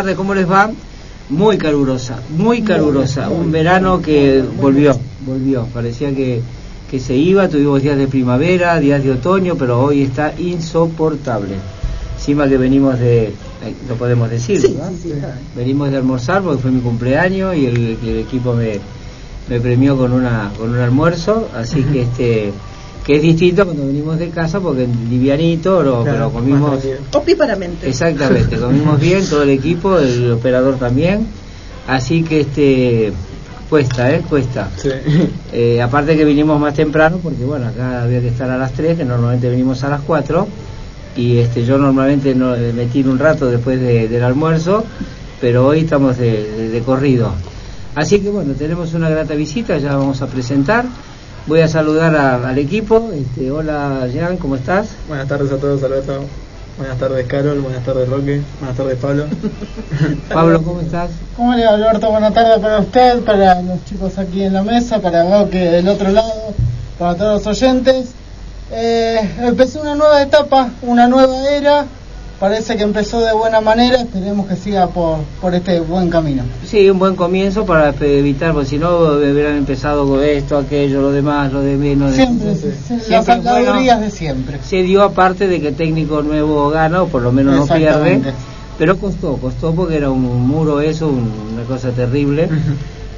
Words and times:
Tardes, 0.00 0.16
¿cómo 0.16 0.34
les 0.34 0.50
va? 0.50 0.70
Muy 1.28 1.58
calurosa, 1.58 2.22
muy 2.30 2.62
calurosa. 2.62 3.28
Un 3.28 3.52
verano 3.52 4.00
que 4.00 4.42
volvió, 4.58 4.98
volvió. 5.26 5.66
Parecía 5.74 6.14
que, 6.14 6.40
que 6.90 6.98
se 6.98 7.14
iba, 7.14 7.50
tuvimos 7.50 7.82
días 7.82 7.98
de 7.98 8.08
primavera, 8.08 8.80
días 8.80 9.04
de 9.04 9.10
otoño, 9.10 9.56
pero 9.56 9.78
hoy 9.78 10.00
está 10.00 10.32
insoportable. 10.38 11.56
Encima 12.16 12.48
que 12.48 12.56
venimos 12.56 12.98
de, 12.98 13.34
lo 13.90 13.96
podemos 13.96 14.30
decir, 14.30 14.62
¿verdad? 14.62 15.34
venimos 15.54 15.90
de 15.90 15.98
almorzar 15.98 16.40
porque 16.40 16.62
fue 16.62 16.70
mi 16.70 16.80
cumpleaños 16.80 17.54
y 17.54 17.66
el, 17.66 17.98
el 18.02 18.18
equipo 18.20 18.54
me, 18.54 18.80
me 19.50 19.60
premió 19.60 19.98
con 19.98 20.14
una 20.14 20.50
con 20.56 20.70
un 20.70 20.78
almuerzo, 20.78 21.46
así 21.54 21.82
que 21.82 22.00
este 22.00 22.52
que 23.04 23.16
es 23.16 23.22
distinto 23.22 23.64
cuando 23.64 23.86
venimos 23.86 24.18
de 24.18 24.28
casa 24.28 24.60
porque 24.60 24.86
livianito, 25.08 25.78
pero, 25.78 26.02
pero 26.04 26.30
comimos... 26.30 26.80
Opíparamente. 27.12 27.88
Exactamente, 27.88 28.56
comimos 28.60 29.00
bien, 29.00 29.26
todo 29.28 29.42
el 29.42 29.50
equipo, 29.50 29.98
el 29.98 30.32
operador 30.32 30.76
también, 30.76 31.26
así 31.86 32.22
que 32.22 32.40
este 32.40 33.12
cuesta, 33.68 34.12
¿eh? 34.12 34.22
Cuesta. 34.28 34.68
Eh, 35.52 35.80
aparte 35.80 36.16
que 36.16 36.24
vinimos 36.24 36.60
más 36.60 36.74
temprano, 36.74 37.18
porque 37.22 37.44
bueno, 37.44 37.68
acá 37.68 38.02
había 38.02 38.20
que 38.20 38.28
estar 38.28 38.50
a 38.50 38.58
las 38.58 38.72
3, 38.72 38.98
que 38.98 39.04
normalmente 39.04 39.48
venimos 39.48 39.82
a 39.84 39.88
las 39.88 40.00
4, 40.02 40.46
y 41.16 41.38
este 41.38 41.64
yo 41.64 41.78
normalmente 41.78 42.34
no, 42.34 42.56
me 42.56 42.86
tiro 42.86 43.10
un 43.10 43.18
rato 43.18 43.46
después 43.48 43.80
del 43.80 44.22
almuerzo, 44.22 44.84
pero 45.40 45.68
hoy 45.68 45.80
estamos 45.80 46.18
de, 46.18 46.68
de 46.70 46.80
corrido. 46.80 47.32
Así 47.94 48.20
que 48.20 48.28
bueno, 48.28 48.54
tenemos 48.54 48.92
una 48.94 49.08
grata 49.08 49.34
visita, 49.34 49.78
ya 49.78 49.96
vamos 49.96 50.20
a 50.20 50.26
presentar. 50.26 50.84
Voy 51.46 51.60
a 51.60 51.68
saludar 51.68 52.14
a- 52.14 52.48
al 52.48 52.58
equipo. 52.58 53.10
Este, 53.14 53.50
hola, 53.50 54.06
Jean, 54.12 54.36
¿cómo 54.36 54.56
estás? 54.56 54.88
Buenas 55.08 55.26
tardes 55.28 55.50
a 55.52 55.56
todos, 55.56 55.82
Alberto. 55.82 56.24
Buenas 56.78 56.98
tardes, 56.98 57.26
Carol. 57.26 57.60
Buenas 57.60 57.84
tardes, 57.84 58.08
Roque. 58.08 58.40
Buenas 58.60 58.76
tardes, 58.76 58.98
Pablo. 58.98 59.24
Pablo, 60.32 60.62
¿cómo 60.62 60.80
estás? 60.80 61.10
¿Cómo 61.36 61.54
le 61.54 61.64
va, 61.66 61.74
Alberto? 61.74 62.10
Buenas 62.10 62.32
tardes 62.34 62.58
para 62.60 62.78
usted, 62.78 63.20
para 63.20 63.60
los 63.62 63.84
chicos 63.84 64.16
aquí 64.18 64.44
en 64.44 64.52
la 64.54 64.62
mesa, 64.62 65.00
para 65.00 65.24
Roque 65.28 65.58
del 65.58 65.88
otro 65.88 66.10
lado, 66.10 66.54
para 66.98 67.16
todos 67.16 67.44
los 67.44 67.46
oyentes. 67.62 68.10
Eh, 68.72 69.18
empezó 69.40 69.80
una 69.80 69.94
nueva 69.96 70.22
etapa, 70.22 70.70
una 70.82 71.08
nueva 71.08 71.48
era. 71.50 71.86
Parece 72.40 72.74
que 72.78 72.82
empezó 72.84 73.20
de 73.20 73.34
buena 73.34 73.60
manera. 73.60 73.96
Esperemos 74.00 74.46
que 74.46 74.56
siga 74.56 74.86
por, 74.88 75.18
por 75.42 75.54
este 75.54 75.78
buen 75.80 76.08
camino. 76.08 76.42
Sí, 76.64 76.88
un 76.88 76.98
buen 76.98 77.14
comienzo 77.14 77.66
para 77.66 77.90
evitar, 78.00 78.54
porque 78.54 78.66
si 78.70 78.78
no 78.78 78.96
hubieran 78.98 79.56
empezado 79.58 80.08
con 80.08 80.24
esto, 80.24 80.56
aquello, 80.56 81.02
lo 81.02 81.12
demás, 81.12 81.52
lo 81.52 81.60
de 81.60 81.76
menos. 81.76 82.10
de- 82.12 82.16
Siempre, 82.16 82.46
las 82.48 82.56
Siempre, 83.26 83.32
habladurías 83.34 83.96
bueno, 83.98 84.00
de 84.00 84.10
siempre. 84.10 84.58
Se 84.64 84.82
dio 84.82 85.02
aparte 85.02 85.48
de 85.48 85.60
que 85.60 85.68
el 85.68 85.74
técnico 85.74 86.22
nuevo 86.22 86.70
gana, 86.70 87.02
o 87.02 87.08
por 87.08 87.20
lo 87.20 87.30
menos 87.30 87.54
no 87.56 87.66
pierde, 87.74 88.22
pero 88.78 88.96
costó, 88.96 89.36
costó 89.36 89.74
porque 89.74 89.96
era 89.98 90.08
un 90.10 90.22
muro 90.48 90.80
eso, 90.80 91.08
un- 91.08 91.30
una 91.52 91.64
cosa 91.64 91.90
terrible. 91.90 92.48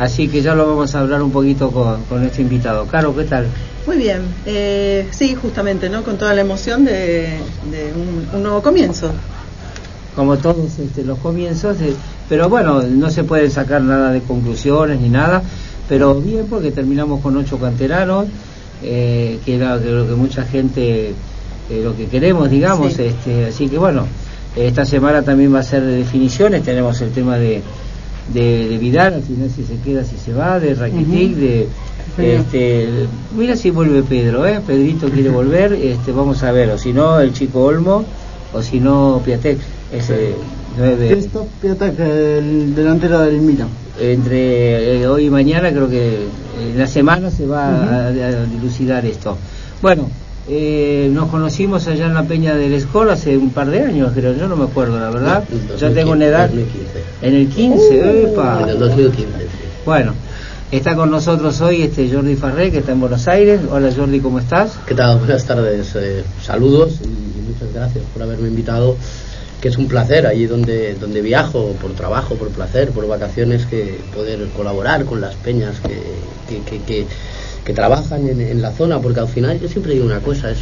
Así 0.01 0.27
que 0.27 0.43
ya 0.43 0.57
lo 0.57 0.67
vamos 0.67 0.97
a 0.97 0.99
hablar 1.01 1.23
un 1.23 1.31
poquito 1.31 1.71
con, 1.71 2.03
con 2.09 2.21
nuestro 2.23 2.43
invitado. 2.43 2.87
Caro, 2.87 3.15
¿qué 3.15 3.23
tal? 3.23 3.47
Muy 3.87 3.97
bien. 3.97 4.23
Eh, 4.47 5.09
sí, 5.11 5.35
justamente, 5.35 5.89
¿no? 5.89 6.03
Con 6.05 6.17
toda 6.17 6.35
la 6.35 6.41
emoción 6.43 6.85
de, 6.85 7.41
de 7.71 7.93
un, 7.95 8.29
un 8.33 8.43
nuevo 8.43 8.63
comienzo. 8.63 9.11
como 10.15 10.37
todos 10.37 10.79
este, 10.79 11.05
los 11.05 11.19
comienzos, 11.19 11.79
de- 11.79 11.95
pero 12.29 12.49
bueno, 12.51 12.83
no 12.83 13.11
se 13.11 13.25
pueden 13.25 13.51
sacar 13.51 13.81
nada 13.83 14.13
de 14.13 14.21
conclusiones 14.21 15.01
ni 15.01 15.09
nada, 15.09 15.43
pero 15.89 16.15
bien 16.15 16.47
porque 16.51 16.71
terminamos 16.71 17.21
con 17.23 17.35
ocho 17.39 17.59
canteranos, 17.59 18.27
eh, 18.83 19.39
que 19.45 19.57
era 19.57 19.77
lo 19.77 20.07
que 20.07 20.15
mucha 20.15 20.45
gente, 20.45 21.09
eh, 21.71 21.81
lo 21.83 21.97
que 21.97 22.07
queremos, 22.09 22.51
digamos, 22.51 22.93
Sí. 22.93 23.05
este, 23.05 23.47
así 23.47 23.69
que 23.69 23.79
bueno, 23.79 24.07
esta 24.55 24.85
semana 24.85 25.23
también 25.23 25.53
va 25.55 25.61
a 25.61 25.63
ser 25.63 25.83
de 25.83 25.97
definiciones, 25.97 26.63
tenemos 26.63 27.01
el 27.01 27.11
tema 27.11 27.39
de, 27.39 27.63
de, 28.35 28.69
de 28.69 28.77
Vidal, 28.79 29.15
al 29.15 29.23
final 29.23 29.49
si 29.49 29.65
se 29.65 29.77
queda, 29.79 30.05
si 30.05 30.19
se 30.19 30.35
va, 30.35 30.61
de 30.61 30.75
Rakitic, 30.75 31.37
de... 31.37 31.69
Este, 32.19 32.89
mira 33.37 33.57
si 33.57 33.71
vuelve 33.71 34.03
Pedro, 34.03 34.47
¿eh? 34.47 34.61
Pedrito 34.67 35.09
quiere 35.09 35.31
volver, 35.41 35.73
este, 35.73 36.13
vamos 36.13 36.43
a 36.43 36.53
ver, 36.53 36.71
o 36.71 36.79
si 36.79 36.93
no, 36.93 37.21
el 37.21 37.33
chico 37.33 37.65
Olmo, 37.65 38.05
o 38.53 38.63
si 38.63 38.81
no, 38.81 39.23
Piatek, 39.25 39.59
ese 39.93 40.35
nueve, 40.77 41.09
Christoph 41.11 41.49
Piatek, 41.61 41.99
el 41.99 42.75
delantero 42.75 43.21
del 43.21 43.41
Milan. 43.41 43.69
entre 44.01 45.01
eh, 45.01 45.07
hoy 45.07 45.27
y 45.27 45.31
mañana 45.31 45.71
creo 45.71 45.89
que 45.89 46.27
en 46.61 46.79
la 46.79 46.87
semana 46.87 47.31
se 47.31 47.47
va 47.47 47.69
a, 47.69 48.07
a 48.09 48.45
dilucidar 48.47 49.07
esto. 49.07 49.37
Bueno, 49.81 50.09
eh, 50.49 51.09
nos 51.13 51.31
conocimos 51.31 51.87
allá 51.87 52.07
en 52.07 52.15
la 52.15 52.25
Peña 52.25 52.55
del 52.57 52.73
Escol 52.75 53.11
hace 53.11 53.37
un 53.37 53.51
par 53.51 53.71
de 53.71 53.81
años, 53.83 54.13
creo, 54.15 54.35
yo 54.35 54.49
no 54.49 54.57
me 54.57 54.65
acuerdo, 54.65 54.99
la 54.99 55.11
verdad. 55.11 55.45
Ya 55.79 55.91
tengo 55.93 56.13
una 56.13 56.27
edad. 56.27 56.51
2015. 56.51 57.03
En 57.23 57.35
el 57.35 57.49
15, 57.49 58.23
epa. 58.25 58.61
En 58.63 58.69
el 58.71 58.79
2015, 58.79 59.25
sí. 59.39 59.47
Bueno, 59.87 60.15
está 60.79 60.95
con 60.95 61.11
nosotros 61.11 61.61
hoy 61.61 61.83
este 61.83 62.11
Jordi 62.11 62.35
Farré, 62.37 62.71
que 62.71 62.79
está 62.79 62.93
en 62.93 63.01
Buenos 63.01 63.29
Aires. 63.29 63.61
Hola 63.71 63.91
Jordi, 63.95 64.21
¿cómo 64.21 64.39
estás? 64.39 64.73
¿Qué 64.87 64.95
tal? 64.95 65.19
Buenas 65.19 65.45
tardes. 65.45 65.93
eh, 65.97 66.25
saludos 66.43 67.01
y, 67.05 67.09
muchas 67.53 67.73
gracias 67.75 68.05
por 68.13 68.23
haberme 68.23 68.49
invitado. 68.49 68.97
Que 69.61 69.69
es 69.69 69.77
un 69.79 69.87
placer 69.87 70.27
allí 70.27 70.47
donde, 70.47 70.95
donde 70.95 71.21
viajo, 71.23 71.75
por 71.81 71.93
trabajo, 71.93 72.35
por 72.35 72.49
placer, 72.49 72.91
por 72.91 73.07
vacaciones, 73.07 73.65
que 73.67 74.01
poder 74.13 74.49
colaborar 74.57 75.05
con 75.05 75.21
las 75.21 75.37
peñas 75.37 75.79
que- 75.81 77.07
que 77.65 77.73
trabajan 77.73 78.27
en, 78.29 78.41
en 78.41 78.61
la 78.61 78.73
zona, 78.73 79.01
porque 79.01 79.21
al 79.21 79.29
final 79.29 79.61
yo 79.61 79.69
siempre 79.69 79.93
digo 79.95 80.05
una 80.05 80.19
cosa, 80.19 80.51
es, 80.51 80.59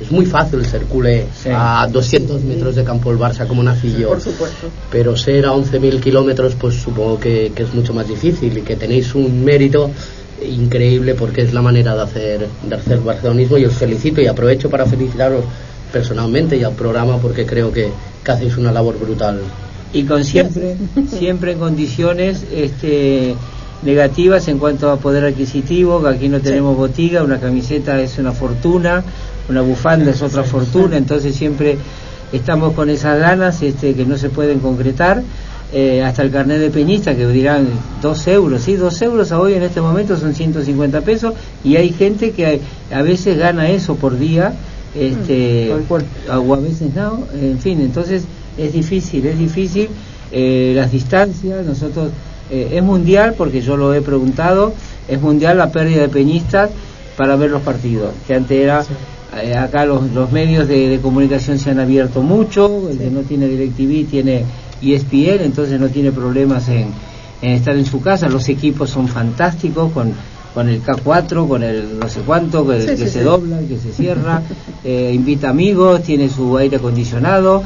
es 0.00 0.10
muy 0.10 0.26
fácil 0.26 0.64
ser 0.64 0.82
culé 0.84 1.26
Sí. 1.42 1.48
a 1.52 1.86
200 1.90 2.42
metros 2.42 2.74
de 2.76 2.84
campo 2.84 3.10
del 3.10 3.18
Barça 3.18 3.46
como 3.46 3.62
nací 3.62 3.94
yo. 3.98 4.08
Por 4.08 4.20
supuesto. 4.20 4.68
pero 4.90 5.16
ser 5.16 5.46
a 5.46 5.52
11.000 5.52 6.00
kilómetros 6.00 6.54
pues 6.54 6.74
supongo 6.76 7.18
que, 7.20 7.52
que 7.54 7.62
es 7.62 7.72
mucho 7.74 7.92
más 7.94 8.08
difícil 8.08 8.58
y 8.58 8.62
que 8.62 8.76
tenéis 8.76 9.14
un 9.14 9.44
mérito 9.44 9.90
increíble 10.44 11.14
porque 11.14 11.42
es 11.42 11.52
la 11.52 11.62
manera 11.62 11.94
de 11.94 12.02
hacer 12.02 12.48
de 12.68 12.74
hacer 12.74 12.98
barcelonismo 12.98 13.58
y 13.58 13.64
os 13.64 13.74
felicito 13.74 14.20
y 14.20 14.26
aprovecho 14.26 14.68
para 14.70 14.86
felicitaros 14.86 15.44
personalmente 15.92 16.56
y 16.56 16.64
al 16.64 16.72
programa 16.72 17.18
porque 17.18 17.46
creo 17.46 17.70
que, 17.72 17.90
que 18.24 18.30
hacéis 18.32 18.56
una 18.56 18.72
labor 18.72 18.98
brutal 18.98 19.40
y 19.92 20.04
con 20.04 20.24
siempre 20.24 20.76
siempre 21.06 21.52
en 21.52 21.58
condiciones 21.58 22.44
este 22.52 23.36
negativas 23.82 24.48
en 24.48 24.58
cuanto 24.58 24.90
a 24.90 24.96
poder 24.96 25.24
adquisitivo 25.24 26.02
que 26.02 26.08
aquí 26.08 26.28
no 26.28 26.40
tenemos 26.40 26.76
botiga 26.76 27.22
una 27.22 27.38
camiseta 27.38 28.00
es 28.00 28.18
una 28.18 28.32
fortuna 28.32 29.04
una 29.48 29.60
bufanda 29.62 30.10
es 30.10 30.22
otra 30.22 30.44
fortuna 30.44 30.96
entonces 30.96 31.34
siempre 31.34 31.78
estamos 32.32 32.72
con 32.72 32.90
esas 32.90 33.18
ganas 33.18 33.62
este 33.62 33.94
que 33.94 34.04
no 34.04 34.16
se 34.16 34.30
pueden 34.30 34.58
concretar. 34.60 35.22
Eh, 35.74 36.02
hasta 36.02 36.20
el 36.20 36.30
carnet 36.30 36.58
de 36.58 36.68
peñista 36.68 37.16
que 37.16 37.26
dirán 37.26 37.66
dos 38.02 38.26
euros, 38.26 38.60
sí, 38.60 38.76
dos 38.76 39.00
euros 39.00 39.32
a 39.32 39.40
hoy 39.40 39.54
en 39.54 39.62
este 39.62 39.80
momento 39.80 40.18
son 40.18 40.34
150 40.34 41.00
pesos 41.00 41.32
y 41.64 41.76
hay 41.76 41.94
gente 41.94 42.32
que 42.32 42.60
a, 42.90 42.98
a 42.98 43.00
veces 43.00 43.38
gana 43.38 43.70
eso 43.70 43.94
por 43.96 44.18
día, 44.18 44.52
este, 44.94 45.72
cual. 45.88 46.04
o 46.28 46.54
a 46.54 46.58
veces 46.58 46.94
no, 46.94 47.26
en 47.32 47.58
fin, 47.58 47.80
entonces 47.80 48.24
es 48.58 48.74
difícil, 48.74 49.24
es 49.24 49.38
difícil 49.38 49.88
eh, 50.30 50.72
las 50.76 50.92
distancias, 50.92 51.64
nosotros, 51.64 52.10
eh, 52.50 52.72
es 52.72 52.82
mundial, 52.82 53.34
porque 53.38 53.62
yo 53.62 53.78
lo 53.78 53.94
he 53.94 54.02
preguntado, 54.02 54.74
es 55.08 55.22
mundial 55.22 55.56
la 55.56 55.72
pérdida 55.72 56.02
de 56.02 56.08
peñistas 56.10 56.68
para 57.16 57.36
ver 57.36 57.50
los 57.50 57.62
partidos, 57.62 58.12
que 58.26 58.34
antes 58.34 58.58
era, 58.58 58.84
eh, 59.40 59.56
acá 59.56 59.84
los, 59.86 60.10
los 60.12 60.30
medios 60.32 60.68
de, 60.68 60.88
de 60.88 60.98
comunicación 61.00 61.58
se 61.58 61.70
han 61.70 61.80
abierto 61.80 62.22
mucho, 62.22 62.88
el 62.90 62.98
que 62.98 63.10
no 63.10 63.20
tiene 63.20 63.46
DirecTV 63.48 64.10
tiene 64.10 64.44
ESPN, 64.82 65.44
entonces 65.44 65.78
no 65.80 65.88
tiene 65.88 66.12
problemas 66.12 66.68
en, 66.68 66.88
en 67.40 67.50
estar 67.52 67.76
en 67.76 67.86
su 67.86 68.00
casa, 68.00 68.28
los 68.28 68.48
equipos 68.48 68.90
son 68.90 69.08
fantásticos 69.08 69.92
con 69.92 70.12
con 70.52 70.68
el 70.68 70.82
K4, 70.82 71.48
con 71.48 71.62
el 71.62 71.98
no 71.98 72.06
sé 72.10 72.20
cuánto, 72.26 72.66
que, 72.68 72.82
Sí, 72.82 72.86
que 72.88 72.96
sí, 72.98 73.02
se 73.04 73.10
sí. 73.10 73.18
dobla, 73.20 73.58
que 73.66 73.78
se 73.78 73.90
cierra, 73.90 74.42
eh, 74.84 75.10
invita 75.14 75.48
amigos, 75.48 76.02
tiene 76.02 76.28
su 76.28 76.54
aire 76.58 76.76
acondicionado, 76.76 77.62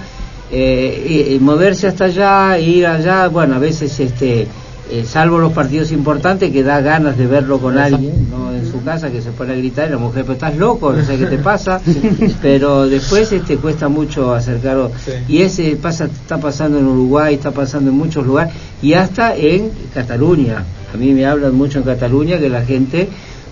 eh, 0.52 1.26
y- 1.28 1.34
y 1.34 1.40
moverse 1.40 1.88
hasta 1.88 2.04
allá, 2.04 2.56
ir 2.60 2.86
allá, 2.86 3.26
bueno, 3.26 3.56
a 3.56 3.58
veces 3.58 3.98
este 3.98 4.46
eh, 4.90 5.04
salvo 5.06 5.38
los 5.38 5.52
partidos 5.52 5.90
importantes 5.92 6.50
que 6.52 6.62
da 6.62 6.80
ganas 6.80 7.16
de 7.18 7.26
verlo 7.26 7.58
con 7.58 7.78
alguien, 7.78 8.28
no 8.30 8.52
en 8.52 8.70
su 8.70 8.82
casa 8.84 9.10
que 9.10 9.20
se 9.20 9.30
pone 9.30 9.52
a 9.52 9.56
gritar 9.56 9.88
y 9.88 9.92
la 9.92 9.98
mujer, 9.98 10.22
pero 10.22 10.34
estás 10.34 10.56
loco, 10.56 10.92
no 10.92 11.04
sé 11.04 11.18
qué 11.18 11.26
te 11.26 11.38
pasa, 11.38 11.80
pero 12.42 12.88
después 12.88 13.32
este 13.32 13.56
cuesta 13.56 13.88
mucho 13.88 14.32
acercarlo 14.34 14.90
Sí. 15.04 15.12
y 15.28 15.38
ese 15.42 15.76
pasa 15.76 16.04
está 16.06 16.38
pasando 16.38 16.78
en 16.78 16.86
Uruguay, 16.86 17.34
está 17.34 17.50
pasando 17.50 17.90
en 17.90 17.96
muchos 17.96 18.26
lugares 18.26 18.54
y 18.82 18.94
hasta 18.94 19.34
en 19.36 19.70
Cataluña. 19.92 20.64
A 20.94 20.96
mí 20.96 21.12
me 21.12 21.26
hablan 21.26 21.54
mucho 21.54 21.78
en 21.78 21.84
Cataluña 21.84 22.38
que 22.38 22.48
la 22.48 22.64
gente 22.64 23.08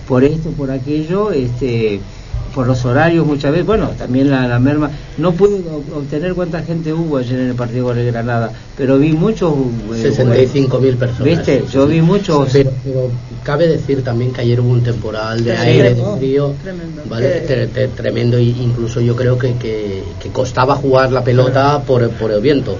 por 0.07 0.23
esto, 0.23 0.51
por 0.51 0.71
aquello, 0.71 1.31
este 1.31 1.99
por 2.55 2.65
los 2.67 2.85
horarios 2.85 3.27
muchas 3.27 3.51
veces, 3.51 3.65
bueno, 3.67 3.89
también 3.97 4.31
la, 4.31 4.47
la 4.47 4.59
merma, 4.59 4.89
no 5.17 5.33
pude 5.33 5.57
ob- 5.57 5.97
obtener 5.97 6.33
cuánta 6.33 6.61
gente 6.63 6.93
hubo 6.93 7.17
ayer 7.17 7.37
en 7.37 7.49
el 7.49 7.55
partido 7.55 7.91
el 7.91 8.05
Granada, 8.05 8.49
pero 8.77 8.97
vi 8.97 9.11
muchos... 9.11 9.53
eh, 9.93 10.13
65.000 10.15 10.95
personas. 10.95 11.23
¿Viste? 11.25 11.59
Sí, 11.67 11.73
Yo 11.73 11.85
vi 11.85 12.01
muchos... 12.01 12.47
Pero, 12.53 12.71
pero 12.81 13.11
cabe 13.43 13.67
decir 13.67 14.01
también 14.05 14.31
que 14.31 14.39
ayer 14.41 14.61
hubo 14.61 14.69
un 14.71 14.81
temporal 14.81 15.43
de 15.43 15.51
Tremendo. 15.53 15.69
aire, 15.83 15.93
de 15.95 16.17
frío, 16.17 16.53
Tremendo. 16.63 17.01
¿vale? 17.09 17.45
Tre- 17.45 17.69
tre- 17.69 17.89
tremendo 17.93 18.39
y 18.39 18.49
incluso 18.51 19.01
yo 19.01 19.17
creo 19.17 19.37
que, 19.37 19.55
que, 19.55 20.03
que 20.23 20.29
costaba 20.29 20.75
jugar 20.77 21.11
la 21.11 21.23
pelota 21.25 21.81
por, 21.85 22.09
por 22.11 22.31
el 22.31 22.39
viento. 22.39 22.77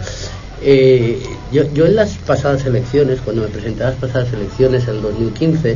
Eh, 0.63 1.21
yo, 1.51 1.63
yo 1.73 1.85
en 1.85 1.95
las 1.97 2.13
pasadas 2.15 2.65
elecciones, 2.65 3.19
cuando 3.19 3.41
me 3.41 3.49
presenté 3.49 3.83
a 3.83 3.89
las 3.89 3.95
pasadas 3.97 4.31
elecciones 4.31 4.87
en 4.87 5.01
2015, 5.01 5.75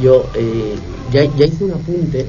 yo 0.00 0.30
eh, 0.36 0.74
ya, 1.12 1.24
ya 1.36 1.46
hice 1.46 1.64
un 1.64 1.72
apunte 1.72 2.26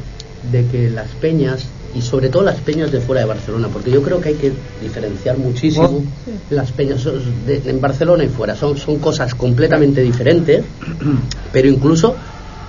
de 0.52 0.66
que 0.66 0.90
las 0.90 1.08
peñas 1.22 1.66
y 1.96 2.02
sobre 2.02 2.30
todo 2.30 2.44
las 2.44 2.58
peñas 2.62 2.92
de 2.92 3.00
fuera 3.02 3.22
de 3.22 3.28
Barcelona, 3.28 3.68
porque 3.72 3.90
yo 3.92 4.02
creo 4.04 4.22
que 4.22 4.30
hay 4.30 4.36
que 4.36 4.52
diferenciar 4.82 5.38
muchísimo 5.38 6.04
las 6.52 6.72
peñas 6.72 7.04
de- 7.48 7.62
en 7.66 7.82
Barcelona 7.82 8.24
y 8.24 8.28
fuera. 8.30 8.56
Son, 8.56 8.78
son 8.78 9.00
cosas 9.00 9.34
completamente 9.36 10.02
diferentes, 10.02 10.64
pero 11.52 11.68
incluso 11.68 12.16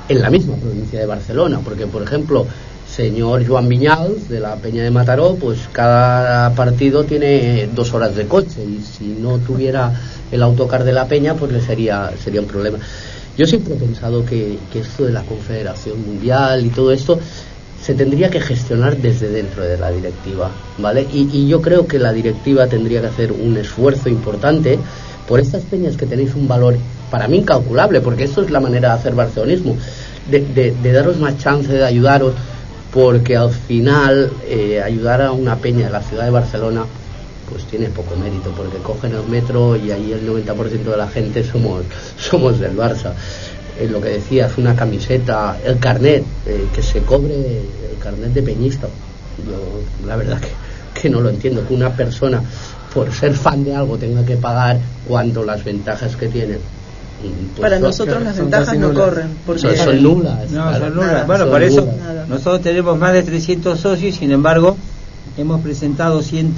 en 0.09 0.21
la 0.21 0.31
misma 0.31 0.57
provincia 0.57 0.99
de 0.99 1.07
Barcelona, 1.07 1.61
porque 1.63 1.87
por 1.87 2.03
ejemplo, 2.03 2.47
señor 2.91 3.47
Joan 3.47 3.69
Viñals 3.69 4.29
de 4.29 4.41
la 4.41 4.57
Peña 4.57 4.83
de 4.83 4.91
Mataró, 4.91 5.37
pues 5.37 5.69
cada 5.71 6.51
partido 6.55 7.05
tiene 7.05 7.69
dos 7.75 7.93
horas 7.95 8.17
de 8.17 8.27
coche 8.27 8.65
y 8.65 8.81
si 8.83 9.05
no 9.21 9.39
tuviera 9.39 9.93
el 10.33 10.43
autocar 10.43 10.83
de 10.83 10.93
la 10.93 11.07
Peña, 11.07 11.35
pues 11.35 11.53
le 11.53 11.61
sería, 11.61 12.11
sería 12.23 12.41
un 12.41 12.47
problema. 12.49 12.79
Yo 13.37 13.47
siempre 13.47 13.75
he 13.75 13.79
pensado 13.79 14.25
que, 14.25 14.59
que 14.73 14.81
esto 14.81 15.05
de 15.05 15.13
la 15.13 15.23
Confederación 15.23 16.01
Mundial 16.05 16.67
y 16.67 16.71
todo 16.71 16.91
esto 16.91 17.21
se 17.83 17.95
tendría 17.95 18.29
que 18.31 18.41
gestionar 18.41 18.97
desde 18.97 19.29
dentro 19.29 19.63
de 19.65 19.79
la 19.79 19.91
directiva, 19.91 20.51
¿vale? 20.79 21.07
Y, 21.13 21.49
yo 21.49 21.61
creo 21.63 21.87
que 21.87 21.99
la 21.99 22.13
directiva 22.13 22.67
tendría 22.67 23.01
que 23.01 23.07
hacer 23.09 23.33
un 23.33 23.57
esfuerzo 23.57 24.09
importante 24.09 24.79
por 25.27 25.41
estas 25.41 25.63
peñas 25.65 25.97
que 25.97 26.07
tenéis 26.07 26.35
un 26.35 26.47
valor 26.47 26.77
para 27.11 27.27
mí 27.27 27.39
incalculable, 27.39 28.01
porque 28.01 28.25
esto 28.25 28.43
es 28.43 28.51
la 28.51 28.61
manera 28.61 28.89
de 28.91 28.95
hacer 28.97 29.15
barcelonismo, 29.15 29.77
de, 30.31 30.41
de- 30.41 30.73
de 30.73 30.93
daros 30.93 31.19
más 31.19 31.39
chance 31.39 31.73
de 31.73 31.85
ayudaros, 31.85 32.35
porque 32.93 33.37
al 33.37 33.51
final 33.51 34.31
eh, 34.47 34.83
ayudar 34.85 35.23
a 35.23 35.33
una 35.33 35.57
peña 35.57 35.87
de 35.87 35.93
la 35.93 36.03
ciudad 36.03 36.25
de 36.25 36.31
Barcelona 36.31 36.85
pues 37.49 37.65
tiene 37.65 37.87
poco 37.89 38.15
mérito, 38.17 38.51
porque 38.57 38.79
cogen 38.79 39.13
el 39.13 39.25
metro 39.29 39.75
y 39.77 39.91
ahí 39.91 40.13
el 40.13 40.25
90% 40.29 40.85
de 40.85 40.97
la 40.97 41.09
gente 41.09 41.43
somos, 41.43 41.83
somos 42.17 42.61
del 42.61 42.77
Barça. 42.77 43.13
Eh, 43.81 43.89
lo 43.89 44.01
que 44.01 44.11
decías, 44.11 44.59
una 44.59 44.77
camiseta, 44.77 45.57
el 45.65 45.79
carnet, 45.79 46.23
eh, 46.47 46.67
que 46.75 46.83
se 46.83 47.01
cobre 47.01 47.35
el 47.35 47.99
carnet 47.99 48.33
de 48.35 48.43
peñista. 48.43 48.87
Yo, 49.47 50.07
la 50.07 50.17
verdad 50.17 50.39
que, 50.39 51.01
que 51.01 51.09
no 51.09 51.21
lo 51.21 51.31
entiendo, 51.31 51.67
que 51.67 51.73
una 51.75 51.91
persona 51.91 52.43
por 52.93 53.11
ser 53.13 53.35
fan 53.35 53.65
de 53.65 53.75
algo 53.75 53.97
tenga 53.97 54.23
que 54.25 54.37
pagar 54.37 54.79
cuando 55.09 55.45
las 55.45 55.65
ventajas 55.65 56.15
que 56.17 56.29
tiene. 56.29 56.57
mm, 56.57 57.57
pues 57.57 57.61
Para 57.61 57.77
son- 57.77 57.83
nosotros 57.83 58.23
las 58.23 58.37
ventajas 58.37 58.75
no 58.79 58.89
nulas. 58.89 59.05
corren. 59.09 59.29
Porque 59.47 59.61
son, 59.63 59.77
son 59.77 60.03
nulas. 60.03 60.51
No, 60.51 60.77
son 60.79 60.95
nulas. 60.97 61.27
Bueno, 61.27 61.45
Son 61.45 61.51
por 61.53 61.63
eso 61.63 61.81
nulas. 61.83 62.29
Nosotros 62.29 62.61
tenemos 62.63 62.99
más 62.99 63.13
de 63.15 63.23
300 63.23 63.81
socios, 63.81 64.17
sin 64.17 64.31
embargo, 64.31 64.77
hemos 65.39 65.61
presentado 65.63 66.21
100, 66.23 66.55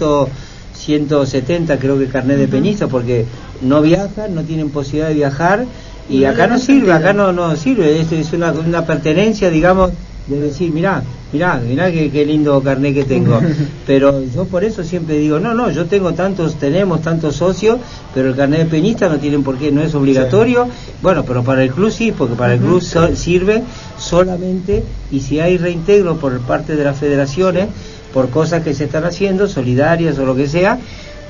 170, 0.74 1.78
creo 1.78 1.98
que 1.98 2.06
carnet 2.08 2.38
de 2.38 2.48
peñista, 2.48 2.88
porque 2.88 3.26
no 3.60 3.80
viajan, 3.82 4.34
no 4.34 4.42
tienen 4.42 4.70
posibilidad 4.70 5.08
de 5.08 5.14
viajar 5.14 5.64
y 6.12 6.24
acá 6.24 6.46
no 6.46 6.58
sirve, 6.58 6.92
acá 6.92 7.12
no, 7.12 7.32
no 7.32 7.56
sirve, 7.56 8.00
es, 8.00 8.12
es 8.12 8.32
una, 8.32 8.52
una 8.52 8.84
pertenencia, 8.84 9.50
digamos, 9.50 9.90
de 10.26 10.40
decir, 10.40 10.70
mirá, 10.72 11.02
mirá, 11.32 11.60
mirá 11.66 11.90
qué, 11.90 12.10
qué 12.10 12.24
lindo 12.24 12.60
carnet 12.62 12.94
que 12.94 13.04
tengo. 13.04 13.40
Pero 13.86 14.22
yo 14.32 14.44
por 14.44 14.62
eso 14.62 14.84
siempre 14.84 15.18
digo, 15.18 15.40
no, 15.40 15.52
no, 15.54 15.70
yo 15.70 15.86
tengo 15.86 16.12
tantos, 16.12 16.54
tenemos 16.56 17.02
tantos 17.02 17.36
socios, 17.36 17.78
pero 18.14 18.28
el 18.28 18.36
carnet 18.36 18.60
de 18.60 18.66
peñista 18.66 19.08
no 19.08 19.16
tienen 19.18 19.42
por 19.42 19.58
qué, 19.58 19.72
no 19.72 19.82
es 19.82 19.94
obligatorio. 19.96 20.68
Bueno, 21.02 21.24
pero 21.24 21.42
para 21.42 21.64
el 21.64 21.70
club 21.72 21.90
sí, 21.90 22.12
porque 22.12 22.36
para 22.36 22.54
el 22.54 22.60
club 22.60 22.80
so- 22.80 23.16
sirve 23.16 23.62
solamente 23.98 24.82
y 25.10 25.20
si 25.20 25.40
hay 25.40 25.56
reintegro 25.58 26.16
por 26.16 26.38
parte 26.40 26.76
de 26.76 26.84
las 26.84 26.96
federaciones, 26.98 27.66
por 28.12 28.28
cosas 28.30 28.62
que 28.62 28.74
se 28.74 28.84
están 28.84 29.04
haciendo, 29.04 29.48
solidarias 29.48 30.18
o 30.18 30.24
lo 30.26 30.36
que 30.36 30.46
sea, 30.48 30.78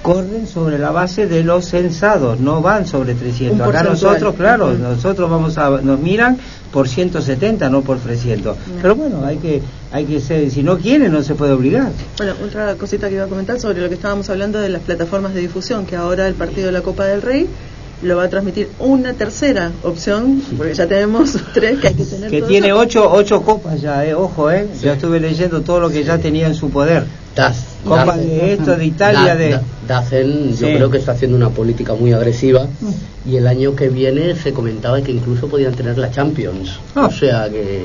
corren 0.03 0.47
sobre 0.47 0.79
la 0.79 0.91
base 0.91 1.27
de 1.27 1.43
los 1.45 1.67
censados, 1.67 2.41
no 2.41 2.61
van 2.61 2.87
sobre 2.87 3.15
300. 3.15 3.59
Un 3.59 3.63
Acá 3.75 3.83
nosotros, 3.85 4.35
claro, 4.35 4.73
nosotros 4.75 5.31
vamos 5.31 5.57
a 5.59 5.71
nos 5.81 6.01
miran 6.01 6.39
por 6.73 6.89
170, 6.89 7.69
no 7.71 7.83
por 7.83 7.99
300. 7.99 8.57
Pero 8.81 8.95
bueno, 8.97 9.25
hay 9.25 9.37
que 9.39 9.63
hay 9.93 10.05
que 10.05 10.21
ser, 10.21 10.51
si 10.51 10.63
no 10.63 10.79
quieren 10.79 11.13
no 11.13 11.23
se 11.23 11.35
puede 11.35 11.53
obligar. 11.53 11.91
Bueno, 12.17 12.35
otra 12.45 12.75
cosita 12.75 13.09
que 13.09 13.15
iba 13.15 13.25
a 13.25 13.29
comentar 13.29 13.61
sobre 13.61 13.81
lo 13.81 13.89
que 13.89 13.95
estábamos 13.95 14.29
hablando 14.31 14.59
de 14.59 14.69
las 14.71 14.83
plataformas 14.83 15.35
de 15.35 15.41
difusión, 15.41 15.87
que 15.87 15.97
ahora 15.97 16.27
el 16.27 16.35
partido 16.35 16.67
de 16.67 16.73
la 16.73 16.83
Copa 16.83 17.05
del 17.05 17.23
Rey 17.23 17.47
lo 18.03 18.17
va 18.17 18.25
a 18.25 18.29
transmitir 18.29 18.69
una 18.81 19.13
tercera 19.13 19.71
opción, 19.85 20.43
porque 20.57 20.75
ya 20.75 20.89
tenemos 20.89 21.37
tres 21.55 21.79
que 21.79 21.89
hay 21.89 21.95
que 21.95 22.05
tener. 22.05 22.31
Que 22.31 22.39
todo 22.41 22.49
tiene 22.49 22.73
ocho, 22.73 23.09
ocho 23.13 23.43
copas 23.43 23.81
ya, 23.81 24.05
eh, 24.05 24.15
ojo, 24.15 24.51
eh. 24.51 24.67
Ya 24.83 24.95
estuve 24.95 25.21
leyendo 25.21 25.61
todo 25.61 25.79
lo 25.79 25.89
que 25.91 26.03
ya 26.03 26.19
tenía 26.19 26.49
en 26.49 26.55
su 26.57 26.69
poder. 26.71 27.05
Daz- 27.37 27.67
Copa 27.85 28.17
de 28.17 28.53
esto, 28.55 28.77
de 28.77 28.85
Italia, 28.87 29.35
de... 29.35 29.51
Da- 29.51 29.63
Dacen, 29.89 30.51
yo 30.57 30.69
Sí. 30.69 30.75
creo 30.75 30.91
que 30.91 30.99
está 30.99 31.13
haciendo 31.13 31.37
una 31.37 31.51
política 31.51 31.95
muy 31.95 32.13
agresiva 32.13 32.67
y 33.27 33.37
el 33.37 33.47
año 33.47 33.75
que 33.75 33.89
viene 33.89 34.37
se 34.37 34.53
comentaba 34.53 35.03
que 35.03 35.11
incluso 35.13 35.49
podían 35.49 35.75
tener 35.75 35.99
la 35.99 36.11
Champions. 36.11 36.79
Ah. 36.95 37.07
O 37.07 37.11
sea 37.11 37.49
que, 37.51 37.83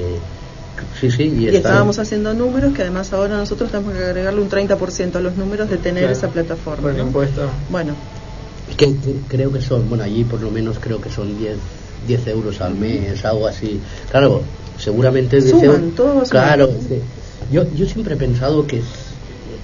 sí, 0.99 1.09
sí, 1.09 1.23
y, 1.23 1.43
Y 1.43 1.45
está- 1.47 1.57
estábamos 1.69 1.97
haciendo 1.97 2.33
números 2.33 2.73
que 2.75 2.83
además 2.83 3.11
ahora 3.13 3.37
nosotros 3.37 3.71
tenemos 3.71 3.93
que 3.93 4.03
agregarle 4.03 4.39
un 4.41 4.49
30% 4.49 5.15
a 5.15 5.19
los 5.21 5.35
números 5.35 5.69
de 5.69 5.77
tener 5.77 6.03
Claro. 6.03 6.17
esa 6.17 6.27
plataforma. 6.29 6.91
¿no? 6.93 7.05
Bueno, 7.71 7.95
que, 8.77 8.85
que 8.95 9.15
creo 9.27 9.51
que 9.51 9.61
son, 9.61 9.89
bueno, 9.89 10.03
allí 10.03 10.23
por 10.23 10.39
lo 10.41 10.51
menos 10.51 10.77
creo 10.79 11.01
que 11.01 11.09
son 11.09 11.37
10, 11.39 11.57
10 12.07 12.27
euros 12.27 12.61
al 12.61 12.75
mes, 12.75 13.25
algo 13.25 13.47
así. 13.47 13.79
Claro, 14.11 14.43
seguramente... 14.77 15.41
Suman, 15.41 15.61
deseo- 15.61 15.91
todo 15.95 16.15
va 16.17 16.23
Claro, 16.23 16.69
sí. 16.87 16.99
yo, 17.51 17.65
yo 17.75 17.85
siempre 17.87 18.13
he 18.13 18.17
pensado 18.17 18.67
que, 18.67 18.77
es- 18.79 18.85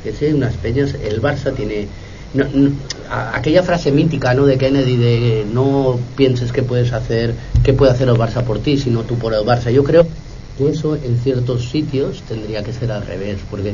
que 0.03 0.33
unas 0.33 0.55
peñas, 0.55 0.95
el 1.03 1.21
Barça 1.21 1.53
tiene... 1.53 1.87
no- 2.33 2.45
aquella 3.33 3.61
frase 3.63 3.91
mítica 3.91 4.33
¿no? 4.33 4.45
de 4.45 4.57
Kennedy 4.57 4.97
de 4.97 5.45
no 5.53 5.99
pienses 6.17 6.51
que 6.51 6.63
puedes 6.63 6.91
hacer 6.93 7.33
qué 7.63 7.73
puede 7.73 7.91
hacer 7.91 8.07
el 8.07 8.15
Barça 8.15 8.43
por 8.43 8.59
ti 8.59 8.77
sino 8.77 9.01
tú 9.03 9.15
por 9.17 9.33
el 9.33 9.41
Barça 9.41 9.71
yo 9.71 9.83
creo 9.83 10.07
que 10.57 10.69
eso 10.69 10.95
en 10.95 11.17
ciertos 11.19 11.69
sitios 11.69 12.21
tendría 12.27 12.63
que 12.63 12.73
ser 12.73 12.91
al 12.91 13.05
revés 13.05 13.37
porque 13.49 13.73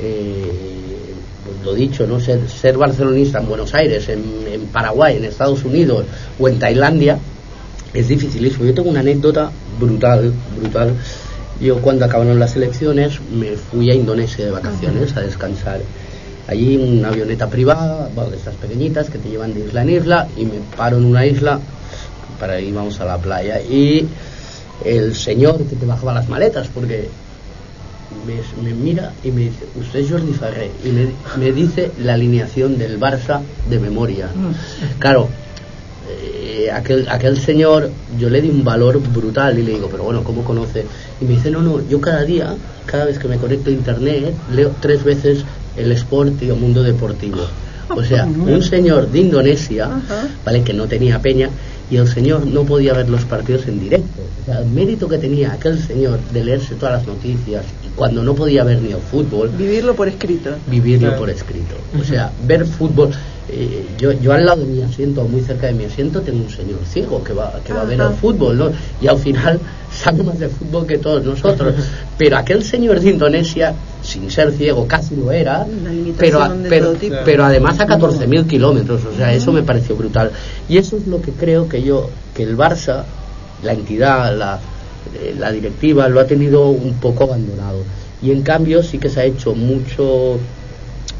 eh, 0.00 1.14
pues 1.44 1.64
lo 1.64 1.74
dicho, 1.74 2.06
¿no? 2.06 2.20
Ser, 2.20 2.48
ser 2.48 2.76
barcelonista 2.76 3.38
en 3.40 3.48
Buenos 3.48 3.74
Aires, 3.74 4.08
en, 4.08 4.22
en 4.50 4.66
Paraguay, 4.66 5.16
en 5.16 5.24
Estados 5.24 5.64
Unidos 5.64 6.04
o 6.38 6.48
en 6.48 6.58
Tailandia 6.58 7.18
es 7.94 8.08
dificilísimo. 8.08 8.64
Yo 8.66 8.74
tengo 8.74 8.90
una 8.90 9.00
anécdota 9.00 9.50
brutal, 9.80 10.32
brutal. 10.60 10.94
Yo 11.60 11.80
cuando 11.82 12.04
acabaron 12.04 12.38
las 12.38 12.54
elecciones 12.56 13.20
me 13.32 13.56
fui 13.56 13.90
a 13.90 13.94
Indonesia 13.94 14.44
de 14.44 14.50
vacaciones 14.50 15.16
a 15.16 15.20
descansar. 15.20 15.80
Allí 16.46 16.76
una 16.76 17.08
avioneta 17.08 17.48
privada, 17.48 18.08
bueno, 18.14 18.30
de 18.30 18.36
estas 18.36 18.54
pequeñitas 18.54 19.10
que 19.10 19.18
te 19.18 19.28
llevan 19.28 19.52
de 19.52 19.60
isla 19.66 19.82
en 19.82 19.90
isla 19.90 20.28
y 20.36 20.44
me 20.46 20.60
paro 20.76 20.96
en 20.96 21.04
una 21.04 21.26
isla 21.26 21.60
para 22.38 22.60
ir 22.60 22.72
vamos 22.72 23.00
a 23.00 23.04
la 23.04 23.18
playa 23.18 23.60
y 23.60 24.06
el 24.84 25.14
señor 25.14 25.58
que 25.64 25.76
te 25.76 25.84
bajaba 25.84 26.14
las 26.14 26.28
maletas 26.28 26.68
porque 26.68 27.08
me, 28.26 28.62
me 28.62 28.74
mira 28.74 29.12
y 29.24 29.30
me 29.30 29.42
dice, 29.42 29.66
usted 29.78 30.00
es 30.00 30.10
Jordi 30.10 30.32
Ferrer, 30.32 30.70
y 30.84 30.88
me, 30.88 31.08
me 31.38 31.52
dice 31.52 31.90
la 31.98 32.14
alineación 32.14 32.78
del 32.78 32.98
Barça 32.98 33.40
de 33.68 33.78
memoria. 33.78 34.28
Claro, 34.98 35.28
eh, 36.08 36.70
aquel, 36.72 37.06
aquel 37.08 37.38
señor, 37.38 37.90
yo 38.18 38.30
le 38.30 38.40
di 38.40 38.48
un 38.50 38.64
valor 38.64 39.00
brutal 39.00 39.58
y 39.58 39.62
le 39.62 39.72
digo, 39.72 39.88
pero 39.90 40.04
bueno, 40.04 40.22
¿cómo 40.24 40.42
conoce? 40.44 40.84
Y 41.20 41.24
me 41.24 41.32
dice, 41.32 41.50
no, 41.50 41.62
no, 41.62 41.86
yo 41.88 42.00
cada 42.00 42.22
día, 42.24 42.54
cada 42.86 43.04
vez 43.04 43.18
que 43.18 43.28
me 43.28 43.36
conecto 43.36 43.70
a 43.70 43.72
internet, 43.72 44.34
leo 44.54 44.72
tres 44.80 45.04
veces 45.04 45.44
el 45.76 45.92
Sport 45.92 46.42
y 46.42 46.46
el 46.48 46.56
Mundo 46.56 46.82
Deportivo. 46.82 47.38
O 47.94 48.02
sea, 48.02 48.24
un 48.46 48.62
señor 48.62 49.08
de 49.10 49.18
Indonesia, 49.20 49.86
Ajá. 49.86 50.28
¿vale? 50.44 50.62
Que 50.62 50.74
no 50.74 50.86
tenía 50.86 51.20
peña 51.20 51.50
y 51.90 51.96
el 51.96 52.06
señor 52.06 52.46
no 52.46 52.64
podía 52.64 52.92
ver 52.92 53.08
los 53.08 53.24
partidos 53.24 53.66
en 53.66 53.80
directo. 53.80 54.20
O 54.42 54.44
sea, 54.44 54.60
el 54.60 54.66
mérito 54.68 55.08
que 55.08 55.16
tenía 55.18 55.52
aquel 55.52 55.78
señor 55.82 56.18
de 56.32 56.44
leerse 56.44 56.74
todas 56.74 56.98
las 56.98 57.06
noticias 57.06 57.64
y 57.82 57.88
cuando 57.96 58.22
no 58.22 58.34
podía 58.34 58.62
ver 58.64 58.82
ni 58.82 58.92
el 58.92 58.98
fútbol, 58.98 59.48
vivirlo 59.56 59.94
por 59.94 60.06
escrito. 60.08 60.50
vivirlo 60.66 61.08
Claro. 61.08 61.20
por 61.20 61.30
escrito. 61.30 61.74
O 61.98 62.04
sea, 62.04 62.30
ver 62.46 62.66
fútbol. 62.66 63.10
Eh, 63.50 63.86
yo, 63.98 64.12
yo 64.12 64.32
al 64.32 64.44
lado 64.44 64.60
de 64.64 64.66
mi 64.66 64.82
asiento, 64.82 65.24
muy 65.24 65.40
cerca 65.42 65.66
de 65.68 65.72
mi 65.74 65.84
asiento, 65.84 66.20
tengo 66.20 66.42
un 66.44 66.50
señor 66.50 66.80
ciego 66.84 67.22
que 67.24 67.32
va, 67.32 67.60
que 67.64 67.72
va 67.72 67.80
a 67.82 67.84
ver 67.84 67.98
el 68.00 68.14
fútbol, 68.14 68.58
¿no? 68.58 68.70
Y 69.00 69.06
al 69.06 69.18
final 69.18 69.58
sabe 69.92 70.22
más 70.22 70.38
de 70.38 70.48
fútbol 70.48 70.86
que 70.86 70.98
todos 70.98 71.24
nosotros. 71.24 71.74
Pero 72.18 72.36
aquel 72.36 72.62
señor 72.62 73.00
de 73.00 73.10
Indonesia, 73.10 73.74
sin 74.02 74.30
ser 74.30 74.52
ciego, 74.52 74.86
casi 74.86 75.16
lo 75.16 75.30
era, 75.32 75.64
pero, 76.18 76.42
a- 76.42 76.48
pero, 76.68 76.86
pero 77.24 77.44
además 77.44 77.80
a 77.80 77.86
14.000 77.86 78.46
kilómetros. 78.46 79.04
O 79.04 79.16
sea, 79.16 79.32
eso 79.32 79.52
me 79.52 79.62
pareció 79.62 79.96
brutal. 79.96 80.30
Y 80.68 80.76
eso 80.78 80.96
es 80.96 81.06
lo 81.06 81.20
que 81.22 81.30
creo 81.32 81.68
que 81.68 81.82
yo, 81.82 82.10
que 82.34 82.42
el 82.42 82.56
Barça, 82.56 83.04
la 83.62 83.72
entidad, 83.72 84.36
la, 84.36 84.58
eh, 85.14 85.34
la 85.38 85.50
directiva, 85.52 86.08
lo 86.08 86.20
ha 86.20 86.26
tenido 86.26 86.68
un 86.68 86.94
poco 86.94 87.24
abandonado. 87.24 87.82
Y 88.20 88.32
en 88.32 88.42
cambio 88.42 88.82
sí 88.82 88.98
que 88.98 89.08
se 89.08 89.20
ha 89.20 89.24
hecho 89.24 89.54
mucho 89.54 90.38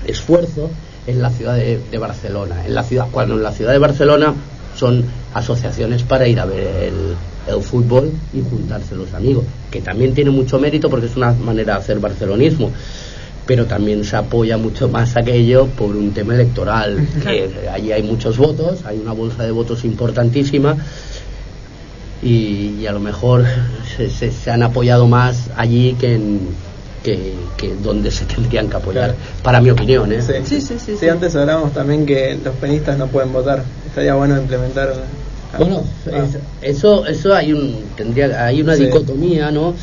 esfuerzo 0.06 0.70
en 1.08 1.20
la 1.22 1.30
ciudad 1.30 1.56
de, 1.56 1.80
de 1.90 1.98
Barcelona. 1.98 2.64
En 2.66 2.74
la 2.74 2.84
ciudad, 2.84 3.06
cuando 3.10 3.34
en 3.34 3.42
la 3.42 3.52
ciudad 3.52 3.72
de 3.72 3.78
Barcelona 3.78 4.34
son 4.76 5.04
asociaciones 5.34 6.02
para 6.04 6.28
ir 6.28 6.38
a 6.38 6.44
ver 6.44 6.66
el, 6.92 7.54
el 7.54 7.62
fútbol 7.62 8.12
y 8.32 8.42
juntarse 8.48 8.94
los 8.94 9.12
amigos, 9.14 9.44
que 9.70 9.80
también 9.80 10.14
tiene 10.14 10.30
mucho 10.30 10.58
mérito 10.58 10.88
porque 10.88 11.06
es 11.06 11.16
una 11.16 11.32
manera 11.32 11.74
de 11.74 11.80
hacer 11.80 11.98
barcelonismo. 11.98 12.70
pero 13.46 13.64
también 13.64 14.04
se 14.04 14.14
apoya 14.14 14.58
mucho 14.58 14.88
más 14.90 15.16
aquello 15.16 15.66
por 15.68 15.96
un 15.96 16.12
tema 16.12 16.34
electoral. 16.34 16.98
que 17.22 17.48
allí 17.72 17.90
hay 17.92 18.02
muchos 18.02 18.36
votos, 18.36 18.84
hay 18.84 18.98
una 18.98 19.12
bolsa 19.12 19.42
de 19.44 19.50
votos 19.50 19.84
importantísima 19.86 20.76
y, 22.22 22.76
y 22.80 22.86
a 22.86 22.92
lo 22.92 23.00
mejor 23.00 23.44
se, 23.96 24.10
se- 24.10 24.32
se 24.32 24.50
han 24.50 24.62
apoyado 24.62 25.06
más 25.06 25.48
allí 25.56 25.94
que 25.98 26.14
en 26.14 26.40
que, 27.02 27.34
que 27.56 27.74
donde 27.82 28.10
se 28.10 28.24
tendrían 28.34 28.68
que 28.68 28.76
apoyar, 28.76 29.14
Claro. 29.14 29.18
para 29.42 29.60
mi 29.60 29.70
opinión. 29.70 30.12
¿eh? 30.12 30.20
Sí. 30.22 30.32
Sí, 30.44 30.60
sí, 30.60 30.74
sí, 30.78 30.78
Sí, 30.86 30.96
sí. 31.00 31.08
antes 31.08 31.34
hablábamos 31.36 31.72
también 31.72 32.04
que 32.06 32.38
los 32.42 32.54
penistas 32.56 32.98
no 32.98 33.06
pueden 33.06 33.32
votar. 33.32 33.62
Estaría 33.86 34.14
bueno 34.14 34.36
implementar. 34.36 34.92
Bueno, 35.58 35.82
Ah. 36.12 36.24
es- 36.62 36.76
eso, 36.76 37.06
eso 37.06 37.34
hay 37.34 37.52
un, 37.52 37.84
tendría, 37.96 38.44
hay 38.44 38.60
una 38.60 38.76
Sí. 38.76 38.84
dicotomía, 38.84 39.50
¿no? 39.50 39.74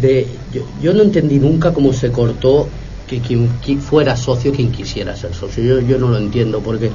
De, 0.00 0.26
yo, 0.52 0.62
yo 0.82 0.94
no 0.94 1.02
entendí 1.02 1.38
nunca 1.38 1.72
cómo 1.72 1.92
se 1.92 2.10
cortó 2.10 2.68
que 3.06 3.20
quien, 3.20 3.50
qui- 3.60 3.78
fuera 3.80 4.16
socio 4.16 4.52
quien 4.52 4.70
quisiera 4.70 5.14
ser 5.16 5.34
socio. 5.34 5.62
Yo, 5.64 5.80
yo 5.80 5.98
no 5.98 6.08
lo 6.08 6.16
entiendo 6.16 6.60
porque 6.60 6.90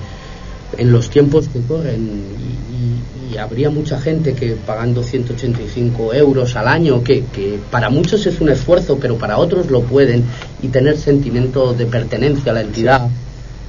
en 0.78 0.92
los 0.92 1.10
tiempos 1.10 1.48
que 1.50 1.62
corren 1.62 2.24
y, 2.40 3.34
y- 3.34 3.38
habría 3.38 3.70
mucha 3.70 4.00
gente 4.00 4.34
que 4.34 4.56
pagando 4.56 5.04
185 5.04 6.14
euros 6.14 6.56
al 6.56 6.70
año, 6.70 7.04
que, 7.04 7.26
que 7.26 7.60
para 7.70 7.90
muchos 7.90 8.26
es 8.28 8.40
un 8.40 8.48
esfuerzo, 8.50 8.98
pero 8.98 9.18
para 9.18 9.38
otros 9.38 9.70
lo 9.70 9.82
pueden 9.82 10.24
y 10.62 10.70
tener 10.70 10.98
sentimiento 10.98 11.74
de 11.74 11.86
pertenencia 11.86 12.52
a 12.54 12.56
la 12.56 12.62
entidad. 12.62 13.10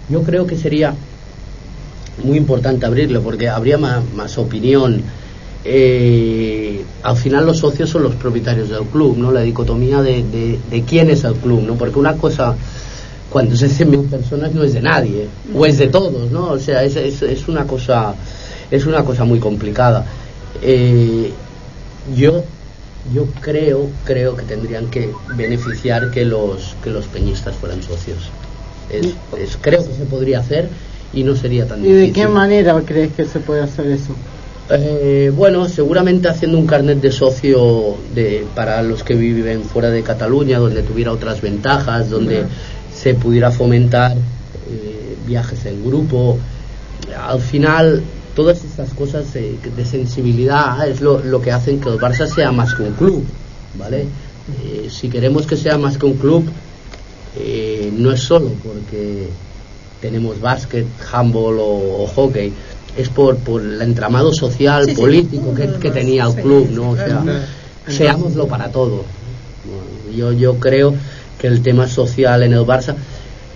Yo 0.09 0.23
creo 0.23 0.47
que 0.47 0.57
sería 0.57 0.95
muy 2.23 2.37
importante 2.39 2.87
abrirlo 2.87 3.23
porque 3.23 3.49
habría 3.49 3.77
más, 3.77 4.03
más 4.15 4.39
opinión. 4.39 5.03
Eh, 5.65 6.85
al 7.03 7.17
final 7.17 7.45
los 7.45 7.59
socios 7.59 7.91
son 7.91 8.05
los 8.05 8.15
propietarios 8.15 8.69
del 8.69 8.85
club, 8.85 9.17
¿no? 9.19 9.33
La 9.33 9.41
dicotomía 9.41 10.01
de, 10.01 10.23
de 10.71 10.83
quién 10.83 11.11
es 11.11 11.25
el 11.25 11.35
club, 11.35 11.63
¿no? 11.63 11.75
Porque 11.75 11.99
una 11.99 12.17
cosa, 12.17 12.55
cuando 13.31 13.55
es 13.55 13.61
de 13.61 13.69
100.000 13.69 14.09
personas 14.09 14.53
no 14.55 14.63
es 14.65 14.73
de 14.73 14.83
nadie, 14.83 15.27
o 15.55 15.67
es 15.67 15.79
de 15.79 15.89
todos, 15.89 16.31
¿no? 16.31 16.51
O 16.53 16.59
sea, 16.59 16.83
es, 16.85 16.97
es, 16.97 17.23
es 17.23 17.49
una 17.49 17.67
cosa 17.67 18.15
es 18.71 18.87
una 18.87 19.05
cosa 19.05 19.25
muy 19.25 19.39
complicada. 19.39 20.05
Eh, 20.63 21.31
yo 22.17 22.43
yo 23.15 23.27
creo 23.41 23.89
creo 24.05 24.37
que 24.37 24.43
tendrían 24.45 24.87
que 24.87 25.11
beneficiar 25.37 26.11
que 26.11 26.25
los 26.25 26.75
que 26.83 26.91
los 26.91 27.05
peñistas 27.07 27.55
fueran 27.57 27.83
socios. 27.83 28.31
Es, 28.91 29.07
es- 29.39 29.59
creo 29.61 29.85
que 29.87 29.93
se 29.95 30.05
podría 30.05 30.41
hacer 30.41 30.69
y 31.13 31.23
no 31.25 31.35
sería 31.37 31.67
tan 31.67 31.81
¿Y 31.81 31.89
difícil. 31.89 32.07
de 32.07 32.13
qué 32.13 32.29
manera 32.29 32.81
crees 32.85 33.13
que 33.13 33.25
se 33.25 33.39
puede 33.41 33.63
hacer 33.63 33.87
eso? 33.87 34.13
Eh, 34.69 35.31
bueno, 35.35 35.69
seguramente 35.69 36.29
haciendo 36.29 36.59
un 36.59 36.67
carnet 36.67 37.01
de 37.01 37.13
socio 37.13 37.95
de, 38.15 38.45
para 38.57 38.83
los 38.83 39.05
que 39.05 39.15
viven 39.15 39.63
fuera 39.63 39.91
de 39.91 40.03
Cataluña, 40.03 40.59
donde 40.59 40.83
tuviera 40.83 41.13
otras 41.13 41.41
ventajas, 41.41 42.11
donde 42.11 42.45
se 43.07 43.15
pudiera 43.15 43.53
fomentar 43.53 44.17
eh, 44.17 45.17
viajes 45.25 45.65
en 45.67 45.87
grupo. 45.87 46.41
Al 47.17 47.41
final, 47.41 48.03
todas 48.35 48.65
estas 48.65 48.93
cosas 48.95 49.25
eh, 49.37 49.55
de 49.77 49.85
sensibilidad 49.85 50.89
es 50.89 51.01
lo, 51.01 51.21
lo 51.21 51.41
que 51.41 51.53
hacen 51.53 51.79
que 51.79 51.89
el 51.89 52.01
Barça 52.01 52.27
sea 52.27 52.51
más 52.51 52.75
que 52.75 52.83
un 52.83 52.95
club, 52.95 53.25
¿vale? 53.79 54.07
Eh, 54.65 54.89
si 54.91 55.09
queremos 55.09 55.47
que 55.47 55.57
sea 55.57 55.79
más 55.79 55.99
que 55.99 56.07
un 56.07 56.15
club, 56.15 56.51
no 57.93 58.11
es 58.11 58.21
solo 58.21 58.51
porque 58.65 59.29
tenemos 60.01 60.41
básquet, 60.41 60.87
handball 61.13 61.61
o, 61.61 62.03
o 62.03 62.07
hockey, 62.09 62.53
es 62.97 63.09
por, 63.09 63.37
por 63.37 63.63
el 63.63 63.81
entramado 63.83 64.33
social, 64.33 64.85
Sí, 64.85 64.97
sí, 64.97 65.01
político 65.01 65.55
que, 65.55 65.91
tenía 65.93 66.25
el 66.25 66.35
club, 66.35 66.71
¿no? 66.73 66.91
O 66.91 66.97
sea, 66.97 67.23
seámoslo 67.87 68.49
para 68.49 68.69
todo. 68.73 69.05
Yo, 70.13 70.33
yo 70.33 70.59
creo 70.59 70.95
el 71.47 71.63
tema 71.63 71.89
social 71.89 72.43
en 72.43 72.53
el 72.53 72.61
Barça, 72.61 72.95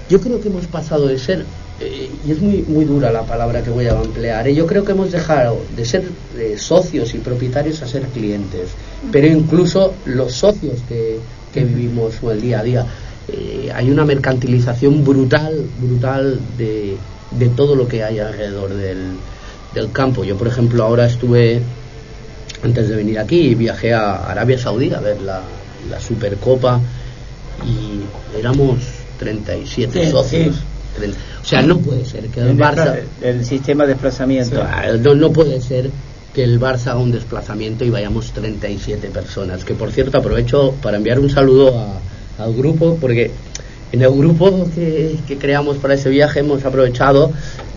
yo 0.08 0.20
creo 0.20 0.40
que 0.40 0.48
hemos 0.48 0.66
pasado 0.66 1.06
de 1.06 1.18
ser, 1.18 1.44
eh, 1.80 2.10
y 2.26 2.32
es 2.32 2.40
muy, 2.40 2.62
muy 2.62 2.84
dura 2.84 3.12
la 3.12 3.22
palabra 3.22 3.62
que 3.62 3.70
voy 3.70 3.86
a 3.86 4.00
emplear, 4.00 4.46
¿eh? 4.48 4.54
yo 4.54 4.66
creo 4.66 4.84
que 4.84 4.92
hemos 4.92 5.12
dejado 5.12 5.58
de 5.76 5.84
ser 5.84 6.04
eh, 6.36 6.56
socios 6.58 7.14
y 7.14 7.18
propietarios 7.18 7.82
a 7.82 7.86
ser 7.86 8.02
clientes, 8.08 8.70
pero 9.12 9.26
incluso 9.26 9.94
los 10.04 10.32
socios 10.32 10.80
que, 10.88 11.18
que 11.52 11.64
vivimos 11.64 12.14
el 12.22 12.40
día 12.40 12.60
a 12.60 12.62
día, 12.62 12.86
eh, 13.28 13.70
hay 13.74 13.90
una 13.90 14.04
mercantilización 14.04 15.04
brutal, 15.04 15.64
brutal 15.80 16.40
de, 16.58 16.96
de 17.30 17.48
todo 17.50 17.76
lo 17.76 17.86
que 17.86 18.02
hay 18.02 18.18
alrededor 18.18 18.74
del, 18.74 19.12
del 19.74 19.92
campo. 19.92 20.24
Yo, 20.24 20.36
por 20.36 20.48
ejemplo, 20.48 20.82
ahora 20.82 21.06
estuve 21.06 21.62
antes 22.62 22.88
de 22.88 22.96
venir 22.96 23.18
aquí 23.18 23.54
viajé 23.54 23.94
a 23.94 24.16
Arabia 24.30 24.58
Saudí 24.58 24.92
a 24.92 25.00
ver 25.00 25.20
la, 25.22 25.40
la 25.88 26.00
Supercopa 26.00 26.80
y 27.66 28.38
éramos 28.38 28.78
37 29.18 30.04
Sí, 30.06 30.10
socios. 30.10 30.56
sí. 30.56 30.62
Treinta- 30.96 31.18
O 31.42 31.44
sea, 31.44 31.62
no 31.62 31.78
puede 31.78 32.04
ser 32.04 32.26
que 32.26 32.40
el 32.40 32.48
El, 32.48 32.58
Barça... 32.58 32.98
el 33.22 33.44
sistema 33.44 33.84
de 33.84 33.90
desplazamiento. 33.94 34.60
Ah, 34.62 34.86
No, 35.00 35.14
no 35.14 35.32
puede 35.32 35.60
ser 35.60 35.90
que 36.34 36.42
el 36.44 36.60
Barça 36.60 36.88
haga 36.88 36.98
un 36.98 37.12
desplazamiento 37.12 37.84
y 37.84 37.90
vayamos 37.90 38.32
37 38.32 39.08
personas. 39.08 39.64
Que 39.64 39.74
por 39.74 39.92
cierto 39.92 40.18
aprovecho 40.18 40.74
para 40.82 40.96
enviar 40.96 41.18
un 41.20 41.30
saludo 41.30 41.78
a- 41.78 42.42
al 42.42 42.54
grupo 42.54 42.96
porque 43.00 43.30
en 43.92 44.02
el 44.02 44.10
grupo 44.10 44.68
que, 44.74 45.16
que 45.26 45.36
creamos 45.38 45.76
para 45.78 45.94
ese 45.94 46.08
viaje 46.10 46.40
hemos 46.40 46.64
aprovechado 46.64 47.30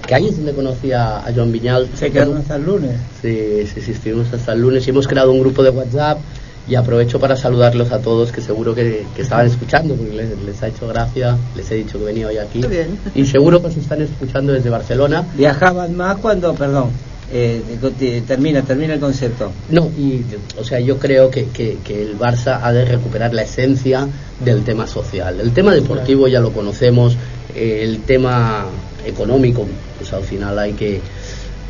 que 0.08 0.16
ahí 0.16 0.28
es 0.28 0.36
donde 0.38 0.54
conocí 0.54 0.92
a, 0.92 1.20
a 1.20 1.34
Joan 1.34 1.52
Viñal. 1.52 1.90
Se 1.96 2.12
quedaron 2.12 2.38
hasta 2.38 2.56
el 2.58 2.64
lunes. 2.66 3.00
Sí, 3.22 3.66
sí, 3.74 3.82
sí, 3.82 3.92
estuvimos 3.92 4.32
hasta 4.34 4.54
el 4.54 4.62
lunes 4.62 4.86
y 4.86 4.90
hemos 4.90 5.08
creado 5.08 5.32
un 5.32 5.40
grupo 5.40 5.64
de 5.64 5.70
WhatsApp 5.70 6.20
y 6.68 6.76
aprovecho 6.76 7.20
para 7.20 7.36
saludarlos 7.36 7.92
a 7.92 8.00
todos 8.00 8.32
que 8.32 8.42
seguro 8.42 8.74
que, 8.74 9.06
que 9.16 9.22
estaban 9.24 9.48
escuchando 9.48 9.96
porque 9.96 10.14
les, 10.14 10.40
les 10.44 10.64
ha 10.64 10.68
hecho 10.70 10.88
gracia, 10.88 11.38
les 11.56 11.70
he 11.72 11.76
dicho 11.76 12.00
que 12.00 12.06
venía 12.06 12.28
hoy 12.28 12.38
aquí 12.38 12.62
bien. 12.66 12.98
y 13.16 13.26
seguro 13.26 13.62
que 13.62 13.68
os 13.68 13.78
están 13.78 14.02
escuchando 14.02 14.54
desde 14.54 14.70
Barcelona. 14.70 15.26
Viajaban 15.36 15.96
más 15.98 16.18
cuando, 16.20 16.54
perdón, 16.56 16.90
eh, 17.32 17.62
te- 18.00 18.22
termina, 18.22 18.62
termina 18.62 18.94
el 18.94 19.00
concepto. 19.00 19.52
No, 19.70 19.90
y 19.98 20.24
o 20.60 20.64
sea, 20.64 20.80
yo 20.80 20.98
creo 21.00 21.30
que, 21.30 21.46
que, 21.48 21.80
que 21.84 22.02
el 22.04 22.18
Barça 22.18 22.60
ha 22.64 22.72
de 22.72 22.86
recuperar 22.86 23.34
la 23.34 23.42
esencia 23.44 24.08
del 24.40 24.64
tema 24.64 24.88
social. 24.88 25.40
El 25.42 25.52
tema 25.52 25.74
deportivo 25.74 26.28
ya 26.28 26.40
lo 26.40 26.52
conocemos, 26.52 27.18
eh, 27.56 27.82
el 27.84 28.00
tema 28.04 28.66
económico, 29.06 29.66
pues 29.98 30.14
al 30.14 30.24
final 30.24 30.58
hay 30.60 30.74
que 30.74 31.02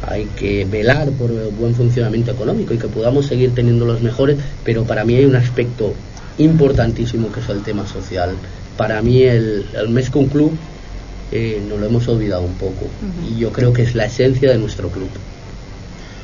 hay 0.08 0.26
que 0.38 0.66
velar 0.66 1.10
por 1.12 1.32
el 1.32 1.50
buen 1.50 1.76
funcionamiento 1.76 2.32
económico 2.32 2.74
y 2.74 2.78
que 2.78 2.88
podamos 2.88 3.26
seguir 3.26 3.54
teniendo 3.54 3.86
los 3.86 4.02
mejores, 4.02 4.38
pero 4.64 4.84
para 4.84 5.06
mí 5.06 5.16
hay 5.16 5.26
un 5.26 5.36
aspecto 5.36 5.94
importantísimo 6.38 7.32
que 7.32 7.40
es 7.40 7.50
el 7.50 7.62
tema 7.62 7.88
social. 7.88 8.36
Para 8.78 9.02
mí 9.02 9.24
el, 9.24 9.66
el 9.74 9.90
mes 9.90 10.10
con 10.10 10.28
club 10.28 10.52
eh, 11.32 11.62
nos 11.68 11.80
lo 11.80 11.88
hemos 11.88 12.08
olvidado 12.08 12.44
un 12.44 12.54
poco 12.54 12.86
y 13.28 13.40
yo 13.40 13.52
creo 13.52 13.74
que 13.74 13.84
es 13.84 13.96
la 13.96 14.06
esencia 14.06 14.52
de 14.52 14.58
nuestro 14.58 14.90
club. 14.90 15.10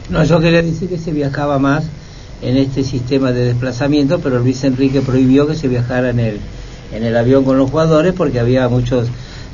No, 0.10 0.24
yo 0.24 0.40
quería 0.40 0.62
decir 0.62 0.90
que 0.90 0.98
se 0.98 1.12
viajaba 1.12 1.60
más 1.60 1.84
en 2.42 2.58
este 2.58 2.84
sistema 2.84 3.32
de 3.32 3.46
desplazamiento, 3.46 4.20
pero 4.20 4.40
Luis 4.40 4.64
Enrique 4.64 5.02
prohibió 5.02 5.48
que 5.48 5.56
se 5.56 5.68
viajara 5.68 6.10
en 6.10 6.20
el, 6.20 6.40
en 6.94 7.04
el 7.04 7.16
avión 7.18 7.44
con 7.44 7.58
los 7.58 7.70
jugadores 7.70 8.14
porque 8.14 8.40
había 8.40 8.68
muchos 8.70 9.08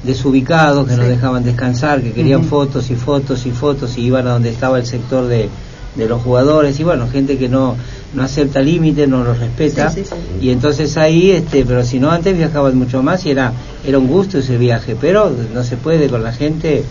desubicados 0.04 0.88
que 0.88 0.96
no 0.96 1.04
Sí. 1.04 1.10
dejaban 1.10 1.44
descansar, 1.44 2.02
que 2.02 2.12
querían 2.12 2.44
fotos 2.44 2.90
y 2.92 2.96
fotos 2.96 3.46
y 3.46 3.52
fotos 3.52 3.98
y 3.98 4.02
iban 4.02 4.28
a 4.28 4.32
donde 4.34 4.50
estaba 4.50 4.78
el 4.78 4.86
sector 4.86 5.28
de, 5.28 5.50
de 5.96 6.08
los 6.08 6.22
jugadores 6.22 6.80
y 6.80 6.84
bueno, 6.84 7.08
gente 7.10 7.38
que 7.38 7.50
no, 7.50 7.76
no 8.14 8.24
acepta 8.24 8.62
límites, 8.62 9.08
no 9.08 9.24
los 9.24 9.40
respeta 9.40 9.90
Sí, 9.90 10.04
sí, 10.04 10.10
sí. 10.10 10.46
y 10.46 10.50
entonces 10.52 10.98
ahí, 10.98 11.32
este, 11.32 11.66
pero 11.66 11.84
si 11.84 12.00
no 12.00 12.12
antes 12.12 12.38
viajaban 12.38 12.78
mucho 12.78 13.02
más 13.02 13.26
y 13.26 13.32
era, 13.32 13.54
era 13.86 13.98
un 13.98 14.08
gusto 14.08 14.38
ese 14.40 14.58
viaje, 14.58 14.96
pero 15.00 15.32
no 15.54 15.64
se 15.64 15.78
puede 15.78 16.08
con 16.08 16.24
la 16.24 16.34
gente, 16.34 16.84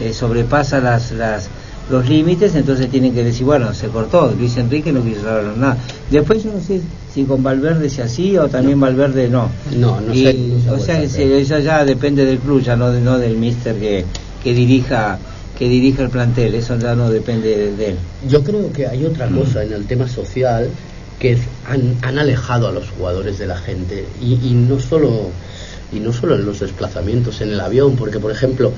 eh, 0.00 0.12
sobrepasa 0.12 0.80
las, 0.80 1.12
las, 1.12 1.48
los 1.90 2.08
límites, 2.08 2.54
entonces 2.54 2.88
tienen 2.90 3.12
que 3.14 3.24
decir, 3.24 3.44
bueno, 3.44 3.74
se 3.74 3.88
cortó, 3.88 4.32
Luis 4.38 4.56
Enrique 4.56 4.92
no 4.92 5.02
quiso 5.02 5.22
saber 5.22 5.56
nada. 5.56 5.76
Después 6.10 6.42
yo 6.44 6.52
no 6.52 6.60
sé 6.60 6.80
si 7.12 7.24
con 7.24 7.42
Valverde 7.42 7.86
es 7.88 7.98
así 7.98 8.36
o 8.38 8.48
también 8.48 8.80
Valverde 8.80 9.28
no. 9.28 9.50
No, 9.76 10.00
no 10.00 10.14
Y, 10.14 10.22
sé. 10.22 10.34
no 10.66 10.72
o 10.74 10.78
sea 10.78 11.00
que 11.00 11.08
se- 11.08 11.40
eso 11.40 11.58
ya 11.58 11.84
depende 11.84 12.24
del 12.24 12.38
club, 12.38 12.62
ya 12.62 12.76
no, 12.76 12.90
no 12.92 13.18
del 13.18 13.36
mister 13.36 13.74
que, 13.76 14.04
que 14.42 14.54
dirija 14.54 15.18
que 15.58 15.68
dirija 15.68 16.02
el 16.02 16.08
plantel, 16.08 16.54
eso 16.54 16.76
ya 16.78 16.94
no 16.96 17.10
depende 17.10 17.72
de, 17.72 17.88
él. 17.90 17.96
Yo 18.26 18.42
creo 18.42 18.72
que 18.72 18.86
hay 18.86 19.04
otra 19.04 19.28
cosa 19.28 19.62
en 19.62 19.72
el 19.72 19.84
tema 19.86 20.08
social 20.08 20.70
que 21.20 21.36
han, 21.68 21.96
han 22.02 22.18
alejado 22.18 22.68
a 22.68 22.72
los 22.72 22.88
jugadores 22.90 23.38
de 23.38 23.46
la 23.46 23.58
gente 23.58 24.06
y, 24.20 24.32
y 24.44 24.54
no 24.54 24.80
solo 24.80 25.30
y 25.92 26.00
no 26.00 26.12
solo 26.12 26.36
en 26.36 26.46
los 26.46 26.58
desplazamientos 26.60 27.42
en 27.42 27.50
el 27.50 27.60
avión, 27.60 27.96
porque 27.96 28.18
por 28.18 28.32
ejemplo 28.32 28.72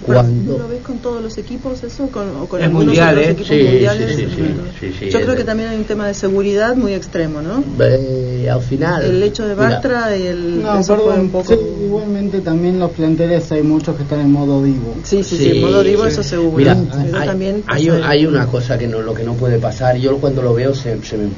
cuando 0.00 0.52
¿No 0.52 0.58
lo 0.64 0.68
ves 0.68 0.80
con 0.82 0.98
todos 0.98 1.22
los 1.22 1.36
equipos 1.38 1.82
eso? 1.82 2.08
¿Con, 2.08 2.28
o 2.36 2.46
con 2.46 2.60
Es 2.60 2.66
algunos 2.66 2.86
mundial, 2.86 3.10
otros 3.18 3.28
¿eh? 3.28 3.30
equipos 3.32 3.48
Sí, 3.56 3.64
mundiales? 3.64 4.16
sí, 4.16 4.22
sí, 4.26 4.30
sí, 4.34 4.54
sí, 4.80 4.96
sí, 4.98 5.10
Yo 5.10 5.20
creo 5.22 5.36
que 5.36 5.44
también 5.44 5.68
hay 5.70 5.76
un 5.78 5.84
tema 5.84 6.06
de 6.06 6.14
seguridad 6.14 6.76
muy 6.76 6.94
extremo, 6.94 7.40
¿no? 7.42 7.62
eh, 7.84 8.48
al 8.50 8.60
final 8.62 9.02
El 9.04 9.22
hecho 9.22 9.46
de 9.46 9.54
mira, 9.54 9.68
Bartra 9.70 10.16
y 10.16 10.26
el... 10.26 10.62
No, 10.62 10.78
eso 10.80 10.94
fue 10.96 11.04
perdón, 11.04 11.20
un 11.20 11.30
poco... 11.30 11.52
sí, 11.52 11.58
igualmente 11.84 12.40
también 12.40 12.78
los 12.78 12.90
planteles 12.92 13.50
hay 13.52 13.62
muchos 13.62 13.96
que 13.96 14.02
están 14.02 14.20
en 14.20 14.32
modo 14.32 14.62
vivo. 14.62 14.94
Sí, 15.02 15.22
sí, 15.22 15.36
sí, 15.36 15.52
Sí, 15.52 15.60
modo 15.60 15.82
vivo, 15.82 16.02
sí. 16.04 16.08
eso 16.10 16.22
seguro. 16.22 16.56
Mira, 16.56 16.76
hay, 17.14 17.26
también 17.26 17.64
hay, 17.66 17.88
hay 17.88 18.26
una 18.26 18.46
cosa 18.46 18.78
que 18.78 18.86
no, 18.86 19.00
lo 19.02 19.14
que 19.14 19.22
no 19.24 19.34
puede 19.34 19.58
pasar. 19.58 19.96
Yo 19.96 20.18
cuando 20.18 20.42
lo 20.42 20.54
veo 20.54 20.74
se, 20.74 21.02
se 21.04 21.16
me, 21.16 21.24
me- 21.24 21.30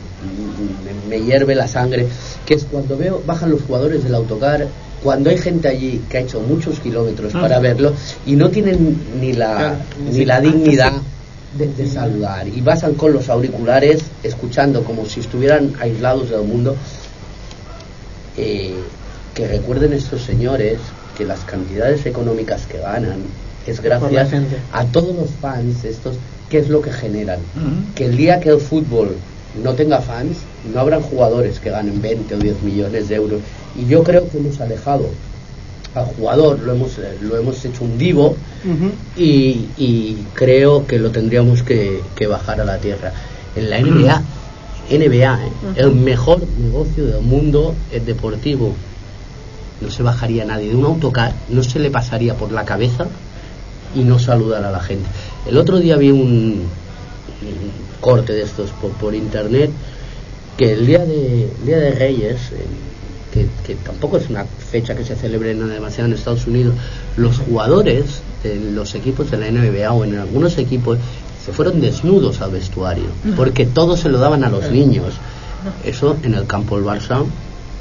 me 1.09 1.25
hierve 1.25 1.55
la 1.55 1.67
sangre, 1.69 2.07
que 2.47 2.55
es 2.55 2.65
cuando 2.65 2.97
veo 2.97 3.23
bajan 3.27 3.51
los 3.51 3.63
jugadores 3.63 4.05
del 4.05 4.15
autocar 4.15 4.69
cuando 5.03 5.31
hay 5.31 5.39
gente 5.39 5.69
allí 5.69 6.03
que 6.09 6.19
ha 6.19 6.21
hecho 6.21 6.41
muchos 6.41 6.79
kilómetros 6.81 7.33
para 7.33 7.59
verlo 7.59 7.93
y 8.27 8.37
no 8.37 8.51
tienen 8.51 8.99
ni 9.21 9.33
la, 9.33 9.57
Claro, 9.57 9.77
ni 10.07 10.13
sí. 10.15 10.25
la 10.25 10.41
dignidad 10.41 10.93
de, 11.57 11.69
de 11.69 11.89
saludar. 11.89 12.47
Y 12.49 12.61
pasan 12.63 12.95
con 12.95 13.13
los 13.13 13.29
auriculares 13.29 14.03
escuchando 14.23 14.85
como 14.85 15.07
si 15.07 15.21
estuvieran 15.21 15.73
aislados 15.81 16.31
del 16.31 16.43
mundo. 16.43 16.77
Eh, 18.37 18.75
que 19.35 19.47
recuerden 19.47 19.93
estos 19.93 20.23
señores 20.23 20.79
que 21.17 21.25
las 21.25 21.41
cantidades 21.41 22.05
económicas 22.07 22.67
que 22.67 22.79
ganan 22.79 23.19
es 23.67 23.81
gracias 23.81 24.29
a 24.73 24.85
todos 24.87 25.15
los 25.15 25.31
fans 25.41 25.85
estos 25.85 26.17
qué 26.49 26.59
es 26.59 26.69
lo 26.69 26.81
que 26.83 26.93
generan. 26.93 27.39
Que 27.95 28.07
el 28.07 28.17
día 28.17 28.41
que 28.41 28.49
el 28.51 28.59
fútbol 28.61 29.17
no 29.63 29.75
tenga 29.75 30.01
fans 30.01 30.39
no 30.73 30.81
habrán 30.81 31.03
jugadores 31.03 31.59
que 31.61 31.71
ganen 31.71 32.01
20 32.01 32.35
o 32.35 32.39
10 32.39 32.63
millones 32.63 33.09
de 33.09 33.15
euros 33.15 33.41
y 33.77 33.87
yo 33.87 34.03
creo 34.03 34.29
que 34.29 34.39
hemos 34.39 34.61
alejado 34.61 35.07
al 35.95 36.07
jugador 36.07 36.61
lo 36.61 36.73
hemos 36.73 36.99
eh, 36.99 37.19
lo 37.21 37.37
hemos 37.37 37.65
hecho 37.65 37.85
un 37.85 37.99
divo 37.99 38.37
y, 39.17 39.69
y 39.77 40.27
creo 40.35 40.87
que 40.87 40.99
lo 40.99 41.11
tendríamos 41.11 41.63
que, 41.63 42.01
que 42.15 42.27
bajar 42.27 42.61
a 42.61 42.65
la 42.65 42.79
tierra. 42.79 43.13
En 43.57 43.71
la 43.71 43.81
NBA, 43.81 44.23
NBA, 44.91 45.47
¿eh? 45.47 45.51
el 45.77 45.93
mejor 45.93 46.43
negocio 46.59 47.07
del 47.07 47.23
mundo 47.23 47.75
es 47.91 48.05
deportivo. 48.05 48.75
No 49.81 49.91
se 49.91 50.03
bajaría 50.03 50.45
nadie 50.45 50.69
de 50.69 50.77
un 50.77 50.85
autocar, 50.85 51.33
no 51.49 51.63
se 51.63 51.79
le 51.79 51.91
pasaría 51.91 52.35
por 52.35 52.53
la 52.53 52.65
cabeza 52.65 53.07
y 53.95 54.01
no 54.01 54.19
saludar 54.19 54.63
a 54.65 54.71
la 54.71 54.81
gente. 54.81 55.09
El 55.47 55.57
otro 55.57 55.79
día 55.79 55.97
vi 55.97 56.11
un, 56.11 56.21
un 56.21 56.67
corte 58.01 58.33
de 58.33 58.43
estos 58.43 58.71
por, 58.73 58.91
por 58.93 59.15
internet 59.15 59.71
que 60.57 60.73
el 60.73 60.87
día 60.87 61.05
de, 61.05 61.45
el 61.45 61.67
día 61.67 61.79
de 61.79 61.91
Reyes, 61.93 62.53
eh, 62.53 62.67
que, 63.33 63.47
que 63.65 63.75
tampoco 63.77 64.19
es 64.19 64.29
una 64.29 64.45
fecha 64.45 64.95
que 64.95 65.05
se 65.05 65.17
celebre 65.17 65.55
no 65.55 65.67
demasiado 65.67 66.09
en 66.09 66.15
Estados 66.15 66.47
Unidos, 66.47 66.75
los 67.17 67.39
jugadores 67.39 68.21
de 68.43 68.57
los 68.57 68.95
equipos 68.95 69.31
de 69.31 69.39
la 69.39 69.51
NBA 69.51 69.93
o 69.93 70.05
en 70.05 70.19
algunos 70.19 70.59
equipos 70.59 70.99
se 71.45 71.53
fueron 71.53 71.81
desnudos 71.81 72.41
al 72.43 72.51
vestuario, 72.51 73.07
porque 73.37 73.65
todo 73.67 73.97
se 73.97 74.09
lo 74.09 74.19
daban 74.19 74.45
a 74.45 74.51
los 74.51 74.71
niños. 74.71 75.15
Eso 75.85 76.17
en 76.23 76.35
el 76.35 76.47
campo 76.47 76.77
del 76.77 76.85
Barça 76.85 77.25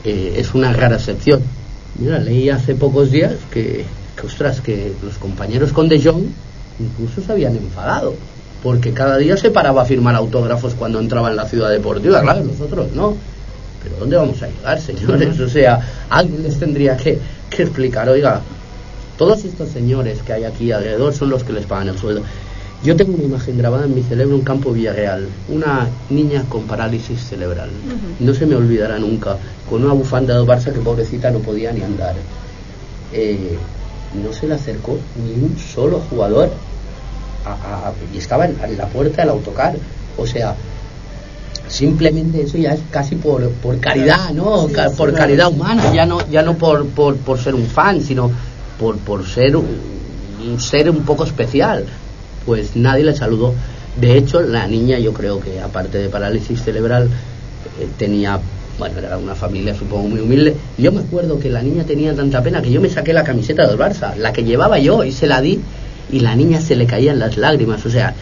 eh, 0.03 0.35
es 0.37 0.53
una 0.53 0.71
rara 0.71 0.95
excepción. 0.95 1.41
Mira, 1.97 2.19
leí 2.19 2.49
hace 2.49 2.75
pocos 2.75 3.11
días 3.11 3.33
que, 3.51 3.85
que, 4.15 4.27
ostras, 4.27 4.61
que 4.61 4.93
los 5.03 5.17
compañeros 5.17 5.73
con 5.73 5.89
De 5.89 6.01
Jong 6.01 6.23
incluso 6.79 7.21
se 7.21 7.31
habían 7.31 7.57
enfadado, 7.57 8.15
porque 8.63 8.93
cada 8.93 9.17
día 9.17 9.37
se 9.37 9.51
paraba 9.51 9.83
a 9.83 9.85
firmar 9.85 10.15
autógrafos 10.15 10.73
cuando 10.73 10.99
entraba 10.99 11.29
en 11.29 11.35
la 11.35 11.45
ciudad 11.45 11.69
deportiva, 11.69 12.21
claro, 12.21 12.43
nosotros 12.43 12.91
no. 12.93 13.15
Pero 13.83 13.95
¿dónde 13.97 14.17
vamos 14.17 14.41
a 14.41 14.47
llegar, 14.47 14.79
señores? 14.81 15.39
O 15.39 15.47
sea, 15.47 15.79
alguien 16.09 16.43
les 16.43 16.59
tendría 16.59 16.97
que, 16.97 17.17
que 17.49 17.63
explicar, 17.63 18.09
oiga, 18.09 18.41
todos 19.17 19.45
estos 19.45 19.69
señores 19.69 20.19
que 20.21 20.33
hay 20.33 20.43
aquí 20.43 20.71
alrededor 20.71 21.13
son 21.13 21.29
los 21.29 21.43
que 21.43 21.53
les 21.53 21.65
pagan 21.65 21.89
el 21.89 21.97
sueldo. 21.97 22.23
Yo 22.83 22.95
tengo 22.95 23.13
una 23.15 23.23
imagen 23.23 23.57
grabada 23.57 23.85
en 23.85 23.95
mi 23.95 24.01
cerebro 24.03 24.35
en 24.35 24.41
campo 24.41 24.71
Villarreal, 24.71 25.27
una 25.49 25.89
niña 26.09 26.45
con 26.47 26.63
parálisis 26.63 27.21
cerebral. 27.21 27.69
No 28.21 28.33
se 28.33 28.45
me 28.45 28.55
olvidará 28.55 28.97
nunca, 28.97 29.37
con 29.69 29.83
una 29.83 29.93
bufanda 29.93 30.37
del 30.37 30.47
Barça 30.47 30.71
que 30.71 30.79
pobrecita 30.79 31.29
no 31.29 31.39
podía 31.39 31.73
ni 31.73 31.81
andar. 31.81 32.15
Eh, 33.11 33.57
no 34.23 34.31
se 34.31 34.47
le 34.47 34.53
acercó 34.53 34.97
ni 35.17 35.43
un 35.43 35.57
solo 35.57 36.01
jugador 36.09 36.49
a- 37.45 37.89
a- 37.89 37.93
y 38.13 38.17
estaba 38.17 38.45
en, 38.45 38.57
en 38.63 38.77
la 38.77 38.85
puerta 38.87 39.21
del 39.21 39.29
autocar. 39.31 39.75
O 40.17 40.25
sea, 40.27 40.55
simplemente 41.67 42.41
eso 42.41 42.57
ya 42.57 42.73
es 42.73 42.81
casi 42.91 43.15
por, 43.15 43.49
por 43.51 43.79
caridad, 43.79 44.31
¿no? 44.31 44.67
Sí, 44.67 44.73
Ca- 44.73 44.89
sí, 44.89 44.95
por 44.97 45.13
caridad 45.13 45.49
humana, 45.49 45.93
ya 45.93 46.05
no, 46.05 46.19
ya 46.29 46.41
no 46.41 46.55
por, 46.57 46.87
por, 46.87 47.17
por 47.17 47.37
ser 47.39 47.55
un 47.55 47.65
fan, 47.65 48.01
sino 48.01 48.31
por, 48.79 48.97
por 48.97 49.25
ser 49.25 49.55
un, 49.55 49.65
un 50.47 50.59
ser 50.59 50.89
un 50.89 51.03
poco 51.03 51.23
especial. 51.23 51.85
Pues 52.45 52.75
nadie 52.75 53.03
le 53.03 53.15
saludó. 53.15 53.53
De 53.99 54.17
hecho, 54.17 54.41
la 54.41 54.65
niña, 54.67 54.97
yo 54.99 55.13
creo 55.13 55.39
que 55.39 55.59
aparte 55.59 55.97
de 55.97 56.09
parálisis 56.09 56.63
cerebral, 56.63 57.09
eh, 57.79 57.87
tenía, 57.97 58.39
bueno, 58.77 58.97
era 58.99 59.17
una 59.17 59.35
familia 59.35 59.75
supongo 59.75 60.07
muy 60.09 60.21
humilde. 60.21 60.55
Yo 60.77 60.91
me 60.91 61.01
acuerdo 61.01 61.39
que 61.39 61.49
la 61.49 61.61
niña 61.61 61.83
tenía 61.83 62.15
tanta 62.15 62.41
pena 62.41 62.61
que 62.61 62.71
yo 62.71 62.81
me 62.81 62.89
saqué 62.89 63.13
la 63.13 63.23
camiseta 63.23 63.67
del 63.67 63.77
Barça, 63.77 64.15
la 64.15 64.31
que 64.33 64.43
llevaba 64.43 64.79
yo, 64.79 65.03
y 65.03 65.11
se 65.11 65.27
la 65.27 65.41
di, 65.41 65.59
y 66.11 66.19
la 66.19 66.35
niña 66.35 66.61
se 66.61 66.75
le 66.75 66.85
caían 66.85 67.19
las 67.19 67.37
lágrimas. 67.37 67.85
O 67.85 67.89
sea, 67.89 68.13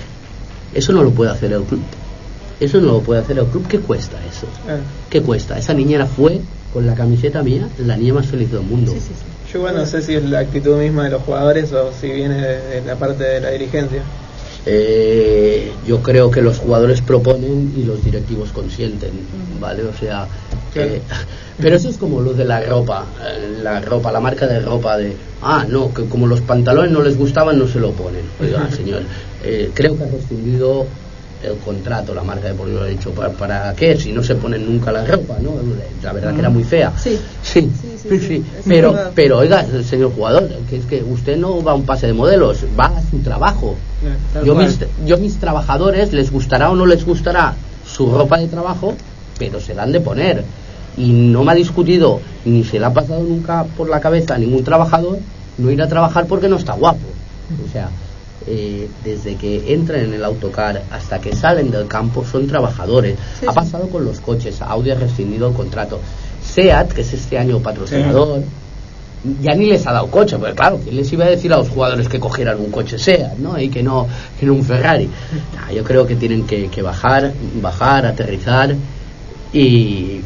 eso 0.73 0.93
no 0.93 1.03
lo 1.03 1.11
puede 1.11 1.31
hacer 1.31 1.53
el 1.53 1.63
club. 1.63 1.81
Eso 2.59 2.79
no 2.81 2.93
lo 2.93 3.01
puede 3.01 3.21
hacer 3.21 3.37
el 3.37 3.45
club. 3.45 3.67
¿Qué 3.67 3.79
cuesta 3.79 4.17
eso? 4.29 4.47
Ah, 4.67 4.77
¿Qué 5.09 5.21
cuesta? 5.21 5.57
Esa 5.57 5.73
niñera 5.73 6.05
fue 6.05 6.41
con 6.73 6.85
la 6.85 6.95
camiseta 6.95 7.43
mía 7.43 7.67
la 7.79 7.95
niña 7.97 8.15
más 8.15 8.27
feliz 8.27 8.51
del 8.51 8.61
mundo. 8.61 8.91
Sí, 8.91 8.99
sí, 8.99 9.07
sí. 9.13 9.51
Yo 9.53 9.59
igual 9.59 9.75
no 9.75 9.85
sé 9.85 10.01
si 10.01 10.15
es 10.15 10.23
la 10.23 10.39
actitud 10.39 10.77
misma 10.77 11.05
de 11.05 11.11
los 11.11 11.21
jugadores 11.23 11.71
o 11.71 11.91
si 11.99 12.09
viene 12.11 12.41
de, 12.41 12.81
de 12.81 12.81
la 12.85 12.95
parte 12.95 13.23
de 13.23 13.39
la 13.39 13.49
dirigencia. 13.51 14.01
Eh, 14.69 15.71
yo 15.87 16.01
creo 16.01 16.29
que 16.29 16.41
los 16.41 16.59
jugadores 16.59 17.01
proponen 17.01 17.71
y 17.77 17.83
los 17.83 18.03
directivos 18.03 18.51
consienten, 18.51 19.11
¿vale? 19.61 19.83
O 19.83 19.93
sea, 19.93 20.27
eh, 20.75 21.01
pero 21.61 21.77
eso 21.77 21.87
es 21.87 21.97
como 21.97 22.19
lo 22.19 22.33
de 22.33 22.43
la 22.43 22.59
ropa, 22.59 23.05
eh, 23.25 23.59
la 23.63 23.79
ropa, 23.79 24.11
la 24.11 24.19
marca 24.19 24.45
de 24.45 24.59
ropa 24.59 24.97
de, 24.97 25.15
ah, 25.41 25.65
no, 25.69 25.93
que 25.93 26.03
como 26.05 26.27
los 26.27 26.41
pantalones 26.41 26.91
no 26.91 27.01
les 27.01 27.17
gustaban 27.17 27.57
no 27.57 27.65
se 27.67 27.79
lo 27.79 27.91
ponen. 27.91 28.25
Oiga, 28.41 28.69
señor, 28.75 29.03
eh, 29.41 29.71
creo 29.73 29.97
que 29.97 30.03
ha 30.03 30.07
rescindido 30.07 30.85
el 31.47 31.57
contrato, 31.57 32.13
la 32.13 32.23
marca 32.23 32.47
de 32.49 32.53
por 32.53 32.67
lo 32.67 32.81
ha 32.81 32.85
dicho, 32.87 33.11
¿para, 33.11 33.29
¿para 33.29 33.73
qué? 33.75 33.97
Si 33.97 34.11
no 34.11 34.23
se 34.23 34.35
ponen 34.35 34.65
nunca 34.65 34.91
la 34.91 35.05
ropa, 35.05 35.37
¿no? 35.41 35.51
La 36.03 36.13
verdad 36.13 36.33
que 36.33 36.39
era 36.39 36.49
muy 36.49 36.63
fea. 36.63 36.93
Sí. 36.97 37.19
Sí, 37.41 37.69
Sí, 38.07 38.19
sí, 38.19 38.45
Pero, 38.65 38.93
verdad. 38.93 39.11
pero 39.15 39.37
oiga, 39.39 39.65
señor 39.83 40.13
jugador, 40.13 40.47
que 40.69 40.77
es 40.77 40.85
que 40.85 41.03
usted 41.03 41.35
no 41.35 41.61
va 41.61 41.73
a 41.73 41.75
un 41.75 41.83
pase 41.83 42.07
de 42.07 42.13
modelos, 42.13 42.63
va 42.79 42.85
a 42.85 43.01
su 43.09 43.17
trabajo. 43.19 43.75
Tal 44.33 44.45
Yo 44.45 44.55
mis, 44.55 44.79
yo 45.05 45.17
mis 45.17 45.37
trabajadores, 45.39 46.13
les 46.13 46.31
gustará 46.31 46.69
o 46.71 46.75
no 46.75 46.85
les 46.85 47.05
gustará 47.05 47.53
su 47.85 48.09
ropa 48.09 48.37
de 48.37 48.47
trabajo, 48.47 48.93
pero 49.37 49.59
se 49.59 49.73
la 49.73 49.83
han 49.83 49.91
de 49.91 49.99
poner. 49.99 50.43
Y 50.95 51.11
no 51.11 51.43
me 51.43 51.51
ha 51.51 51.55
discutido, 51.55 52.21
ni 52.45 52.63
se 52.63 52.79
le 52.79 52.85
ha 52.85 52.93
pasado 52.93 53.21
nunca 53.23 53.65
por 53.75 53.89
la 53.89 53.99
cabeza 53.99 54.35
a 54.35 54.37
ningún 54.37 54.63
trabajador 54.63 55.19
no 55.57 55.69
ir 55.71 55.81
a 55.81 55.87
trabajar 55.89 56.27
porque 56.27 56.47
no 56.47 56.55
está 56.57 56.73
guapo. 56.73 56.99
O 57.67 57.71
sea, 57.71 57.89
eh, 58.47 58.87
desde 59.03 59.35
que 59.35 59.73
entran 59.73 59.99
en 60.01 60.13
el 60.13 60.23
autocar 60.23 60.83
hasta 60.91 61.19
que 61.19 61.35
salen 61.35 61.69
del 61.69 61.87
campo 61.87 62.23
son 62.23 62.47
trabajadores. 62.47 63.17
Sí, 63.39 63.45
ha 63.45 63.51
sí. 63.51 63.55
pasado 63.55 63.89
con 63.89 64.05
los 64.05 64.19
coches, 64.19 64.61
Audi 64.61 64.91
ha 64.91 64.95
rescindido 64.95 65.49
el 65.49 65.53
contrato. 65.53 65.99
SEAT, 66.41 66.93
que 66.93 67.01
es 67.01 67.13
este 67.13 67.37
año 67.37 67.59
patrocinador, 67.59 68.41
ya 69.41 69.53
ni 69.53 69.65
les 69.65 69.85
ha 69.85 69.91
dado 69.91 70.07
coche, 70.07 70.37
porque 70.37 70.55
claro, 70.55 70.79
¿quién 70.81 70.95
les 70.95 71.11
iba 71.11 71.25
a 71.25 71.29
decir 71.29 71.51
a 71.51 71.57
los 71.57 71.69
jugadores 71.69 72.07
que 72.07 72.19
cogieran 72.19 72.59
un 72.59 72.71
coche 72.71 72.97
SEAT, 72.97 73.37
¿no? 73.37 73.59
Y 73.59 73.69
que 73.69 73.83
no, 73.83 74.07
que 74.39 74.45
no 74.45 74.53
un 74.53 74.63
Ferrari. 74.63 75.09
Yo 75.75 75.83
creo 75.83 76.07
que 76.07 76.15
tienen 76.15 76.47
que, 76.47 76.69
que 76.69 76.81
bajar, 76.81 77.33
bajar, 77.61 78.05
aterrizar 78.05 78.73
y, 79.51 80.21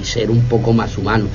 y 0.00 0.04
ser 0.04 0.30
un 0.30 0.42
poco 0.42 0.72
más 0.72 0.98
humanos. 0.98 1.30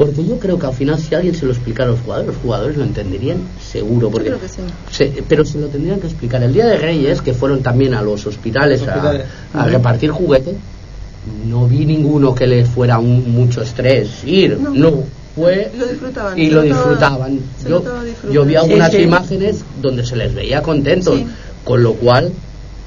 Porque 0.00 0.24
yo 0.24 0.38
creo 0.38 0.58
que 0.58 0.64
al 0.66 0.72
final 0.72 0.98
si 0.98 1.14
alguien 1.14 1.34
se 1.34 1.44
lo 1.44 1.52
explicara 1.52 1.90
a 1.90 1.92
los 1.92 2.00
jugadores, 2.00 2.28
los 2.32 2.36
jugadores 2.42 2.76
lo 2.78 2.84
entenderían 2.84 3.36
seguro. 3.60 4.08
Porque 4.10 4.28
creo 4.28 4.40
que 4.40 4.48
sí. 4.48 4.62
se- 4.90 5.22
pero 5.28 5.44
se 5.44 5.58
lo 5.58 5.66
tendrían 5.66 6.00
que 6.00 6.06
explicar. 6.06 6.42
El 6.42 6.54
día 6.54 6.64
de 6.66 6.78
Reyes, 6.78 7.20
que 7.20 7.34
fueron 7.34 7.62
también 7.62 7.92
a 7.92 8.00
los 8.00 8.26
hospitales, 8.26 8.80
Los 8.80 8.88
a- 8.88 9.64
repartir 9.66 10.08
juguetes, 10.10 10.54
no 11.46 11.66
vi 11.66 11.84
ninguno 11.84 12.34
que 12.34 12.46
les 12.46 12.66
fuera 12.66 12.98
un, 12.98 13.30
mucho 13.30 13.60
estrés 13.60 14.24
ir. 14.24 14.58
No. 14.58 14.70
No, 14.70 15.04
fue 15.36 15.70
Lo 15.78 15.86
disfrutaban. 15.86 16.38
y 16.38 16.48
lo 16.48 16.62
disfrutaban. 16.62 17.38
Yo, 17.68 17.84
yo 18.32 18.44
vi 18.46 18.54
algunas 18.56 18.90
Sí, 18.92 18.96
sí. 18.96 19.02
imágenes 19.02 19.64
donde 19.82 20.06
se 20.06 20.16
les 20.16 20.34
veía 20.34 20.62
contentos, 20.62 21.14
Sí. 21.18 21.26
con 21.62 21.82
lo 21.82 21.92
cual 21.92 22.32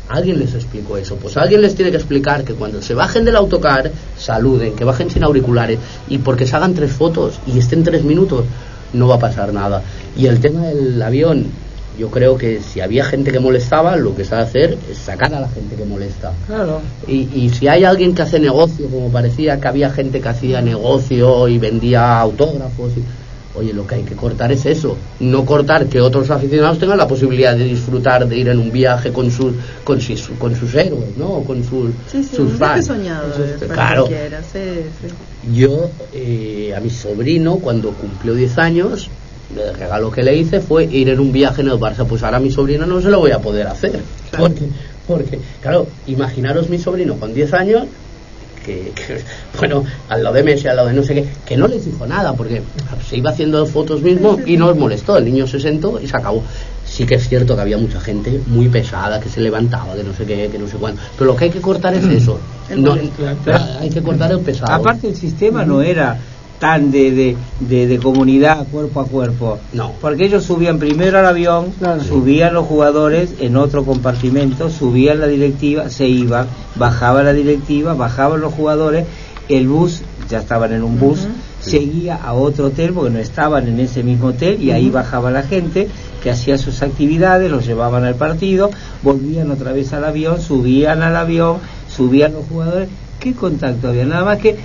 alguien 0.10 0.40
les 0.40 0.54
explicó 0.54 0.98
eso. 0.98 1.16
Pues 1.16 1.38
alguien 1.38 1.62
les 1.62 1.76
tiene 1.76 1.92
que 1.92 1.98
explicar 1.98 2.44
que 2.44 2.54
cuando 2.54 2.82
se 2.82 2.94
bajen 2.94 3.26
del 3.26 3.36
autocar, 3.36 3.92
saluden, 4.18 4.76
que 4.76 4.84
bajen 4.84 5.10
sin 5.10 5.24
auriculares 5.24 5.80
y 6.08 6.18
porque 6.20 6.46
se 6.46 6.56
hagan 6.56 6.74
tres 6.74 6.92
fotos 6.92 7.40
y 7.48 7.58
estén 7.60 7.84
tres 7.84 8.04
minutos, 8.04 8.46
no 8.94 9.08
va 9.08 9.16
a 9.16 9.20
pasar 9.20 9.54
nada. 9.54 9.82
Y 10.16 10.28
el 10.28 10.40
tema 10.40 10.68
del 10.68 11.02
avión, 11.02 11.46
yo 11.98 12.10
creo 12.10 12.38
que 12.38 12.60
si 12.62 12.82
había 12.82 13.06
gente 13.06 13.32
que 13.32 13.40
molestaba, 13.40 13.96
lo 13.96 14.16
que 14.16 14.26
se 14.26 14.34
ha 14.36 14.40
de 14.40 14.44
hacer 14.44 14.78
es 14.92 14.98
sacar 14.98 15.34
a 15.34 15.40
la 15.40 15.50
gente 15.50 15.76
que 15.76 15.86
molesta. 15.86 16.34
Claro. 16.48 16.82
Y, 17.08 17.28
y 17.34 17.50
si 17.50 17.68
hay 17.68 17.84
alguien 17.84 18.14
que 18.16 18.22
hace 18.24 18.40
negocio, 18.40 18.88
como 18.90 19.10
parecía 19.12 19.60
que 19.60 19.68
había 19.68 19.90
gente 19.92 20.20
que 20.22 20.28
hacía 20.30 20.62
negocio 20.62 21.48
y 21.48 21.58
vendía 21.60 22.20
autógrafos, 22.20 22.92
y- 22.98 23.04
oye, 23.56 23.74
lo 23.74 23.86
que 23.86 23.96
hay 23.96 24.04
que 24.04 24.16
cortar 24.16 24.52
es 24.52 24.66
eso. 24.66 24.98
No 25.20 25.46
cortar 25.46 25.86
que 25.88 26.02
otros 26.02 26.30
aficionados 26.32 26.80
tengan 26.80 26.98
la 26.98 27.08
posibilidad 27.08 27.56
de 27.56 27.66
disfrutar 27.66 28.28
de 28.28 28.38
ir 28.38 28.48
en 28.50 28.60
un 28.60 28.72
viaje 28.72 29.12
con 29.12 29.30
sus, 29.32 29.54
con 29.84 30.02
sus, 30.02 30.22
con 30.40 30.56
sus 30.56 30.74
héroes, 30.76 31.16
¿no? 31.18 31.28
O 31.28 31.44
Con 31.44 31.64
sus, 31.64 31.92
Sí, 32.12 32.24
sí, 32.24 32.36
sus 32.36 32.54
fans. 32.54 32.86
soñado 32.88 33.32
Sus- 33.34 33.62
eh, 33.62 33.68
claro. 33.72 34.06
cualquiera, 34.08 34.42
sí, 34.42 34.60
sí. 35.02 35.54
Yo, 35.56 35.90
eh, 36.14 36.74
a 36.76 36.80
mi 36.80 36.90
sobrino, 36.90 37.58
cuando 37.58 37.92
cumplió 37.92 38.34
10 38.34 38.58
años, 38.58 39.10
el 39.56 39.76
regalo 39.76 40.10
que 40.10 40.24
le 40.24 40.36
hice 40.36 40.60
fue 40.62 40.86
ir 40.86 41.10
en 41.10 41.20
un 41.20 41.32
viaje 41.32 41.62
en 41.62 41.68
el 41.68 41.78
Barça. 41.80 42.06
Pues 42.08 42.24
ahora 42.24 42.38
a 42.38 42.40
mi 42.40 42.50
sobrino 42.50 42.86
no 42.88 43.02
se 43.02 43.10
lo 43.10 43.20
voy 43.20 43.32
a 43.32 43.40
poder 43.40 43.68
hacer. 43.68 44.00
Claro. 44.32 44.48
Porque, 44.48 44.66
porque, 45.08 45.40
claro, 45.62 45.88
imaginaros 46.08 46.70
mi 46.70 46.80
sobrino 46.80 47.16
con 47.18 47.34
10 47.34 47.54
años 47.54 47.84
que, 48.64 48.92
que, 48.96 49.22
bueno, 49.58 49.84
al 50.10 50.24
lado 50.24 50.36
de 50.36 50.44
Messi, 50.44 50.68
al 50.68 50.78
lado 50.78 50.88
de 50.88 50.96
no 50.96 51.04
sé 51.04 51.14
qué, 51.16 51.28
que 51.46 51.58
no 51.58 51.68
les 51.68 51.86
dijo 51.86 52.06
nada, 52.08 52.34
porque 52.34 52.62
se 53.08 53.18
iba 53.18 53.32
haciendo 53.32 53.66
fotos 53.66 54.02
mismo 54.02 54.40
y 54.46 54.58
no 54.58 54.68
os 54.68 54.78
molestó. 54.78 55.18
El 55.18 55.26
niño 55.26 55.46
se 55.48 55.60
sentó 55.60 56.00
y 56.00 56.08
se 56.08 56.18
acabó. 56.18 56.44
Sí 56.86 57.06
que 57.06 57.16
es 57.16 57.28
cierto 57.28 57.56
que 57.56 57.62
había 57.62 57.78
mucha 57.78 58.00
gente 58.00 58.40
muy 58.48 58.70
pesada, 58.70 59.20
que 59.20 59.30
se 59.30 59.42
levantaba, 59.42 59.96
que 59.96 60.04
no 60.04 60.14
sé 60.14 60.26
qué, 60.26 60.50
que 60.52 60.60
no 60.60 60.68
sé 60.68 60.78
cuánto. 60.78 61.02
Pero 61.18 61.32
lo 61.32 61.36
que 61.36 61.46
hay 61.46 61.52
que 61.52 61.62
cortar 61.62 61.94
es 61.94 62.06
eso. 62.06 62.40
No, 62.76 62.94
hay 63.80 63.90
que 63.90 64.02
cortar 64.02 64.32
el 64.32 64.40
pesado. 64.40 64.74
Aparte 64.74 65.10
el 65.10 65.16
sistema 65.16 65.66
no 65.66 65.82
era 65.82 66.18
tan 66.64 66.92
de, 66.92 67.12
de, 67.12 67.36
de, 67.60 67.88
de 67.88 67.98
comunidad 68.00 68.66
cuerpo 68.72 69.02
a 69.02 69.06
cuerpo. 69.06 69.60
No. 69.74 69.92
Porque 70.00 70.24
ellos 70.28 70.46
subían 70.46 70.80
primero 70.80 71.20
al 71.20 71.26
avión, 71.26 71.74
Claro. 71.78 72.02
subían 72.02 72.54
los 72.54 72.66
jugadores 72.68 73.34
en 73.42 73.58
otro 73.58 73.84
compartimento, 73.84 74.70
subían 74.70 75.20
la 75.20 75.28
directiva, 75.28 75.90
se 75.90 76.08
iban, 76.08 76.48
bajaba 76.76 77.22
la 77.22 77.34
directiva, 77.34 77.96
bajaban 77.96 78.40
los 78.40 78.54
jugadores, 78.54 79.06
el 79.50 79.68
bus, 79.68 80.04
ya 80.30 80.40
estaban 80.40 80.72
en 80.72 80.84
un 80.84 80.98
bus, 80.98 81.28
seguía 81.60 82.16
a 82.16 82.32
otro 82.32 82.68
hotel 82.68 82.94
porque 82.94 83.10
no 83.12 83.20
estaban 83.20 83.68
en 83.68 83.82
ese 83.82 84.02
mismo 84.02 84.28
hotel 84.28 84.62
y 84.64 84.72
ahí 84.72 84.90
bajaba 84.90 85.32
la 85.32 85.44
gente 85.44 85.90
que 86.24 86.32
hacía 86.32 86.58
sus 86.58 86.82
actividades, 86.82 87.52
los 87.52 87.66
llevaban 87.66 88.06
al 88.06 88.16
partido, 88.16 88.72
volvían 89.02 89.52
otra 89.52 89.74
vez 89.74 89.92
al 89.92 90.06
avión, 90.06 90.40
subían 90.40 91.02
al 91.02 91.18
avión, 91.18 91.58
subían 91.90 92.32
los 92.32 92.46
jugadores. 92.48 92.88
¿Qué 93.20 93.34
contacto 93.34 93.90
había? 93.90 94.06
Nada 94.06 94.24
más 94.24 94.38
que 94.40 94.56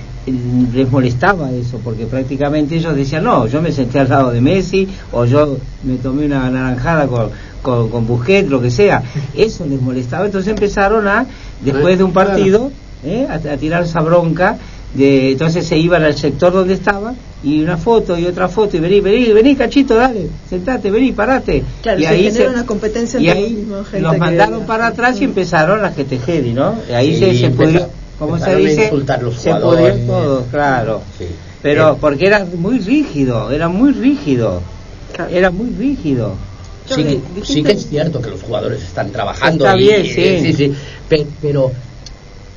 les 0.73 0.89
molestaba 0.91 1.51
eso, 1.51 1.79
porque 1.83 2.05
prácticamente 2.05 2.75
ellos 2.75 2.95
decían, 2.95 3.23
no, 3.23 3.47
yo 3.47 3.61
me 3.61 3.71
senté 3.71 3.99
al 3.99 4.09
lado 4.09 4.31
de 4.31 4.41
Messi, 4.41 4.87
o 5.11 5.25
yo 5.25 5.57
me 5.83 5.95
tomé 5.97 6.25
una 6.25 6.49
naranjada 6.49 7.07
con, 7.07 7.29
con, 7.61 7.89
con 7.89 8.07
Busquets, 8.07 8.49
lo 8.49 8.61
que 8.61 8.71
sea. 8.71 9.03
Eso 9.35 9.65
les 9.65 9.81
molestaba, 9.81 10.25
entonces 10.25 10.51
empezaron 10.51 11.07
a, 11.07 11.25
después 11.63 11.97
de 11.97 12.03
un 12.03 12.13
partido, 12.13 12.71
¿eh? 13.03 13.27
a, 13.29 13.35
a 13.35 13.57
tirar 13.57 13.83
esa 13.83 14.01
bronca, 14.01 14.57
de, 14.93 15.33
entonces 15.33 15.67
se 15.67 15.77
iban 15.77 16.03
al 16.03 16.15
sector 16.15 16.51
donde 16.51 16.73
estaban, 16.73 17.15
y 17.43 17.61
una 17.61 17.77
foto 17.77 18.17
y 18.17 18.25
otra 18.25 18.49
foto, 18.49 18.75
y 18.75 18.79
vení, 18.79 18.99
vení, 18.99 19.31
vení, 19.31 19.55
cachito, 19.55 19.95
dale, 19.95 20.27
sentate, 20.49 20.91
vení, 20.91 21.11
parate. 21.11 21.63
Claro, 21.81 21.99
y 21.99 22.03
se 22.03 22.17
genera 22.17 22.49
una 22.49 22.65
competencia 22.65 23.19
y 23.19 23.29
ahí 23.29 23.67
los 23.69 23.87
gente 23.87 24.17
mandaron 24.17 24.65
para 24.65 24.87
atrás 24.87 25.21
y 25.21 25.25
empezaron 25.25 25.81
las 25.81 25.95
que 25.95 26.05
¿no? 26.53 26.75
Y 26.89 26.93
ahí 26.93 27.13
Sí, 27.13 27.19
se, 27.19 27.39
se 27.39 27.51
como 28.19 28.37
se 28.37 28.55
dice, 28.55 28.83
insultar 28.83 29.23
los 29.23 29.35
se 29.35 29.49
jugadores. 29.51 29.91
pudrió 29.93 30.05
todo, 30.07 30.45
claro. 30.51 31.01
Sí. 31.17 31.25
Pero 31.61 31.93
Eh, 31.93 31.97
porque 31.99 32.27
era 32.27 32.45
muy 32.45 32.79
rígido, 32.79 33.51
era 33.51 33.67
muy 33.67 33.91
rígido, 33.91 34.61
Claro. 35.15 35.31
era 35.31 35.51
muy 35.51 35.69
rígido. 35.71 36.35
sí, 36.85 37.03
que, 37.03 37.21
sí 37.45 37.63
es 37.65 37.87
cierto 37.89 38.21
que 38.21 38.29
los 38.29 38.41
jugadores 38.41 38.81
están 38.83 39.11
trabajando 39.11 39.65
Está 39.65 39.77
y- 39.77 39.83
bien, 39.83 40.05
y- 40.05 40.09
sí. 40.09 40.39
sí, 40.41 40.53
sí, 40.53 40.73
pe- 41.07 41.27
pero 41.41 41.71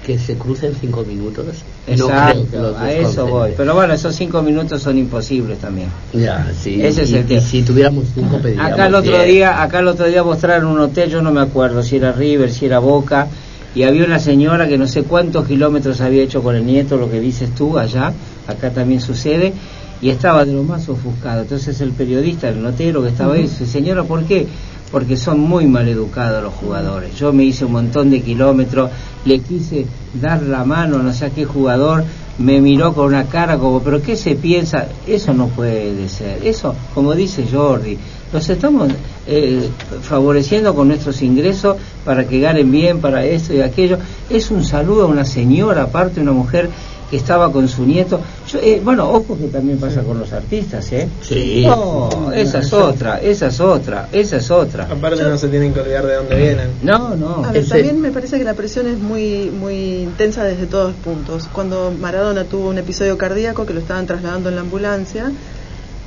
que 0.07 0.19
se 0.19 0.35
crucen 0.37 0.75
cinco 0.81 1.05
minutos 1.05 1.47
no 1.47 1.53
Exacto, 1.93 2.33
creo 2.33 2.51
que 2.51 2.57
los 2.59 2.77
a 2.77 2.93
eso 2.93 3.27
voy. 3.27 3.53
Pero 3.57 3.75
bueno, 3.75 3.93
esos 3.95 4.15
cinco 4.15 4.43
minutos 4.43 4.83
son 4.83 4.99
imposibles 4.99 5.59
también. 5.59 5.89
ya 6.13 6.47
sí 6.61 6.81
Ese 6.83 7.03
es 7.03 7.11
y, 7.11 7.17
el 7.17 7.27
tema. 7.27 7.41
y 7.41 7.45
si 7.45 7.63
tuviéramos 7.63 8.05
cinco 8.15 8.39
pediríamos 8.39 8.73
Acá 8.73 8.87
el 8.87 8.95
otro 8.95 9.13
diez. 9.13 9.27
día, 9.27 9.63
acá 9.63 9.79
el 9.81 9.89
otro 9.89 10.07
día 10.07 10.23
mostraron 10.25 10.67
un 10.67 10.81
hotel, 10.81 11.11
yo 11.11 11.23
no 11.23 11.31
me 11.31 11.41
acuerdo 11.41 11.83
si 11.83 11.97
era 11.97 12.13
River, 12.13 12.51
si 12.53 12.67
era 12.67 12.79
Boca, 12.79 13.29
y 13.75 13.85
había 13.85 14.05
una 14.05 14.19
señora 14.19 14.69
que 14.69 14.77
no 14.77 14.87
sé 14.87 15.05
cuántos 15.05 15.47
kilómetros 15.47 16.01
había 16.01 16.23
hecho 16.23 16.43
con 16.43 16.57
el 16.57 16.67
nieto, 16.67 16.97
lo 16.97 17.11
que 17.11 17.21
dices 17.21 17.55
tú 17.55 17.79
allá, 17.79 18.13
acá 18.47 18.71
también 18.71 19.01
sucede, 19.01 19.53
y 20.01 20.11
estaba 20.11 20.45
de 20.45 20.53
lo 20.53 20.63
más 20.63 20.89
ofuscado. 20.89 21.43
Entonces 21.43 21.81
el 21.81 21.93
periodista, 21.93 22.49
el 22.49 22.63
notero 22.63 23.03
que 23.03 23.09
estaba 23.09 23.35
ahí, 23.35 23.43
dice, 23.43 23.67
señora, 23.67 24.03
¿por 24.03 24.25
qué? 24.25 24.47
Porque 24.91 25.17
son 25.17 25.41
muy 25.41 25.67
mal 25.67 25.89
educados 25.89 26.43
los 26.43 26.53
jugadores. 26.53 27.17
Yo 27.17 27.33
me 27.33 27.45
hice 27.45 27.65
un 27.65 27.73
montón 27.73 28.11
de 28.11 28.21
kilómetros, 28.21 28.91
le 29.25 29.39
quise 29.39 29.87
dar 30.21 30.43
la 30.43 30.65
mano 30.65 30.99
a 30.99 31.03
no 31.03 31.13
sé 31.15 31.27
a 31.27 31.31
qué 31.31 31.47
jugador, 31.47 32.05
me 32.39 32.61
miró 32.61 32.93
con 32.93 33.07
una 33.07 33.25
cara 33.25 33.57
como, 33.57 33.81
pero 33.81 34.03
¿qué 34.03 34.17
se 34.17 34.35
piensa? 34.35 34.89
Eso 35.07 35.33
no 35.33 35.47
puede 35.49 36.09
ser. 36.09 36.45
Eso, 36.45 36.75
como 36.95 37.15
dice 37.15 37.47
Jordi, 37.51 37.97
los 38.33 38.49
estamos 38.49 38.91
eh, 39.27 39.69
favoreciendo 40.03 40.75
con 40.75 40.89
nuestros 40.89 41.21
ingresos 41.23 41.77
para 42.05 42.27
que 42.27 42.41
ganen 42.41 42.71
bien, 42.71 43.01
para 43.01 43.25
esto 43.25 43.53
y 43.53 43.61
aquello. 43.61 43.99
Es 44.31 44.51
un 44.51 44.65
saludo 44.65 45.05
a 45.05 45.07
una 45.07 45.25
señora, 45.25 45.83
aparte 45.83 46.21
una 46.21 46.33
mujer 46.33 46.71
que 47.13 47.19
estaba 47.19 47.53
con 47.53 47.69
su 47.69 47.85
nieto. 47.85 48.23
Yo, 48.51 48.59
eh, 48.59 48.81
bueno, 48.83 49.07
ojo 49.11 49.37
que 49.37 49.49
también 49.49 49.77
pasa 49.77 50.03
con 50.03 50.19
los 50.19 50.33
artistas, 50.33 50.91
¿eh? 50.93 51.07
Sí. 51.21 51.63
No, 51.67 52.33
esa 52.35 52.61
es 52.61 52.73
otra, 52.73 53.19
esa 53.19 53.49
es 53.49 53.61
otra, 53.61 54.09
esa 54.11 54.39
es 54.39 54.51
otra. 54.51 54.85
Aparte 54.85 55.23
no 55.23 55.37
se 55.37 55.49
tienen 55.49 55.75
que 55.75 55.81
olvidar 55.81 56.07
de 56.07 56.15
dónde 56.15 56.37
vienen. 56.37 56.69
No, 56.83 57.15
no. 57.15 57.45
A 57.45 57.53
ver, 57.53 57.69
también 57.69 58.01
me 58.01 58.13
parece 58.13 58.39
que 58.39 58.45
la 58.45 58.55
presión 58.55 58.87
es 58.87 58.99
muy 58.99 59.51
muy 59.51 59.75
intensa 60.05 60.43
desde 60.43 60.65
todos 60.65 60.95
puntos. 60.95 61.51
Cuando 61.53 61.93
Maradona 61.93 62.45
tuvo 62.45 62.71
un 62.71 62.79
episodio 62.79 63.19
cardíaco 63.19 63.67
que 63.67 63.75
lo 63.75 63.81
estaban 63.81 64.07
trasladando 64.07 64.49
en 64.49 64.55
la 64.55 64.63
ambulancia, 64.63 65.31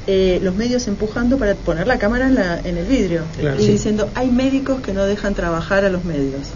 eh, 0.07 0.39
los 0.41 0.55
medios 0.55 0.87
empujando 0.87 1.37
para 1.37 1.55
poner 1.55 1.87
la 1.87 1.97
cámara 1.97 2.27
en, 2.27 2.35
la- 2.35 2.59
en 2.63 2.77
el 2.77 2.85
vidrio 2.85 3.27
Claro, 3.37 3.59
y 3.59 3.63
sí. 3.65 3.71
diciendo 3.73 4.11
hay 4.15 4.31
médicos 4.31 4.81
que 4.81 4.93
no 4.93 5.05
dejan 5.05 5.33
trabajar 5.33 5.83
a 5.85 5.89
los 5.89 6.03
medios. 6.03 6.53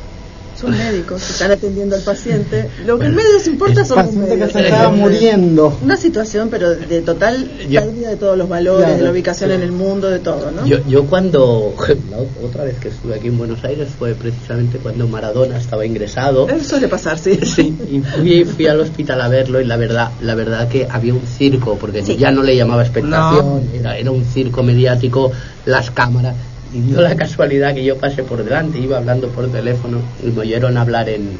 Son 0.60 0.72
médicos 0.72 1.24
que 1.24 1.32
están 1.34 1.52
atendiendo 1.52 1.96
al 1.96 2.02
paciente. 2.02 2.70
Lo 2.86 3.00
que 3.00 3.06
en 3.06 3.16
medios 3.16 3.48
importa 3.48 3.86
son 3.86 3.98
los 3.98 4.06
paciente 4.08 4.38
que 4.38 4.48
se 4.52 4.60
estaba 4.68 4.90
muriendo. 4.92 5.78
Una 5.82 5.96
situación, 5.98 6.50
pero 6.50 6.72
de 6.76 7.02
total 7.02 7.50
Yo- 7.70 7.82
pérdida 7.82 8.10
de 8.10 8.18
todos 8.18 8.38
los 8.38 8.50
valores, 8.50 8.84
Claro, 8.86 8.98
de 8.98 9.04
la 9.04 9.12
ubicación 9.12 9.50
sí. 9.52 9.56
en 9.56 9.62
el 9.62 9.72
mundo, 9.72 10.10
de 10.10 10.20
todo, 10.20 10.52
¿no? 10.52 10.66
Yo, 10.66 10.78
yo 10.88 11.06
cuando, 11.06 11.74
la 12.12 12.18
ot- 12.18 12.46
otra 12.46 12.64
vez 12.66 12.76
que 12.80 12.90
estuve 12.90 13.16
aquí 13.16 13.28
en 13.28 13.38
Buenos 13.38 13.64
Aires 13.64 13.88
fue 13.98 14.14
precisamente 14.16 14.78
cuando 14.80 15.08
Maradona 15.08 15.58
estaba 15.58 15.86
ingresado. 15.86 16.48
Eso 16.50 16.64
suele 16.72 16.88
pasar, 16.88 17.18
sí. 17.18 17.40
Sí, 17.46 17.76
y 17.90 18.00
fui, 18.02 18.44
fui 18.46 18.68
al 18.68 18.80
hospital 18.82 19.22
a 19.22 19.28
verlo 19.28 19.60
y 19.62 19.66
la 19.66 19.78
verdad, 19.78 20.12
la 20.22 20.36
verdad 20.36 20.68
que 20.68 20.88
había 20.90 21.14
un 21.14 21.26
circo, 21.26 21.78
porque 21.80 22.04
Sí. 22.06 22.18
ya 22.18 22.32
no 22.32 22.44
le 22.44 22.56
llamaba 22.56 22.82
expectación, 22.84 23.70
era, 23.74 23.98
era 23.98 24.12
un 24.12 24.26
circo 24.26 24.62
mediático, 24.64 25.32
las 25.66 25.90
cámaras, 25.92 26.36
y 26.72 26.82
dio 26.82 27.02
la 27.02 27.16
casualidad 27.16 27.74
que 27.74 27.84
yo 27.84 27.98
pasé 27.98 28.24
por 28.24 28.44
delante, 28.44 28.80
iba 28.80 28.98
hablando 28.98 29.32
por 29.32 29.50
teléfono 29.52 30.02
y 30.24 30.32
me 30.32 30.42
oyeron 30.42 30.78
hablar 30.78 31.10
en, 31.10 31.38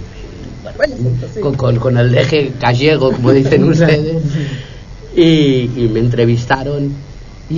bueno, 0.76 0.96
con, 1.42 1.56
con- 1.56 1.76
con 1.78 1.98
el 1.98 2.16
eje 2.16 2.54
gallego, 2.60 3.12
como 3.12 3.32
dicen 3.32 3.64
ustedes, 3.70 4.24
y, 5.16 5.84
y 5.84 5.90
me 5.90 6.00
entrevistaron 6.00 7.06
y, 7.50 7.56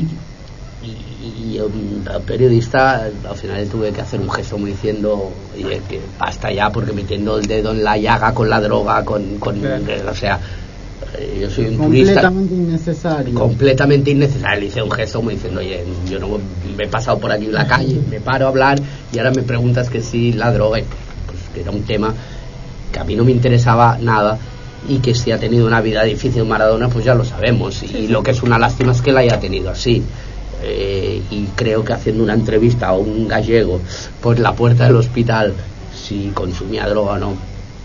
y, 0.82 1.54
y 1.56 1.60
un 1.60 2.04
periodista 2.26 3.04
al 3.06 3.36
final 3.38 3.68
tuve 3.70 3.92
que 3.92 4.02
hacer 4.02 4.20
un 4.20 4.30
gesto 4.32 4.56
como 4.56 4.66
diciendo 4.68 5.52
que 5.88 6.02
basta 6.18 6.52
ya 6.52 6.72
porque 6.72 6.92
metiendo 6.94 7.38
el 7.38 7.46
dedo 7.46 7.72
en 7.72 7.84
la 7.84 7.98
llaga 7.98 8.34
con 8.34 8.50
la 8.50 8.60
droga 8.60 9.04
con, 9.06 9.38
con 9.38 9.62
o 9.64 10.16
sea 10.16 10.40
yo 11.40 11.50
soy 11.50 11.66
un 11.66 11.78
turista 11.78 12.22
Completamente 12.22 12.54
innecesario. 12.56 13.34
completamente 13.34 14.12
innecesario. 14.12 14.60
Le 14.60 14.66
hice 14.68 14.82
un 14.82 14.92
gesto 14.92 15.20
como 15.20 15.30
diciendo, 15.32 15.60
oye, 15.60 15.84
yo 16.10 16.20
no 16.20 16.28
me 16.78 16.84
he 16.84 16.88
pasado 16.88 17.20
por 17.20 17.32
aquí 17.32 17.46
en 17.46 17.54
la 17.54 17.68
calle, 17.68 18.00
me 18.10 18.20
paro 18.20 18.46
a 18.46 18.50
hablar 18.50 18.80
y 19.12 19.18
ahora 19.18 19.32
me 19.32 19.44
preguntas 19.44 19.90
que 19.90 20.02
si 20.02 20.34
la 20.34 20.52
droga, 20.52 20.80
pues 21.26 21.40
que 21.54 21.62
era 21.62 21.72
un 21.72 21.84
tema 21.84 22.14
que 22.92 23.00
a 23.00 23.04
mí 23.04 23.16
no 23.16 23.24
me 23.24 23.32
interesaba 23.32 23.98
nada 24.00 24.38
y 24.88 24.98
que 24.98 25.14
si 25.14 25.32
ha 25.32 25.38
tenido 25.40 25.68
una 25.68 25.82
vida 25.82 26.04
difícil 26.04 26.44
Maradona, 26.46 26.90
pues 26.90 27.06
ya 27.06 27.14
lo 27.16 27.24
sabemos. 27.24 27.84
Y 27.84 28.08
lo 28.08 28.24
que 28.24 28.32
es 28.32 28.42
una 28.44 28.58
lástima 28.58 28.92
es 28.92 29.02
que 29.02 29.12
la 29.12 29.22
haya 29.22 29.40
tenido 29.40 29.70
así. 29.70 30.04
Eh, 30.64 31.22
y 31.32 31.46
creo 31.56 31.84
que 31.84 31.94
haciendo 31.94 32.24
una 32.24 32.34
entrevista 32.34 32.88
a 32.90 32.94
un 32.94 33.28
gallego 33.28 33.80
por 34.22 34.40
la 34.40 34.54
puerta 34.54 34.86
del 34.86 34.96
hospital, 34.96 35.54
si 35.96 36.32
consumía 36.34 36.88
droga 36.88 37.14
o 37.14 37.18
no, 37.18 37.34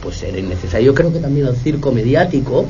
pues 0.03 0.23
era 0.23 0.39
innecesario. 0.39 0.87
Yo 0.87 0.95
creo 0.95 1.13
que 1.13 1.19
también 1.21 1.47
el 1.47 1.57
circo 1.57 1.93
mediático, 1.93 2.67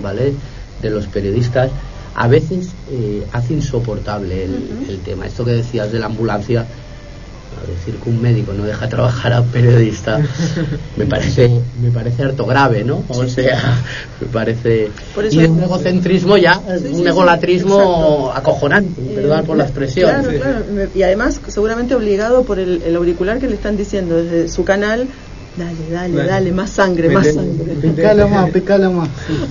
¿vale? 0.00 0.34
De 0.82 0.90
los 0.90 1.06
periodistas, 1.08 1.70
a 2.14 2.28
veces 2.28 2.68
eh, 2.90 3.26
hace 3.32 3.54
insoportable 3.54 4.44
el, 4.44 4.86
el 4.88 4.98
tema. 5.00 5.26
Esto 5.26 5.44
que 5.44 5.52
decías 5.52 5.92
de 5.92 5.98
la 5.98 6.06
ambulancia, 6.06 6.66
a 7.56 7.66
decir 7.66 7.96
que 7.98 8.08
un 8.10 8.20
médico 8.20 8.52
no 8.52 8.64
deja 8.64 8.88
trabajar 8.88 9.32
a 9.32 9.40
un 9.40 9.48
periodista, 9.48 10.20
me 10.96 11.06
parece, 11.06 11.48
me 11.80 11.90
parece 11.90 12.22
harto 12.22 12.44
grave, 12.46 12.84
¿no? 12.84 13.04
O 13.08 13.26
sea, 13.26 13.82
me 14.20 14.26
parece. 14.28 14.90
Y 15.30 15.40
es- 15.40 15.48
un 15.48 15.62
egocentrismo 15.62 16.36
ya, 16.36 16.54
Sí, 16.78 16.88
un 16.88 16.96
sí, 17.02 17.06
egolatrismo 17.06 18.30
acojonante, 18.34 19.00
perdón 19.14 19.44
por 19.44 19.56
la 19.56 19.64
expresión. 19.64 20.10
Claro, 20.10 20.38
claro. 20.38 20.90
Y 20.94 21.02
además, 21.02 21.40
seguramente 21.48 21.94
obligado 21.94 22.44
por 22.44 22.58
el, 22.58 22.82
el 22.82 22.94
auricular 22.96 23.38
que 23.38 23.48
le 23.48 23.54
están 23.54 23.76
diciendo 23.76 24.22
desde 24.22 24.48
su 24.48 24.64
canal, 24.64 25.08
dale, 25.58 25.90
dale, 25.90 26.14
Dale. 26.16 26.28
dale, 26.28 26.52
más 26.52 26.70
sangre, 26.70 27.08
más 27.10 27.26
sangre. 27.26 27.74
Picalo 27.82 28.28
más, 28.28 28.50
picalo 28.50 28.92
más. 28.92 29.08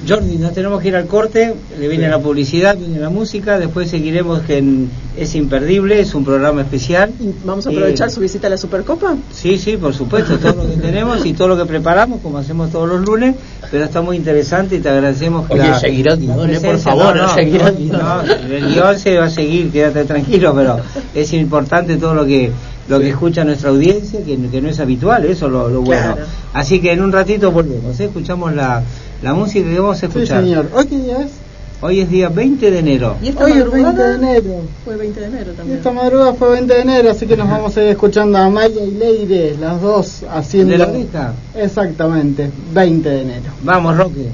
Jordi, 0.08 0.38
nos 0.38 0.54
tenemos 0.54 0.82
que 0.82 0.88
ir 0.88 0.96
al 0.96 1.06
corte, 1.08 1.54
le 1.80 1.88
viene 1.88 2.08
la 2.10 2.20
publicidad, 2.20 2.78
viene 2.78 3.00
la 3.00 3.10
música, 3.10 3.60
después 3.60 3.89
seguiremos 3.89 4.41
que 4.41 4.58
en- 4.58 4.89
es 5.17 5.34
imperdible, 5.36 6.00
es 6.00 6.13
un 6.15 6.24
programa 6.24 6.62
especial. 6.62 7.12
Vamos 7.43 7.65
a 7.65 7.70
aprovechar 7.72 8.08
Eh, 8.08 8.12
su 8.12 8.20
visita 8.22 8.48
a 8.48 8.50
la 8.52 8.58
Supercopa. 8.58 9.15
Sí, 9.34 9.58
sí, 9.58 9.78
por 9.78 9.93
supuesto, 9.93 10.38
todo 10.38 10.63
lo 10.63 10.70
que 10.70 10.78
tenemos 10.82 11.26
y 11.26 11.34
todo 11.34 11.48
lo 11.50 11.58
que 11.58 11.65
preparamos, 11.65 12.22
como 12.22 12.38
hacemos 12.38 12.72
todos 12.72 12.88
los 12.88 13.02
lunes, 13.06 13.36
pero 13.72 13.84
está 13.86 14.02
muy 14.02 14.15
interesante 14.17 14.76
y 14.76 14.80
te 14.80 14.89
agradecemos 14.89 15.48
que 15.48 15.54
Oye, 15.56 15.63
la- 15.63 15.80
eh, 15.80 16.60
por 16.63 16.78
favor, 16.80 17.17
seguir 17.36 17.62
el 17.62 17.76
guion. 17.78 17.91
no, 18.00 18.22
el 18.22 18.67
guion 18.74 19.00
se 19.00 19.17
va 19.17 19.26
a 19.26 19.30
seguir, 19.30 19.72
quédate 19.72 20.06
tranquilo, 20.06 20.54
pero 20.56 20.78
es 21.15 21.34
importante 21.34 21.98
todo 21.98 22.13
lo 22.13 22.26
que 22.26 22.52
lo 22.88 23.00
que 23.00 23.10
escucha 23.10 23.43
nuestra 23.43 23.69
audiencia, 23.69 24.19
que, 24.23 24.38
que 24.50 24.62
no 24.62 24.69
es 24.69 24.80
habitual, 24.80 25.26
eso 25.26 25.47
es 25.47 25.52
lo, 25.52 25.69
lo 25.69 25.82
bueno. 25.82 26.13
Claro. 26.15 26.28
Así 26.54 26.80
que 26.80 26.91
en 26.93 27.02
un 27.02 27.12
ratito 27.12 27.52
volvemos, 27.52 28.00
¿eh? 28.00 28.06
escuchamos 28.06 28.54
la, 28.56 28.82
la 29.21 29.34
música 29.34 29.67
que 29.69 29.80
vamos 29.80 29.97
a 29.97 30.00
Sí, 30.00 30.06
escuchar. 30.06 30.41
señor. 30.43 30.69
¿Hoy 30.73 30.86
qué 30.88 30.97
día 30.97 31.21
es? 31.21 31.32
Hoy 31.80 32.00
es 32.00 32.10
día 32.10 32.30
20 32.30 32.71
de 32.71 32.80
enero. 32.80 33.17
Y 33.21 33.28
esta 33.28 33.43
Hoy 33.45 33.52
es 33.52 33.58
madrugada 33.58 33.91
20 33.93 34.04
de 34.04 34.15
enero. 34.15 34.62
fue 34.84 34.95
20 34.95 35.19
de 35.19 35.26
enero 35.28 35.52
Y 35.52 35.56
también. 35.58 35.78
esta 35.78 35.91
madrugada 35.91 36.34
fue 36.34 36.50
20 36.52 36.73
de 36.73 36.82
enero, 36.82 37.12
así 37.12 37.28
que 37.28 37.38
nos 37.38 37.47
vamos 37.50 37.78
a 37.78 37.84
ir 37.84 37.89
escuchando 37.89 38.38
a 38.39 38.50
Maya 38.50 38.84
y 38.84 38.91
Leire, 38.91 39.56
las 39.60 39.80
dos 39.80 40.23
haciendo... 40.34 40.71
¿De 40.71 40.78
la 40.80 40.88
oreja? 40.88 41.34
Exactamente, 41.56 42.50
20 42.73 43.08
de 43.10 43.21
enero. 43.21 43.52
Vamos, 43.63 43.95
Roque. 43.95 44.28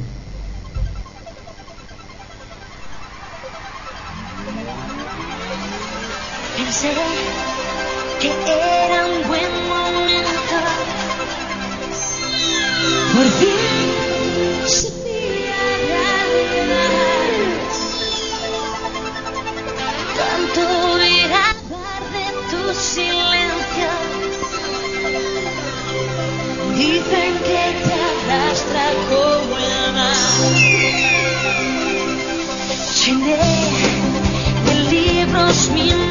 Que 8.24 8.30
era 8.30 9.06
un 9.06 9.28
buen 9.28 9.54
momento. 9.68 10.56
Por 13.14 13.28
fin 13.40 13.84
realidad. 15.88 16.94
Tanto 20.18 20.62
mirar 21.04 21.56
de 22.16 22.26
tu 22.50 22.62
silencio. 22.74 23.92
Dicen 26.78 27.32
que 27.48 27.64
te 27.84 27.94
arrastra 28.10 28.86
como 29.10 29.54
el 29.58 29.94
mar. 29.94 30.18
Llené 33.06 33.44
de 34.66 34.74
libros 34.92 35.58
mi 35.72 36.03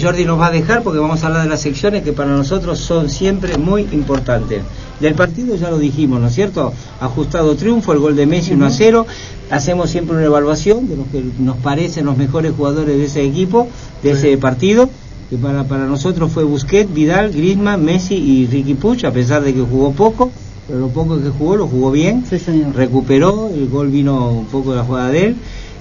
Jordi 0.00 0.24
nos 0.24 0.38
va 0.38 0.48
a 0.48 0.50
dejar 0.50 0.82
porque 0.82 0.98
vamos 0.98 1.22
a 1.22 1.26
hablar 1.28 1.42
de 1.42 1.48
las 1.48 1.60
secciones 1.60 2.02
que 2.02 2.12
para 2.12 2.30
nosotros 2.30 2.78
son 2.78 3.08
siempre 3.08 3.58
muy 3.58 3.82
importantes. 3.92 4.62
Del 5.00 5.14
partido 5.14 5.54
ya 5.54 5.70
lo 5.70 5.78
dijimos, 5.78 6.20
¿no 6.20 6.26
es 6.26 6.34
cierto? 6.34 6.72
Ajustado 7.00 7.54
triunfo, 7.54 7.92
el 7.92 8.00
gol 8.00 8.16
de 8.16 8.26
Messi 8.26 8.52
1 8.54 8.66
a 8.66 8.70
0. 8.70 9.06
Hacemos 9.50 9.90
siempre 9.90 10.16
una 10.16 10.24
evaluación 10.24 10.88
de 10.88 10.96
los 10.96 11.06
que 11.06 11.22
nos 11.38 11.56
parecen 11.58 12.06
los 12.06 12.16
mejores 12.16 12.52
jugadores 12.56 12.96
de 12.96 13.04
ese 13.04 13.22
equipo, 13.22 13.68
de 14.02 14.10
ese 14.12 14.36
partido. 14.38 14.90
Que 15.30 15.36
para, 15.36 15.64
para 15.64 15.86
nosotros 15.86 16.32
fue 16.32 16.42
Busquets, 16.44 16.92
Vidal, 16.92 17.32
Griezmann, 17.32 17.84
Messi 17.84 18.14
y 18.14 18.46
Ricky 18.46 18.74
Puch, 18.74 19.04
a 19.04 19.12
pesar 19.12 19.42
de 19.42 19.54
que 19.54 19.60
jugó 19.60 19.92
poco, 19.92 20.30
pero 20.66 20.80
lo 20.80 20.88
poco 20.88 21.20
que 21.20 21.28
jugó 21.28 21.56
lo 21.56 21.66
jugó 21.66 21.90
bien 21.90 22.24
Sí, 22.28 22.38
señor. 22.38 22.74
recuperó, 22.74 23.50
el 23.54 23.68
gol 23.68 23.88
vino 23.88 24.30
un 24.30 24.46
poco 24.46 24.70
de 24.70 24.76
la 24.78 24.84
jugada 24.84 25.10
de 25.10 25.26
él. 25.26 25.36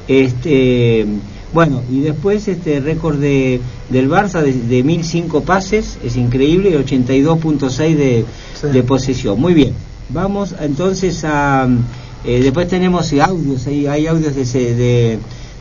Este, 0.08 1.06
bueno, 1.58 1.82
y 1.92 2.02
después 2.02 2.48
este 2.48 2.80
récord 2.82 3.18
de, 3.18 3.60
del 3.90 4.08
Barça 4.08 4.44
de, 4.44 4.54
de 4.54 4.84
1005 4.84 5.42
pases, 5.42 5.98
es 6.04 6.16
increíble, 6.16 6.70
y 6.70 6.74
82.6 6.74 7.96
de, 7.96 8.26
Sí. 8.62 8.68
de 8.68 8.84
posesión. 8.84 9.42
Muy 9.42 9.56
bien, 9.56 9.74
vamos 10.10 10.54
entonces 10.62 11.24
a... 11.24 11.68
eh, 12.26 12.42
después 12.44 12.68
tenemos 12.68 13.12
audios, 13.14 13.66
hay, 13.66 13.88
hay 13.88 14.06
audios 14.06 14.36
de, 14.36 14.76
de, 14.76 15.18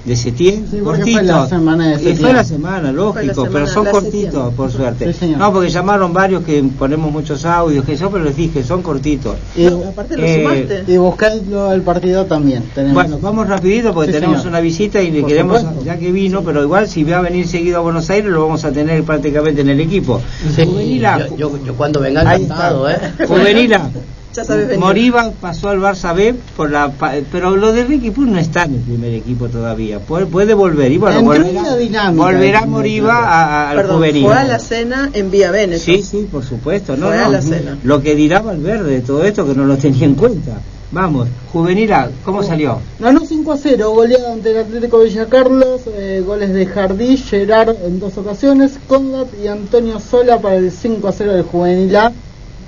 de 0.07 0.15
septiembre, 0.17 0.69
Sí, 0.71 0.79
porque 0.85 1.01
cortitos. 1.01 1.13
fue 1.21 1.23
la 1.25 1.47
semana 1.49 1.85
de 1.89 1.91
Y 1.91 1.97
fue 1.97 2.05
septiembre. 2.05 2.33
la 2.35 2.45
semana, 2.45 2.93
lógico, 2.93 3.35
semana, 3.35 3.51
pero 3.53 3.67
son 3.67 3.85
cortitos, 3.87 4.13
septiembre. 4.23 4.57
por 4.57 4.71
suerte. 4.71 5.13
Sí, 5.13 5.35
no, 5.37 5.53
porque 5.53 5.69
llamaron 5.69 6.13
varios 6.13 6.45
que 6.45 6.63
ponemos 6.79 7.11
muchos 7.11 7.45
audios, 7.45 7.85
que 7.85 7.95
eso, 7.95 8.09
pero 8.11 8.23
les 8.25 8.37
dije, 8.37 8.63
son 8.63 8.83
cortitos. 8.83 9.37
Y, 9.57 9.67
Aparte 9.67 10.17
lo 10.17 10.23
Eh, 10.25 10.85
y 10.87 10.97
buscadlo 10.97 11.73
el 11.73 11.83
partido 11.83 12.25
también. 12.27 12.63
Tenemos. 12.75 12.95
Bueno, 12.95 13.19
vamos 13.21 13.49
rapidito 13.49 13.93
porque 13.93 14.13
Sí, 14.13 14.15
tenemos 14.15 14.37
señor. 14.39 14.53
una 14.53 14.61
visita 14.61 15.03
y 15.03 15.11
le 15.11 15.21
Por 15.23 15.29
queremos, 15.29 15.61
supuesto. 15.61 15.85
ya 15.85 15.99
que 15.99 16.13
vino, 16.13 16.43
pero 16.43 16.63
igual 16.63 16.87
si 16.89 17.03
va 17.03 17.19
a 17.19 17.23
venir 17.23 17.47
seguido 17.49 17.79
a 17.79 17.81
Buenos 17.81 18.09
Aires 18.09 18.31
lo 18.31 18.43
vamos 18.43 18.65
a 18.65 18.71
tener 18.71 19.03
prácticamente 19.03 19.63
en 19.63 19.71
el 19.71 19.81
equipo. 19.81 20.21
Sí, 20.55 20.65
Juvenila, 20.65 21.27
yo, 21.31 21.37
yo, 21.37 21.65
yo 21.65 21.75
cuando 21.75 21.99
venga 22.01 22.21
encantado, 22.23 22.89
¿eh? 22.89 22.97
Juvenila, 23.27 23.91
Ya 24.37 24.45
sabes 24.45 24.69
venir. 24.69 24.81
Moriba 24.85 25.33
pasó 25.41 25.71
al 25.71 25.79
Barça 25.81 26.15
B 26.15 26.35
por 26.57 26.71
la 26.71 26.93
pero 27.33 27.57
lo 27.57 27.73
de 27.73 27.85
Ricky 27.85 28.11
Puig 28.11 28.29
no 28.29 28.39
está 28.39 28.65
en 28.65 28.75
el 28.75 28.81
primer 28.81 29.15
equipo 29.15 29.49
todavía. 29.49 29.99
Puede, 29.99 30.27
puede 30.27 30.53
volver 30.55 30.93
y 30.93 30.99
bueno, 30.99 31.23
volverá, 31.23 31.77
dinámica 31.77 32.11
volverá 32.25 32.67
Moriba 32.67 33.15
a- 33.19 33.45
a- 33.45 33.71
al 33.71 33.77
Perdón, 33.79 33.97
juvenil. 33.97 34.25
fue 34.25 34.35
a 34.35 34.45
la 34.45 34.59
cena 34.59 35.11
en 35.13 35.31
Vía 35.31 35.51
Veneto. 35.51 35.83
Sí, 35.83 36.03
sí, 36.03 36.29
por 36.31 36.45
supuesto. 36.45 36.97
No, 36.97 37.07
Fue 37.09 37.19
a 37.19 37.25
no, 37.25 37.33
la 37.33 37.43
cena. 37.43 37.79
Lo 37.83 38.03
que 38.03 38.15
dirá 38.15 38.41
Valverde 38.41 38.91
de 38.91 39.01
todo 39.01 39.25
esto 39.25 39.47
que 39.47 39.55
no 39.55 39.65
lo 39.65 39.77
tenía 39.79 40.05
en 40.05 40.15
cuenta. 40.15 40.53
Vamos, 40.93 41.27
Juvenila, 41.53 42.09
¿cómo 42.25 42.43
salió? 42.45 42.79
Ganó 43.01 43.21
5 43.27 43.53
a 43.53 43.57
0, 43.57 43.91
goleada 43.91 44.33
ante 44.33 44.53
el 44.53 44.59
Atlético 44.59 45.01
Villa 45.01 45.27
Carlos, 45.27 45.81
eh, 45.89 46.23
goles 46.25 46.53
de 46.53 46.65
Jardí, 46.65 47.17
Gerard 47.17 47.75
en 47.85 47.99
dos 47.99 48.17
ocasiones, 48.19 48.75
Condat 48.87 49.27
y 49.43 49.49
Antonio 49.49 49.99
Sola 49.99 50.41
para 50.41 50.55
el 50.57 50.71
5 50.71 51.09
a 51.09 51.13
0 51.13 51.33
del 51.35 51.43
Juvenil 51.43 51.97
A, 51.97 52.13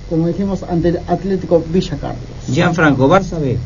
como 0.09 0.27
dijimos, 0.27 0.63
ante 0.63 0.89
el 0.89 0.99
Atlético 1.07 1.63
Villa 1.67 1.97
Carlos. 1.99 2.19
Gianfranco, 2.47 3.07
Barça 3.07 3.39
B. 3.39 3.57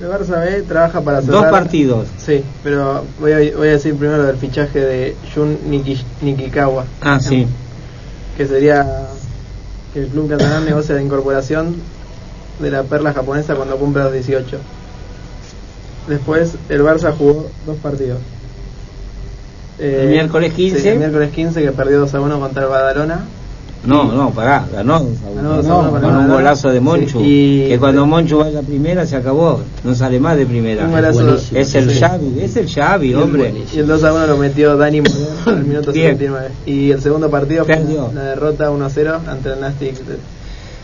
El 0.00 0.08
Barça 0.08 0.40
B 0.40 0.62
trabaja 0.62 1.00
para 1.02 1.20
Dos 1.20 1.34
cerrar... 1.36 1.50
partidos. 1.50 2.06
Sí, 2.18 2.42
pero 2.62 3.04
voy 3.20 3.32
a, 3.32 3.36
voy 3.56 3.68
a 3.68 3.72
decir 3.72 3.94
primero 3.96 4.22
del 4.24 4.36
fichaje 4.36 4.78
de 4.80 5.16
Jun 5.34 5.58
Niki- 5.68 6.02
Nikikawa, 6.22 6.84
Ah, 7.02 7.20
sí. 7.20 7.46
que 8.36 8.46
sería 8.46 9.06
que 9.92 10.00
el 10.00 10.06
club 10.08 10.28
catalán 10.30 10.64
negocia 10.64 10.94
la 10.94 11.02
incorporación 11.02 11.74
de 12.60 12.70
la 12.70 12.82
perla 12.84 13.12
japonesa 13.12 13.54
cuando 13.56 13.76
cumpla 13.76 14.04
los 14.04 14.12
18. 14.14 14.58
Después 16.08 16.52
el 16.68 16.82
Barça 16.82 17.14
jugó 17.16 17.48
dos 17.66 17.76
partidos. 17.78 18.18
Eh, 19.78 20.00
El 20.04 20.08
miércoles 20.10 20.52
15. 20.54 20.80
sí, 20.80 20.88
el 20.88 20.98
miércoles 20.98 21.30
15 21.32 21.62
que 21.62 21.72
perdió 21.72 22.00
2 22.00 22.14
a 22.14 22.20
1 22.20 22.38
contra 22.40 22.62
el 22.64 22.68
Badalona. 22.68 23.24
No, 23.84 24.12
no, 24.12 24.30
pará, 24.30 24.66
ganó. 24.70 25.06
Ganó 25.34 25.62
No, 25.62 25.96
el 25.96 26.04
un 26.04 26.28
golazo 26.28 26.68
de 26.70 26.80
Monchu. 26.80 27.20
Sí, 27.20 27.62
y- 27.64 27.68
que 27.68 27.78
cuando 27.78 28.04
Monchu 28.06 28.38
vaya 28.38 28.58
a 28.58 28.62
primera 28.62 29.06
se 29.06 29.16
acabó. 29.16 29.60
No 29.84 29.94
sale 29.94 30.20
más 30.20 30.36
de 30.36 30.44
primera. 30.44 30.84
Un 30.84 30.92
golazo-. 30.92 31.38
Es 31.54 31.74
el 31.74 31.90
sí. 31.90 31.98
Xavi, 31.98 32.40
es 32.42 32.56
el 32.56 32.68
Xavi, 32.68 33.14
hombre. 33.14 33.54
Y 33.74 33.78
el 33.78 33.86
2 33.86 34.04
a 34.04 34.12
1 34.12 34.26
lo 34.26 34.36
metió 34.36 34.76
Dani 34.76 35.00
Moreno 35.00 35.26
al 35.46 35.64
minuto 35.64 35.92
Bien. 35.92 36.18
79. 36.18 36.48
Y 36.66 36.90
el 36.90 37.00
segundo 37.00 37.30
partido 37.30 37.64
fue 37.64 37.76
Perdió. 37.76 38.06
una 38.06 38.22
derrota 38.22 38.70
1 38.70 38.84
a 38.84 38.90
0 38.90 39.20
ante 39.26 39.50
el 39.52 39.60
Nastic. 39.60 39.94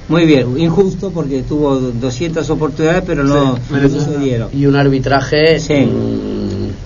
Muy 0.09 0.25
bien, 0.25 0.57
injusto 0.59 1.11
porque 1.11 1.43
tuvo 1.43 1.77
200 1.79 2.49
oportunidades, 2.51 3.03
pero 3.05 3.25
no, 3.25 3.57
Sí, 3.57 3.61
no 3.75 3.89
se 4.01 4.19
dieron. 4.19 4.49
Y 4.53 4.65
un 4.67 4.77
arbitraje. 4.77 5.59
Sí. 5.59 5.75
mm, 5.75 6.26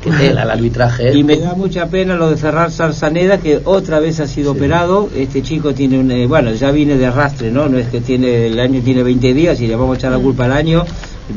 que 0.03 0.11
tela 0.11 0.43
el 0.45 0.51
arbitraje. 0.51 1.17
Y 1.17 1.25
me 1.25 1.37
da 1.37 1.55
mucha 1.55 1.87
pena 1.89 2.17
lo 2.17 2.31
de 2.31 2.37
Ferrar 2.37 2.71
Zarzaneda, 2.71 3.39
que 3.39 3.61
otra 3.65 4.01
vez 4.01 4.21
ha 4.21 4.27
sido 4.27 4.53
operado. 4.53 5.09
Este 5.15 5.43
chico 5.43 5.75
tiene 5.75 5.99
un. 5.99 6.11
eh, 6.11 6.27
bueno, 6.27 6.53
ya 6.53 6.71
viene 6.71 6.97
de 6.97 7.07
arrastre, 7.07 7.51
¿no? 7.51 7.69
No 7.69 7.79
es 7.79 7.89
que 7.89 8.01
tiene 8.01 8.47
el 8.47 8.59
año 8.59 8.81
tiene 8.83 9.03
20 9.03 9.35
días 9.35 9.61
y 9.61 9.67
le 9.67 9.77
vamos 9.77 9.97
a 9.97 9.99
echar 9.99 10.13
la 10.13 10.19
culpa 10.19 10.47
al 10.47 10.53
año, 10.53 10.85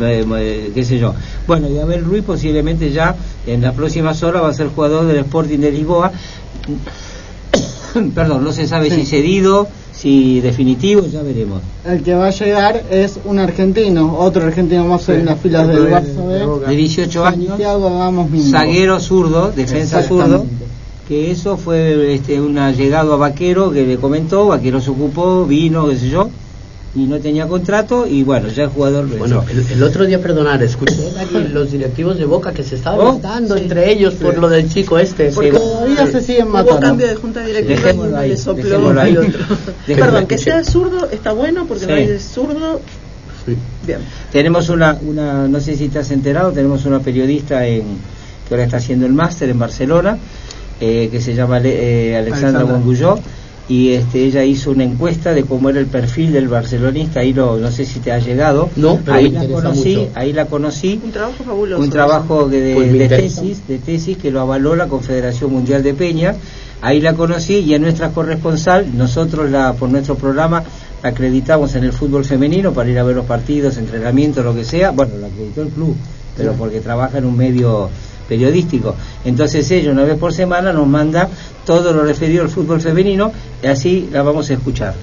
eh, 0.02 0.26
eh, 0.38 0.72
qué 0.74 0.84
sé 0.84 0.98
yo. 1.00 1.14
Bueno, 1.46 1.70
y 1.70 1.78
Abel 1.78 2.06
Ruiz 2.06 2.24
posiblemente 2.24 2.92
ya 2.92 3.16
en 3.46 3.62
las 3.62 3.74
próximas 3.76 4.24
horas 4.24 4.44
va 4.44 4.50
a 4.50 4.54
ser 4.54 4.68
jugador 4.70 5.06
del 5.08 5.18
Sporting 5.18 5.60
de 5.60 5.72
Lisboa. 5.72 6.12
Perdón, 8.16 8.44
no 8.44 8.52
se 8.52 8.68
sabe 8.68 8.90
Sí. 8.90 9.02
si 9.02 9.06
cedido, 9.06 9.68
si 10.04 10.42
definitivo, 10.42 11.06
ya 11.08 11.22
veremos. 11.22 11.62
El 11.86 12.04
que 12.04 12.14
va 12.14 12.28
a 12.28 12.32
llegar 12.32 12.84
es 12.92 13.18
un 13.24 13.40
argentino, 13.40 14.18
otro 14.20 14.44
argentino 14.44 14.84
más 14.84 15.08
en 15.08 15.26
las 15.26 15.40
filas 15.40 15.66
del 15.70 15.90
Barça 15.90 16.28
B, 16.28 16.68
De 16.68 16.76
18 16.76 17.26
años. 17.26 17.58
Zaguero 18.52 19.00
zurdo, 19.00 19.54
defensa 19.54 20.04
zurdo, 20.04 20.46
que 21.08 21.32
eso 21.32 21.56
fue 21.56 22.14
este 22.14 22.42
una 22.42 22.72
llegado 22.72 23.14
a 23.14 23.16
Vaquero 23.16 23.72
que 23.72 23.86
le 23.86 23.96
comentó, 23.96 24.48
Vaquero 24.48 24.82
se 24.82 24.90
ocupó, 24.90 25.46
vino, 25.46 25.88
qué 25.88 25.98
sé 25.98 26.10
yo, 26.10 26.30
y 26.96 27.06
no 27.06 27.18
tenía 27.20 27.48
contrato 27.48 28.06
y 28.06 28.22
bueno, 28.24 28.50
ya 28.50 28.64
el 28.66 28.70
jugador 28.70 29.10
lo 29.10 29.18
Bueno, 29.18 29.44
hizo. 29.50 29.60
el, 29.62 29.72
el 29.78 29.84
otro 29.84 30.06
día, 30.06 30.22
perdonar, 30.22 30.62
escuché 30.62 30.94
aquí 31.20 31.48
los 31.52 31.72
directivos 31.72 32.18
de 32.20 32.26
Boca 32.26 32.54
que 32.54 32.64
se 32.64 32.76
estaban 32.76 33.00
Oh, 33.00 33.14
matando 33.14 33.56
entre 33.58 33.92
ellos 33.92 34.14
por 34.14 34.38
lo 34.38 34.48
del 34.48 34.70
chico 34.72 35.00
este. 35.00 35.32
Porque 35.32 35.52
Sí. 35.52 35.58
todavía 35.58 36.06
se 36.08 36.22
siguen 36.22 36.44
Hubo 36.46 36.54
matando. 36.54 36.80
cambio 36.82 37.08
de 37.08 37.16
junta 37.16 37.44
directiva 37.44 37.94
uno 37.96 38.16
ahí, 38.18 38.30
le 38.30 38.38
sopló 38.38 39.00
ahí. 39.02 39.18
otro. 39.18 39.40
Perdón, 39.88 40.28
que 40.28 40.38
sea 40.38 40.64
zurdo 40.64 41.10
está 41.10 41.34
bueno 41.34 41.66
porque 41.68 41.88
no 41.88 41.94
hay 41.96 42.20
zurdo. 42.20 42.80
Sí. 43.46 43.58
Bien. 43.88 44.00
Tenemos 44.32 44.70
una, 44.70 44.98
una, 45.02 45.48
no 45.48 45.60
sé 45.60 45.76
si 45.76 45.90
te 45.90 45.98
has 46.00 46.12
enterado, 46.12 46.52
tenemos 46.52 46.86
una 46.86 47.00
periodista 47.00 47.66
en, 47.68 47.84
que 48.48 48.54
ahora 48.54 48.64
está 48.66 48.78
haciendo 48.78 49.06
el 49.06 49.14
máster 49.14 49.50
en 49.50 49.58
Barcelona, 49.60 50.18
eh, 50.80 51.10
que 51.12 51.20
se 51.20 51.34
llama 51.34 51.58
eh, 51.64 52.16
Alexandra 52.18 52.62
Alexandra. 52.62 52.64
Bongulló, 52.64 53.20
y 53.70 53.94
este, 53.94 54.26
ella 54.26 54.44
hizo 54.44 54.72
una 54.72 54.84
encuesta 54.84 55.34
de 55.34 55.44
cómo 55.44 55.70
era 55.70 55.80
el 55.80 55.86
perfil 55.86 56.34
del 56.34 56.48
barcelonista, 56.50 57.22
ahí 57.22 57.34
lo, 57.34 57.58
no 57.58 57.72
sé 57.72 57.86
si 57.86 58.00
te 58.00 58.12
ha 58.12 58.20
llegado, 58.20 58.70
No, 58.76 59.00
pero 59.04 59.18
ahí 59.18 59.30
me 59.32 59.48
la 59.48 59.54
conocí, 59.54 59.96
mucho. 59.96 60.10
ahí 60.16 60.34
la 60.34 60.46
conocí, 60.46 61.00
Un 61.04 61.12
trabajo 61.12 61.44
fabuloso. 61.46 61.82
un 61.82 61.90
trabajo 61.90 62.50
de, 62.50 62.74
Pues 62.76 62.92
de 62.94 63.08
tesis, 63.08 63.68
de 63.68 63.78
tesis 63.78 64.18
que 64.18 64.32
lo 64.32 64.42
avaló 64.42 64.76
la 64.76 64.88
Confederación 64.88 65.52
Mundial 65.52 65.82
de 65.82 65.94
Peñas. 65.94 66.36
Ahí 66.82 67.00
la 67.00 67.14
conocí 67.14 67.60
y 67.60 67.74
en 67.74 67.84
nuestra 67.84 68.10
corresponsal, 68.10 68.98
nosotros 68.98 69.50
la 69.50 69.72
por 69.72 69.90
nuestro 69.90 70.16
programa 70.16 70.64
la 71.02 71.10
acreditamos 71.10 71.76
en 71.76 71.86
el 71.86 71.94
fútbol 71.94 72.26
femenino 72.26 72.74
para 72.74 72.90
ir 72.90 73.00
a 73.00 73.04
ver 73.04 73.16
los 73.16 73.26
partidos, 73.26 73.78
entrenamientos, 73.78 74.44
lo 74.44 74.54
que 74.54 74.66
sea. 74.66 74.92
Bueno, 74.92 75.14
la 75.22 75.28
acreditó 75.28 75.62
el 75.62 75.70
club, 75.70 75.96
pero 76.36 76.52
porque 76.54 76.82
trabaja 76.82 77.20
en 77.20 77.26
un 77.26 77.38
medio 77.38 77.90
periodístico. 78.28 78.96
Entonces 79.26 79.70
ella 79.72 79.92
una 79.92 80.04
vez 80.04 80.18
por 80.18 80.34
semana 80.34 80.74
nos 80.74 80.88
manda 80.88 81.30
todo 81.66 81.94
lo 81.94 82.04
referido 82.04 82.44
al 82.44 82.50
fútbol 82.50 82.82
femenino 82.82 83.32
y 83.62 83.68
así 83.68 84.10
la 84.12 84.22
vamos 84.24 84.50
a 84.50 84.54
escuchar. 84.54 84.96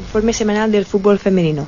Informe 0.00 0.32
semanal 0.32 0.70
del 0.72 0.86
fútbol 0.86 1.18
femenino. 1.18 1.66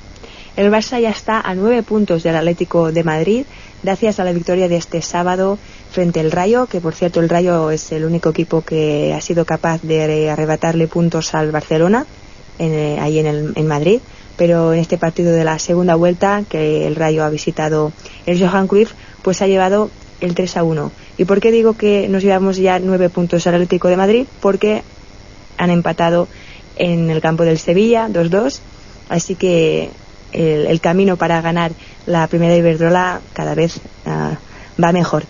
El 0.56 0.72
Barça 0.72 1.00
ya 1.00 1.10
está 1.10 1.40
a 1.40 1.54
nueve 1.54 1.84
puntos 1.84 2.24
del 2.24 2.34
Atlético 2.34 2.90
de 2.90 3.04
Madrid, 3.04 3.44
gracias 3.84 4.18
a 4.18 4.24
la 4.24 4.32
victoria 4.32 4.68
de 4.68 4.76
este 4.76 5.02
sábado 5.02 5.56
frente 5.92 6.18
al 6.18 6.32
Rayo, 6.32 6.66
que 6.66 6.80
por 6.80 6.94
cierto 6.94 7.20
el 7.20 7.28
Rayo 7.28 7.70
es 7.70 7.92
el 7.92 8.04
único 8.04 8.30
equipo 8.30 8.62
que 8.62 9.14
ha 9.14 9.20
sido 9.20 9.44
capaz 9.44 9.82
de 9.82 10.28
arrebatarle 10.28 10.88
puntos 10.88 11.32
al 11.36 11.52
Barcelona, 11.52 12.06
en, 12.58 12.72
eh, 12.72 12.98
ahí 13.00 13.20
en, 13.20 13.26
el, 13.26 13.52
en 13.54 13.66
Madrid. 13.68 14.00
Pero 14.36 14.72
en 14.72 14.80
este 14.80 14.98
partido 14.98 15.32
de 15.32 15.44
la 15.44 15.58
segunda 15.60 15.94
vuelta, 15.94 16.42
que 16.48 16.86
el 16.86 16.96
Rayo 16.96 17.22
ha 17.22 17.30
visitado 17.30 17.92
el 18.26 18.40
Johan 18.40 18.66
Cruyff, 18.66 18.92
pues 19.22 19.42
ha 19.42 19.46
llevado 19.46 19.90
el 20.20 20.34
3 20.34 20.56
a 20.56 20.62
1. 20.64 20.92
¿Y 21.18 21.24
por 21.24 21.40
qué 21.40 21.50
digo 21.50 21.74
que 21.74 22.08
nos 22.08 22.22
llevamos 22.22 22.56
ya 22.56 22.78
nueve 22.78 23.08
puntos 23.08 23.46
al 23.46 23.54
Atlético 23.54 23.88
de 23.88 23.96
Madrid? 23.96 24.26
Porque 24.40 24.82
han 25.56 25.70
empatado 25.70 26.28
en 26.76 27.10
el 27.10 27.20
campo 27.20 27.44
del 27.44 27.58
Sevilla 27.58 28.08
2-2 28.08 28.60
así 29.08 29.34
que 29.34 29.90
el, 30.32 30.66
el 30.66 30.80
camino 30.80 31.16
para 31.16 31.40
ganar 31.40 31.72
la 32.06 32.26
primera 32.26 32.56
Iberdrola 32.56 33.20
cada 33.32 33.54
vez 33.54 33.80
ah, 34.06 34.38
va 34.82 34.92
mejor 34.92 35.24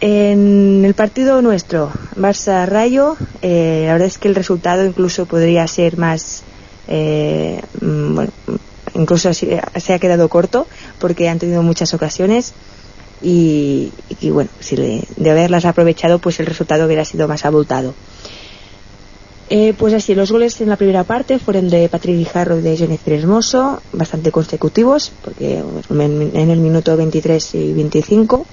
en 0.00 0.84
el 0.84 0.94
partido 0.94 1.42
nuestro 1.42 1.90
Barça 2.16 2.66
Rayo 2.66 3.16
eh, 3.40 3.84
la 3.86 3.92
verdad 3.92 4.08
es 4.08 4.18
que 4.18 4.28
el 4.28 4.34
resultado 4.34 4.84
incluso 4.84 5.26
podría 5.26 5.66
ser 5.66 5.96
más 5.96 6.42
eh, 6.88 7.62
mm, 7.80 8.14
bueno, 8.14 8.32
incluso 8.94 9.32
se 9.32 9.94
ha 9.94 9.98
quedado 9.98 10.28
corto 10.28 10.66
porque 10.98 11.28
han 11.28 11.38
tenido 11.38 11.62
muchas 11.62 11.94
ocasiones 11.94 12.52
y, 13.22 13.90
y 14.20 14.30
bueno 14.30 14.50
si 14.60 14.76
le- 14.76 15.04
de 15.16 15.30
haberlas 15.30 15.64
aprovechado 15.64 16.18
pues 16.18 16.40
el 16.40 16.46
resultado 16.46 16.86
hubiera 16.86 17.04
sido 17.04 17.28
más 17.28 17.44
abultado 17.44 17.94
eh, 19.50 19.74
pues 19.78 19.92
así, 19.92 20.14
los 20.14 20.32
goles 20.32 20.58
en 20.62 20.70
la 20.70 20.76
primera 20.76 21.04
parte 21.04 21.38
fueron 21.38 21.68
de 21.68 21.88
Patrick 21.90 22.16
Guijarro 22.16 22.56
de 22.62 22.74
Jennifer 22.74 23.12
Hermoso, 23.12 23.82
bastante 23.92 24.30
consecutivos, 24.32 25.12
porque 25.22 25.62
en 25.90 26.50
el 26.50 26.58
minuto 26.60 26.96
23 26.96 27.54
y 27.56 27.72
25. 27.74 28.46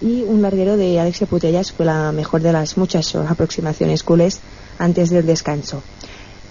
Y 0.00 0.22
un 0.22 0.40
larguero 0.40 0.78
de 0.78 0.98
Alexia 0.98 1.26
Putellas 1.26 1.72
fue 1.72 1.84
la 1.84 2.10
mejor 2.12 2.40
de 2.40 2.52
las 2.52 2.78
muchas 2.78 3.14
aproximaciones 3.16 4.02
culés 4.02 4.38
antes 4.78 5.10
del 5.10 5.26
descanso. 5.26 5.82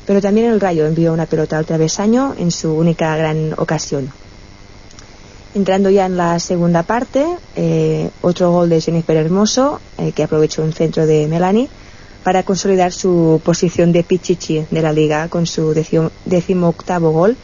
Pero 0.05 0.21
también 0.21 0.51
el 0.51 0.59
Rayo 0.61 0.85
envió 0.85 1.11
una 1.11 1.25
pelota 1.25 1.57
al 1.57 1.65
travesaño 1.65 2.35
en 2.37 2.51
su 2.51 2.71
única 2.73 3.15
gran 3.17 3.53
ocasión. 3.57 4.11
Entrando 5.57 5.89
ya 5.89 6.05
en 6.05 6.17
la 6.17 6.39
segunda 6.39 6.83
parte, 6.83 7.25
eh, 7.55 8.11
otro 8.21 8.51
gol 8.51 8.69
de 8.69 8.79
Jennifer 8.79 9.17
Hermoso, 9.17 9.81
eh, 9.97 10.11
que 10.11 10.21
aprovechó 10.21 10.61
un 10.61 10.71
centro 10.71 11.07
de 11.07 11.27
Melanie, 11.27 11.67
para 12.23 12.43
consolidar 12.43 12.93
su 12.93 13.41
posición 13.43 13.91
de 13.91 14.03
pichichi 14.03 14.67
de 14.69 14.81
la 14.83 14.93
liga 14.93 15.29
con 15.29 15.47
su 15.47 15.73
décimo, 15.73 16.67
octavo 16.67 17.09
gol 17.09 17.35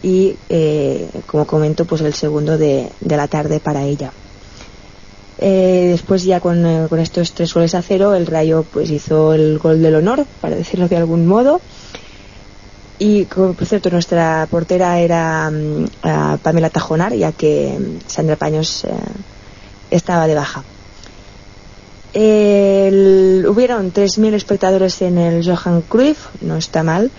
y, 0.00 0.36
eh, 0.48 1.08
como 1.26 1.44
comento, 1.44 1.86
pues 1.86 2.02
el 2.02 2.14
segundo 2.14 2.56
de, 2.56 2.88
la 3.00 3.26
tarde 3.26 3.58
para 3.58 3.82
ella. 3.82 4.12
Eh, 5.38 5.88
después 5.90 6.22
ya 6.22 6.38
con, 6.38 6.86
con 6.86 7.00
estos 7.00 7.32
tres 7.32 7.52
goles 7.52 7.74
a 7.74 7.82
cero, 7.82 8.14
el 8.14 8.26
Rayo 8.26 8.64
pues 8.72 8.90
hizo 8.90 9.34
el 9.34 9.58
gol 9.58 9.82
del 9.82 9.96
honor, 9.96 10.24
para 10.40 10.54
decirlo 10.54 10.86
de 10.86 10.98
algún 10.98 11.26
modo. 11.26 11.60
Y 12.98 13.24
por 13.26 13.54
cierto, 13.66 13.90
nuestra 13.90 14.46
portera 14.50 14.98
era 15.00 15.50
mm, 15.50 16.38
Pamela 16.42 16.70
Tajonar, 16.70 17.14
ya 17.14 17.32
que 17.32 17.76
mm, 17.78 18.08
Sandra 18.08 18.36
Paños 18.36 18.84
eh, 18.84 18.90
estaba 19.90 20.26
de 20.26 20.34
baja. 20.34 20.62
El- 22.14 23.44
hubieron 23.48 23.92
3.000 23.92 24.32
espectadores 24.34 25.02
en 25.02 25.18
el 25.18 25.44
Johan 25.46 25.82
Cruyff, 25.82 26.28
no 26.40 26.56
está 26.56 26.82
mal. 26.82 27.10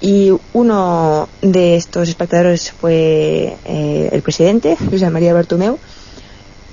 Y 0.00 0.30
uno 0.52 1.28
de 1.42 1.76
estos 1.76 2.08
espectadores 2.08 2.70
fue 2.70 3.56
eh, 3.64 4.08
el 4.12 4.22
presidente, 4.22 4.76
José 4.90 5.10
María 5.10 5.34
Bartomeu, 5.34 5.78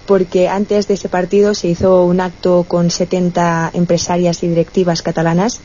porque 0.05 0.49
antes 0.49 0.87
de 0.87 0.95
ese 0.95 1.09
partido 1.09 1.55
se 1.55 1.69
hizo 1.69 2.03
un 2.03 2.19
acto 2.19 2.65
con 2.67 2.91
70 2.91 3.71
empresarias 3.73 4.43
y 4.43 4.49
directivas 4.49 5.01
catalanas 5.01 5.61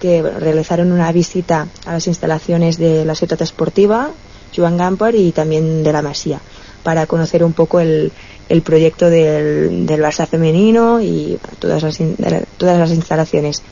que 0.00 0.22
realizaron 0.22 0.92
una 0.92 1.10
visita 1.12 1.68
a 1.84 1.92
las 1.92 2.06
instalaciones 2.06 2.78
de 2.78 3.04
la 3.04 3.14
Ciutat 3.14 3.40
Esportiva, 3.42 4.10
Joan 4.56 4.76
Gamper 4.76 5.14
y 5.14 5.32
también 5.32 5.82
de 5.82 5.92
la 5.92 6.02
Masía, 6.02 6.40
para 6.82 7.06
conocer 7.06 7.44
un 7.44 7.52
poco 7.52 7.80
el, 7.80 8.12
el 8.48 8.62
proyecto 8.62 9.10
del, 9.10 9.86
del 9.86 10.00
Barça 10.00 10.26
femenino 10.26 11.00
y 11.00 11.38
todas 11.58 11.82
las, 11.82 11.98
todas 12.56 12.78
las 12.78 12.90
instalaciones. 12.90 13.62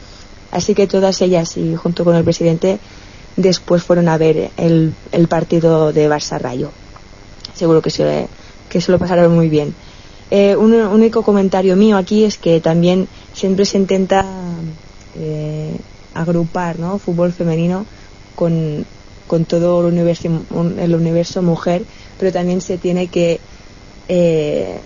Así 0.50 0.74
que 0.74 0.86
todas 0.86 1.20
ellas 1.22 1.56
y 1.56 1.74
junto 1.76 2.04
con 2.04 2.16
el 2.16 2.24
presidente 2.24 2.78
después 3.36 3.82
fueron 3.82 4.08
a 4.08 4.18
ver 4.18 4.50
el, 4.56 4.94
el 5.12 5.28
partido 5.28 5.92
de 5.92 6.08
Barça 6.08 6.38
Rayo. 6.38 6.70
Seguro 7.54 7.80
que 7.80 7.90
se, 7.90 8.28
que 8.68 8.80
se 8.80 8.92
lo 8.92 8.98
pasaron 8.98 9.34
muy 9.34 9.48
bien. 9.48 9.74
Eh, 10.30 10.56
un 10.56 10.74
único 10.74 11.22
comentario 11.22 11.76
mío 11.76 11.96
aquí 11.96 12.24
es 12.24 12.36
que 12.36 12.60
también 12.60 13.06
siempre 13.32 13.64
se 13.64 13.78
intenta 13.78 14.24
eh, 15.16 15.76
agrupar 16.20 16.78
¿no? 16.78 16.98
fútbol 16.98 17.32
femenino 17.32 17.86
con, 18.34 18.86
con 19.26 19.44
todo 19.44 19.80
el 19.80 19.86
universo, 19.92 20.28
un- 20.50 20.78
el 20.78 20.94
universo 20.94 21.42
mujer, 21.42 21.86
pero 22.18 22.32
también 22.32 22.60
se 22.60 22.78
tiene 22.78 23.08
que 23.08 23.40
eh, 24.08 24.80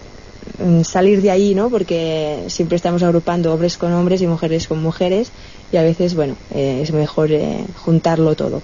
salir 0.85 1.20
de 1.22 1.31
ahí, 1.31 1.55
¿no? 1.55 1.70
Porque 1.70 2.45
siempre 2.49 2.76
estamos 2.76 3.03
agrupando 3.03 3.53
hombres 3.53 3.76
con 3.76 3.93
hombres 3.93 4.22
y 4.22 4.26
mujeres 4.26 4.66
con 4.68 4.83
mujeres 4.83 5.33
y 5.70 5.76
a 5.76 5.83
veces, 5.83 6.14
bueno, 6.14 6.37
eh, 6.51 6.81
es 6.83 6.93
mejor 6.93 7.31
eh, 7.33 7.66
juntarlo 7.74 8.35
todo. 8.37 8.62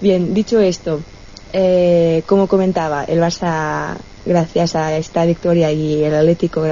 Bien, 0.00 0.34
dicho 0.34 0.60
esto, 0.60 1.04
eh, 1.52 2.22
como 2.26 2.48
comentaba, 2.48 3.04
el 3.04 3.20
Barça, 3.20 3.96
gracias 4.24 4.74
a 4.74 4.96
esta 4.96 5.24
victoria 5.24 5.70
y 5.72 6.02
el 6.02 6.14
Atlético, 6.14 6.64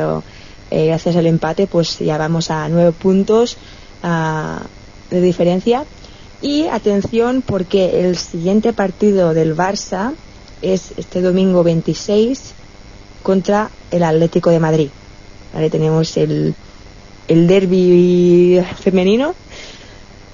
eh, 0.70 0.86
gracias 0.86 1.16
al 1.16 1.26
empate, 1.26 1.66
pues 1.66 1.98
ya 1.98 2.18
vamos 2.18 2.50
a 2.50 2.68
nueve 2.68 2.92
puntos 2.92 3.56
ah, 4.02 4.66
de 5.12 5.20
diferencia. 5.20 5.84
Y 6.40 6.66
atención, 6.66 7.42
porque 7.46 8.00
el 8.00 8.16
siguiente 8.16 8.72
partido 8.72 9.34
del 9.34 9.56
Barça 9.56 10.12
es 10.60 10.92
este 10.96 11.20
domingo 11.20 11.62
26 11.62 12.54
contra 13.22 13.70
el 13.92 14.02
Atlético 14.02 14.50
de 14.50 14.58
Madrid. 14.58 14.88
¿Vale? 15.54 15.70
Tenemos 15.70 16.16
el, 16.16 16.54
el 17.28 17.46
derby 17.46 18.60
femenino 18.80 19.34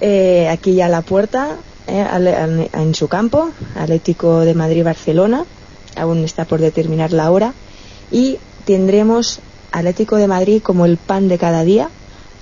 eh, 0.01 0.49
aquí 0.49 0.75
ya 0.75 0.87
a 0.87 0.89
la 0.89 1.03
puerta, 1.03 1.57
eh, 1.87 2.69
en 2.73 2.95
su 2.95 3.09
campo, 3.09 3.51
Atlético 3.75 4.41
de 4.41 4.55
Madrid-Barcelona, 4.55 5.45
aún 5.97 6.25
está 6.25 6.45
por 6.45 6.61
determinar 6.61 7.13
la 7.13 7.31
hora, 7.31 7.53
y 8.13 8.39
tendremos 8.65 9.41
Atlético 9.73 10.17
de 10.17 10.29
Madrid 10.29 10.63
como 10.63 10.87
el 10.87 10.99
pan 10.99 11.29
de 11.29 11.39
cada 11.39 11.65
día, 11.65 11.89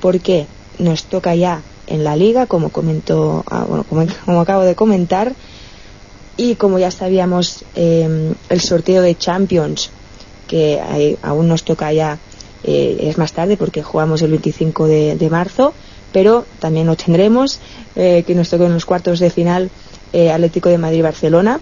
porque 0.01 0.47
nos 0.79 1.05
toca 1.05 1.35
ya 1.35 1.63
en 1.87 2.05
la 2.05 2.17
liga, 2.17 2.47
como 2.47 2.71
comentó, 2.71 3.45
ah, 3.49 3.65
bueno, 3.69 3.85
como, 3.85 4.07
como 4.25 4.41
acabo 4.41 4.63
de 4.63 4.75
comentar, 4.75 5.35
y 6.37 6.57
como 6.57 6.79
ya 6.79 6.91
sabíamos, 6.91 7.65
eh, 7.75 8.35
el 8.49 8.61
sorteo 8.61 9.03
de 9.03 9.17
Champions, 9.17 9.91
que 10.47 10.81
ahí 10.81 11.19
aún 11.23 11.49
nos 11.49 11.65
toca 11.65 11.93
ya, 11.93 12.19
eh, 12.65 12.99
es 13.03 13.19
más 13.19 13.33
tarde 13.33 13.57
porque 13.57 13.83
jugamos 13.83 14.23
el 14.23 14.31
25 14.31 14.87
de, 14.87 15.17
de 15.17 15.31
marzo, 15.31 15.73
pero 16.13 16.47
también 16.61 16.87
lo 16.87 16.97
tendremos, 16.97 17.59
eh, 17.95 18.25
que 18.27 18.35
nos 18.35 18.49
toca 18.49 18.65
en 18.65 18.73
los 18.73 18.87
cuartos 18.87 19.19
de 19.19 19.31
final 19.31 19.71
eh, 20.13 20.31
Atlético 20.31 20.69
de 20.69 20.79
Madrid-Barcelona. 20.79 21.61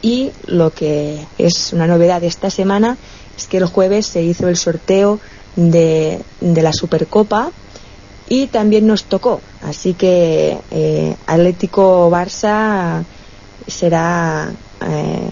Y 0.00 0.32
lo 0.46 0.70
que 0.70 1.24
es 1.38 1.72
una 1.72 1.86
novedad 1.86 2.24
esta 2.24 2.50
semana 2.50 2.96
es 3.36 3.46
que 3.46 3.58
el 3.58 3.66
jueves 3.66 4.06
se 4.06 4.22
hizo 4.22 4.48
el 4.48 4.56
sorteo 4.56 5.20
de, 5.54 6.20
de 6.40 6.62
la 6.62 6.72
Supercopa 6.72 7.52
y 8.32 8.46
también 8.46 8.86
nos 8.86 9.04
tocó. 9.04 9.42
Así 9.60 9.92
que 9.92 10.56
eh, 10.70 11.14
Atlético-Barça 11.26 13.04
será 13.66 14.50
eh, 14.80 15.28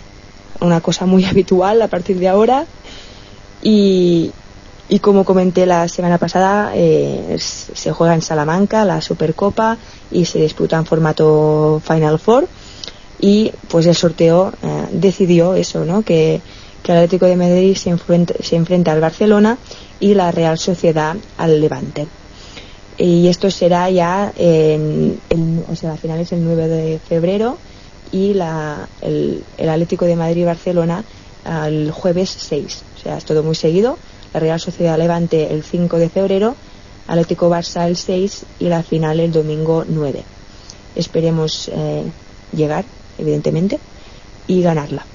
una 0.60 0.82
cosa 0.82 1.06
muy 1.06 1.24
habitual 1.32 1.80
a 1.80 1.88
partir 1.88 2.18
de 2.18 2.28
ahora. 2.28 2.66
Y, 3.62 4.32
como 5.00 5.24
comenté 5.24 5.64
la 5.64 5.88
semana 5.88 6.18
pasada, 6.18 6.72
eh, 6.74 7.38
se 7.38 7.90
juega 7.90 8.12
en 8.12 8.20
Salamanca 8.20 8.84
la 8.84 9.00
Supercopa 9.00 9.78
y 10.10 10.26
se 10.26 10.40
disputa 10.40 10.76
en 10.76 10.84
formato 10.84 11.80
Final 11.82 12.18
Four. 12.18 12.48
Y 13.18 13.50
pues 13.68 13.86
el 13.86 13.94
sorteo 13.94 14.52
decidió 14.92 15.54
eso, 15.54 15.86
¿no? 15.86 16.02
Que, 16.02 16.42
que 16.82 16.92
el 16.92 16.98
Atlético 16.98 17.24
de 17.24 17.36
Madrid 17.36 17.74
se 17.76 18.56
enfrenta 18.56 18.92
al 18.92 19.00
Barcelona 19.00 19.56
y 20.00 20.12
la 20.12 20.30
Real 20.32 20.58
Sociedad 20.58 21.16
al 21.38 21.60
Levante. 21.62 22.19
Y 23.00 23.28
esto 23.28 23.50
será 23.50 23.88
ya 23.90 24.30
en, 24.36 25.18
en- 25.30 25.64
o 25.68 25.74
sea, 25.74 25.90
la 25.90 25.96
final 25.96 26.20
es 26.20 26.32
el 26.32 26.44
9 26.44 26.68
de 26.68 26.98
febrero 26.98 27.56
y 28.12 28.34
la, 28.34 28.86
el, 29.00 29.42
el 29.56 29.68
Atlético 29.70 30.04
de 30.04 30.16
Madrid-Barcelona 30.16 31.02
el 31.66 31.90
jueves 31.90 32.28
6. 32.38 32.82
O 32.98 33.02
sea, 33.02 33.16
es 33.16 33.24
todo 33.24 33.42
muy 33.42 33.54
seguido. 33.54 33.96
La 34.34 34.40
Real 34.40 34.60
Sociedad 34.60 34.98
Levante 34.98 35.52
el 35.52 35.62
5 35.64 35.96
de 35.98 36.08
febrero, 36.10 36.54
Atlético 37.08 37.48
Barça 37.50 37.86
el 37.88 37.96
6 37.96 38.42
y 38.60 38.66
la 38.66 38.82
final 38.82 39.18
el 39.18 39.32
domingo 39.32 39.84
9. 39.88 40.22
Esperemos 40.94 41.70
eh, 41.72 42.04
llegar, 42.54 42.84
evidentemente, 43.18 43.78
y 44.46 44.60
ganarla. 44.62 45.06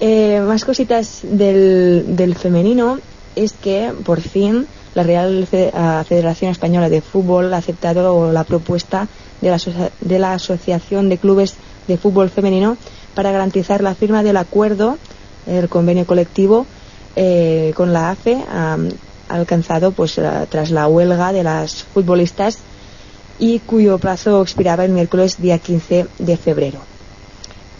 Eh, 0.00 0.40
más 0.46 0.64
cositas 0.64 1.20
del, 1.22 2.04
del 2.16 2.34
femenino 2.34 2.98
es 3.34 3.52
que 3.54 3.92
por 4.04 4.20
fin 4.20 4.66
la 4.94 5.02
Real 5.02 5.46
Fe- 5.46 5.72
Federación 6.08 6.50
Española 6.50 6.88
de 6.88 7.00
Fútbol 7.00 7.52
ha 7.54 7.58
aceptado 7.58 8.32
la 8.32 8.44
propuesta 8.44 9.08
de 9.40 9.50
la, 9.50 9.58
de 10.00 10.18
la 10.18 10.34
Asociación 10.34 11.08
de 11.08 11.18
Clubes 11.18 11.54
de 11.88 11.96
Fútbol 11.96 12.30
Femenino 12.30 12.76
para 13.14 13.32
garantizar 13.32 13.82
la 13.82 13.94
firma 13.94 14.22
del 14.22 14.36
acuerdo, 14.36 14.98
el 15.46 15.68
convenio 15.68 16.06
colectivo 16.06 16.66
eh, 17.16 17.72
con 17.76 17.92
la 17.92 18.10
AFE 18.10 18.38
alcanzado 19.28 19.92
pues 19.92 20.18
ah, 20.18 20.46
tras 20.48 20.70
la 20.70 20.88
huelga 20.88 21.32
de 21.32 21.42
las 21.42 21.82
futbolistas 21.84 22.58
y 23.38 23.58
cuyo 23.60 23.98
plazo 23.98 24.42
expiraba 24.42 24.84
el 24.84 24.92
miércoles 24.92 25.40
día 25.40 25.58
15 25.58 26.06
de 26.18 26.36
febrero. 26.36 26.78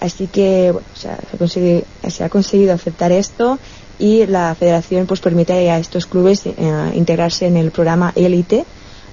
Así 0.00 0.26
que 0.26 0.74
se, 0.94 1.08
ha 1.10 2.10
se 2.10 2.24
ha 2.24 2.28
conseguido 2.28 2.72
aceptar 2.74 3.12
esto 3.12 3.58
y 3.98 4.26
la 4.26 4.54
federación 4.54 5.06
pues 5.06 5.20
permite 5.20 5.70
a 5.70 5.78
estos 5.78 6.06
clubes 6.06 6.46
eh, 6.46 6.52
integrarse 6.94 7.46
en 7.46 7.56
el 7.56 7.70
programa 7.70 8.12
élite, 8.16 8.64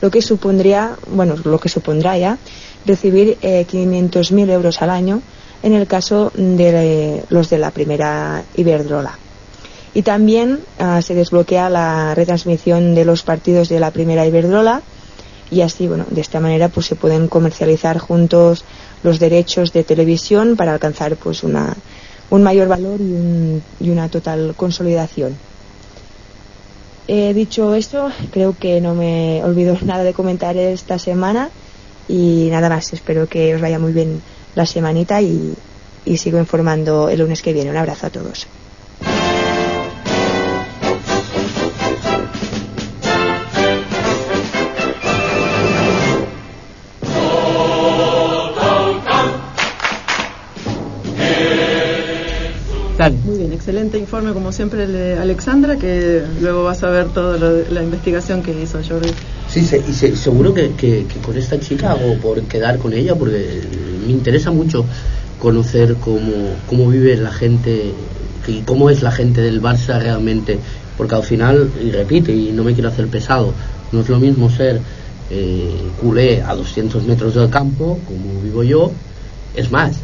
lo 0.02 0.10
que 0.10 0.22
supondría, 0.22 0.98
bueno, 1.08 1.36
lo 1.44 1.60
que 1.60 1.70
supondrá 1.70 2.18
ya 2.18 2.38
recibir 2.86 3.38
eh, 3.42 3.66
500.000 3.70 4.50
euros 4.50 4.82
al 4.82 4.90
año 4.90 5.22
en 5.62 5.74
el 5.74 5.88
caso 5.88 6.32
de 6.36 7.18
eh, 7.18 7.24
los 7.30 7.50
de 7.50 7.58
la 7.58 7.72
primera 7.72 8.44
Iberdrola. 8.56 9.18
Y 9.94 10.04
también 10.04 10.60
ah, 10.78 11.02
se 11.02 11.16
desbloquea 11.16 11.70
la 11.70 12.16
retransmisión 12.16 12.96
de 12.96 13.06
los 13.06 13.24
partidos 13.24 13.70
de 13.70 13.80
la 13.80 13.92
primera 13.92 14.26
Iberdrola 14.26 14.82
y 15.52 15.62
así, 15.62 15.88
bueno, 15.88 16.06
de 16.10 16.22
esta 16.22 16.40
manera 16.40 16.70
pues 16.70 16.86
se 16.86 16.96
pueden 16.96 17.28
comercializar 17.28 17.98
juntos 17.98 18.64
los 19.04 19.20
derechos 19.20 19.74
de 19.74 19.84
televisión 19.84 20.56
para 20.56 20.74
alcanzar 20.74 21.16
pues 21.16 21.44
una, 21.44 21.76
un 22.30 22.44
mayor 22.44 22.68
valor 22.68 23.02
y, 23.02 23.14
un- 23.14 23.66
y 23.80 23.90
una 23.92 24.10
total 24.10 24.56
consolidación. 24.56 25.42
He 27.08 27.34
dicho 27.34 27.74
esto, 27.76 28.10
creo 28.32 28.58
que 28.58 28.80
no 28.82 28.96
me 28.96 29.44
olvido 29.44 29.76
nada 29.84 30.04
de 30.04 30.14
comentar 30.14 30.56
esta 30.58 30.98
semana 31.00 31.54
y 32.08 32.50
nada 32.52 32.70
más, 32.70 32.94
espero 32.94 33.28
que 33.28 33.56
os 33.56 33.62
vaya 33.62 33.80
muy 33.80 33.94
bien 33.94 34.24
la 34.54 34.66
semanita 34.66 35.22
y 35.22 36.18
sigo 36.18 36.40
informando 36.40 37.10
el 37.10 37.20
lunes 37.20 37.42
que 37.42 37.54
viene. 37.54 37.70
Un 37.72 37.78
abrazo 37.78 38.08
a 38.08 38.12
todos. 38.12 38.50
Excelente 53.80 53.98
informe 53.98 54.34
como 54.34 54.52
siempre 54.52 54.88
de 54.88 55.18
Alexandra, 55.18 55.78
que 55.78 56.22
luego 56.42 56.64
vas 56.66 56.84
a 56.84 56.90
ver 56.90 57.08
toda 57.14 57.38
la 57.38 57.82
investigación 57.82 58.44
que 58.44 58.52
hizo 58.62 58.78
Jordi. 58.86 59.10
Sí, 59.50 59.62
se- 59.62 59.78
y 59.78 59.94
se- 59.94 60.16
seguro 60.18 60.54
que, 60.54 60.72
que- 60.72 61.06
que 61.06 61.20
con 61.22 61.38
esta 61.38 61.58
chica 61.62 61.92
hago 61.92 62.16
por 62.22 62.42
quedar 62.44 62.78
con 62.78 62.92
ella, 62.92 63.16
porque 63.16 63.62
me 64.06 64.12
interesa 64.12 64.52
mucho 64.52 64.86
conocer 65.40 65.96
cómo, 66.02 66.56
cómo 66.68 66.90
vive 66.90 67.16
la 67.16 67.32
gente 67.32 67.94
y 68.48 68.62
cómo 68.64 68.90
es 68.90 69.02
la 69.02 69.12
gente 69.12 69.42
del 69.42 69.62
Barça 69.62 69.98
realmente, 70.02 70.60
porque 70.98 71.16
al 71.16 71.24
final, 71.24 71.70
y 71.82 71.92
repito, 71.92 72.32
y 72.34 72.52
no 72.52 72.66
me 72.66 72.74
quiero 72.74 72.90
hacer 72.90 73.08
pesado, 73.08 73.54
no 73.94 74.02
es 74.02 74.10
lo 74.10 74.20
mismo 74.20 74.50
ser 74.50 74.82
eh, 75.32 75.72
culé 76.02 76.42
a 76.42 76.54
200 76.54 77.06
metros 77.06 77.34
del 77.34 77.50
campo, 77.50 77.98
como 78.06 78.42
vivo 78.42 78.62
yo, 78.64 78.92
es 79.56 79.72
más, 79.72 79.96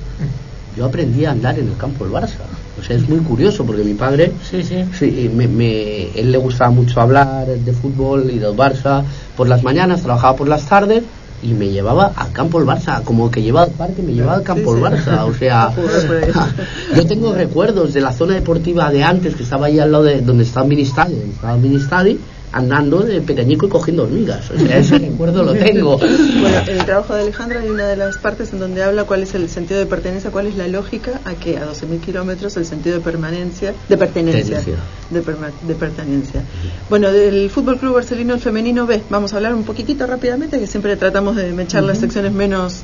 yo 0.75 0.85
aprendí 0.85 1.25
a 1.25 1.31
andar 1.31 1.57
en 1.57 1.67
el 1.67 1.77
campo 1.77 2.03
del 2.05 2.13
Barça. 2.13 2.41
O 2.79 2.83
sea, 2.83 2.95
es 2.97 3.07
muy 3.07 3.19
curioso 3.19 3.65
porque 3.65 3.83
mi 3.83 3.93
padre 3.93 4.31
Sí, 4.49 4.61
sí. 4.63 4.83
Sí, 4.99 5.29
me, 5.33 5.47
me- 5.47 6.09
él 6.19 6.31
le 6.31 6.37
gustaba 6.37 6.71
mucho 6.71 6.99
hablar 6.99 7.47
de 7.47 7.71
fútbol 7.73 8.29
y 8.29 8.39
del 8.39 8.51
Barça 8.53 9.03
por 9.37 9.47
las 9.47 9.63
mañanas, 9.63 10.01
trabajaba 10.01 10.35
por 10.35 10.47
las 10.49 10.65
tardes 10.65 11.03
y 11.41 11.53
me 11.53 11.69
llevaba 11.69 12.11
al 12.15 12.31
campo 12.31 12.59
del 12.59 12.67
Barça, 12.67 13.03
como 13.03 13.29
que 13.29 13.41
llevaba 13.41 13.67
al 13.67 13.71
parque, 13.73 14.01
me 14.01 14.13
llevaba 14.13 14.35
al 14.37 14.43
campo 14.43 14.73
del 14.75 14.83
sí. 14.83 14.89
Barça, 15.09 15.23
o 15.25 15.33
sea, 15.33 15.71
yo 16.95 17.05
tengo 17.05 17.33
recuerdos 17.33 17.93
de 17.93 18.01
la 18.01 18.11
zona 18.11 18.33
deportiva 18.35 18.91
de 18.91 19.03
antes, 19.03 19.35
que 19.35 19.43
estaba 19.43 19.67
ahí 19.67 19.79
al 19.79 19.91
lado 19.91 20.03
de 20.03 20.21
donde 20.21 20.43
estaba 20.43 20.65
el 20.65 20.69
Ministadi, 20.69 21.15
estaba 21.33 21.55
el 21.55 21.61
Ministadi, 21.61 22.19
andando 22.55 23.01
de 23.01 23.19
pequeñico 23.19 23.65
y 23.65 23.69
cogiendo 23.69 24.03
hormigas, 24.03 24.49
o 24.49 24.57
sea, 24.57 24.77
ese 24.79 24.97
recuerdo 24.97 25.43
lo 25.43 25.53
tengo. 25.53 25.97
Bueno, 25.97 26.57
en 26.67 26.79
el 26.79 26.85
trabajo 26.85 27.13
de 27.13 27.23
Alejandra 27.23 27.59
hay 27.59 27.67
una 27.69 27.85
de 27.85 27.97
las 27.97 28.17
partes 28.17 28.53
en 28.53 28.59
donde 28.59 28.81
habla 28.81 29.03
cuál 29.03 29.23
es 29.23 29.35
el 29.35 29.49
sentido 29.49 29.77
de 29.77 29.85
pertenencia, 29.85 30.31
cuál 30.31 30.47
es 30.47 30.55
la 30.55 30.67
lógica 30.69 31.19
a 31.25 31.33
que 31.33 31.57
a 31.57 31.65
12.000 31.67 31.99
kilómetros 31.99 32.55
el 32.55 32.65
sentido 32.65 32.95
de 32.95 33.01
permanencia, 33.03 33.73
de 33.89 33.97
pertenencia, 33.97 34.61
de, 35.09 35.21
perma- 35.21 35.51
de 35.67 35.75
pertenencia. 35.75 36.43
Bueno, 36.89 37.11
del 37.11 37.49
Fútbol 37.49 37.77
Club 37.77 37.95
Barcelona 37.95 38.35
el 38.35 38.39
femenino 38.39 38.85
B, 38.87 39.01
vamos 39.09 39.33
a 39.33 39.35
hablar 39.35 39.53
un 39.53 39.63
poquitito 39.65 40.07
rápidamente, 40.07 40.57
que 40.57 40.67
siempre 40.67 40.95
tratamos 40.95 41.35
de 41.35 41.51
mechar 41.51 41.83
las 41.83 41.97
secciones 41.97 42.31
menos 42.31 42.83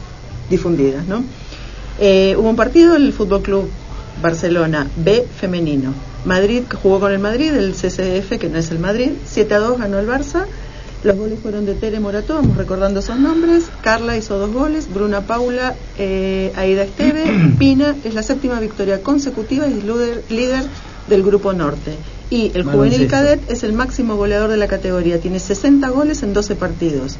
difundidas, 0.49 1.07
¿no? 1.07 1.23
Eh, 1.97 2.35
hubo 2.37 2.49
un 2.49 2.57
partido, 2.57 2.95
el 2.97 3.13
Fútbol 3.13 3.41
Club 3.41 3.69
Barcelona 4.21 4.87
B 4.95 5.25
femenino. 5.39 5.93
Madrid 6.25 6.63
que 6.69 6.77
jugó 6.77 6.99
con 6.99 7.11
el 7.11 7.19
Madrid, 7.19 7.53
el 7.53 7.73
CCF 7.73 8.37
que 8.39 8.49
no 8.49 8.57
es 8.57 8.71
el 8.71 8.79
Madrid, 8.79 9.11
7 9.25 9.53
a 9.53 9.59
2 9.59 9.79
ganó 9.79 9.99
el 9.99 10.07
Barça. 10.07 10.45
Los 11.03 11.17
goles 11.17 11.39
fueron 11.41 11.65
de 11.65 11.73
Tere 11.73 11.99
Morató, 11.99 12.35
vamos 12.35 12.57
recordando 12.57 12.99
esos 12.99 13.17
nombres. 13.17 13.65
Carla 13.81 14.17
hizo 14.17 14.37
dos 14.37 14.51
goles, 14.51 14.87
Bruna 14.93 15.21
Paula, 15.21 15.73
eh, 15.97 16.53
Aida 16.55 16.83
Esteve, 16.83 17.23
Pina 17.59 17.95
es 18.03 18.13
la 18.13 18.21
séptima 18.21 18.59
victoria 18.59 19.01
consecutiva 19.01 19.67
y 19.67 19.79
es 19.79 19.83
líder, 19.83 20.23
líder 20.29 20.63
del 21.07 21.23
grupo 21.23 21.53
norte. 21.53 21.95
Y 22.29 22.51
el 22.53 22.63
juvenil 22.63 23.07
cadet 23.07 23.41
es 23.49 23.63
el 23.63 23.73
máximo 23.73 24.15
goleador 24.15 24.49
de 24.51 24.57
la 24.57 24.67
categoría, 24.67 25.19
tiene 25.19 25.39
60 25.39 25.89
goles 25.89 26.21
en 26.23 26.33
12 26.33 26.55
partidos. 26.55 27.17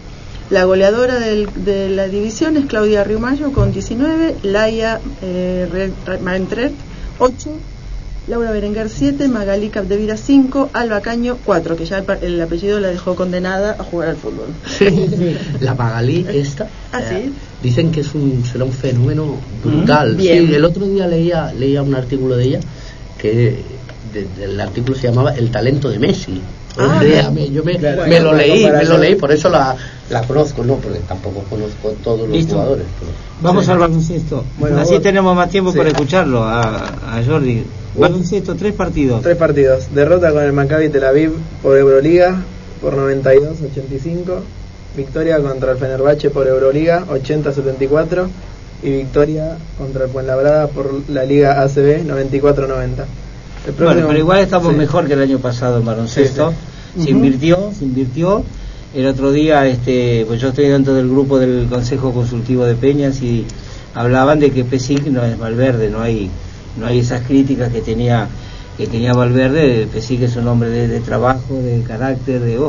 La 0.52 0.66
goleadora 0.66 1.18
del- 1.18 1.48
de 1.64 1.90
la 1.90 2.08
división 2.08 2.58
es 2.58 2.66
Claudia 2.66 3.04
Riumayo 3.06 3.52
con 3.54 3.72
19, 3.72 4.36
Laia 4.44 5.00
eh, 5.22 5.68
Re- 5.72 5.92
Re- 6.06 6.20
Marentret 6.20 6.74
8, 7.20 7.50
Laura 8.28 8.52
Berenguer 8.52 8.90
7, 8.90 9.28
Magalí 9.30 9.70
Capdevira 9.70 10.18
5, 10.18 10.70
Alba 10.74 11.00
Caño 11.02 11.38
4, 11.46 11.76
que 11.78 11.86
ya 11.86 12.00
el, 12.00 12.06
el 12.22 12.42
apellido 12.42 12.80
la 12.82 12.90
dejó 12.90 13.16
condenada 13.16 13.78
a 13.80 13.84
jugar 13.84 14.10
al 14.10 14.18
fútbol. 14.18 14.48
La 15.62 15.74
Magalí 15.74 16.26
esta 16.34 16.68
Ah, 16.92 17.00
eh, 17.02 17.24
¿sí? 17.28 17.34
dicen 17.64 17.90
que 17.92 18.02
es 18.02 18.14
un 18.14 18.44
será 18.44 18.66
un 18.66 18.74
fenómeno 18.74 19.38
brutal. 19.64 20.14
Mm, 20.14 20.18
bien. 20.18 20.48
Sí, 20.48 20.54
el 20.56 20.66
otro 20.66 20.86
día 20.86 21.08
leía 21.08 21.54
leía 21.54 21.82
un 21.82 21.96
artículo 21.96 22.36
de 22.36 22.44
ella 22.46 22.60
que 23.18 23.64
de- 24.14 24.28
del 24.38 24.60
artículo 24.60 24.96
se 24.98 25.08
llamaba 25.08 25.34
El 25.34 25.50
talento 25.50 25.90
de 25.90 25.98
Messi. 26.00 26.42
Ah, 26.78 27.02
yo 27.04 27.64
me, 27.64 27.78
Claro, 27.78 28.04
me 28.08 28.20
lo 28.20 28.34
leí, 28.34 28.66
me 28.66 28.86
lo 28.86 28.98
leí, 28.98 29.16
por 29.16 29.32
eso 29.32 29.50
la, 29.50 29.76
la 30.10 30.22
conozco, 30.24 30.64
no, 30.64 30.76
porque 30.76 31.00
tampoco 31.00 31.42
conozco 31.50 31.90
todos 32.04 32.22
los 32.22 32.30
Listo. 32.30 32.54
jugadores. 32.54 32.86
pero- 33.00 33.12
Vamos 33.42 33.66
Sí. 33.66 33.72
al 33.72 33.80
baloncesto. 33.80 34.44
Bueno, 34.58 34.80
Así 34.80 34.94
vos- 34.94 35.02
tenemos 35.04 35.36
más 35.36 35.50
tiempo 35.50 35.72
sí. 35.72 35.78
para 35.78 35.90
escucharlo 35.90 36.44
a, 36.44 36.78
a 37.18 37.24
Jordi. 37.28 37.64
Baloncesto, 37.98 38.56
tres 38.56 38.74
partidos. 38.74 39.22
Tres 39.22 39.36
partidos. 39.36 39.94
Derrota 39.94 40.32
con 40.32 40.44
el 40.44 40.54
Maccabi 40.54 40.90
Tel 40.90 41.04
Aviv 41.04 41.32
por 41.62 41.78
Euroliga 41.78 42.42
por 42.82 42.96
92-85. 42.96 44.40
Victoria 44.96 45.40
contra 45.40 45.72
el 45.72 45.78
Fenerbahce 45.78 46.30
por 46.30 46.48
Euroliga 46.48 47.04
80-74. 47.08 48.28
Y 48.84 48.90
victoria 48.90 49.58
contra 49.78 50.06
el 50.06 50.10
Fuenlabrada 50.10 50.68
por 50.68 51.08
la 51.10 51.24
Liga 51.24 51.62
ACB 51.62 52.04
94-90. 52.06 53.06
Bueno, 53.78 54.08
pero 54.08 54.18
igual 54.18 54.40
estamos 54.40 54.72
sí. 54.72 54.78
mejor 54.78 55.08
que 55.08 55.14
el 55.14 55.22
año 55.22 55.40
pasado 55.40 55.78
en 55.78 55.86
baloncesto. 55.86 56.54
Sí, 56.96 57.04
Se 57.04 57.10
invirtió, 57.12 57.72
se 57.78 57.86
invirtió. 57.86 58.44
El 58.94 59.08
otro 59.08 59.32
día, 59.32 59.66
este, 59.68 60.26
pues 60.28 60.42
yo 60.42 60.50
estoy 60.50 60.68
dentro 60.68 60.94
del 60.94 61.08
grupo 61.10 61.40
del 61.40 61.68
Consejo 61.70 62.12
Consultivo 62.12 62.66
de 62.66 62.76
Peñas 62.76 63.22
y 63.22 63.46
hablaban 63.94 64.40
de 64.40 64.52
que 64.52 64.66
Pesic 64.66 65.06
no 65.08 65.24
es 65.24 65.38
Valverde, 65.38 65.90
no 65.90 66.02
hay, 66.02 66.30
no 66.78 66.88
hay 66.88 67.00
esas 67.00 67.26
críticas 67.26 67.72
que 67.72 67.82
tenía 67.82 68.28
que 68.78 68.88
tenía 68.88 69.14
Valverde. 69.14 69.88
Pesic 69.94 70.24
es 70.24 70.36
un 70.36 70.48
hombre 70.48 70.70
de, 70.70 70.88
de 70.88 71.00
trabajo, 71.00 71.56
de 71.56 71.82
carácter, 71.84 72.42
de 72.42 72.56
eh, 72.56 72.60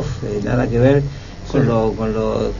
nada 0.43 0.67
que 0.67 0.79
ver 0.79 1.03
con 1.51 1.65
lo, 1.65 1.91
con 1.93 2.13
lo 2.13 2.51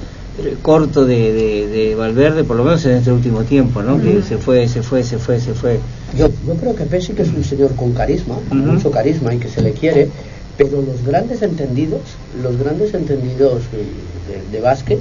corto 0.62 1.06
de, 1.06 1.32
de, 1.34 1.68
de 1.68 1.96
Valverde, 1.96 2.44
por 2.44 2.56
lo 2.58 2.64
menos 2.64 2.84
en 2.86 2.94
este 2.98 3.12
último 3.12 3.44
tiempo, 3.44 3.82
¿no? 3.84 4.02
Que 4.02 4.22
se 4.22 4.38
fue, 4.38 4.68
se 4.68 4.82
fue, 4.82 5.04
se 5.04 5.18
fue, 5.20 5.40
se 5.40 5.54
fue. 5.54 5.80
Yo, 6.18 6.28
yo 6.48 6.56
creo 6.56 6.76
que 6.76 6.86
Pesci 6.86 7.14
que 7.14 7.22
es 7.24 7.30
un 7.30 7.44
señor 7.44 7.76
con 7.76 7.94
carisma, 7.94 8.36
Ujú. 8.48 8.56
mucho 8.56 8.90
carisma 8.92 9.34
y 9.34 9.38
que 9.38 9.48
se 9.50 9.62
le 9.62 9.72
quiere, 9.74 10.10
pero 10.58 10.82
los 10.82 11.06
grandes 11.06 11.42
entendidos, 11.42 12.02
los 12.42 12.58
grandes 12.58 12.94
entendidos 12.94 13.62
de, 13.72 14.52
de 14.58 14.62
básquet, 14.62 15.00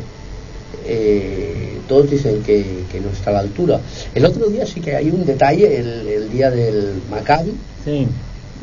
eh, 0.86 1.78
todos 1.88 2.10
dicen 2.10 2.42
que, 2.42 2.84
que 2.90 3.00
no 3.00 3.08
está 3.10 3.30
a 3.30 3.34
la 3.34 3.38
altura. 3.40 3.80
El 4.14 4.24
otro 4.24 4.46
día 4.48 4.66
sí 4.66 4.80
que 4.80 4.96
hay 4.96 5.10
un 5.10 5.24
detalle, 5.24 5.78
el, 5.78 6.08
el 6.08 6.30
día 6.30 6.50
del 6.50 6.94
Maccabi, 7.10 7.52
Sí. 7.84 8.06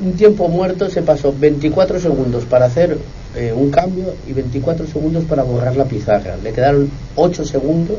Un 0.02 0.14
tiempo 0.14 0.48
muerto 0.48 0.90
se 0.90 1.02
pasó 1.02 1.34
24 1.38 2.00
segundos 2.00 2.46
para 2.46 2.66
hacer 2.66 2.98
eh, 3.36 3.54
un 3.56 3.70
cambio 3.70 4.14
y 4.28 4.34
24 4.34 4.88
segundos 4.88 5.24
para 5.26 5.44
borrar 5.44 5.76
la 5.76 5.86
pizarra. 5.86 6.36
Le 6.44 6.52
quedaron 6.52 6.90
8 7.16 7.46
segundos 7.46 7.98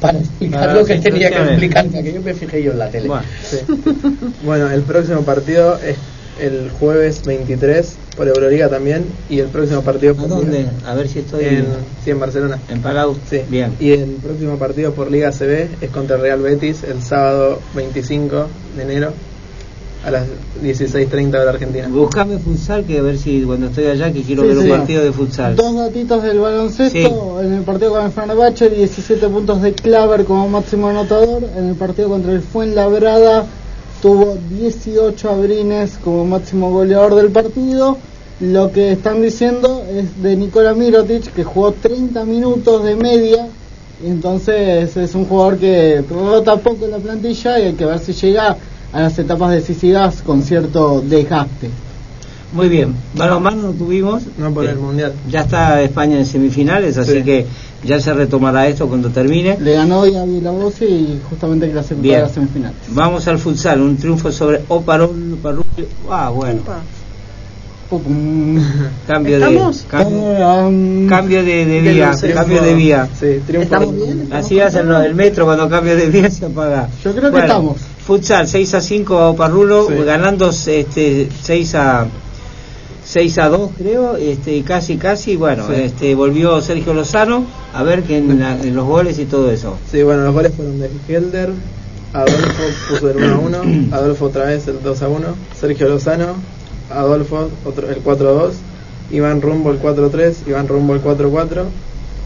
para 0.00 0.18
explicar 0.18 0.74
lo 0.74 0.84
que 0.84 0.98
tenía 0.98 1.30
que 1.30 1.36
explicar, 1.42 1.86
que 1.88 1.98
aquello 1.98 2.22
me 2.22 2.34
fijé 2.34 2.62
yo 2.62 2.72
en 2.72 2.78
la 2.78 2.88
tele. 2.88 3.08
Bueno. 3.08 3.24
Sí. 3.44 3.58
bueno, 4.44 4.70
el 4.70 4.82
próximo 4.82 5.22
partido 5.22 5.78
es 5.78 5.96
el 6.40 6.70
jueves 6.70 7.22
23 7.26 7.94
por 8.16 8.26
Euroliga 8.28 8.68
también. 8.68 9.04
Y 9.28 9.40
el 9.40 9.48
próximo 9.48 9.82
partido 9.82 10.12
¿A 10.12 10.16
por 10.16 10.28
dónde? 10.28 10.60
Liga- 10.60 10.72
A 10.86 10.94
ver 10.94 11.08
si 11.08 11.18
estoy 11.20 11.44
En, 11.44 11.66
sí, 12.04 12.10
en 12.10 12.20
Barcelona. 12.20 12.58
en 12.70 12.80
Palau. 12.80 13.16
Sí. 13.28 13.42
Bien. 13.50 13.74
Y 13.78 13.90
el 13.92 14.10
próximo 14.22 14.56
partido 14.58 14.92
por 14.94 15.10
Liga 15.10 15.30
CB 15.32 15.68
es 15.82 15.90
contra 15.90 16.16
el 16.16 16.22
Real 16.22 16.40
Betis 16.40 16.82
el 16.84 17.02
sábado 17.02 17.60
25 17.74 18.46
de 18.76 18.82
enero 18.82 19.12
a 20.04 20.10
las 20.10 20.26
16.30 20.62 21.30
de 21.30 21.44
la 21.44 21.50
Argentina. 21.50 21.88
Buscame 21.88 22.38
futsal, 22.38 22.84
que 22.84 22.98
a 22.98 23.02
ver 23.02 23.18
si 23.18 23.42
cuando 23.42 23.66
estoy 23.68 23.86
allá, 23.86 24.12
que 24.12 24.22
quiero 24.22 24.42
Sí, 24.42 24.48
ver 24.48 24.58
un 24.58 24.68
partido 24.68 25.04
de 25.04 25.12
futsal. 25.12 25.56
Dos 25.56 25.76
datitos 25.76 26.22
del 26.22 26.40
baloncesto. 26.40 27.40
En 27.40 27.52
el 27.52 27.62
partido 27.62 27.92
con 27.92 28.04
el 28.04 28.10
Fenerbahce, 28.10 28.70
17 28.70 29.28
puntos 29.28 29.62
de 29.62 29.72
Claver 29.72 30.24
como 30.24 30.48
máximo 30.48 30.88
anotador. 30.88 31.44
En 31.56 31.68
el 31.68 31.74
partido 31.76 32.08
contra 32.08 32.32
el 32.32 32.40
Fuenlabrada, 32.40 33.46
tuvo 34.00 34.36
18 34.50 35.30
abrines 35.30 35.98
como 36.02 36.24
máximo 36.24 36.70
goleador 36.70 37.14
del 37.14 37.30
partido. 37.30 37.96
Lo 38.40 38.72
que 38.72 38.92
están 38.92 39.22
diciendo 39.22 39.84
es 39.88 40.20
de 40.20 40.34
Nikola 40.34 40.74
Mirotic, 40.74 41.32
que 41.32 41.44
jugó 41.44 41.70
30 41.72 42.24
minutos 42.24 42.82
de 42.82 42.96
media. 42.96 43.46
Y 44.04 44.08
entonces 44.08 44.96
es 44.96 45.14
un 45.14 45.26
jugador 45.26 45.58
que 45.58 46.02
rota 46.10 46.56
poco 46.56 46.86
en 46.86 46.90
la 46.90 46.98
plantilla 46.98 47.60
y 47.60 47.66
hay 47.66 47.72
que 47.74 47.84
ver 47.84 48.00
si 48.00 48.12
llega 48.12 48.56
a 48.92 49.00
las 49.00 49.18
etapas 49.18 49.50
decisivas 49.52 50.22
con 50.22 50.42
cierto 50.42 51.00
desgaste. 51.06 51.70
Muy 52.52 52.68
bien. 52.68 52.94
Balonmano 53.14 53.62
no 53.62 53.70
tuvimos. 53.72 54.24
No 54.36 54.52
por 54.52 54.66
Eh, 54.66 54.70
el 54.70 54.76
Mundial. 54.76 55.14
Ya 55.30 55.40
está 55.40 55.80
España 55.82 56.18
en 56.18 56.26
semifinales, 56.26 56.98
así 56.98 57.12
Sí. 57.18 57.22
que 57.22 57.46
ya 57.82 57.98
se 57.98 58.12
retomará 58.12 58.68
esto 58.68 58.86
cuando 58.88 59.08
termine. 59.08 59.56
Le 59.58 59.72
ganó 59.72 60.00
hoy 60.00 60.14
a 60.16 60.24
Vilavoce 60.24 60.84
y 60.84 61.20
justamente 61.30 61.70
clasificó 61.70 62.14
a 62.14 62.18
las 62.20 62.32
semifinales. 62.32 62.76
Vamos 62.88 63.26
al 63.26 63.38
futsal, 63.38 63.80
un 63.80 63.96
triunfo 63.96 64.30
sobre 64.30 64.60
Oparol 64.68 65.38
Parrullo. 65.42 65.64
Ah, 66.10 66.28
bueno. 66.28 66.60
Cambio 69.06 69.36
¿Estamos? 69.36 69.82
de 69.82 69.88
cambio, 69.88 71.08
cambio 71.08 71.42
de, 71.44 71.80
vía, 71.80 72.12
cambio 72.34 72.62
de 72.62 72.74
vía. 72.74 73.08
Sí, 73.18 73.40
triunfo. 73.46 73.62
¿Estamos 73.64 73.94
bien? 73.96 74.28
Así 74.32 74.60
hacen 74.60 74.90
el 74.90 75.14
metro 75.14 75.44
cuando 75.44 75.68
cambia 75.68 75.94
de 75.94 76.06
vía 76.08 76.30
se 76.30 76.46
apaga. 76.46 76.88
Yo 77.04 77.10
creo 77.12 77.24
que 77.24 77.30
Bueno, 77.30 77.46
estamos. 77.46 77.76
Futsal 78.06 78.48
6 78.48 78.74
a 78.74 78.80
5 78.80 79.18
a 79.18 79.30
Oparrulo, 79.30 79.86
Sí. 79.88 79.94
ganando 80.04 80.50
este 80.50 81.28
6 81.42 81.74
a 81.76 82.06
6 83.04 83.38
a 83.38 83.48
2 83.48 83.70
creo, 83.76 84.16
este 84.16 84.62
casi 84.62 84.96
casi, 84.96 85.36
bueno, 85.36 85.64
Sí. 85.68 85.74
este 85.82 86.14
volvió 86.14 86.60
Sergio 86.60 86.94
Lozano 86.94 87.44
a 87.74 87.82
ver 87.82 88.02
que 88.02 88.16
en, 88.18 88.40
la- 88.40 88.56
en 88.58 88.74
los 88.74 88.86
goles 88.86 89.18
y 89.18 89.24
todo 89.26 89.50
eso. 89.50 89.76
Sí, 89.90 90.02
bueno, 90.02 90.24
los 90.24 90.34
goles 90.34 90.52
fueron 90.56 90.80
de 90.80 90.88
Helder, 91.08 91.50
Adolfo 92.12 92.62
puso 92.90 93.10
el 93.10 93.16
1 93.18 93.34
a 93.34 93.38
1, 93.38 93.62
Adolfo 93.96 94.26
otra 94.26 94.44
vez 94.46 94.66
el 94.68 94.82
2 94.82 95.02
a 95.02 95.08
1, 95.08 95.26
Sergio 95.60 95.88
Lozano, 95.88 96.34
Adolfo 96.94 97.48
otro, 97.64 97.88
el 97.88 97.98
4 97.98 98.28
a 98.28 98.32
2, 98.32 98.54
Iván 99.12 99.40
Rumbo 99.42 99.70
el 99.70 99.78
4 99.78 100.06
a 100.06 100.10
3, 100.10 100.42
Iván 100.46 100.68
Rumbo 100.68 100.94
el 100.94 101.00
4 101.00 101.28
a 101.28 101.30
4, 101.30 101.64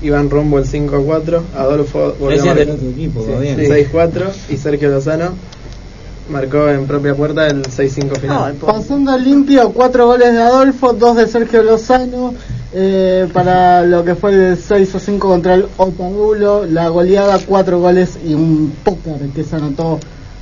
Iván 0.03 0.31
Rumbo 0.31 0.59
el 0.59 0.67
5 0.67 0.97
a 0.97 1.01
4, 1.01 1.43
Adolfo 1.57 2.15
volvió 2.19 2.45
marcar 2.45 2.71
otro 2.71 2.89
equipo, 2.89 3.25
sí, 3.25 3.33
va 3.33 3.41
bien. 3.41 3.57
6 3.57 3.89
4 3.91 4.27
y 4.51 4.57
Sergio 4.57 4.91
Lozano 4.91 5.33
marcó 6.29 6.69
en 6.69 6.87
propia 6.87 7.15
puerta 7.15 7.47
el 7.47 7.65
6 7.65 7.93
5 7.95 8.15
final. 8.17 8.55
Pobre. 8.55 8.75
Pasando 8.75 9.17
limpio, 9.17 9.71
cuatro 9.73 10.07
goles 10.07 10.33
de 10.33 10.43
Adolfo, 10.43 10.93
dos 10.93 11.17
de 11.17 11.27
Sergio 11.27 11.63
Lozano, 11.63 12.35
eh, 12.73 13.29
para 13.33 13.83
lo 13.83 14.05
que 14.05 14.15
fue 14.15 14.51
el 14.51 14.57
6 14.57 14.95
o 14.95 14.99
5 14.99 15.29
contra 15.29 15.55
el 15.55 15.67
Otarulo, 15.77 16.67
la 16.67 16.89
goleada, 16.89 17.39
cuatro 17.47 17.81
goles 17.81 18.19
y 18.25 18.35
un 18.35 18.73
póker 18.85 19.29
que 19.35 19.45
se 19.45 19.57
anotó 19.57 19.99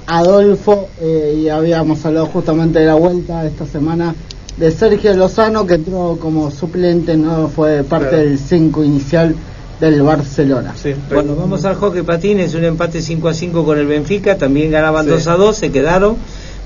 Adolfo, 0.07 0.89
eh, 1.01 1.41
y 1.43 1.49
habíamos 1.49 2.05
hablado 2.05 2.27
justamente 2.27 2.79
de 2.81 2.87
la 2.87 2.95
vuelta 2.95 3.45
esta 3.47 3.67
semana 3.67 4.15
de 4.57 4.71
Sergio 4.71 5.15
Lozano, 5.15 5.67
que 5.67 5.75
entró 5.75 6.19
como 6.21 6.51
suplente, 6.51 7.17
no 7.17 7.49
fue 7.49 7.83
parte 7.85 8.09
Claro. 8.11 8.25
del 8.25 8.39
5 8.39 8.85
inicial 8.85 9.35
del 9.81 10.03
Barcelona. 10.03 10.75
Sí, 10.81 10.95
Bueno, 11.13 11.35
vamos 11.35 11.65
al 11.65 11.75
hockey 11.75 12.03
patines, 12.03 12.55
un 12.55 12.65
empate 12.65 13.03
5 13.03 13.29
a 13.29 13.35
5 13.35 13.65
con 13.65 13.79
el 13.79 13.87
Benfica, 13.87 14.37
también 14.39 14.71
ganaban 14.71 15.07
Sí. 15.07 15.11
2 15.11 15.27
a 15.27 15.35
2, 15.37 15.57
se 15.57 15.71
quedaron, 15.73 16.17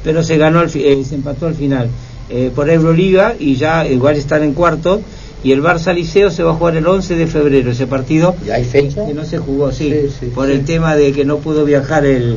pero 0.04 0.22
se 0.22 0.36
ganó 0.36 0.58
al 0.60 0.68
fi- 0.68 0.84
eh, 0.84 1.04
se 1.04 1.14
empató 1.14 1.46
al 1.46 1.54
final 1.54 1.88
eh, 2.30 2.50
por 2.54 2.68
Euroliga 2.68 3.34
y 3.38 3.56
ya 3.56 3.86
igual 3.88 4.16
están 4.16 4.42
en 4.42 4.52
cuarto 4.52 5.00
y 5.42 5.52
el 5.52 5.62
Barça 5.62 5.94
Liceo 5.94 6.30
se 6.30 6.42
va 6.42 6.50
a 6.50 6.54
jugar 6.54 6.76
el 6.76 6.86
11 6.86 7.14
de 7.16 7.26
febrero 7.26 7.70
ese 7.70 7.86
partido 7.86 8.34
¿Ya 8.46 8.56
hay 8.56 8.64
fecha? 8.64 9.06
que 9.06 9.14
no 9.14 9.24
se 9.24 9.38
jugó, 9.38 9.72
sí, 9.72 9.90
Sí, 9.90 10.08
sí, 10.20 10.26
por 10.34 10.46
sí. 10.48 10.52
el 10.52 10.64
tema 10.66 10.94
de 10.94 11.12
que 11.12 11.24
no 11.24 11.38
pudo 11.38 11.64
viajar 11.64 12.04
el 12.04 12.36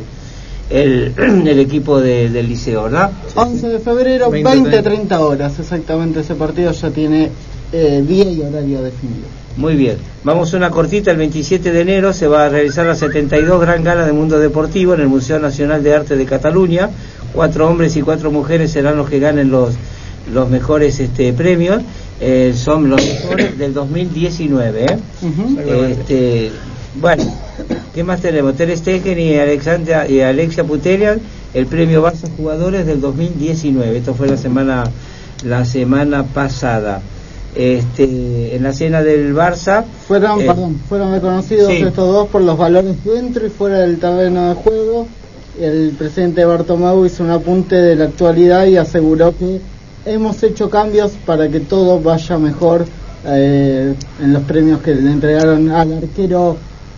el, 0.72 1.14
el 1.48 1.60
equipo 1.60 2.00
de- 2.00 2.30
del 2.30 2.48
liceo, 2.48 2.84
¿verdad? 2.84 3.12
11 3.36 3.68
de 3.70 3.80
febrero, 3.80 4.30
20, 4.30 4.84
20-30 4.84 5.20
horas, 5.20 5.60
exactamente 5.60 6.22
ese 6.22 6.36
partido 6.36 6.72
ya 6.72 6.90
tiene 6.92 7.30
eh, 7.74 8.04
día 8.08 8.26
y 8.32 8.42
horario 8.42 8.82
definido. 8.82 9.28
Muy 9.58 9.76
bien, 9.76 9.98
vamos 10.24 10.54
a 10.54 10.58
una 10.58 10.70
cortita, 10.70 11.12
el 11.12 11.18
27 11.18 11.72
de 11.74 11.82
enero 11.82 12.14
se 12.14 12.26
va 12.28 12.46
a 12.46 12.50
realizar 12.50 12.86
la 12.86 12.96
72 12.96 13.60
Gran 13.60 13.84
Gala 13.84 14.06
de 14.06 14.14
Mundo 14.14 14.40
Deportivo 14.40 14.94
en 14.94 15.02
el 15.02 15.08
Museo 15.10 15.40
Nacional 15.40 15.84
de 15.84 15.94
Arte 15.94 16.16
de 16.16 16.26
Cataluña. 16.26 16.90
Cuatro 17.34 17.68
hombres 17.70 17.96
y 17.98 18.02
cuatro 18.02 18.32
mujeres 18.32 18.72
serán 18.72 18.96
los 18.98 19.10
que 19.10 19.20
ganen 19.20 19.52
los, 19.52 19.74
los 20.34 20.50
mejores 20.50 21.00
este, 21.02 21.34
premios. 21.34 21.82
Eh, 22.22 22.54
son 22.56 22.90
los 22.90 23.04
mejores 23.06 23.58
del 23.58 23.74
2019. 23.74 24.86
¿eh? 24.86 24.98
Ujú. 25.22 25.60
Este, 25.60 26.52
bueno, 26.96 27.24
¿qué 27.94 28.04
más 28.04 28.22
tenemos? 28.22 28.56
Ter 28.56 28.76
Stegen 28.76 29.20
y, 29.20 29.36
Alexandra, 29.36 30.08
y 30.08 30.22
Alexia 30.22 30.64
Puterian, 30.64 31.20
el 31.54 31.66
premio 31.66 32.04
Barça 32.04 32.30
Jugadores 32.36 32.86
del 32.86 33.02
2019. 33.02 33.98
Esto 33.98 34.14
fue 34.14 34.28
la 34.28 34.38
semana 34.38 34.84
la 35.44 35.66
semana 35.66 36.24
pasada. 36.24 37.02
Este, 37.54 38.56
en 38.56 38.64
la 38.64 38.72
cena 38.72 39.04
del 39.04 39.36
Barça 39.36 39.84
Fueron, 40.08 40.40
eh, 40.40 40.46
perdón, 40.46 40.80
fueron 40.88 41.12
reconocidos 41.12 41.68
sí. 41.68 41.82
estos 41.82 42.08
dos 42.08 42.30
por 42.30 42.42
los 42.42 42.58
valores 42.58 42.96
dentro 43.04 43.46
y 43.46 43.50
fuera 43.50 43.80
del 43.80 44.00
terreno 44.00 44.50
de 44.50 44.56
juego. 44.56 45.08
El 45.60 45.94
presidente 45.98 46.46
Bartomeu 46.46 47.06
hizo 47.06 47.24
un 47.24 47.32
apunte 47.32 47.76
de 47.76 47.98
la 47.98 48.06
actualidad 48.06 48.66
y 48.68 48.78
aseguró 48.78 49.38
que 49.38 49.60
hemos 50.06 50.42
hecho 50.44 50.70
cambios 50.70 51.12
para 51.26 51.50
que 51.50 51.60
todo 51.60 52.00
vaya 52.00 52.38
mejor 52.38 52.86
eh, 53.26 53.94
en 54.22 54.34
los 54.34 54.44
premios 54.44 54.82
que 54.82 54.96
le 54.96 55.12
entregaron 55.12 55.70
al 55.72 55.98
arquero 55.98 56.56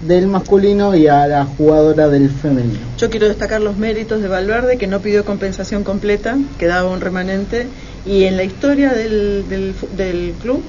del 0.07 0.27
masculino 0.27 0.95
y 0.95 1.07
a 1.07 1.27
la 1.27 1.45
jugadora 1.45 2.09
del 2.09 2.29
femenino. 2.29 2.79
Yo 2.97 3.09
quiero 3.09 3.27
destacar 3.27 3.61
los 3.61 3.77
méritos 3.77 4.21
de 4.21 4.27
Valverde, 4.27 4.77
que 4.77 4.87
no 4.87 4.99
pidió 4.99 5.23
compensación 5.25 5.83
completa, 5.83 6.37
quedaba 6.57 6.89
un 6.89 7.01
remanente, 7.01 7.67
y 8.05 8.23
en 8.25 8.35
la 8.37 8.43
historia 8.43 8.93
del, 8.93 9.45
del, 9.47 9.73
del 9.95 10.33
club, 10.41 10.61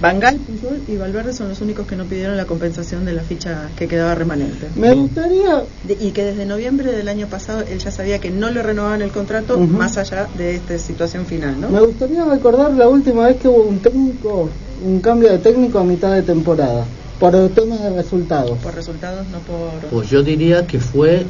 Bangal, 0.00 0.38
y 0.88 0.96
Valverde 0.96 1.34
son 1.34 1.50
los 1.50 1.60
únicos 1.60 1.86
que 1.86 1.94
no 1.94 2.04
pidieron 2.06 2.38
la 2.38 2.46
compensación 2.46 3.04
de 3.04 3.12
la 3.12 3.20
ficha 3.22 3.68
que 3.76 3.86
quedaba 3.86 4.14
remanente. 4.14 4.68
Me 4.74 4.94
gustaría 4.94 5.62
De- 5.84 5.98
y 6.00 6.12
que 6.12 6.24
desde 6.24 6.46
noviembre 6.46 6.90
del 6.92 7.06
año 7.08 7.26
pasado 7.26 7.62
él 7.70 7.78
ya 7.78 7.90
sabía 7.90 8.18
que 8.18 8.30
no 8.30 8.48
le 8.50 8.62
renovaban 8.62 9.02
el 9.02 9.10
contrato 9.10 9.58
más 9.58 9.98
allá 9.98 10.26
de 10.38 10.54
esta 10.54 10.78
situación 10.78 11.26
final, 11.26 11.60
¿no? 11.60 11.68
Me 11.68 11.80
gustaría 11.82 12.24
recordar 12.24 12.72
la 12.72 12.88
última 12.88 13.26
vez 13.26 13.36
que 13.36 13.48
hubo 13.48 13.62
un 13.64 13.80
técnico, 13.80 14.48
un 14.82 15.00
cambio 15.00 15.30
de 15.32 15.38
técnico 15.38 15.78
a 15.78 15.84
mitad 15.84 16.14
de 16.14 16.22
temporada, 16.22 16.86
por 17.20 17.34
el 17.36 17.50
tema 17.50 17.76
de 17.76 17.90
resultados. 17.90 18.58
Por 18.58 18.74
resultados, 18.74 19.26
no 19.28 19.38
por... 19.40 19.70
Pues 19.90 20.08
yo 20.10 20.22
diría 20.22 20.66
que 20.66 20.80
fue 20.80 21.24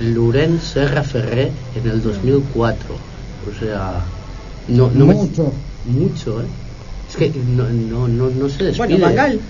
Lorenz 0.00 0.62
Serra 0.62 1.02
Ferré 1.02 1.50
en 1.82 1.90
el 1.90 2.02
2004. 2.02 2.94
O 2.94 3.58
sea, 3.58 4.04
no, 4.68 4.90
no 4.94 5.06
me- 5.06 5.14
Mucho. 5.14 5.52
mucho, 5.86 6.40
¿eh? 6.42 6.44
Es 7.10 7.16
que 7.16 7.30
no, 7.56 7.64
no, 7.64 8.06
no, 8.08 8.28
no 8.30 8.48
se 8.48 8.64
despide. 8.64 8.86
Bueno, 8.88 9.06
Bangal, 9.06 9.40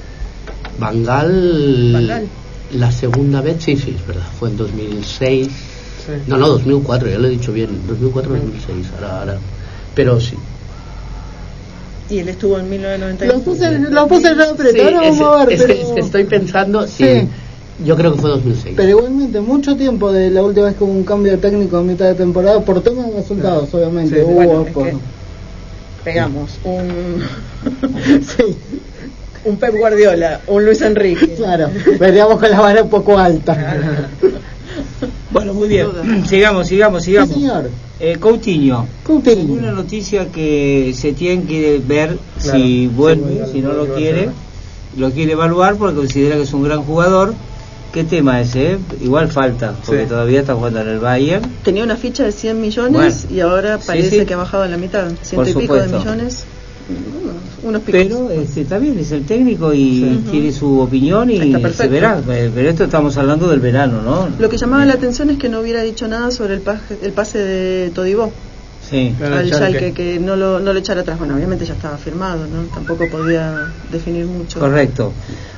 Bangal, 0.79 1.91
Bangal. 1.93 2.29
la 2.73 2.93
segunda 2.93 3.41
vez, 3.41 3.63
sí, 3.63 3.77
sí, 3.77 3.95
es 3.99 4.07
verdad, 4.07 4.27
fue 4.39 4.51
en 4.51 4.57
2006. 4.57 5.47
Sí. 5.49 6.13
No, 6.27 6.37
no, 6.37 6.49
2004, 6.49 7.09
ya 7.09 7.19
lo 7.19 7.27
he 7.29 7.31
dicho 7.31 7.53
bien, 7.53 7.71
2004-2006, 7.89 8.95
ahora, 8.97 9.21
ahora. 9.21 9.39
Pero 9.95 10.21
sí. 10.21 10.37
Y 12.15 12.19
él 12.21 12.29
estuvo 12.29 12.59
en 12.59 12.69
1991. 12.71 13.91
Lo 13.91 14.07
puse, 14.07 14.35
lo 14.35 14.57
puse 14.57 14.73
Sí, 14.73 14.81
ahora 14.81 15.07
es, 15.09 15.19
vamos 15.19 15.41
a 15.41 15.45
ver, 15.45 15.55
es 15.55 15.63
pero, 15.63 15.75
que, 15.75 15.83
es 15.83 15.89
que 15.89 16.01
estoy 16.01 16.25
pensando, 16.25 16.87
sí, 16.87 17.05
Sí. 17.05 17.29
yo 17.85 17.97
creo 17.97 18.13
que 18.15 18.21
fue 18.21 18.31
2006. 18.31 18.75
pero 18.77 18.89
igualmente 18.91 19.41
mucho 19.41 19.77
tiempo 19.77 20.13
de 20.13 20.31
la 20.31 20.43
última 20.43 20.67
vez 20.67 20.77
que 20.77 20.85
hubo 20.85 20.93
un 20.93 21.05
cambio 21.05 21.33
de 21.33 21.39
técnico 21.39 21.77
a 21.79 21.83
mitad 21.83 22.07
de 22.07 22.15
temporada 22.15 22.61
por 22.61 22.83
temas 22.83 23.11
de 23.11 23.17
resultados, 23.17 23.73
obviamente. 23.75 24.17
Sí, 24.17 24.23
hubo 24.25 24.35
bueno, 24.35 24.63
es 24.67 24.73
por- 24.73 24.85
que 24.87 24.97
pegamos 26.05 26.51
un 26.65 27.23
Sí, 28.23 28.57
un 29.45 29.57
Pep 29.59 29.75
Guardiola, 29.77 30.41
un 30.47 30.65
Luis 30.65 30.81
Enrique. 30.83 31.35
claro, 31.37 31.69
veríamos 31.99 32.39
con 32.39 32.51
la 32.51 32.61
vara 32.61 32.83
un 32.83 32.91
poco 32.91 33.19
alta. 33.19 34.09
Bueno, 35.31 35.55
muy 35.55 35.69
bien. 35.69 35.87
Duda. 35.87 36.27
sigamos, 36.27 36.69
sigamos, 36.69 37.03
Sí, 37.03 37.11
sigamos. 37.13 37.35
señor. 37.35 37.71
Eh, 38.01 38.17
Coutinho. 38.19 38.87
Coutinho. 39.05 39.53
Una 39.55 39.73
noticia 39.73 40.27
que 40.31 40.93
se 40.97 41.13
tiene 41.13 41.45
que 41.45 41.81
ver 41.87 42.19
Claro, 42.43 42.59
si 42.59 42.87
vuelve, 42.89 43.47
si 43.53 43.61
no 43.61 43.73
lo 43.73 43.95
quiere, 43.95 44.31
lo 44.97 45.11
quiere 45.11 45.33
evaluar 45.33 45.77
porque 45.77 45.97
considera 45.97 46.37
que 46.37 46.43
es 46.43 46.53
un 46.53 46.65
gran 46.65 46.83
jugador. 46.83 47.35
¿Qué 47.93 48.03
tema 48.03 48.41
ese? 48.41 48.73
eh? 48.73 48.79
Igual 49.03 49.29
falta, 49.31 49.75
porque 49.87 50.03
Sí. 50.03 50.09
todavía 50.09 50.41
está 50.41 50.55
jugando 50.57 50.81
en 50.81 50.89
el 50.89 50.99
Bayern. 50.99 51.45
Tenía 51.63 51.85
una 51.85 51.97
ficha 51.97 52.25
de 52.25 52.33
100 52.33 52.61
millones 52.61 53.23
Bueno. 53.27 53.37
y 53.37 53.41
ahora 53.41 53.79
parece 53.79 54.19
sí. 54.21 54.27
que 54.27 54.35
ha 54.35 54.37
bajado 54.37 54.65
a 54.65 54.69
la 54.69 54.77
mitad, 54.77 55.13
ciento 55.23 55.49
y 55.49 55.55
pico 55.55 55.75
de 55.77 55.87
millones. 55.87 56.45
Unos, 56.89 57.35
unos 57.63 57.83
picos. 57.83 58.03
Pero 58.03 58.31
este, 58.31 58.61
está 58.63 58.79
bien, 58.79 58.99
es 58.99 59.11
el 59.13 59.25
técnico 59.25 59.73
y 59.73 60.01
Sí. 60.01 60.25
tiene 60.31 60.53
su 60.53 60.81
opinión 60.81 61.31
y 61.31 61.39
se 61.73 61.89
verá. 61.89 62.21
Eh, 62.29 62.51
Pero 62.55 62.69
esto 62.69 62.85
estamos 62.85 63.17
hablando 63.17 63.49
del 63.49 63.61
verano, 63.61 64.03
¿no? 64.03 64.29
Lo 64.39 64.49
que 64.51 64.59
llamaba 64.59 64.85
la 64.85 64.95
atención 64.95 65.31
es 65.31 65.39
que 65.39 65.49
no 65.49 65.61
hubiera 65.61 65.83
dicho 65.83 66.07
nada 66.09 66.31
sobre 66.31 66.55
el, 66.55 66.61
paje- 66.61 66.99
el 67.03 67.13
pase 67.13 67.39
de 67.39 67.91
Todibó 67.91 68.33
Sí. 68.89 69.15
Claro, 69.17 69.37
al 69.37 69.47
Schalke. 69.49 69.79
Schalke, 69.79 69.93
que 69.95 70.21
no 70.21 70.37
lo, 70.37 70.61
no 70.61 70.75
lo 70.75 70.79
echara 70.79 71.01
atrás. 71.01 71.19
Bueno, 71.19 71.35
obviamente 71.37 71.65
ya 71.65 71.73
estaba 71.73 71.97
firmado, 71.97 72.41
¿no? 72.47 72.65
Tampoco 72.65 73.09
podía 73.09 73.55
definir 73.91 74.27
mucho. 74.27 74.61
Correcto. 74.61 75.11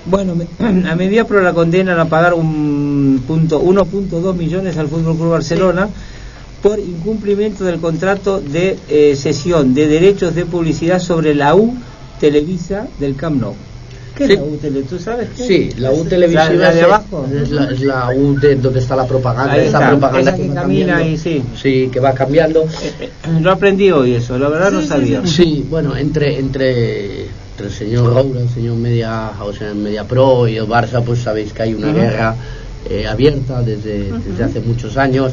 Bueno, 0.04 0.36
me- 0.36 0.46
a 0.88 0.94
Mediapro 0.94 1.40
la 1.42 1.52
condenan 1.52 1.98
a 1.98 2.04
pagar 2.04 2.34
un 2.34 3.20
punto 3.26 3.60
1.2 3.60 4.32
millones 4.36 4.76
al 4.76 4.86
Fútbol 4.86 5.16
Club 5.16 5.30
Barcelona 5.30 5.88
por 6.66 6.80
incumplimiento 6.80 7.62
del 7.64 7.78
contrato 7.78 8.40
de 8.40 8.76
eh, 8.88 9.14
cesión 9.14 9.72
de 9.72 9.86
derechos 9.86 10.34
de 10.34 10.44
publicidad 10.46 10.98
sobre 10.98 11.32
la 11.32 11.54
U 11.54 11.76
Televisa 12.18 12.88
del 12.98 13.14
Camp 13.14 13.40
Nou. 13.40 13.54
¿Qué 14.16 14.24
es 14.24 14.30
Sí. 14.30 14.36
la 14.36 14.42
U 14.42 14.56
Tele? 14.56 14.82
¿Tú 14.82 14.98
sabes 14.98 15.28
qué? 15.36 15.46
Sí, 15.46 15.70
la 15.78 15.92
U 15.92 16.04
televisiva 16.06 16.48
La- 16.48 16.54
la 16.54 16.72
de 16.72 16.78
es- 16.80 16.84
abajo. 16.86 17.26
es 17.42 17.50
la, 17.52 17.70
es 17.70 17.80
la 17.82 18.08
U 18.16 18.34
de 18.40 18.56
donde 18.56 18.80
está 18.80 18.96
la 18.96 19.06
propaganda, 19.06 19.52
Ahí 19.52 19.60
esa 19.68 19.78
está, 19.78 19.90
propaganda 19.90 20.30
esa 20.30 20.36
que 20.42 20.48
va 20.48 20.54
camina 20.54 21.06
y 21.06 21.16
sí. 21.18 21.42
Sí, 21.62 21.88
que 21.92 22.00
va 22.00 22.12
cambiando. 22.14 22.62
Eh, 22.64 22.92
eh, 23.02 23.10
Lo 23.40 23.52
aprendí 23.52 23.90
hoy 23.92 24.14
eso, 24.14 24.36
la 24.36 24.48
verdad 24.48 24.72
no 24.72 24.82
sabía. 24.82 25.24
Sí, 25.24 25.64
bueno, 25.70 25.96
entre 25.96 26.38
entre, 26.40 27.26
entre 27.26 27.66
el 27.66 27.72
señor 27.72 28.12
Roura, 28.12 28.40
el 28.40 28.48
señor 28.48 28.74
Media, 28.76 29.30
o 29.40 29.52
sea, 29.52 29.72
Media 29.72 30.02
Pro 30.04 30.48
y 30.48 30.56
el 30.56 30.64
Barça, 30.66 31.00
pues 31.04 31.20
sabéis 31.20 31.52
que 31.52 31.62
hay 31.62 31.74
una 31.74 31.88
Ujú. 31.90 31.96
guerra 32.00 32.34
eh, 32.90 33.06
abierta 33.06 33.62
desde, 33.62 34.10
desde 34.26 34.42
hace 34.44 34.60
muchos 34.60 34.96
años. 34.96 35.32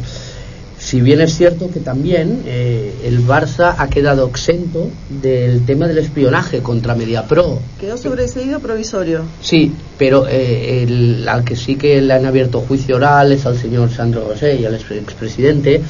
Si 0.83 0.99
bien 0.99 1.21
es 1.21 1.33
cierto 1.35 1.71
que 1.71 1.79
también 1.79 2.41
eh, 2.45 2.93
el 3.05 3.25
Barça 3.25 3.75
ha 3.77 3.87
quedado 3.89 4.27
exento 4.27 4.89
del 5.09 5.65
tema 5.65 5.87
del 5.87 5.99
espionaje 5.99 6.59
contra 6.59 6.93
Mediapro. 6.93 7.59
Quedó 7.79 7.97
sobreseído 7.97 8.59
provisorio. 8.59 9.21
Sí, 9.41 9.71
pero 9.97 10.27
eh, 10.27 10.83
el, 10.83 11.25
al 11.29 11.45
que 11.45 11.55
sí 11.55 11.77
que 11.77 12.01
le 12.01 12.13
han 12.13 12.25
abierto 12.25 12.59
juicio 12.59 12.97
oral 12.97 13.31
es 13.31 13.45
al 13.45 13.57
señor 13.57 13.91
Sandro 13.91 14.27
Rosé 14.27 14.57
y 14.59 14.65
al 14.65 14.75
ex- 14.75 14.91
expresidente, 14.91 15.81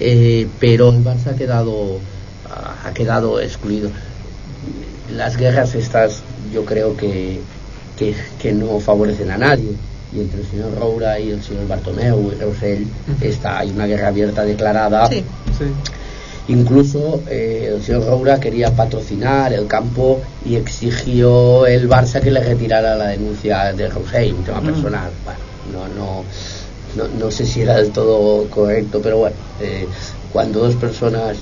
eh, 0.00 0.46
pero 0.60 0.90
el 0.90 1.02
Barça 1.02 1.28
ha 1.32 1.36
quedado, 1.36 1.98
ha 2.84 2.92
quedado 2.92 3.40
excluido. 3.40 3.88
Las 5.16 5.36
guerras 5.38 5.74
estas 5.74 6.20
yo 6.52 6.64
creo 6.66 6.94
que, 6.96 7.40
que, 7.98 8.14
que 8.40 8.52
no 8.52 8.80
favorecen 8.80 9.30
a 9.30 9.38
nadie 9.38 9.70
y 10.16 10.20
entre 10.20 10.40
el 10.40 10.46
señor 10.46 10.74
Roura 10.78 11.20
y 11.20 11.30
el 11.30 11.42
señor 11.42 11.68
Bartomeu 11.68 12.32
y 12.32 12.40
Rosell 12.40 12.86
está 13.20 13.58
hay 13.58 13.70
una 13.70 13.86
guerra 13.86 14.08
abierta 14.08 14.44
declarada 14.44 15.08
Sí. 15.08 15.24
Sí. 15.58 15.64
Incluso 16.48 17.22
eh, 17.28 17.72
el 17.74 17.82
señor 17.82 18.06
Roura 18.06 18.38
quería 18.38 18.70
patrocinar 18.70 19.52
el 19.52 19.66
campo 19.66 20.20
y 20.44 20.54
exigió 20.54 21.66
el 21.66 21.88
Barça 21.88 22.20
que 22.20 22.30
le 22.30 22.40
retirara 22.40 22.94
la 22.94 23.08
denuncia 23.08 23.72
de 23.72 23.88
Rosell, 23.88 24.32
un 24.32 24.44
tema 24.44 24.60
personal. 24.60 25.10
Bueno, 25.24 25.88
no, 25.96 26.22
no, 26.96 27.08
no, 27.08 27.18
no 27.18 27.30
sé 27.32 27.46
si 27.46 27.62
era 27.62 27.76
del 27.76 27.90
todo 27.90 28.48
correcto, 28.48 29.00
pero 29.02 29.18
bueno, 29.18 29.34
eh, 29.60 29.88
cuando 30.32 30.60
dos 30.60 30.76
personas 30.76 31.36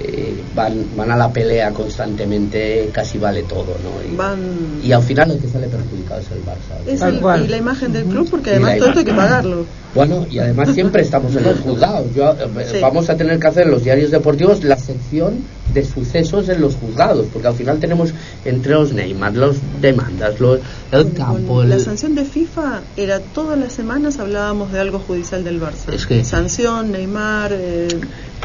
eh, 0.00 0.44
van, 0.54 0.94
van 0.96 1.10
a 1.10 1.16
la 1.16 1.32
pelea 1.32 1.72
constantemente, 1.72 2.90
casi 2.92 3.18
vale 3.18 3.42
todo, 3.44 3.78
¿no? 3.82 4.02
Y, 4.02 4.14
Van- 4.16 4.78
y 4.80 4.92
al 4.92 5.02
final 5.02 5.30
el 5.32 5.40
que 5.40 5.48
sale 5.48 5.68
perjudicado 5.68 6.20
es 6.20 6.30
el 6.30 6.44
Barça. 6.44 6.76
Es 6.86 7.02
el- 7.02 7.20
y 7.44 7.48
la 7.48 7.56
imagen 7.56 7.92
del 7.92 8.04
club, 8.04 8.28
porque 8.30 8.50
además 8.50 8.78
todo 8.78 8.88
esto 8.88 8.98
hay 9.00 9.04
que 9.04 9.14
pagarlo. 9.14 9.66
Bueno, 9.94 10.26
y 10.30 10.38
además 10.38 10.74
siempre 10.74 11.02
estamos 11.02 11.34
en 11.34 11.44
los 11.44 11.58
juzgados. 11.64 12.14
Yo, 12.14 12.30
eh, 12.32 12.66
Sí. 12.70 12.78
Vamos 12.80 13.08
a 13.10 13.16
tener 13.16 13.38
que 13.38 13.46
hacer 13.46 13.64
en 13.64 13.70
los 13.72 13.84
diarios 13.84 14.10
deportivos 14.10 14.62
la 14.64 14.76
sección 14.76 15.38
de 15.72 15.84
sucesos 15.84 16.48
en 16.48 16.60
los 16.60 16.74
juzgados, 16.76 17.26
porque 17.32 17.48
al 17.48 17.54
final 17.54 17.78
tenemos 17.78 18.10
entre 18.44 18.72
los 18.72 18.92
Neymar, 18.92 19.34
los 19.36 19.56
demandas, 19.80 20.40
los, 20.40 20.60
el 20.92 21.12
campo. 21.12 21.62
la 21.62 21.78
sanción 21.78 22.14
de 22.14 22.24
FIFA 22.24 22.80
era 22.96 23.20
todas 23.20 23.58
las 23.58 23.72
semanas 23.74 24.18
hablábamos 24.18 24.72
de 24.72 24.78
algo 24.80 24.98
judicial 24.98 25.44
del 25.44 25.60
Barça. 25.60 25.92
Es 25.92 26.06
que- 26.06 26.24
Sanción, 26.24 26.92
Neymar, 26.92 27.52
eh, 27.54 27.88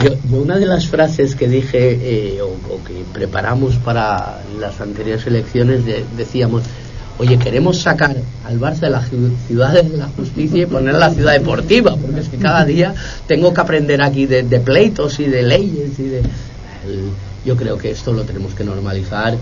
Yo, 0.04 0.10
yo 0.30 0.42
una 0.42 0.58
de 0.58 0.66
las 0.66 0.88
frases 0.88 1.36
que 1.36 1.48
dije 1.48 2.00
eh, 2.36 2.42
o, 2.42 2.48
o 2.48 2.84
que 2.86 3.04
preparamos 3.14 3.76
para 3.76 4.42
las 4.60 4.82
anteriores 4.82 5.26
elecciones 5.28 5.86
de- 5.86 6.04
decíamos, 6.18 6.64
oye, 7.20 7.38
queremos 7.38 7.80
sacar 7.80 8.16
al 8.46 8.60
Barça 8.60 8.82
de 8.82 8.90
la 8.90 9.02
ciu- 9.02 9.32
ciudad 9.48 9.72
de 9.74 9.98
la 9.98 10.08
justicia 10.08 10.64
y 10.64 10.66
poner 10.66 10.96
la 10.96 11.10
ciudad 11.12 11.34
deportiva, 11.34 11.96
porque 11.96 12.22
es 12.22 12.30
que 12.30 12.38
cada 12.38 12.66
día 12.66 12.94
tengo 13.28 13.54
que 13.54 13.62
aprender 13.62 14.02
aquí 14.02 14.26
de, 14.26 14.44
de 14.44 14.60
pleitos 14.60 15.20
y 15.20 15.26
de 15.26 15.44
leyes 15.44 16.00
y 16.00 16.04
de... 16.04 16.20
el- 16.20 17.10
yo 17.46 17.56
creo 17.58 17.78
que 17.78 17.92
esto 17.92 18.14
lo 18.14 18.24
tenemos 18.24 18.54
que 18.54 18.64
normalizar 18.64 19.36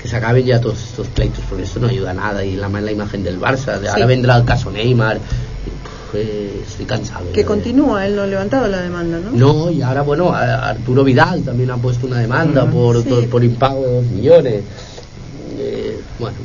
que 0.00 0.06
se 0.08 0.16
acaben 0.16 0.44
ya 0.44 0.60
todos 0.60 0.78
estos 0.82 1.06
pleitos 1.08 1.40
porque 1.48 1.64
esto 1.64 1.80
no 1.80 1.88
ayuda 1.88 2.10
a 2.10 2.14
nada 2.14 2.44
y 2.44 2.54
la 2.54 2.68
mala 2.68 2.92
imagen 2.92 3.24
del 3.24 3.40
Barça 3.40 3.78
de 3.80 3.88
ahora 3.88 4.04
vendrá 4.04 4.36
el 4.36 4.44
caso 4.44 4.70
Neymar 4.70 5.18
eh, 6.14 6.62
estoy 6.66 6.84
cansado 6.86 7.32
que 7.32 7.40
ya 7.40 7.46
continúa, 7.46 8.06
él 8.06 8.14
no 8.16 8.22
ha 8.22 8.26
levantado 8.26 8.68
la 8.68 8.80
demanda, 8.82 9.18
¿no? 9.18 9.30
no, 9.32 9.70
y 9.70 9.82
ahora, 9.82 10.02
bueno, 10.02 10.32
Arturo 10.32 11.02
Vidal 11.02 11.42
también 11.42 11.70
ha 11.70 11.76
puesto 11.76 12.06
una 12.06 12.20
demanda 12.20 12.64
por, 12.70 13.02
Sí. 13.02 13.08
por, 13.08 13.26
por 13.28 13.44
impago 13.44 13.82
de 13.82 13.92
dos 13.92 14.04
millones. 14.06 14.62
Eh, 15.58 16.00
bueno, 16.18 16.36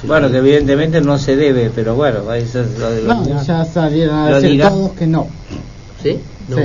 que 0.00 0.06
Bueno, 0.06 0.28
evidentemente 0.28 1.00
no 1.00 1.18
se 1.18 1.34
debe, 1.36 1.70
pero 1.74 1.94
bueno, 1.96 2.32
eso 2.34 2.60
es 2.60 2.78
lo 2.78 2.90
de 2.90 3.02
los 3.02 3.26
No, 3.28 3.42
ya 3.44 3.64
salieron 3.64 4.14
a 4.16 4.34
decir 4.36 4.50
dirá. 4.50 4.68
todos 4.70 4.92
que 4.92 5.06
no. 5.06 5.26
¿Sí? 6.02 6.18
No. 6.48 6.56
Sí. 6.56 6.62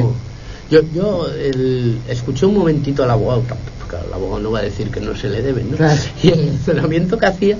Yo, 0.71 0.79
yo 0.93 1.27
el- 1.29 1.99
escuché 2.07 2.45
un 2.45 2.55
momentito 2.57 3.03
al 3.03 3.11
abogado, 3.11 3.41
porque 3.79 4.05
el 4.07 4.13
abogado 4.13 4.39
no 4.41 4.51
va 4.51 4.59
a 4.59 4.63
decir 4.63 4.89
que 4.89 4.99
no 4.99 5.15
se 5.15 5.29
le 5.29 5.41
debe, 5.41 5.63
¿no? 5.63 5.77
Claro. 5.77 5.99
Y 6.23 6.29
el 6.29 6.57
razonamiento 6.59 7.17
que 7.17 7.25
hacía, 7.25 7.57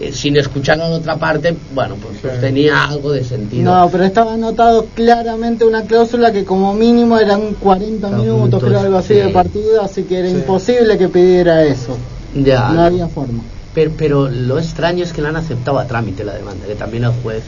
eh, 0.00 0.12
sin 0.12 0.36
escuchar 0.36 0.80
a 0.80 0.88
la 0.88 0.96
otra 0.96 1.16
parte, 1.16 1.56
bueno, 1.74 1.96
pues, 1.96 2.18
pues 2.22 2.40
tenía 2.40 2.84
algo 2.84 3.12
de 3.12 3.24
sentido. 3.24 3.64
No, 3.74 3.88
pero 3.90 4.04
estaba 4.04 4.34
anotado 4.34 4.86
claramente 4.94 5.64
una 5.64 5.82
cláusula 5.82 6.32
que 6.32 6.44
como 6.44 6.74
mínimo 6.74 7.18
eran 7.18 7.54
40 7.54 8.10
Los 8.10 8.20
minutos, 8.20 8.36
minutos, 8.40 8.64
creo 8.64 8.80
algo 8.80 8.98
así 8.98 9.14
sí. 9.14 9.20
de 9.20 9.28
partido, 9.28 9.82
así 9.82 10.02
que 10.04 10.18
era 10.18 10.28
Sí. 10.28 10.34
imposible 10.36 10.98
que 10.98 11.08
pidiera 11.08 11.64
eso. 11.64 11.96
Ya, 12.34 12.68
No 12.70 12.82
había 12.82 13.08
forma. 13.08 13.42
Pero, 13.74 13.90
pero 13.96 14.28
lo 14.28 14.58
extraño 14.58 15.04
es 15.04 15.12
que 15.12 15.22
le 15.22 15.28
han 15.28 15.36
aceptado 15.36 15.78
a 15.78 15.86
trámite 15.86 16.24
la 16.24 16.34
demanda, 16.34 16.66
que 16.66 16.74
también 16.74 17.04
el 17.04 17.12
juez 17.22 17.42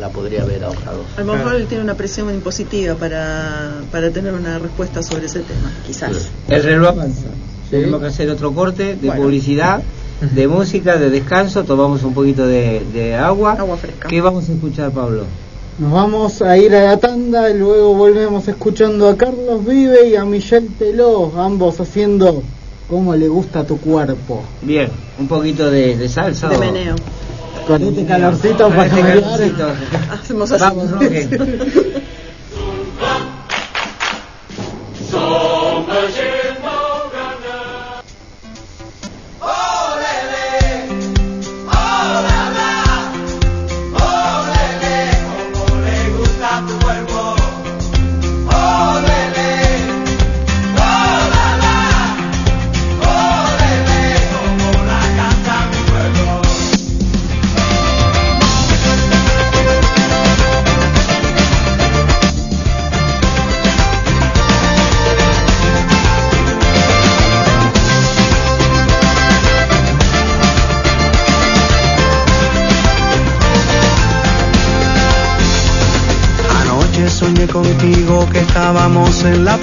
la 0.00 0.08
podría 0.08 0.42
haber 0.42 0.64
ahorrado. 0.64 1.02
A 1.16 1.20
lo 1.20 1.34
mejor 1.34 1.54
él 1.54 1.66
tiene 1.66 1.84
una 1.84 1.94
presión 1.94 2.30
impositiva 2.30 2.94
para, 2.94 3.82
para 3.92 4.10
tener 4.10 4.32
una 4.32 4.58
respuesta 4.58 5.02
sobre 5.02 5.26
ese 5.26 5.40
tema, 5.40 5.70
quizás. 5.86 6.30
El 6.48 6.62
reloj 6.62 6.88
avanza. 6.88 7.22
Sí. 7.64 7.70
Tenemos 7.76 8.00
que 8.00 8.06
hacer 8.06 8.30
otro 8.30 8.52
corte 8.52 8.96
de 8.96 9.08
Bueno. 9.08 9.22
publicidad, 9.22 9.82
de 10.20 10.48
música, 10.48 10.96
de 10.96 11.08
descanso. 11.10 11.64
Tomamos 11.64 12.02
un 12.02 12.14
poquito 12.14 12.46
de, 12.46 12.82
de 12.92 13.14
agua. 13.14 13.52
Agua 13.58 13.76
fresca. 13.76 14.08
¿Qué 14.08 14.20
vamos 14.20 14.48
a 14.48 14.52
escuchar, 14.52 14.90
Pablo? 14.90 15.24
Nos 15.78 15.92
vamos 15.92 16.42
a 16.42 16.58
ir 16.58 16.74
a 16.74 16.84
la 16.84 16.96
tanda 16.98 17.48
y 17.48 17.56
luego 17.58 17.94
volvemos 17.94 18.46
escuchando 18.48 19.08
a 19.08 19.16
Carlos 19.16 19.64
Vive 19.64 20.08
y 20.08 20.16
a 20.16 20.24
Michelle 20.24 20.68
Teló, 20.78 21.32
ambos 21.40 21.80
haciendo 21.80 22.42
como 22.90 23.14
le 23.14 23.28
gusta 23.28 23.64
tu 23.64 23.78
cuerpo. 23.80 24.42
Bien, 24.62 24.88
un 25.18 25.28
poquito 25.28 25.70
de, 25.70 25.96
de 25.96 26.08
salsa. 26.08 26.48
De 26.48 26.56
o- 26.56 26.60
meneo. 26.60 26.96
Con 27.66 27.82
este 27.82 28.04
calorcito 28.04 28.68
para 28.68 28.86
este 28.86 29.00
calorcito. 29.00 29.68
Hacemos 30.10 30.50
así. 30.50 30.64
Vamos, 30.64 30.90
Roque. 30.90 31.28
en 79.24 79.44
la 79.44 79.59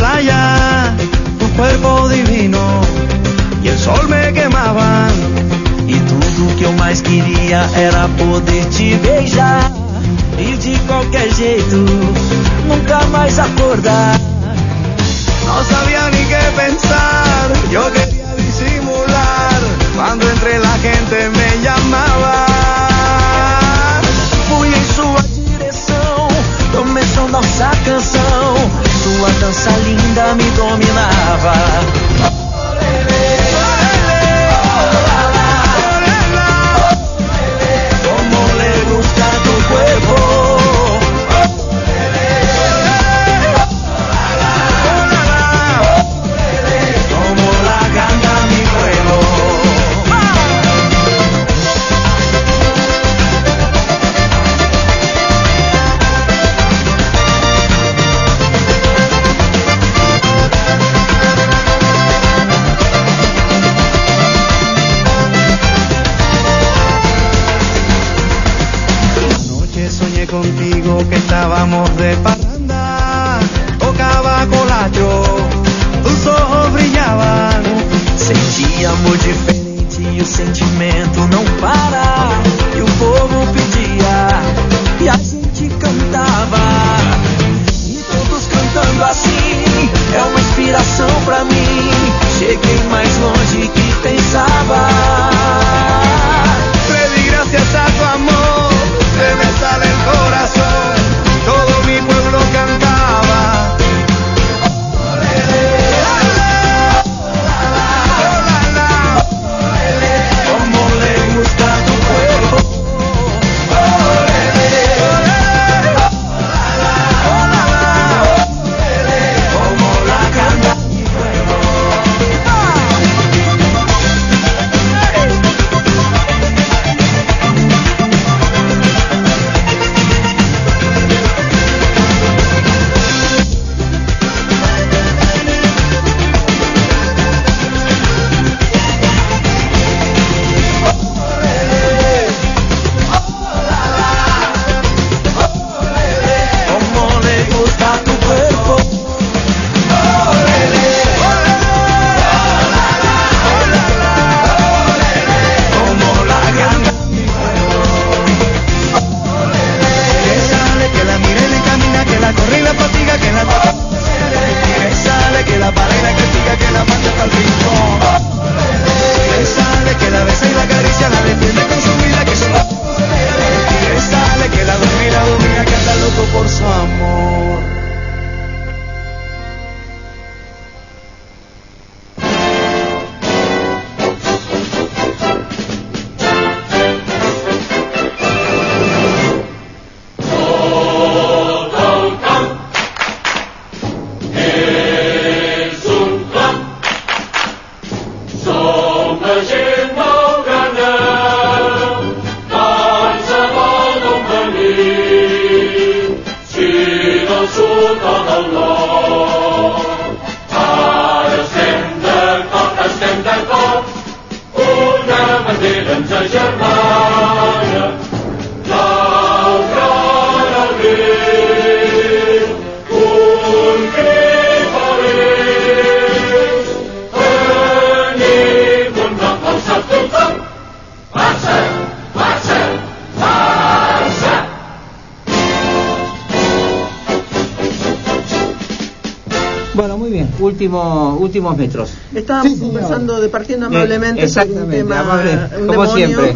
últimos 241.38 241.58
metros. 241.58 241.90
Estábamos 242.14 242.54
Sí, 242.54 242.60
conversando, 242.60 243.20
departiendo 243.22 243.66
Eh, 243.68 243.70
amablemente 243.70 244.28
sobre 244.28 244.52
un 244.54 244.70
tema, 244.70 245.00
amable, 245.00 245.32
un 245.62 245.68
como 245.68 245.72
demonio. 245.86 245.96
siempre. 245.96 246.34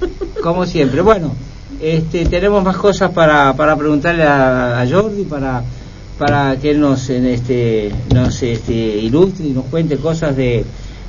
Como 0.42 0.66
siempre. 0.66 1.00
Bueno, 1.02 1.32
este, 1.80 2.24
tenemos 2.26 2.64
más 2.64 2.76
cosas 2.76 3.10
para, 3.10 3.52
para 3.54 3.76
preguntarle 3.76 4.22
a, 4.24 4.80
a 4.80 4.88
Jordi 4.88 5.24
para 5.24 5.62
para 6.18 6.56
que 6.56 6.70
él 6.72 6.80
nos 6.80 7.08
en 7.10 7.24
este 7.26 7.90
nos 8.14 8.42
este, 8.42 8.72
ilustre 8.74 9.46
y 9.46 9.50
nos 9.52 9.64
cuente 9.66 9.96
cosas 9.96 10.36
de, 10.36 10.64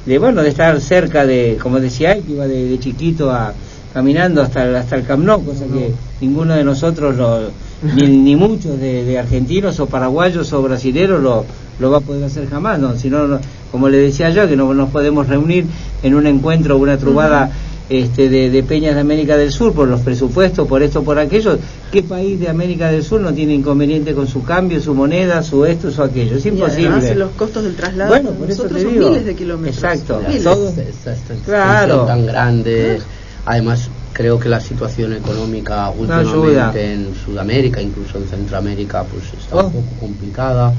de 0.06 0.18
bueno 0.20 0.42
de 0.42 0.50
estar 0.50 0.80
cerca 0.80 1.26
de 1.26 1.58
como 1.62 1.80
decía 1.82 2.14
él 2.14 2.24
que 2.24 2.32
iba 2.34 2.48
de, 2.48 2.66
de 2.70 2.80
chiquito 2.80 3.30
a 3.32 3.54
caminando 3.94 4.42
hasta 4.42 4.64
el, 4.64 4.76
hasta 4.76 4.96
el 4.96 5.04
Camp 5.06 5.24
Nou, 5.26 5.44
cosa 5.44 5.66
que 5.66 5.92
ninguno 6.22 6.54
de 6.56 6.64
nosotros 6.64 7.16
lo, 7.18 7.52
ni, 7.96 8.08
ni 8.08 8.36
muchos 8.38 8.80
de, 8.80 9.04
de 9.04 9.20
argentinos 9.20 9.82
o 9.82 9.86
paraguayos 9.88 10.54
o 10.54 10.62
brasileros 10.62 11.22
lo, 11.22 11.46
lo 11.82 11.92
va 11.92 11.98
a 11.98 12.02
poder 12.02 12.24
hacer 12.24 12.48
jamás, 12.50 12.80
¿no? 12.80 12.96
Si 12.96 13.10
no, 13.10 13.40
como 13.72 13.90
le 13.90 13.98
decía 13.98 14.30
yo, 14.30 14.48
que 14.48 14.56
no 14.56 14.74
nos 14.74 14.90
podemos 14.90 15.28
reunir 15.28 15.66
en 16.04 16.14
un 16.16 16.28
encuentro 16.28 16.76
o 16.76 16.80
una 16.80 16.98
trubada 16.98 17.52
este, 17.90 18.30
de, 18.30 18.50
de 18.50 18.64
peñas 18.64 18.96
de 18.96 19.02
América 19.02 19.36
del 19.36 19.52
Sur 19.52 19.74
por 19.74 19.88
los 19.90 20.00
presupuestos, 20.00 20.66
por 20.68 20.82
esto, 20.82 21.04
por 21.04 21.20
aquello. 21.20 21.58
¿Qué 21.92 22.04
país 22.04 22.40
de 22.40 22.48
América 22.48 22.90
del 22.90 23.04
Sur 23.04 23.20
no 23.20 23.34
tiene 23.34 23.54
inconveniente 23.54 24.14
con 24.14 24.28
su 24.28 24.44
cambio, 24.44 24.80
su 24.80 24.94
moneda, 24.94 25.44
su 25.44 25.66
esto, 25.66 25.92
su 25.92 26.02
aquello? 26.02 26.38
Es 26.38 26.46
Y 26.46 26.50
imposible. 26.50 26.88
además 26.88 27.16
los 27.18 27.32
costos 27.32 27.64
del 27.66 27.76
traslado 27.76 28.10
Bueno, 28.12 28.30
por 28.32 28.50
eso 28.50 28.64
nosotros 28.64 28.78
te 28.78 28.84
son 28.86 28.94
digo. 28.94 29.10
miles 29.10 29.26
de 29.26 29.36
kilómetros. 29.36 29.76
Exacto. 29.76 30.22
Miles. 30.26 30.44
Todo- 30.44 30.70
Esta, 30.70 30.82
esta 30.84 31.12
extensión 31.12 31.44
Claro. 31.46 32.06
tan 32.06 32.26
grande. 32.26 33.00
Además, 33.46 33.90
creo 34.14 34.40
que 34.40 34.48
la 34.48 34.62
situación 34.62 35.14
económica 35.14 35.90
últimamente 35.90 36.94
en 36.94 37.08
Sudamérica, 37.26 37.82
incluso 37.82 38.20
en 38.20 38.26
Centroamérica, 38.28 39.04
pues 39.04 39.24
está 39.34 39.56
Oh. 39.58 39.66
un 39.66 39.72
poco 39.74 39.96
complicada. 40.00 40.74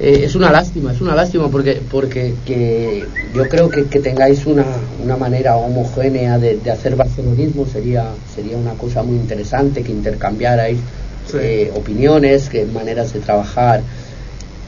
Eh, 0.00 0.22
es 0.24 0.36
una 0.36 0.52
lástima, 0.52 0.92
es 0.92 1.00
una 1.00 1.14
lástima 1.16 1.48
porque 1.48 1.80
porque 1.90 2.32
que 2.46 3.04
yo 3.34 3.48
creo 3.48 3.68
que, 3.68 3.86
que 3.86 3.98
tengáis 3.98 4.46
una, 4.46 4.64
una 5.02 5.16
manera 5.16 5.56
homogénea 5.56 6.38
de, 6.38 6.56
de 6.58 6.70
hacer 6.70 6.94
barcelonismo 6.94 7.66
sería 7.66 8.10
sería 8.32 8.56
una 8.56 8.74
cosa 8.74 9.02
muy 9.02 9.16
interesante 9.16 9.82
que 9.82 9.92
intercambiarais 9.92 10.78
Sí. 11.26 11.36
eh, 11.42 11.70
opiniones, 11.76 12.48
que 12.48 12.64
maneras 12.64 13.12
de 13.12 13.20
trabajar. 13.20 13.82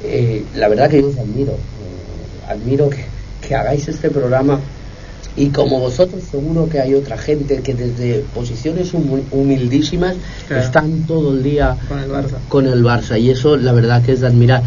Eh, 0.04 0.44
la 0.56 0.68
verdad 0.68 0.90
que 0.90 1.00
yo 1.00 1.08
os 1.08 1.16
admiro, 1.16 1.52
eh, 1.52 2.50
admiro 2.50 2.90
que, 2.90 3.04
que 3.46 3.54
hagáis 3.54 3.88
este 3.88 4.10
programa 4.10 4.60
y 5.36 5.48
como 5.48 5.80
vosotros 5.80 6.22
seguro 6.30 6.68
que 6.68 6.78
hay 6.80 6.92
otra 6.94 7.16
gente 7.16 7.62
que 7.62 7.72
desde 7.72 8.24
posiciones 8.34 8.92
hum- 8.92 9.22
humildísimas 9.30 10.16
Claro. 10.48 10.62
están 10.62 11.06
todo 11.06 11.32
el 11.32 11.42
día 11.42 11.76
Con 11.88 11.98
el 12.00 12.10
Barça. 12.10 12.36
con 12.48 12.66
el 12.66 12.82
Barça 12.84 13.18
y 13.18 13.30
eso 13.30 13.56
la 13.56 13.72
verdad 13.72 14.02
que 14.02 14.12
es 14.12 14.20
de 14.20 14.26
admirar. 14.26 14.62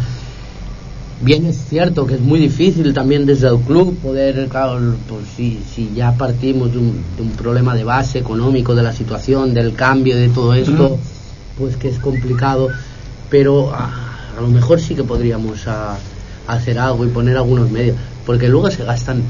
Bien 1.24 1.46
es 1.46 1.56
cierto 1.70 2.06
que 2.06 2.14
es 2.16 2.20
muy 2.20 2.38
difícil 2.38 2.92
también 2.92 3.24
desde 3.24 3.48
el 3.48 3.58
club 3.60 3.96
poder, 3.98 4.46
claro, 4.48 4.94
pues 5.08 5.22
si, 5.34 5.58
si 5.74 5.90
ya 5.94 6.12
partimos 6.12 6.70
de 6.72 6.78
un, 6.78 7.02
de 7.16 7.22
un 7.22 7.30
problema 7.30 7.74
de 7.74 7.82
base 7.82 8.18
económico, 8.18 8.74
de 8.74 8.82
la 8.82 8.92
situación, 8.92 9.54
del 9.54 9.72
cambio, 9.72 10.16
de 10.16 10.28
todo 10.28 10.52
esto, 10.52 10.98
pues 11.56 11.76
que 11.78 11.88
es 11.88 11.98
complicado, 11.98 12.68
pero 13.30 13.72
a, 13.72 13.86
a 14.36 14.40
lo 14.42 14.48
mejor 14.48 14.80
sí 14.80 14.94
que 14.94 15.02
podríamos 15.04 15.66
a- 15.66 15.96
hacer 16.46 16.78
algo 16.78 17.06
y 17.06 17.08
poner 17.08 17.38
algunos 17.38 17.70
medios, 17.70 17.96
porque 18.26 18.48
luego 18.50 18.70
se 18.70 18.84
gastan 18.84 19.22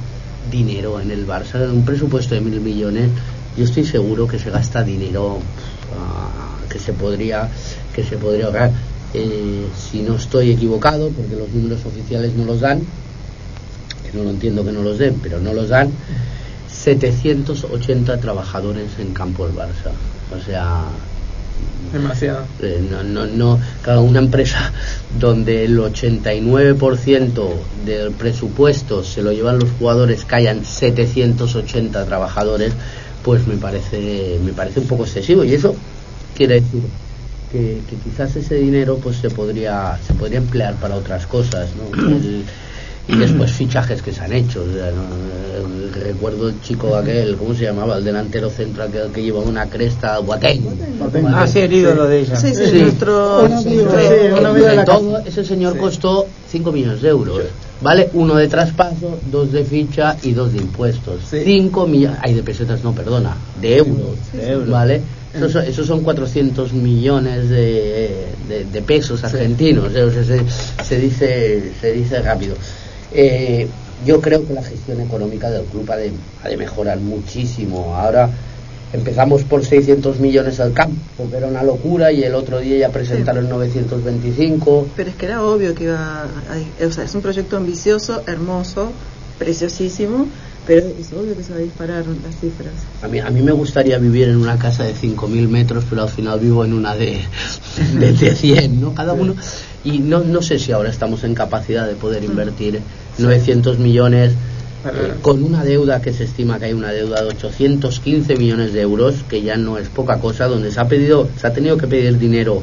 dinero 0.51 1.01
en 1.01 1.13
el 1.13 1.25
Barça, 1.29 1.71
un 1.73 1.85
presupuesto 1.85 2.35
de 2.35 2.41
mil 2.41 2.61
millones, 2.61 3.09
yo 3.57 3.65
estoy 3.65 3.85
seguro 3.85 4.27
que 4.27 4.41
se 4.41 4.51
gasta 4.51 4.83
dinero 4.83 5.39
ah, 5.97 6.59
que 6.69 6.81
se 6.81 6.93
podría 6.93 7.49
que 7.95 8.03
se 8.03 8.17
podría 8.17 8.47
ahorrar. 8.47 8.73
Eh, 9.17 9.67
si 9.77 10.03
no 10.03 10.17
estoy 10.17 10.51
equivocado, 10.51 11.09
porque 11.11 11.37
los 11.37 11.49
números 11.51 11.87
oficiales 11.87 12.35
no 12.35 12.45
los 12.45 12.61
dan, 12.61 12.81
que 14.03 14.17
no 14.17 14.25
lo 14.25 14.31
entiendo 14.31 14.65
que 14.65 14.73
no 14.73 14.83
los 14.83 14.99
den, 14.99 15.21
pero 15.23 15.39
no 15.39 15.55
los 15.55 15.69
dan, 15.69 15.93
780 16.69 18.19
trabajadores 18.19 18.91
en 18.99 19.15
campo 19.15 19.47
del 19.47 19.57
Barça. 19.57 19.93
O 20.37 20.45
sea, 20.45 20.87
Demasiado. 21.93 22.45
eh, 22.61 22.85
no, 22.91 23.05
no, 23.05 23.27
no, 23.27 23.61
claro, 23.83 24.03
una 24.03 24.19
empresa 24.19 24.73
donde 25.21 25.65
el 25.65 25.79
89% 25.79 27.49
del 27.87 28.11
presupuesto 28.11 29.05
se 29.05 29.23
lo 29.23 29.33
llevan 29.33 29.61
los 29.61 29.71
jugadores, 29.79 30.27
hayan 30.31 30.65
780 30.65 32.05
trabajadores, 32.05 32.73
pues 33.23 33.47
me 33.47 33.55
parece, 33.57 34.41
me 34.45 34.53
parece 34.53 34.81
un 34.81 34.89
poco 34.89 35.05
excesivo. 35.05 35.45
Y 35.45 35.55
eso 35.55 35.77
quiere 36.37 36.55
decir 36.61 36.83
que, 37.55 37.79
que 37.89 37.97
quizás 38.05 38.35
ese 38.35 38.57
dinero 38.57 38.99
pues 39.01 39.17
se 39.19 39.31
podría, 39.31 39.97
se 40.05 40.13
podría 40.15 40.39
emplear 40.39 40.75
para 40.75 40.97
otras 40.97 41.25
cosas, 41.29 41.69
¿no? 41.77 41.85
El- 42.09 42.43
y 43.07 43.17
después 43.19 43.53
fichajes 43.53 44.01
que 44.01 44.13
se 44.15 44.23
han 44.23 44.33
hecho. 44.33 44.63
o 44.63 44.73
sea, 44.73 44.91
¿no? 44.91 45.05
Recuerdo 46.03 46.49
el 46.49 46.61
chico 46.63 46.97
aquel, 46.97 47.37
¿cómo 47.37 47.53
se 47.55 47.65
llamaba? 47.65 47.99
El 47.99 48.05
delantero 48.05 48.49
central 48.49 48.91
que, 48.91 49.13
que 49.13 49.23
llevaba 49.23 49.45
una 49.45 49.67
cresta, 49.67 50.19
Boateng. 50.21 50.63
Ah, 51.35 51.47
sí, 51.47 51.59
el 51.61 51.73
ídolo 51.75 52.07
de 52.09 52.21
ella. 52.21 52.35
Sí, 52.35 52.55
sí, 52.55 52.65
Sí. 52.67 52.79
nuestro... 52.81 53.47
Ese 55.27 55.45
señor 55.45 55.75
Sí. 55.75 55.79
costó 55.79 56.27
5 56.51 56.73
millones 56.73 57.03
de 57.03 57.09
euros. 57.11 57.43
¿Vale? 57.83 58.09
Uno 58.15 58.37
de 58.37 58.49
traspaso, 58.49 59.19
dos 59.31 59.53
de 59.53 59.65
ficha 59.65 60.17
y 60.23 60.33
dos 60.33 60.53
de 60.53 60.59
impuestos. 60.61 61.21
Sí. 61.29 61.43
5 61.45 61.87
millones. 61.87 62.19
Ay, 62.23 62.33
de 62.35 62.43
pesetas, 62.43 62.83
no, 62.83 62.93
perdona. 62.95 63.37
De 63.61 63.77
euros. 63.77 64.17
De 64.33 64.51
euros. 64.51 64.71
¿Vale? 64.71 65.03
Esos, 65.35 65.53
son- 65.53 65.65
esos 65.65 65.87
son 65.87 66.01
400 66.03 66.73
millones 66.73 67.49
de, 67.49 68.27
de- 68.49 68.65
de 68.73 68.83
pesos 68.83 69.23
argentinos. 69.25 69.95
¿eh? 69.95 70.03
O 70.03 70.11
sea, 70.13 70.25
se, 70.25 70.41
se 70.85 70.99
dice, 70.99 71.73
se 71.81 71.93
dice 71.93 72.21
rápido. 72.23 72.55
Eh, 73.13 73.67
yo 74.07 74.21
creo 74.21 74.47
que 74.47 74.53
la 74.53 74.63
gestión 74.63 75.01
económica 75.01 75.51
del 75.51 75.65
club 75.65 75.91
ha 75.91 75.97
de, 75.97 76.13
ha 76.43 76.49
de 76.49 76.57
mejorar 76.57 76.99
muchísimo. 76.99 77.95
Ahora 77.97 78.29
empezamos 78.93 79.43
por 79.43 79.65
600 79.65 80.21
millones 80.21 80.61
al 80.61 80.73
campo, 80.73 81.29
que 81.31 81.37
era 81.37 81.47
una 81.49 81.63
locura, 81.63 82.13
y 82.13 82.23
el 82.23 82.35
otro 82.35 82.61
día 82.61 82.77
ya 82.79 82.89
presentaron 82.91 83.49
925. 83.49 84.89
Pero 84.97 85.11
es 85.11 85.17
que 85.17 85.27
era 85.27 85.43
obvio 85.43 85.75
que 85.75 85.85
iba 85.85 86.23
a, 86.23 86.27
o 86.87 86.91
sea, 86.93 87.05
es 87.05 87.15
un 87.15 87.23
proyecto 87.23 87.57
ambicioso, 87.57 88.23
hermoso, 88.27 88.93
preciosísimo, 89.39 90.29
pero 90.67 90.87
es 90.87 91.13
obvio 91.13 91.37
que 91.37 91.43
se 91.43 91.53
va 91.53 91.59
a 91.59 91.63
disparar 91.63 92.05
las 92.07 92.41
cifras. 92.41 92.73
A 93.03 93.09
mí, 93.09 93.19
a 93.19 93.31
mí 93.31 93.43
me 93.43 93.53
gustaría 93.53 93.99
vivir 93.99 94.29
en 94.29 94.37
una 94.37 94.59
casa 94.59 94.85
de 94.85 94.95
5.000 94.95 95.49
metros, 95.49 95.85
pero 95.89 96.03
al 96.03 96.09
final 96.09 96.41
vivo 96.41 96.65
en 96.65 96.73
una 96.73 96.95
de, 96.95 97.21
de, 97.99 98.13
de 98.13 98.35
100, 98.35 98.81
¿no? 98.81 98.95
Cada 98.95 99.13
uno. 99.13 99.35
Y 99.85 99.99
no, 99.99 100.21
no 100.21 100.41
sé 100.43 100.59
si 100.59 100.73
ahora 100.73 100.91
estamos 100.91 101.25
en 101.25 101.35
capacidad 101.35 101.87
de 101.87 101.95
poder 101.95 102.25
invertir 102.25 102.81
900 103.19 103.79
millones 103.79 104.33
eh, 104.87 105.15
con 105.23 105.43
una 105.43 105.65
deuda 105.65 106.03
que 106.03 106.13
se 106.13 106.25
estima 106.25 106.59
que 106.59 106.67
hay 106.67 106.73
una 106.75 106.93
deuda 106.93 107.23
de 107.23 107.29
815 107.29 108.37
millones 108.37 108.75
de 108.75 108.83
euros, 108.83 109.25
que 109.29 109.41
ya 109.43 109.57
no 109.57 109.79
es 109.79 109.89
poca 109.89 110.19
cosa, 110.19 110.47
donde 110.47 110.71
se 110.71 110.79
ha 110.79 110.87
pedido, 110.87 111.29
se 111.39 111.47
ha 111.47 111.53
tenido 111.55 111.79
que 111.79 111.87
pedir 111.87 112.19
dinero 112.19 112.63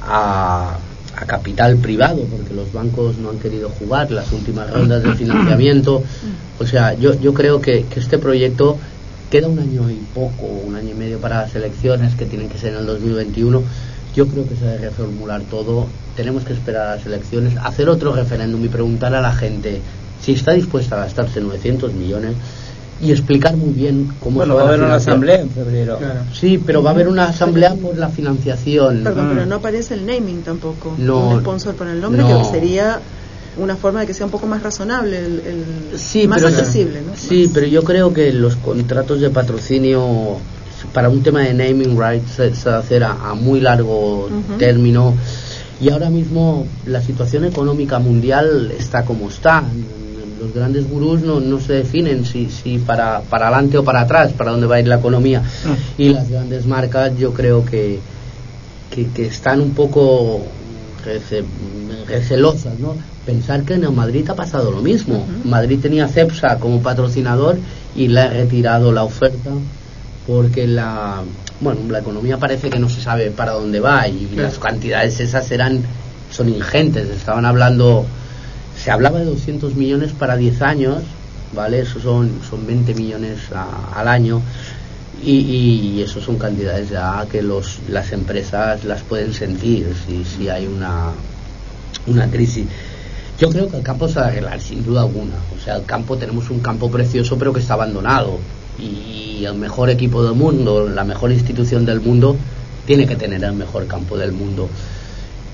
a, 0.00 0.78
a 1.16 1.26
capital 1.26 1.76
privado, 1.76 2.24
porque 2.24 2.54
los 2.54 2.72
bancos 2.72 3.18
no 3.18 3.30
han 3.30 3.38
querido 3.38 3.68
jugar 3.68 4.10
las 4.10 4.32
últimas 4.32 4.70
rondas 4.70 5.02
de 5.02 5.14
financiamiento. 5.14 6.02
O 6.58 6.66
sea, 6.66 6.94
yo, 6.94 7.18
yo 7.20 7.34
creo 7.34 7.60
que, 7.60 7.84
que 7.84 8.00
este 8.00 8.18
proyecto 8.18 8.78
queda 9.30 9.48
un 9.48 9.58
año 9.58 9.90
y 9.90 9.94
poco, 10.14 10.46
un 10.46 10.74
año 10.74 10.90
y 10.90 10.94
medio 10.94 11.18
para 11.18 11.42
las 11.42 11.54
elecciones 11.54 12.14
que 12.14 12.26
tienen 12.26 12.48
que 12.48 12.58
ser 12.58 12.74
en 12.74 12.80
el 12.80 12.86
2021. 12.86 13.62
Yo 14.14 14.26
creo 14.26 14.46
que 14.46 14.56
se 14.56 14.64
debe 14.64 14.90
reformular 14.90 15.42
todo. 15.42 15.86
Tenemos 16.16 16.44
que 16.44 16.52
esperar 16.52 16.88
a 16.88 16.96
las 16.96 17.06
elecciones, 17.06 17.56
hacer 17.56 17.88
otro 17.88 18.14
referéndum 18.14 18.62
y 18.64 18.68
preguntar 18.68 19.14
a 19.14 19.22
la 19.22 19.32
gente 19.32 19.80
si 20.20 20.32
está 20.32 20.52
dispuesta 20.52 20.96
a 20.96 21.04
gastarse 21.04 21.40
900 21.40 21.94
millones 21.94 22.34
y 23.00 23.10
explicar 23.10 23.56
muy 23.56 23.70
bien 23.72 24.08
cómo 24.20 24.36
Bueno, 24.36 24.54
se 24.54 24.56
va 24.56 24.60
a 24.60 24.64
va 24.64 24.70
haber 24.74 24.84
una 24.86 24.94
asamblea 24.94 25.40
en 25.40 25.50
febrero. 25.50 25.98
Claro. 25.98 26.20
Sí, 26.32 26.58
pero 26.64 26.82
va 26.82 26.90
a 26.90 26.92
haber 26.92 27.08
una 27.08 27.24
asamblea 27.24 27.74
por 27.74 27.96
la 27.98 28.08
financiación. 28.08 29.02
Perdón, 29.02 29.26
Mm. 29.26 29.34
pero 29.34 29.46
no 29.46 29.56
aparece 29.56 29.94
el 29.94 30.06
naming 30.06 30.42
tampoco. 30.42 30.94
No. 30.98 31.30
un 31.30 31.40
sponsor 31.40 31.74
para 31.74 31.92
el 31.92 32.00
nombre 32.00 32.22
No. 32.22 32.42
que 32.42 32.48
sería 32.50 33.00
una 33.56 33.76
forma 33.76 34.00
de 34.00 34.06
que 34.06 34.14
sea 34.14 34.26
un 34.26 34.32
poco 34.32 34.46
más 34.46 34.62
razonable, 34.62 35.18
el, 35.18 35.40
el- 35.92 35.98
Sí, 35.98 36.26
más 36.28 36.42
pero 36.42 36.48
accesible, 36.54 37.00
¿no? 37.02 37.12
Sí, 37.16 37.44
Más- 37.44 37.50
pero 37.54 37.66
yo 37.66 37.82
creo 37.82 38.12
que 38.14 38.32
los 38.32 38.56
contratos 38.56 39.20
de 39.20 39.30
patrocinio 39.30 40.38
para 40.94 41.08
un 41.10 41.22
tema 41.22 41.40
de 41.42 41.54
naming 41.54 41.98
rights 42.00 42.32
se, 42.36 42.54
se 42.54 42.68
va 42.70 42.76
a 42.76 42.78
hacer 42.80 43.04
a, 43.04 43.12
a 43.30 43.34
muy 43.34 43.60
largo 43.60 44.28
término 44.58 45.14
y 45.80 45.90
ahora 45.90 46.08
mismo 46.10 46.66
la 46.86 47.02
situación 47.02 47.44
económica 47.44 47.98
mundial 47.98 48.72
está 48.78 49.04
como 49.04 49.28
está. 49.28 49.64
Los 50.42 50.52
grandes 50.52 50.88
gurús 50.90 51.20
no, 51.22 51.38
no 51.38 51.60
se 51.60 51.74
definen 51.74 52.24
si, 52.26 52.50
si 52.50 52.78
para, 52.78 53.20
para 53.20 53.46
adelante 53.46 53.78
o 53.78 53.84
para 53.84 54.00
atrás, 54.00 54.32
para 54.32 54.50
dónde 54.50 54.66
va 54.66 54.74
a 54.76 54.80
ir 54.80 54.88
la 54.88 54.96
economía. 54.96 55.40
Y 55.96 56.08
las 56.08 56.28
grandes 56.28 56.66
marcas 56.66 57.16
yo 57.16 57.32
creo 57.32 57.64
que, 57.64 58.00
que, 58.90 59.06
que 59.10 59.26
están 59.26 59.60
un 59.60 59.70
poco 59.72 60.42
rece- 61.04 61.44
recelosas, 62.08 62.76
¿no? 62.80 62.96
Pensar 63.24 63.62
que 63.62 63.74
en 63.74 63.84
el 63.84 63.92
Madrid 63.92 64.28
ha 64.30 64.34
pasado 64.34 64.72
lo 64.72 64.82
mismo. 64.82 65.24
Madrid 65.44 65.78
tenía 65.80 66.08
Cepsa 66.08 66.58
como 66.58 66.82
patrocinador 66.82 67.56
y 67.94 68.08
le 68.08 68.20
ha 68.20 68.28
retirado 68.30 68.90
la 68.90 69.04
oferta 69.04 69.50
porque 70.26 70.66
la 70.66 71.22
bueno 71.60 71.80
la 71.88 72.00
economía 72.00 72.38
parece 72.38 72.68
que 72.68 72.80
no 72.80 72.88
se 72.88 73.00
sabe 73.00 73.30
para 73.30 73.52
dónde 73.52 73.78
va 73.78 74.08
y 74.08 74.26
Claro. 74.32 74.48
las 74.48 74.58
cantidades 74.58 75.20
esas 75.20 75.46
serán 75.46 75.82
son 76.32 76.48
ingentes. 76.48 77.08
Estaban 77.10 77.44
hablando, 77.44 78.04
se 78.82 78.90
hablaba 78.90 79.20
de 79.20 79.26
200 79.26 79.74
millones 79.76 80.12
para 80.12 80.36
10 80.36 80.62
años, 80.62 81.02
¿vale? 81.54 81.80
Eso 81.80 82.00
son, 82.00 82.40
son 82.48 82.66
20 82.66 82.94
millones 82.94 83.38
al 83.94 84.08
año. 84.08 84.42
Y, 85.24 85.38
y 85.38 86.02
eso 86.02 86.20
son 86.20 86.36
cantidades 86.36 86.90
ya 86.90 87.24
que 87.30 87.42
los, 87.42 87.78
las 87.88 88.10
empresas 88.10 88.84
las 88.84 89.02
pueden 89.02 89.32
sentir 89.32 89.94
si, 90.04 90.24
si 90.24 90.48
hay 90.48 90.66
una, 90.66 91.12
una 92.08 92.28
crisis. 92.28 92.66
Yo 93.38 93.50
creo 93.50 93.68
que 93.68 93.76
el 93.76 93.82
campo 93.82 94.08
se 94.08 94.18
va 94.18 94.26
a 94.26 94.28
arreglar, 94.28 94.60
sin 94.60 94.84
duda 94.84 95.02
alguna. 95.02 95.34
O 95.56 95.64
sea, 95.64 95.76
el 95.76 95.84
campo, 95.84 96.16
tenemos 96.16 96.50
un 96.50 96.58
campo 96.58 96.90
precioso, 96.90 97.38
pero 97.38 97.52
que 97.52 97.60
está 97.60 97.74
abandonado. 97.74 98.38
Y 98.78 99.44
el 99.44 99.54
mejor 99.54 99.90
equipo 99.90 100.24
del 100.24 100.34
mundo, 100.34 100.88
la 100.88 101.04
mejor 101.04 101.30
institución 101.30 101.84
del 101.84 102.00
mundo, 102.00 102.36
tiene 102.84 103.06
que 103.06 103.14
tener 103.14 103.44
el 103.44 103.52
mejor 103.52 103.86
campo 103.86 104.16
del 104.16 104.32
mundo. 104.32 104.68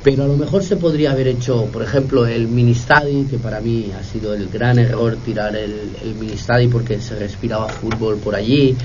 Pero 0.02 0.24
a 0.24 0.26
lo 0.28 0.36
mejor 0.36 0.62
se 0.62 0.76
podría 0.76 1.10
haber 1.10 1.26
hecho, 1.26 1.66
por 1.72 1.82
ejemplo, 1.82 2.26
el 2.26 2.46
Ministadi, 2.46 3.24
que 3.24 3.38
para 3.38 3.60
mí 3.60 3.90
ha 3.98 4.04
sido 4.04 4.32
el 4.32 4.48
gran 4.48 4.78
error 4.78 5.16
tirar 5.24 5.56
el, 5.56 5.74
el 6.02 6.14
Ministadi 6.14 6.68
porque 6.68 7.00
se 7.00 7.16
respiraba 7.16 7.68
fútbol 7.68 8.16
por 8.18 8.34
allí. 8.34 8.76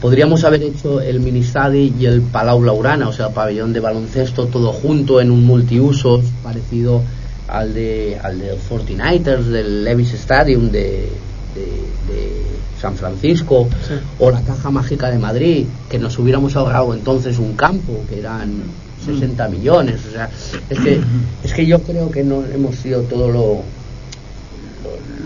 Podríamos 0.00 0.44
haber 0.44 0.62
hecho 0.62 1.00
el 1.00 1.18
Ministadi 1.18 1.92
y 1.98 2.06
el 2.06 2.22
Palau 2.22 2.62
Laurana, 2.62 3.08
o 3.08 3.12
sea, 3.12 3.26
el 3.26 3.32
pabellón 3.34 3.72
de 3.72 3.80
baloncesto, 3.80 4.46
todo 4.46 4.72
junto 4.72 5.20
en 5.20 5.32
un 5.32 5.44
multiusos 5.44 6.24
parecido 6.44 7.02
al 7.48 7.74
de 7.74 8.18
al 8.22 8.38
de 8.38 8.56
49ers 8.56 9.44
del 9.44 9.82
Levis 9.82 10.12
Stadium 10.14 10.70
de, 10.70 11.08
de- 11.54 12.12
de 12.12 12.42
San 12.80 12.94
Francisco 12.96 13.68
Sí. 13.86 13.94
o 14.18 14.30
la 14.30 14.42
Caja 14.42 14.70
Mágica 14.70 15.10
de 15.10 15.18
Madrid, 15.18 15.66
que 15.88 15.98
nos 15.98 16.18
hubiéramos 16.18 16.54
ahorrado 16.56 16.94
entonces 16.94 17.38
un 17.38 17.54
campo 17.54 18.04
que 18.08 18.18
eran 18.20 18.62
60 19.04 19.48
millones. 19.48 20.00
O 20.08 20.12
sea, 20.12 20.30
es 20.70 20.78
que, 20.80 21.00
es 21.44 21.52
que 21.52 21.66
yo 21.66 21.80
creo 21.82 22.10
que 22.10 22.22
no 22.22 22.44
hemos 22.44 22.76
sido 22.76 23.02
todo 23.02 23.28
lo. 23.28 23.62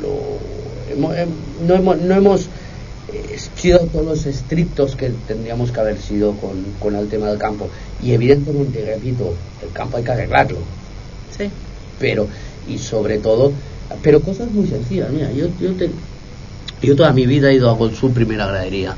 lo- 0.02 0.38
lo- 0.98 1.14
hem- 1.14 1.28
no 1.66 1.74
hemos, 1.74 1.98
no 2.00 2.14
hemos 2.14 2.48
eh, 3.12 3.38
sido 3.56 3.80
todos 3.80 4.04
los 4.06 4.26
estrictos 4.26 4.96
que 4.96 5.10
tendríamos 5.28 5.70
que 5.70 5.80
haber 5.80 5.98
sido 5.98 6.32
con, 6.36 6.64
con 6.80 6.94
el 6.96 7.08
tema 7.08 7.28
del 7.28 7.38
campo. 7.38 7.68
Y 8.02 8.12
evidentemente, 8.12 8.84
repito, 8.84 9.34
el 9.62 9.70
campo 9.72 9.96
hay 9.98 10.04
que 10.04 10.12
arreglarlo 10.12 10.58
Sí. 11.36 11.48
pero 11.98 12.26
y 12.68 12.78
sobre 12.78 13.18
todo 13.18 13.52
pero 14.02 14.20
cosas 14.20 14.50
muy 14.50 14.66
sencillas 14.66 15.10
mira 15.10 15.30
yo 15.32 15.46
yo 15.60 15.72
te- 15.74 15.90
yo 16.82 16.96
toda 16.96 17.12
mi 17.12 17.26
vida 17.26 17.50
he 17.50 17.54
ido 17.54 17.70
a 17.70 17.74
Gold 17.74 17.94
Sur 17.94 18.12
primera 18.12 18.46
gradería 18.46 18.94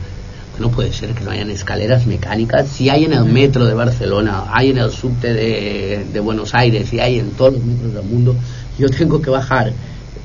no 0.58 0.70
puede 0.70 0.92
ser 0.92 1.10
que 1.14 1.24
no 1.24 1.30
hayan 1.32 1.50
escaleras 1.50 2.06
mecánicas 2.06 2.68
si 2.68 2.88
hay 2.88 3.04
en 3.04 3.12
el 3.12 3.24
metro 3.24 3.64
de 3.66 3.74
Barcelona 3.74 4.44
hay 4.52 4.70
en 4.70 4.78
el 4.78 4.90
subte 4.90 5.32
de, 5.34 6.06
de 6.12 6.20
Buenos 6.20 6.54
Aires 6.54 6.92
y 6.92 7.00
hay 7.00 7.18
en 7.18 7.30
todos 7.30 7.54
los 7.54 7.64
metros 7.64 7.92
del 7.94 8.04
mundo 8.04 8.36
yo 8.78 8.88
tengo 8.88 9.20
que 9.20 9.30
bajar 9.30 9.72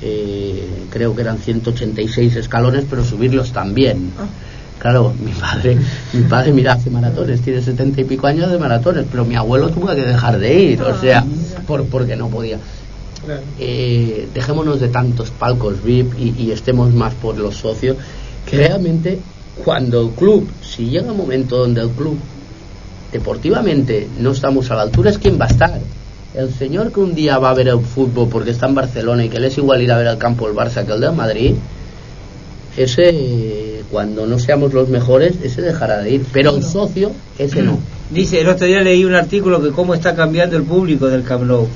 eh, 0.01 0.63
creo 0.89 1.15
que 1.15 1.21
eran 1.21 1.39
186 1.39 2.35
escalones 2.35 2.85
pero 2.89 3.03
subirlos 3.03 3.51
también 3.51 4.11
Ah. 4.19 4.25
Claro, 4.79 5.13
mi 5.21 5.33
padre, 5.33 5.77
mi 6.13 6.21
padre, 6.21 6.53
mira, 6.53 6.71
hace 6.71 6.89
maratones, 6.89 7.41
tiene 7.41 7.61
setenta 7.61 7.99
y 7.99 8.05
pico 8.05 8.27
años 8.27 8.49
de 8.49 8.57
maratones, 8.57 9.05
pero 9.11 9.25
mi 9.25 9.35
abuelo 9.35 9.67
tuvo 9.71 9.87
que 9.87 10.03
dejar 10.03 10.39
de 10.39 10.53
ir, 10.57 10.81
o 10.81 10.87
Ah, 10.93 10.97
sea, 11.01 11.25
por, 11.67 11.83
porque 11.87 12.15
no 12.15 12.29
podía. 12.29 12.57
Claro. 13.25 13.41
Eh, 13.59 14.27
dejémonos 14.33 14.79
de 14.79 14.87
tantos 14.89 15.31
palcos 15.31 15.83
VIP 15.83 16.13
y, 16.17 16.43
y 16.43 16.51
estemos 16.51 16.93
más 16.93 17.13
por 17.13 17.37
los 17.37 17.55
socios, 17.55 17.97
que 18.45 18.57
realmente 18.57 19.19
cuando 19.63 20.01
el 20.01 20.09
club, 20.11 20.49
si 20.61 20.89
llega 20.89 21.11
un 21.11 21.17
momento 21.17 21.57
donde 21.57 21.81
el 21.81 21.89
club 21.89 22.17
deportivamente 23.11 24.07
no 24.19 24.31
estamos 24.31 24.69
a 24.71 24.75
la 24.75 24.83
altura, 24.83 25.09
es 25.09 25.17
quien 25.17 25.39
va 25.39 25.45
a 25.45 25.49
estar. 25.49 25.79
El 26.33 26.53
señor 26.53 26.91
que 26.91 26.99
un 26.99 27.15
día 27.15 27.39
va 27.39 27.49
a 27.49 27.53
ver 27.53 27.67
el 27.69 27.79
fútbol 27.79 28.29
porque 28.29 28.51
está 28.51 28.67
en 28.67 28.75
Barcelona 28.75 29.25
y 29.25 29.29
que 29.29 29.39
le 29.39 29.47
es 29.47 29.57
igual 29.57 29.81
ir 29.81 29.91
a 29.91 29.97
ver 29.97 30.07
al 30.07 30.17
campo 30.17 30.47
del 30.47 30.55
Barça 30.55 30.85
que 30.85 30.93
el 30.93 31.01
de 31.01 31.11
Madrid, 31.11 31.55
ese 32.77 33.83
cuando 33.91 34.27
no 34.27 34.37
seamos 34.37 34.73
los 34.73 34.89
mejores, 34.89 35.35
ese 35.43 35.61
dejará 35.61 35.99
de 35.99 36.11
ir. 36.11 36.25
Pero 36.31 36.55
el 36.55 36.63
socio, 36.63 37.11
ese 37.39 37.63
no. 37.63 37.79
Dice, 38.11 38.41
el 38.41 38.47
otro 38.47 38.67
día 38.67 38.81
leí 38.81 39.03
un 39.03 39.15
artículo 39.15 39.61
que 39.61 39.71
cómo 39.71 39.95
está 39.95 40.15
cambiando 40.15 40.55
el 40.55 40.63
público 40.63 41.07
del 41.07 41.23
Camp 41.23 41.43
Nou. 41.43 41.67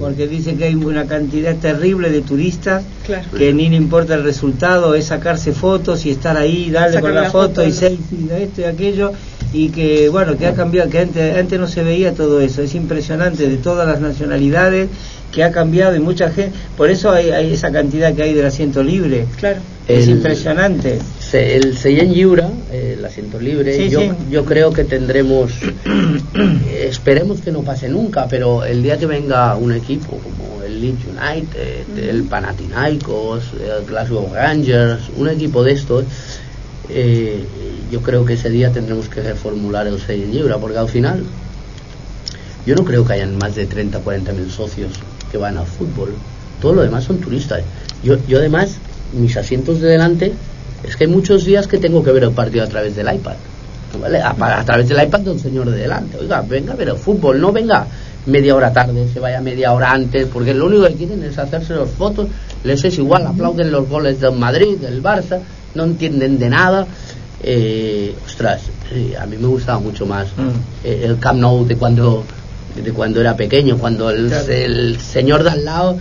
Porque 0.00 0.26
dice 0.26 0.56
que 0.56 0.64
hay 0.64 0.74
una 0.74 1.04
cantidad 1.06 1.54
terrible 1.56 2.10
de 2.10 2.22
turistas 2.22 2.82
Claro. 3.06 3.28
que 3.36 3.52
ni 3.52 3.68
le 3.68 3.76
importa 3.76 4.14
el 4.14 4.24
resultado, 4.24 4.94
es 4.94 5.06
sacarse 5.06 5.52
fotos 5.52 6.06
y 6.06 6.10
estar 6.10 6.36
ahí, 6.36 6.70
darle 6.70 7.00
con 7.00 7.14
la, 7.14 7.30
foto, 7.30 7.48
foto, 7.48 7.66
y 7.66 7.72
selfie, 7.72 8.42
esto 8.42 8.62
y 8.62 8.64
aquello, 8.64 9.12
y 9.52 9.68
que 9.68 10.08
bueno, 10.08 10.36
que 10.36 10.46
ha 10.46 10.54
cambiado, 10.54 10.88
que 10.90 11.00
antes, 11.00 11.36
antes 11.36 11.60
no 11.60 11.68
se 11.68 11.82
veía 11.82 12.14
todo 12.14 12.40
eso, 12.40 12.62
es 12.62 12.74
impresionante 12.74 13.48
de 13.48 13.56
todas 13.56 13.86
las 13.86 14.00
nacionalidades 14.00 14.88
que 15.32 15.44
ha 15.44 15.52
cambiado 15.52 15.94
y 15.94 16.00
mucha 16.00 16.30
gente, 16.30 16.56
por 16.76 16.90
eso 16.90 17.10
hay, 17.12 17.30
hay 17.30 17.52
esa 17.52 17.70
cantidad 17.70 18.12
que 18.14 18.22
hay 18.22 18.34
del 18.34 18.46
asiento 18.46 18.82
libre, 18.82 19.26
Claro. 19.38 19.60
es 19.86 20.04
El- 20.08 20.14
impresionante. 20.16 20.98
Se- 21.20 21.56
el 21.56 21.76
Seyen 21.78 22.12
eh, 22.72 22.96
el 22.98 23.04
asiento 23.04 23.38
libre, 23.38 23.74
Sí, 23.76 23.88
yo, 23.90 24.00
sí. 24.00 24.10
yo 24.30 24.44
creo 24.44 24.72
que 24.72 24.82
tendremos, 24.84 25.52
esperemos 26.82 27.40
que 27.40 27.52
no 27.52 27.62
pase 27.62 27.88
nunca, 27.88 28.26
pero 28.28 28.64
el 28.64 28.82
día 28.82 28.98
que 28.98 29.06
venga 29.06 29.54
un 29.56 29.72
equipo 29.72 30.18
como 30.18 30.62
el 30.64 30.80
Leeds 30.80 31.04
United, 31.06 32.08
el 32.08 32.24
Panathinaikos, 32.24 33.44
el 33.54 33.86
Glasgow 33.86 34.32
Rangers, 34.34 35.02
un 35.16 35.28
equipo 35.28 35.62
de 35.62 35.72
estos, 35.72 36.04
eh, 36.88 37.44
yo 37.92 38.00
creo 38.02 38.24
que 38.24 38.34
ese 38.34 38.50
día 38.50 38.70
tendremos 38.72 39.08
que 39.08 39.20
reformular 39.22 39.86
el 39.86 40.00
Seyen 40.00 40.32
Lliura, 40.32 40.58
porque 40.58 40.78
al 40.78 40.88
final 40.88 41.22
yo 42.66 42.74
no 42.74 42.84
creo 42.84 43.04
que 43.04 43.12
hayan 43.14 43.36
más 43.38 43.54
de 43.54 43.66
30 43.66 44.00
40 44.00 44.32
mil 44.32 44.50
socios 44.50 44.90
que 45.30 45.38
van 45.38 45.56
al 45.58 45.66
fútbol. 45.66 46.14
Todo 46.60 46.74
lo 46.74 46.82
demás 46.82 47.04
son 47.04 47.18
turistas. 47.18 47.62
Yo, 48.02 48.16
yo 48.26 48.38
además, 48.38 48.76
mis 49.12 49.36
asientos 49.36 49.80
de 49.80 49.88
delante, 49.88 50.32
es 50.86 50.96
que 50.96 51.04
hay 51.04 51.10
muchos 51.10 51.44
días 51.44 51.66
que 51.66 51.78
tengo 51.78 52.02
que 52.02 52.12
ver 52.12 52.24
el 52.24 52.32
partido 52.32 52.64
a 52.64 52.68
través 52.68 52.94
del 52.96 53.12
iPad. 53.14 53.34
¿vale? 54.00 54.20
A, 54.20 54.30
a 54.30 54.64
través 54.64 54.88
del 54.88 55.02
iPad 55.02 55.20
del 55.20 55.40
señor 55.40 55.70
de 55.70 55.78
delante. 55.78 56.16
Oiga, 56.18 56.42
venga 56.42 56.72
a 56.72 56.76
ver 56.76 56.88
el 56.90 56.96
fútbol, 56.96 57.40
no 57.40 57.50
venga 57.52 57.86
media 58.26 58.54
hora 58.54 58.72
tarde, 58.72 59.08
se 59.12 59.18
vaya 59.18 59.40
media 59.40 59.72
hora 59.72 59.92
antes, 59.92 60.26
porque 60.32 60.52
lo 60.54 60.66
único 60.66 60.86
que 60.86 60.94
quieren 60.94 61.22
es 61.24 61.38
hacerse 61.38 61.74
las 61.74 61.90
fotos, 61.90 62.28
les 62.64 62.84
es 62.84 62.98
igual, 62.98 63.26
aplauden 63.26 63.70
los 63.72 63.88
goles 63.88 64.20
del 64.20 64.32
Madrid, 64.36 64.76
del 64.78 65.02
Barça, 65.02 65.40
no 65.74 65.84
entienden 65.84 66.38
de 66.38 66.48
nada. 66.50 66.86
Eh, 67.42 68.14
ostras, 68.26 68.60
eh, 68.92 69.14
a 69.18 69.24
mí 69.24 69.36
me 69.38 69.46
gustaba 69.48 69.78
mucho 69.80 70.04
más 70.04 70.26
Mm. 70.36 70.84
eh, 70.84 71.00
el 71.04 71.18
Camp 71.18 71.40
Nou 71.40 71.64
de 71.66 71.76
cuando 71.76 72.22
de 72.82 72.92
cuando 72.92 73.20
era 73.20 73.36
pequeño, 73.36 73.78
cuando 73.78 74.10
el, 74.10 74.28
Claro. 74.28 74.52
el 74.52 74.98
señor 75.00 75.42
de 75.44 75.50
al 75.50 75.64
lado 75.64 75.98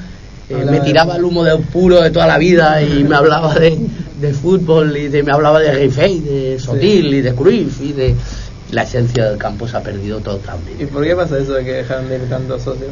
eh, 0.49 0.63
me 0.65 0.79
de- 0.79 0.81
tiraba 0.81 1.15
el 1.15 1.23
humo 1.23 1.43
del 1.43 1.59
puro 1.59 2.01
de 2.01 2.09
toda 2.11 2.27
la 2.27 2.37
vida 2.37 2.81
y 2.81 3.03
me 3.07 3.15
hablaba 3.15 3.53
de, 3.55 3.77
de 4.19 4.33
fútbol 4.33 4.95
y 4.97 5.07
de, 5.07 5.23
me 5.23 5.31
hablaba 5.31 5.59
de 5.59 5.71
Riffey, 5.71 6.19
de 6.19 6.59
Sotil 6.59 7.13
y 7.13 7.21
de 7.21 7.33
Cruyff 7.35 7.81
y 7.81 7.93
de 7.93 8.15
la 8.71 8.83
esencia 8.83 9.29
del 9.29 9.37
campo 9.37 9.67
se 9.67 9.77
ha 9.77 9.81
perdido 9.81 10.19
¿Y 10.19 10.23
totalmente. 10.23 10.87
por 10.87 11.03
qué 11.03 11.15
pasa 11.15 11.37
eso 11.39 11.53
de 11.53 11.63
que 11.65 11.71
dejaron 11.73 12.07
de 12.09 12.15
ir 12.17 12.29
tantos 12.29 12.61
socios? 12.63 12.89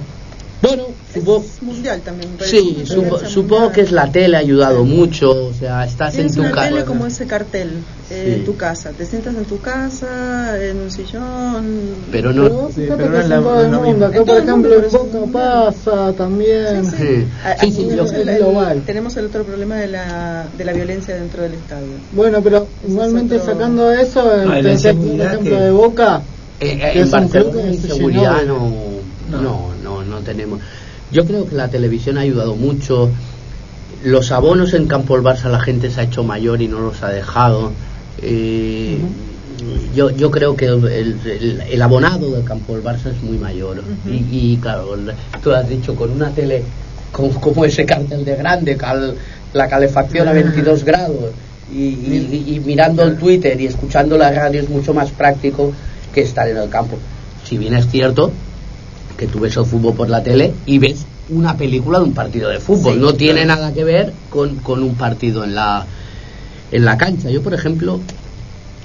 Bueno, 0.60 0.86
supongo, 1.14 1.46
Es 1.46 1.62
mundial 1.62 2.02
también. 2.02 2.32
sí, 2.40 2.78
supo- 2.86 3.20
supongo 3.20 3.56
mundial. 3.66 3.72
que 3.74 3.82
es 3.82 3.92
la 3.92 4.12
tele 4.12 4.38
ha 4.38 4.40
ayudado 4.40 4.84
mucho, 4.86 5.30
o 5.50 5.54
sea, 5.54 5.86
estás 5.86 6.10
en 6.16 6.16
Tienes 6.16 6.34
tu 6.34 6.40
una 6.42 6.52
casa. 6.52 6.70
tele 6.70 6.84
como 6.86 7.06
ese 7.06 7.28
cartel, 7.28 7.84
eh, 8.10 8.38
Sí. 8.40 8.44
tu 8.46 8.58
casa. 8.58 8.90
Te 8.92 9.06
sientas 9.06 9.36
en 9.36 9.46
tu 9.46 9.62
casa, 9.62 10.58
en 10.60 10.78
un 10.80 10.90
sillón. 10.90 11.66
Pero 12.12 12.32
Pero 12.32 12.34
no, 12.34 12.70
Sí, 12.74 12.86
pero 12.88 13.08
no 13.10 13.14
es 13.14 13.20
es 13.20 13.24
en 13.26 13.30
la- 13.30 13.40
no 13.40 13.60
el 13.60 13.66
es 13.76 13.82
mismo. 13.82 14.06
Acá, 14.06 14.18
En 14.18 14.26
por 14.26 14.36
el 14.38 14.44
ejemplo, 14.44 14.76
en 14.80 14.86
es 14.86 14.92
Boca 14.92 15.20
pasa 15.32 16.14
también. 16.14 16.86
Sí, 16.86 16.92
sí. 16.92 16.98
Sí. 16.98 17.26
Sí, 17.62 17.72
sí, 17.72 17.84
tenemos 17.88 18.12
el- 18.14 18.30
Es 18.30 18.38
global. 18.40 18.82
Tenemos 18.86 19.18
el 19.18 19.26
otro 19.28 19.44
problema 19.44 19.76
de 19.76 19.88
la, 19.88 20.46
de 20.58 20.66
la 20.66 20.74
violencia 20.74 21.16
dentro 21.16 21.44
del 21.44 21.54
estadio. 21.54 21.88
Bueno, 22.14 22.42
pero 22.42 22.68
es 22.84 22.90
igualmente 22.92 23.36
otro- 23.38 23.54
sacando 23.54 23.92
eso, 23.92 24.42
el 24.42 24.68
inseguridad 24.68 25.34
ejemplo 25.34 25.56
que- 25.58 25.64
de 25.64 25.72
Boca, 25.72 26.22
Eh, 26.60 26.72
eh, 26.72 26.78
que 26.80 26.92
en 26.94 26.98
es 26.98 27.06
un 27.06 27.12
Barcelona 27.12 27.52
club 27.52 27.62
que 27.62 27.68
en 27.68 27.82
se 27.82 27.88
seguridad 27.88 28.40
llenó 28.40 28.72
no, 29.30 29.42
no, 29.42 29.77
no, 30.20 30.24
tenemos. 30.26 30.60
Yo 31.12 31.26
creo 31.26 31.48
que 31.48 31.56
la 31.56 31.70
televisión 31.70 32.18
ha 32.18 32.22
ayudado 32.22 32.56
mucho. 32.56 33.10
Los 34.04 34.32
abonos 34.32 34.74
en 34.74 34.88
Campo 34.88 35.16
del 35.16 35.24
Barça 35.24 35.50
la 35.50 35.60
gente 35.60 35.90
se 35.90 36.02
ha 36.02 36.04
hecho 36.04 36.24
mayor 36.24 36.62
y 36.62 36.68
no 36.68 36.80
los 36.80 37.02
ha 37.04 37.10
dejado. 37.10 37.72
Eh, 38.22 38.98
yo, 39.96 40.12
yo 40.12 40.30
creo 40.30 40.56
que 40.56 40.66
el, 40.66 40.86
el- 40.88 41.62
el 41.72 41.82
abonado 41.82 42.32
del 42.32 42.44
Campo 42.44 42.74
del 42.76 42.84
Barça 42.84 43.08
es 43.16 43.22
muy 43.24 43.38
mayor. 43.38 43.82
y, 44.08 44.54
y, 44.54 44.58
claro, 44.58 44.96
el- 44.96 45.14
tú 45.42 45.52
has 45.52 45.68
dicho, 45.68 45.96
con 45.96 46.12
una 46.12 46.30
tele 46.32 46.64
con- 47.12 47.32
como 47.32 47.66
ese 47.66 47.86
cartel 47.86 48.24
de 48.26 48.36
grande, 48.36 48.76
cal- 48.78 49.16
la 49.54 49.68
calefacción 49.68 50.28
a 50.28 50.34
22 50.34 50.84
grados 50.84 51.32
y, 51.74 51.78
y- 51.84 52.44
y 52.56 52.60
mirando 52.60 53.04
el 53.04 53.16
Twitter 53.18 53.60
y 53.60 53.66
escuchando 53.66 54.18
la 54.18 54.32
radio 54.32 54.62
es 54.62 54.70
mucho 54.70 54.94
más 54.94 55.10
práctico 55.12 55.74
que 56.14 56.22
estar 56.22 56.48
en 56.48 56.58
el 56.58 56.70
campo. 56.70 56.98
Si 57.46 57.58
bien 57.58 57.74
es 57.74 57.88
cierto 57.88 58.32
que 59.18 59.28
tú 59.28 59.40
ves 59.40 59.58
el 59.58 59.66
fútbol 59.66 59.94
por 59.96 60.10
la 60.10 60.24
tele 60.24 60.54
y 60.66 60.78
ves 60.80 61.06
una 61.30 61.58
película 61.58 62.00
de 62.00 62.06
un 62.06 62.14
partido 62.14 62.50
de 62.50 62.60
fútbol, 62.60 62.94
Sí, 62.94 63.00
no 63.00 63.14
tiene 63.14 63.44
claro. 63.44 63.62
nada 63.62 63.74
que 63.74 63.84
ver 63.84 64.14
con, 64.30 64.56
con 64.58 64.84
un 64.84 64.96
partido 64.96 65.44
en 65.44 65.56
la, 65.56 65.86
en 66.72 66.86
la 66.86 66.98
cancha. 66.98 67.30
Yo, 67.30 67.42
por 67.42 67.54
ejemplo, 67.54 68.00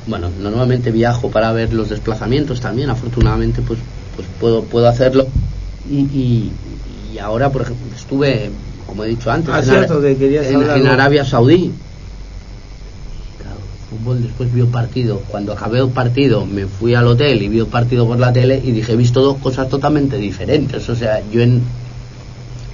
bueno, 0.06 0.28
normalmente 0.40 0.90
viajo 0.90 1.30
para 1.30 1.52
ver 1.52 1.72
los 1.72 1.88
desplazamientos 1.90 2.60
también, 2.60 2.90
afortunadamente 2.90 3.62
pues, 3.62 3.78
pues 4.16 4.26
puedo, 4.40 4.62
puedo 4.64 4.88
hacerlo. 4.88 5.26
Y, 5.88 5.98
y, 6.00 6.50
y 7.14 7.18
ahora, 7.18 7.50
por 7.50 7.62
ejemplo, 7.62 7.86
estuve, 7.94 8.50
como 8.86 9.04
he 9.04 9.08
dicho 9.08 9.30
antes, 9.30 9.50
Ah, 9.54 9.58
en, 9.60 9.64
cierto, 9.64 10.00
que. 10.00 10.88
Arabia 10.88 11.24
Saudí. 11.24 11.70
Fútbol, 13.98 14.22
después 14.22 14.52
vi 14.52 14.60
el 14.60 14.66
partido. 14.68 15.22
Cuando 15.28 15.52
acabé 15.52 15.80
el 15.80 15.88
partido, 15.90 16.46
me 16.46 16.66
fui 16.66 16.94
al 16.94 17.06
hotel 17.06 17.42
y 17.42 17.48
vi 17.48 17.58
el 17.60 17.66
partido 17.66 18.06
por 18.06 18.18
la 18.18 18.32
tele 18.32 18.60
y 18.62 18.72
dije, 18.72 18.92
he 18.92 18.96
visto 18.96 19.20
dos 19.22 19.36
cosas 19.38 19.68
totalmente 19.68 20.16
diferentes. 20.16 20.88
O 20.88 20.96
sea, 20.96 21.20
yo 21.30 21.40
en, 21.42 21.62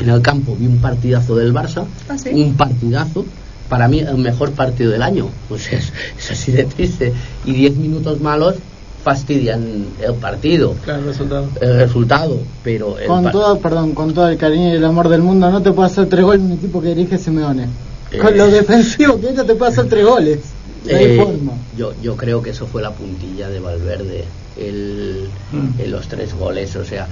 en 0.01 0.09
el 0.09 0.23
campo 0.23 0.57
vi 0.59 0.67
un 0.67 0.79
partidazo 0.79 1.35
del 1.37 1.53
Barça, 1.53 1.85
Ah, 2.09 2.17
¿sí? 2.17 2.31
un 2.31 2.55
partidazo, 2.55 3.25
para 3.69 3.89
mí 3.89 3.99
el 4.01 4.17
mejor 4.19 4.53
partido 4.53 4.91
del 4.93 5.03
año. 5.03 5.29
O 5.51 5.59
sea, 5.59 5.79
es, 5.79 5.93
es 6.19 6.31
así 6.31 6.53
de 6.53 6.65
triste. 6.65 7.13
Y 7.45 7.53
10 7.53 7.77
minutos 7.77 8.21
malos 8.21 8.55
fastidian 9.03 9.87
el 10.05 10.15
partido, 10.15 10.75
Claro, 10.85 11.01
el 11.01 11.07
resultado. 11.07 11.49
el 11.61 11.77
resultado, 11.79 12.39
pero 12.65 12.99
el 12.99 13.07
Con 13.07 13.31
todo, 13.31 13.59
perdón, 13.59 13.93
con 13.95 14.13
todo 14.13 14.29
el 14.29 14.37
cariño 14.37 14.69
y 14.69 14.77
el 14.77 14.85
amor 14.85 15.09
del 15.09 15.23
mundo, 15.23 15.51
no 15.51 15.63
te 15.63 15.73
puede 15.73 15.87
hacer 15.89 16.09
tres 16.09 16.25
goles 16.25 16.43
un 16.43 16.53
equipo 16.53 16.81
que 16.83 16.89
dirige 16.95 17.17
Simeone. 17.17 17.67
Eh. 18.11 18.19
Con 18.19 18.37
lo 18.37 18.49
defensivo 18.49 19.21
que 19.21 19.31
ella 19.31 19.45
te 19.45 19.55
puede 19.55 19.71
hacer 19.73 19.87
tres 19.89 20.05
goles. 20.05 20.41
Eh, 20.89 21.39
yo, 21.77 21.93
yo 22.03 22.17
creo 22.17 22.43
que 22.43 22.51
eso 22.51 22.67
fue 22.67 22.83
la 22.83 22.93
puntilla 22.93 23.49
de 23.49 23.61
Valverde, 23.61 24.25
el, 24.57 25.29
Mm. 25.53 25.81
en 25.81 25.91
los 25.91 26.09
tres 26.09 26.35
goles. 26.35 26.75
O 26.77 26.85
sea, 26.85 27.09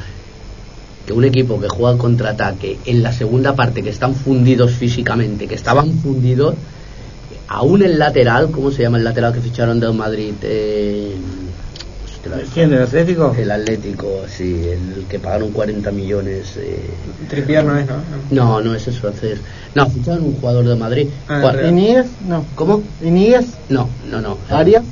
que 1.07 1.13
un 1.13 1.25
equipo 1.25 1.61
que 1.61 1.69
juega 1.69 1.97
contraataque 1.97 2.79
en 2.85 3.03
la 3.03 3.13
segunda 3.13 3.55
parte, 3.55 3.83
que 3.83 3.91
están 3.91 4.15
fundidos 4.15 4.73
físicamente, 4.73 5.47
que 5.47 5.55
estaban 5.55 5.93
fundidos, 5.99 6.55
aún 7.49 7.83
el 7.83 7.99
lateral, 7.99 8.51
¿cómo 8.51 8.71
se 8.71 8.83
llama 8.83 8.99
el 8.99 9.05
lateral 9.05 9.33
que 9.33 9.41
ficharon 9.41 9.79
del 9.79 9.93
Madrid? 9.95 10.35
Eh, 10.43 11.15
¿Quién, 12.53 12.73
el 12.73 12.83
Atlético? 12.83 13.35
el 13.39 13.51
Atlético, 13.51 14.23
sí, 14.29 14.69
el 14.69 15.05
que 15.09 15.19
pagaron 15.19 15.51
40 15.53 15.91
millones. 15.93 16.57
eh, 16.57 16.79
Tripier 17.29 17.65
no 17.65 17.77
es, 17.79 17.87
¿no? 17.87 17.95
no, 18.31 18.61
no 18.61 18.75
es 18.75 18.87
el 18.89 18.95
francés. 18.95 19.39
No, 19.75 19.89
ficharon 19.91 20.25
un 20.25 20.35
jugador 20.37 20.67
de 20.67 20.77
Madrid. 20.77 21.09
Ah. 21.29 21.41
No. 22.27 22.45
¿Cómo? 22.55 22.83
¿Iníguez? 23.03 23.47
No, 23.69 23.89
no, 24.11 24.21
no. 24.21 24.39
¿Arias? 24.51 24.83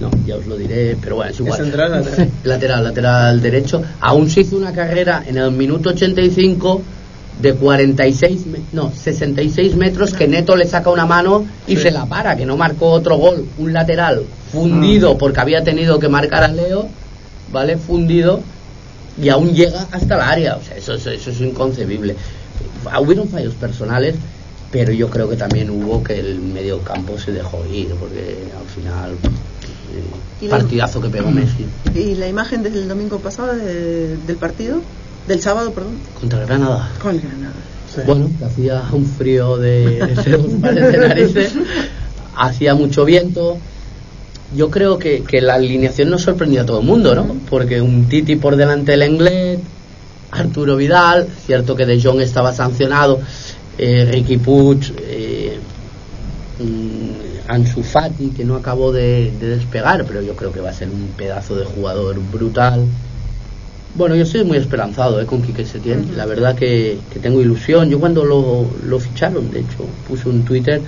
No, 0.00 0.10
ya 0.26 0.36
os 0.36 0.46
lo 0.46 0.56
diré, 0.56 0.96
pero 1.00 1.16
bueno, 1.16 1.30
es 1.30 1.36
Es 1.36 1.40
igual. 1.40 1.58
central, 1.58 1.90
lateral. 2.04 2.30
Lateral, 2.44 2.84
lateral 2.84 3.40
derecho. 3.40 3.82
Aún 4.00 4.28
se 4.28 4.40
hizo 4.40 4.56
una 4.56 4.72
carrera 4.72 5.22
en 5.26 5.38
el 5.38 5.50
minuto 5.52 5.90
85 5.90 6.82
de 7.40 7.54
46, 7.54 8.46
me- 8.46 8.60
no, 8.72 8.90
66 8.92 9.76
metros 9.76 10.14
que 10.14 10.26
Neto 10.26 10.56
le 10.56 10.66
saca 10.66 10.90
una 10.90 11.04
mano 11.06 11.46
y 11.66 11.76
Sí. 11.76 11.82
se 11.82 11.90
la 11.90 12.06
para, 12.06 12.36
que 12.36 12.46
no 12.46 12.56
marcó 12.56 12.90
otro 12.90 13.16
gol. 13.18 13.44
Un 13.58 13.72
lateral 13.72 14.22
fundido 14.52 15.18
porque 15.18 15.40
había 15.40 15.62
tenido 15.62 15.98
que 15.98 16.08
marcar 16.08 16.44
a 16.44 16.48
Leo, 16.48 16.88
¿vale? 17.52 17.76
Fundido 17.76 18.40
y 19.22 19.28
aún 19.28 19.52
llega 19.52 19.86
hasta 19.92 20.14
el 20.14 20.20
área. 20.20 20.56
O 20.56 20.62
sea, 20.62 20.76
eso, 20.76 20.94
eso, 20.94 21.10
eso 21.10 21.30
es 21.30 21.40
inconcebible. 21.40 22.16
Ah, 22.90 23.00
Hubieron 23.00 23.28
fallos 23.28 23.54
personales, 23.54 24.14
pero 24.70 24.92
yo 24.92 25.10
creo 25.10 25.28
que 25.28 25.36
también 25.36 25.68
hubo 25.70 26.02
que 26.02 26.18
el 26.18 26.38
medio 26.40 26.80
campo 26.80 27.18
se 27.18 27.32
dejó 27.32 27.64
ir, 27.70 27.88
porque 28.00 28.38
al 28.58 28.66
final, 28.74 29.10
eh, 29.12 30.02
¿Y 30.40 30.48
la- 30.48 30.58
partidazo 30.58 31.00
que 31.00 31.08
pegó 31.08 31.30
Messi 31.30 31.64
¿Y 31.94 32.14
la 32.14 32.28
imagen 32.28 32.62
desde 32.62 32.78
el 32.80 32.88
domingo 32.88 33.18
pasado 33.18 33.54
de- 33.56 34.16
del 34.16 34.36
partido? 34.36 34.80
Del 35.26 35.40
sábado, 35.40 35.72
perdón. 35.72 35.94
contra 36.18 36.40
el 36.40 36.46
Granada. 36.46 36.90
Con 37.02 37.18
Granada. 37.18 37.54
Sí. 37.92 38.00
Bueno, 38.06 38.30
hacía 38.44 38.82
un 38.92 39.06
frío 39.06 39.56
de, 39.56 39.98
de 40.60 40.98
narices, 40.98 41.54
hacía 42.36 42.74
mucho 42.74 43.04
viento. 43.04 43.58
Yo 44.54 44.70
creo 44.70 44.98
que, 44.98 45.22
que 45.24 45.40
la 45.40 45.54
alineación 45.54 46.10
nos 46.10 46.22
sorprendió 46.22 46.62
a 46.62 46.66
todo 46.66 46.80
el 46.80 46.86
mundo, 46.86 47.14
¿no? 47.14 47.36
Porque 47.50 47.80
un 47.80 48.08
Titi 48.08 48.36
por 48.36 48.56
delante 48.56 48.92
del 48.92 49.02
Englet, 49.02 49.60
Arturo 50.30 50.76
Vidal, 50.76 51.26
cierto 51.46 51.74
que 51.74 51.86
De 51.86 52.00
Jong 52.00 52.20
estaba 52.20 52.52
sancionado, 52.52 53.20
eh, 53.78 54.08
Ricky 54.10 54.36
Puig, 54.36 54.94
eh, 55.00 55.58
mm, 56.60 57.50
Ansu 57.50 57.82
Fati, 57.82 58.28
que 58.28 58.44
no 58.44 58.54
acabó 58.54 58.92
de, 58.92 59.32
de 59.40 59.56
despegar, 59.56 60.04
pero 60.04 60.22
yo 60.22 60.36
creo 60.36 60.52
que 60.52 60.60
va 60.60 60.70
a 60.70 60.74
ser 60.74 60.88
un 60.88 61.08
pedazo 61.16 61.56
de 61.56 61.64
jugador 61.64 62.18
brutal. 62.32 62.86
Bueno, 63.96 64.14
yo 64.14 64.24
estoy 64.24 64.44
muy 64.44 64.58
esperanzado 64.58 65.20
eh, 65.20 65.24
con 65.24 65.40
Quique 65.40 65.64
Setién. 65.64 66.16
La 66.16 66.26
verdad 66.26 66.54
que, 66.54 66.98
que 67.10 67.18
tengo 67.18 67.40
ilusión. 67.40 67.88
Yo 67.88 67.98
cuando 67.98 68.24
lo, 68.24 68.66
lo 68.84 68.98
ficharon, 68.98 69.50
de 69.50 69.60
hecho, 69.60 69.86
puse 70.06 70.28
un 70.28 70.44
Twitter 70.44 70.82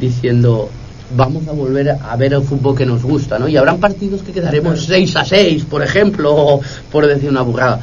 diciendo 0.00 0.70
vamos 1.14 1.46
a 1.46 1.52
volver 1.52 1.90
a 1.90 2.16
ver 2.16 2.32
el 2.32 2.42
fútbol 2.42 2.76
que 2.76 2.84
nos 2.84 3.02
gusta, 3.02 3.38
¿no? 3.38 3.46
Y 3.46 3.56
habrán 3.56 3.78
partidos 3.78 4.22
que 4.22 4.32
quedaremos 4.32 4.86
6 4.86 5.16
a 5.16 5.24
6, 5.24 5.64
por 5.64 5.82
ejemplo, 5.82 6.34
o 6.34 6.60
por 6.90 7.06
decir 7.06 7.28
una 7.28 7.42
burrada. 7.42 7.80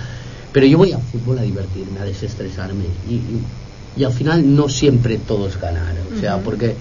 Pero 0.51 0.65
yo 0.65 0.79
voy 0.79 0.91
al 0.91 1.01
fútbol 1.01 1.37
a 1.39 1.43
divertirme, 1.43 1.99
a 1.99 2.05
desestresarme. 2.05 2.85
Y, 3.09 3.13
y, 3.13 3.43
y 3.95 4.03
al 4.03 4.11
final 4.11 4.55
no 4.55 4.67
siempre 4.67 5.19
todo 5.19 5.47
es 5.47 5.59
ganar. 5.59 5.93
O 6.15 6.19
sea, 6.19 6.37
porque 6.39 6.75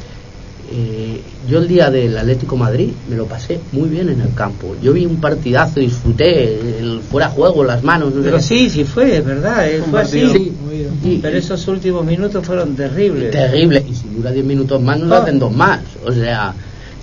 eh, 0.70 1.20
yo 1.48 1.58
el 1.58 1.68
día 1.68 1.90
del 1.90 2.16
Atlético 2.16 2.56
Madrid 2.56 2.90
me 3.10 3.16
lo 3.16 3.26
pasé 3.26 3.60
muy 3.72 3.88
bien 3.88 4.08
en 4.08 4.20
el 4.20 4.32
campo. 4.34 4.74
Yo 4.82 4.92
vi 4.92 5.04
un 5.04 5.20
partidazo, 5.20 5.80
disfruté, 5.80 6.78
el 6.78 7.00
fuera 7.00 7.28
juego, 7.28 7.64
las 7.64 7.82
manos. 7.82 8.10
no 8.14 8.20
sé 8.20 8.24
Pero 8.24 8.36
qué. 8.38 8.42
sí, 8.42 8.70
sí 8.70 8.84
fue, 8.84 9.16
es 9.18 9.24
verdad, 9.24 9.68
eh, 9.68 9.82
fue 9.90 10.00
así. 10.00 10.28
Sí. 10.30 10.52
Y- 11.04 11.18
Pero 11.18 11.36
esos 11.36 11.66
últimos 11.68 12.04
minutos 12.04 12.46
fueron 12.46 12.74
terribles. 12.76 13.30
terrible. 13.30 13.84
Y 13.88 13.94
si 13.94 14.08
dura 14.08 14.30
10 14.30 14.44
minutos 14.46 14.80
más, 14.80 14.98
nos 14.98 15.10
Ah. 15.12 15.22
hacen 15.22 15.38
dos 15.38 15.52
más. 15.52 15.80
O 16.06 16.12
sea, 16.12 16.54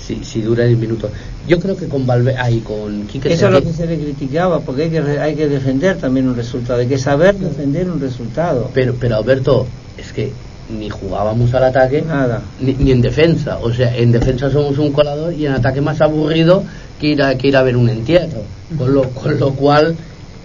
si, 0.03 0.23
si 0.23 0.41
dura 0.41 0.63
10 0.65 0.79
minutos. 0.79 1.11
Yo 1.47 1.59
creo 1.59 1.75
que 1.75 1.87
con 1.87 2.05
Valverde, 2.05 2.37
ahí 2.39 2.59
con 2.59 3.07
Quique 3.07 3.31
Eso 3.33 3.47
es 3.47 3.51
lo 3.53 3.63
que 3.63 3.73
se 3.73 3.85
le 3.87 3.97
criticaba, 3.97 4.59
porque 4.61 4.83
hay 4.83 4.89
que, 4.89 4.99
hay 4.99 5.35
que 5.35 5.47
defender 5.47 5.97
también 5.97 6.27
un 6.27 6.35
resultado, 6.35 6.79
hay 6.79 6.87
que 6.87 6.97
saber 6.97 7.35
defender 7.35 7.89
un 7.89 7.99
resultado. 7.99 8.69
Pero, 8.73 8.95
pero 8.99 9.15
Alberto, 9.17 9.65
es 9.97 10.13
que 10.13 10.31
ni 10.69 10.89
jugábamos 10.89 11.53
al 11.53 11.63
ataque 11.65 12.01
Nada. 12.01 12.41
ni, 12.59 12.73
ni 12.73 12.91
en 12.91 13.01
defensa. 13.01 13.57
O 13.61 13.73
sea, 13.73 13.95
en 13.95 14.11
defensa 14.11 14.49
somos 14.51 14.77
un 14.77 14.91
colador 14.91 15.33
y 15.33 15.45
en 15.45 15.53
ataque 15.53 15.81
más 15.81 15.99
aburrido 16.01 16.63
que 16.99 17.07
ir 17.07 17.23
a, 17.23 17.35
que 17.35 17.47
ir 17.47 17.57
a 17.57 17.63
ver 17.63 17.75
un 17.75 17.89
entierro. 17.89 18.43
Con 18.77 18.93
lo, 18.93 19.03
con 19.09 19.39
lo 19.39 19.51
cual, 19.53 19.95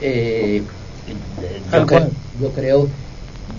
eh, 0.00 0.62
yo, 1.72 1.86
cre- 1.86 2.08
creo, 2.54 2.88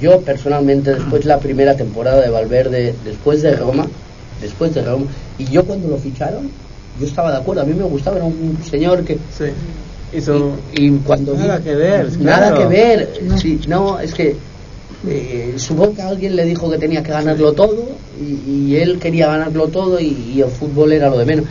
yo 0.01 0.21
personalmente, 0.21 0.93
después 0.95 1.21
de 1.23 1.29
la 1.29 1.39
primera 1.39 1.75
temporada 1.75 2.21
de 2.21 2.29
Valverde, 2.29 2.95
después 3.03 3.41
de 3.43 3.55
Roma, 3.55 3.85
después 4.41 4.73
de 4.73 4.81
Roma, 4.83 5.05
y 5.37 5.45
yo 5.45 5.63
cuando 5.65 5.87
lo 5.87 5.97
ficharon, 5.97 6.49
yo 6.99 7.05
estaba 7.05 7.31
de 7.31 7.37
acuerdo, 7.37 7.61
a 7.61 7.65
mí 7.65 7.73
me 7.73 7.83
gustaba, 7.83 8.15
era 8.17 8.25
un 8.25 8.57
señor 8.69 9.03
que 9.03 9.17
Sí. 9.37 9.45
Hizo. 10.13 10.55
y, 10.73 10.85
y 10.87 10.91
cuando 10.99 11.35
Nada 11.35 11.57
vi- 11.57 11.63
que 11.65 11.75
ver, 11.75 12.19
nada 12.21 12.47
claro. 12.53 12.57
que 12.57 12.65
ver 12.75 13.09
sí, 13.37 13.59
no 13.67 13.99
es 13.99 14.13
que 14.13 14.35
eh, 15.07 15.53
supongo 15.57 15.95
que 15.95 16.01
alguien 16.01 16.35
le 16.35 16.45
dijo 16.45 16.69
que 16.69 16.77
tenía 16.77 17.03
que 17.03 17.11
ganarlo 17.11 17.53
todo 17.53 17.88
y, 18.19 18.51
y 18.51 18.76
él 18.77 18.97
quería 18.99 19.27
ganarlo 19.27 19.67
todo 19.67 19.99
y, 19.99 20.15
y 20.35 20.41
el 20.41 20.49
fútbol 20.49 20.93
era 20.93 21.09
lo 21.09 21.17
de 21.17 21.26
menos. 21.26 21.45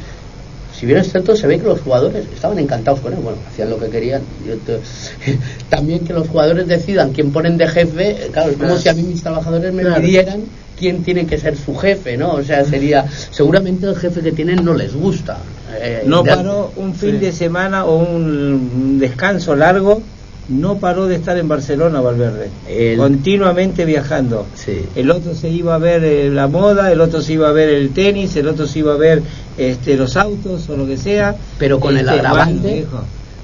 Si 0.79 0.87
bien 0.87 0.99
es 0.99 1.11
cierto 1.13 1.37
se 1.37 1.47
ve 1.47 1.59
que 1.61 1.67
los 1.67 1.81
jugadores 1.81 2.25
estaban 2.35 2.59
encantados 2.59 2.99
con 3.01 3.13
él. 3.13 3.21
Bueno 3.23 3.39
hacían 3.49 3.71
lo 3.71 3.79
que 3.79 3.89
querían. 3.89 4.23
También 5.69 6.01
que 6.01 6.13
los 6.13 6.29
jugadores 6.29 6.67
decidan 6.67 7.13
quién 7.13 7.33
ponen 7.33 7.57
de 7.57 7.69
jefe 7.69 8.11
eh, 8.11 8.29
claro 8.33 8.51
es 8.51 8.57
como 8.57 8.69
Claro. 8.71 8.81
si 8.83 8.89
a 8.89 8.95
mí 8.95 9.03
mis 9.03 9.23
trabajadores 9.23 9.73
me 9.73 9.85
pidieran 9.85 10.41
quién 10.79 11.05
tiene 11.05 11.27
que 11.27 11.39
ser 11.39 11.57
su 11.57 11.77
jefe 11.77 12.17
no 12.17 12.33
o 12.33 12.43
sea 12.43 12.65
sería 12.65 13.07
seguramente 13.31 13.87
el 13.87 13.95
jefe 13.97 14.21
que 14.23 14.33
tienen 14.33 14.65
no 14.65 14.75
les 14.75 14.95
gusta 14.95 15.39
Eh, 15.81 16.03
No 16.07 16.23
paró 16.25 16.73
un 16.77 16.95
fin 16.95 17.13
Sí. 17.13 17.19
de 17.19 17.33
semana 17.33 17.85
o 17.85 17.97
un 17.99 18.99
descanso 19.01 19.55
largo, 19.57 20.03
no 20.49 20.77
paró 20.77 21.07
de 21.07 21.15
estar 21.17 21.37
en 21.39 21.49
Barcelona 21.49 22.01
Valverde, 22.01 22.51
El- 22.69 22.99
continuamente 22.99 23.85
viajando. 23.85 24.47
Sí. 24.55 24.85
El 24.95 25.11
otro 25.11 25.35
se 25.35 25.49
iba 25.49 25.75
a 25.75 25.79
ver 25.79 26.05
eh, 26.05 26.31
la 26.31 26.49
moda, 26.49 26.93
el 26.93 27.01
otro 27.01 27.23
se 27.23 27.33
iba 27.35 27.49
a 27.49 27.53
ver 27.53 27.69
el 27.71 27.91
tenis, 27.91 28.37
el 28.37 28.49
otro 28.49 28.67
se 28.67 28.81
iba 28.81 28.93
a 28.95 28.97
ver 28.99 29.23
este, 29.57 29.97
los 29.97 30.17
autos 30.17 30.69
o 30.69 30.77
lo 30.77 30.87
que 30.87 30.97
sea. 30.99 31.35
Pero 31.59 31.81
con 31.81 31.97
el 31.97 32.07
Este, 32.07 32.21
agravante- 32.21 32.85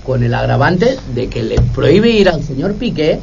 con 0.04 0.22
el 0.22 0.34
agravante 0.34 0.96
de 1.14 1.28
que 1.28 1.42
le 1.42 1.56
prohíbe 1.74 2.10
ir 2.10 2.28
al 2.28 2.42
señor 2.42 2.74
Piqué 2.74 3.18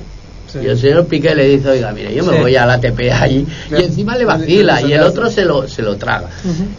Sí. 0.51 0.59
y 0.63 0.67
el 0.67 0.77
señor 0.79 1.05
Piqué 1.07 1.35
le 1.35 1.45
dice 1.49 1.67
oiga 1.67 1.91
mire 1.91 2.13
yo 2.15 2.23
me 2.23 2.33
Sí. 2.37 2.39
voy 2.39 2.55
a 2.55 2.65
la 2.65 2.75
ATP 2.75 3.11
allí 3.11 3.45
Claro. 3.67 3.83
y 3.83 3.87
encima 3.87 4.15
le 4.15 4.23
vacila 4.23 4.81
y 4.81 4.93
el 4.93 5.01
otro 5.01 5.29
se 5.29 5.43
lo 5.43 5.67
se 5.67 5.81
lo 5.81 5.97
traga 5.97 6.29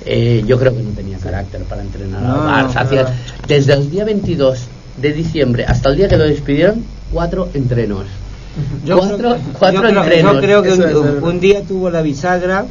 Eh, 0.06 0.42
yo 0.46 0.58
creo 0.58 0.74
que 0.74 0.82
no 0.82 0.90
tenía 0.92 1.18
carácter 1.18 1.60
para 1.64 1.82
entrenar 1.82 2.22
No, 2.22 2.48
al 2.48 2.68
Barça 2.68 2.90
no. 3.04 3.10
desde 3.46 3.74
el 3.74 3.90
día 3.90 4.06
22 4.06 4.60
de 5.00 5.12
diciembre 5.12 5.64
hasta 5.66 5.90
el 5.90 5.96
día 5.96 6.08
que 6.08 6.16
lo 6.16 6.24
despidieron 6.24 6.82
cuatro 7.12 7.48
entrenos 7.54 8.04
Yo 8.84 8.98
cuatro 8.98 9.16
creo- 9.18 9.38
cuatro 9.58 9.82
yo 9.82 9.88
creo, 9.88 10.02
entrenos 10.02 10.34
yo 10.34 10.40
creo 10.40 10.62
que 10.62 10.68
un, 10.72 10.74
es 10.74 10.78
verdad. 10.94 11.22
un 11.22 11.40
día 11.40 11.62
tuvo 11.62 11.90
la 11.90 12.02
bisagra 12.02 12.66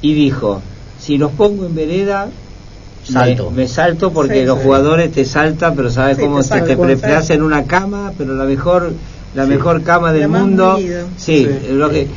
y 0.00 0.14
dijo, 0.14 0.62
si 0.98 1.18
los 1.18 1.30
pongo 1.32 1.66
en 1.66 1.74
vereda, 1.74 2.26
me- 2.26 3.12
Salto. 3.12 3.50
Me, 3.50 3.66
salto 3.68 4.12
porque 4.12 4.40
Sí, 4.40 4.44
los 4.46 4.58
sí. 4.58 4.64
jugadores 4.64 5.12
te 5.12 5.24
saltan, 5.24 5.74
pero 5.74 5.90
sabes 5.90 6.16
Sí, 6.16 6.22
cómo 6.22 6.42
te 6.42 6.48
te 6.48 6.60
te 6.62 6.76
preparas 6.76 7.24
sacan. 7.26 7.36
en 7.38 7.42
una 7.42 7.64
cama, 7.64 8.12
pero 8.16 8.34
la 8.34 8.44
mejor 8.44 8.92
la 9.34 9.44
Sí. 9.44 9.50
mejor 9.50 9.82
cama 9.82 10.12
del 10.12 10.28
mundo. 10.28 10.78
Sí. 11.16 11.46
lo 11.70 11.88
que- 11.90 12.08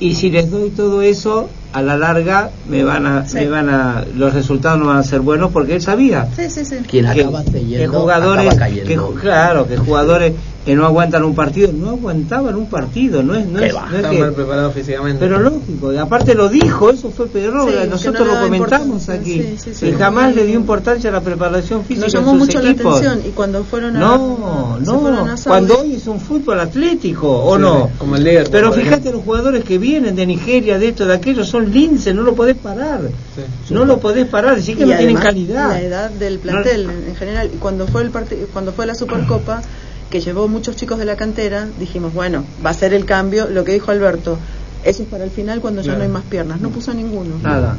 y 0.00 0.14
si 0.14 0.30
les 0.30 0.50
doy 0.50 0.70
todo 0.70 1.02
eso, 1.02 1.48
a 1.72 1.82
la 1.82 1.96
larga 1.96 2.50
me 2.68 2.84
van 2.84 3.06
a, 3.06 3.26
Sí. 3.26 3.36
me 3.36 3.48
van 3.48 3.68
a, 3.70 4.04
los 4.16 4.34
resultados 4.34 4.78
no 4.78 4.86
van 4.86 4.98
a 4.98 5.02
ser 5.02 5.20
buenos 5.20 5.50
porque 5.52 5.76
él 5.76 5.82
sabía 5.82 6.28
Sí, 6.36 6.50
sí, 6.50 6.76
que, 6.88 7.00
acaba 7.06 7.42
que 7.44 7.52
cayendo, 7.52 8.00
jugadores 8.00 8.46
acaba 8.46 8.58
cayendo. 8.60 9.14
que 9.14 9.20
claro 9.20 9.66
que 9.66 9.76
jugadores 9.78 10.32
que 10.64 10.76
no 10.76 10.84
aguantan 10.86 11.24
un 11.24 11.34
partido 11.34 11.72
no 11.72 11.90
aguantaban 11.90 12.54
un 12.54 12.66
partido 12.66 13.20
no 13.24 13.34
es 13.34 13.46
no 13.46 13.58
Qué 13.58 13.66
es, 13.66 13.74
no 13.74 13.96
es 13.98 14.06
que- 14.06 14.18
mal 14.20 14.32
preparados 14.32 14.72
físicamente. 14.74 15.18
pero 15.18 15.40
lógico 15.40 15.92
y 15.92 15.96
aparte 15.96 16.34
lo 16.36 16.48
dijo 16.48 16.90
eso 16.90 17.10
fue 17.10 17.26
Pedro 17.26 17.66
nosotros 17.90 18.26
no 18.28 18.34
lo 18.34 18.40
comentamos 18.42 19.08
aquí 19.08 19.42
sí, 19.42 19.56
sí, 19.58 19.74
sí. 19.74 19.86
y 19.88 19.92
jamás 19.92 20.34
le 20.36 20.44
dio 20.46 20.54
importancia 20.54 21.10
a 21.10 21.12
la 21.14 21.20
preparación 21.20 21.84
física 21.84 22.06
Nos 22.06 22.14
en 22.14 22.20
llamó 22.20 22.30
sus 22.32 22.38
mucho 22.46 22.60
equipos. 22.60 22.84
la 23.02 23.10
atención 23.10 23.28
y 23.28 23.32
cuando 23.34 23.64
fueron 23.64 23.96
a 23.96 23.98
no 23.98 24.78
se 24.78 24.84
fueron 24.84 25.26
no 25.26 25.32
a 25.32 25.36
cuando 25.44 25.78
hoy 25.80 25.94
es 25.94 26.06
un 26.06 26.20
fútbol 26.20 26.60
atlético 26.60 27.28
o 27.44 27.56
Sí, 27.56 27.62
no 27.62 27.90
como 27.98 28.14
el 28.16 28.22
Liverpool, 28.22 28.52
pero 28.52 28.72
fíjate 28.72 29.10
los 29.10 29.22
jugadores 29.24 29.64
que 29.64 29.78
vienen 29.78 30.14
de 30.14 30.26
Nigeria 30.26 30.78
de 30.78 30.88
esto 30.88 31.06
de 31.06 31.14
aquello 31.14 31.44
son 31.44 31.61
lince 31.62 32.12
no 32.14 32.22
lo 32.22 32.34
podés 32.34 32.56
parar 32.56 33.00
Sí. 33.34 33.74
no 33.74 33.84
lo 33.84 33.98
podés 34.00 34.26
parar 34.26 34.56
decir 34.56 34.76
que 34.76 34.84
y 34.84 34.86
no 34.86 34.96
tienen 34.96 35.16
calidad 35.16 35.68
la 35.70 35.80
edad 35.80 36.10
del 36.10 36.38
plantel 36.38 36.82
en, 36.90 37.08
en 37.08 37.16
general 37.16 37.50
y 37.52 37.56
cuando 37.58 37.86
fue 37.86 38.02
el 38.02 38.10
cuando 38.52 38.72
fue 38.72 38.86
la 38.86 38.94
Supercopa 38.94 39.62
que 40.10 40.20
llevó 40.20 40.46
muchos 40.48 40.76
chicos 40.76 40.98
de 40.98 41.04
la 41.06 41.16
cantera 41.16 41.66
dijimos 41.78 42.12
bueno 42.12 42.44
va 42.64 42.70
a 42.70 42.74
ser 42.74 42.92
el 42.94 43.04
cambio 43.06 43.48
lo 43.48 43.64
que 43.64 43.72
dijo 43.72 43.90
Alberto 43.90 44.38
eso 44.84 45.02
es 45.02 45.08
para 45.08 45.24
el 45.24 45.30
final 45.30 45.60
cuando 45.60 45.80
ya 45.80 45.86
Claro. 45.92 45.98
no 45.98 46.04
hay 46.04 46.10
más 46.10 46.24
piernas 46.24 46.60
no 46.60 46.70
puso 46.70 46.92
ninguno 46.92 47.36
nada 47.42 47.76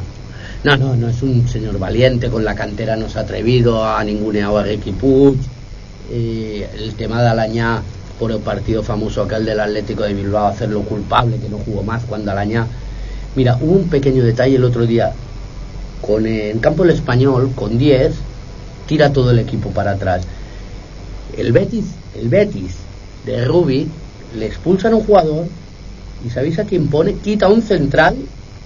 No, 0.64 0.76
no, 0.78 0.96
no 0.96 1.08
es 1.10 1.20
un 1.22 1.46
señor 1.46 1.78
valiente, 1.78 2.30
con 2.30 2.42
la 2.42 2.54
cantera 2.54 2.96
no 2.96 3.08
se 3.10 3.18
ha 3.18 3.22
atrevido 3.22 3.84
a 3.86 4.02
ninguneado 4.02 4.56
a 4.56 4.62
Ricky 4.62 4.92
Puig. 4.92 5.36
Eh, 6.10 6.66
el 6.78 6.94
tema 6.94 7.20
de 7.22 7.28
Alañá, 7.28 7.82
por 8.18 8.30
el 8.32 8.38
partido 8.38 8.82
famoso 8.82 9.22
aquel 9.22 9.44
del 9.44 9.60
Atlético 9.60 10.04
de 10.04 10.14
Bilbao, 10.14 10.46
hacerlo 10.46 10.80
culpable, 10.82 11.36
que 11.38 11.50
no 11.50 11.58
jugó 11.58 11.82
más 11.82 12.04
cuando 12.04 12.30
Alañá. 12.30 12.66
Mira, 13.36 13.58
hubo 13.60 13.72
un 13.72 13.88
pequeño 13.88 14.22
detalle 14.22 14.56
el 14.56 14.64
otro 14.64 14.86
día. 14.86 15.12
Con, 16.00 16.26
en 16.26 16.58
campo 16.58 16.84
el 16.84 16.90
español, 16.90 17.52
con 17.54 17.78
10, 17.78 18.12
tira 18.86 19.12
todo 19.12 19.30
el 19.30 19.38
equipo 19.38 19.70
para 19.70 19.92
atrás. 19.92 20.22
El 21.36 21.52
Betis, 21.52 21.86
el 22.18 22.28
Betis 22.28 22.74
de 23.26 23.44
Rubi, 23.44 23.88
le 24.38 24.46
expulsan 24.46 24.92
a 24.92 24.96
un 24.96 25.04
jugador 25.04 25.46
y 26.24 26.30
¿sabéis 26.30 26.58
a 26.58 26.64
quién 26.64 26.88
pone? 26.88 27.14
Quita 27.14 27.48
un 27.48 27.62
central 27.62 28.16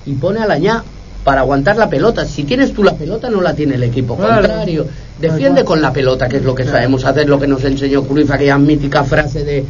y 0.04 0.12
pone 0.14 0.40
a 0.40 0.44
Alañá 0.44 0.82
para 1.24 1.42
aguantar 1.42 1.76
la 1.76 1.88
pelota. 1.88 2.24
Si 2.26 2.44
tienes 2.44 2.72
tú 2.72 2.82
la 2.82 2.94
pelota, 2.94 3.30
no 3.30 3.40
la 3.40 3.54
tiene 3.54 3.76
el 3.76 3.82
equipo 3.82 4.16
Claro. 4.16 4.46
contrario. 4.48 4.86
Defiende 5.20 5.64
con 5.64 5.82
la 5.82 5.92
pelota, 5.92 6.28
que 6.28 6.36
es 6.38 6.44
lo 6.44 6.54
que 6.54 6.64
sabemos 6.64 7.04
hacer, 7.04 7.28
lo 7.28 7.40
que 7.40 7.46
nos 7.46 7.64
enseñó 7.64 8.04
Cruyff, 8.04 8.30
aquella 8.30 8.56
mítica 8.58 9.02
frase 9.04 9.44
de 9.44 9.64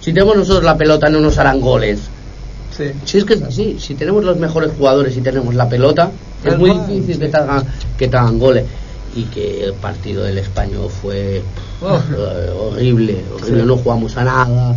si 0.00 0.12
tenemos 0.12 0.36
nosotros 0.36 0.64
la 0.64 0.76
pelota 0.76 1.08
no 1.08 1.20
nos 1.20 1.38
harán 1.38 1.60
goles. 1.60 2.00
Sí. 2.76 2.84
Si 3.04 3.18
es 3.18 3.24
que 3.24 3.34
es 3.34 3.42
así, 3.42 3.76
si 3.78 3.94
tenemos 3.94 4.24
los 4.24 4.36
mejores 4.38 4.72
jugadores 4.76 5.16
y 5.16 5.20
tenemos 5.20 5.54
la 5.54 5.68
pelota, 5.68 6.10
es 6.44 6.58
muy 6.58 6.70
difícil 6.70 7.18
que 7.18 7.28
te, 7.28 7.36
hagan, 7.36 7.64
que 7.98 8.08
te 8.08 8.16
hagan 8.16 8.38
goles. 8.38 8.64
Y 9.16 9.24
que 9.26 9.62
el 9.64 9.74
partido 9.74 10.24
del 10.24 10.38
español 10.38 10.90
fue 10.90 11.40
Oh. 11.80 12.00
horrible, 12.72 13.22
horrible, 13.32 13.60
Sí. 13.60 13.66
no 13.66 13.76
jugamos 13.76 14.16
a 14.16 14.24
nada. 14.24 14.76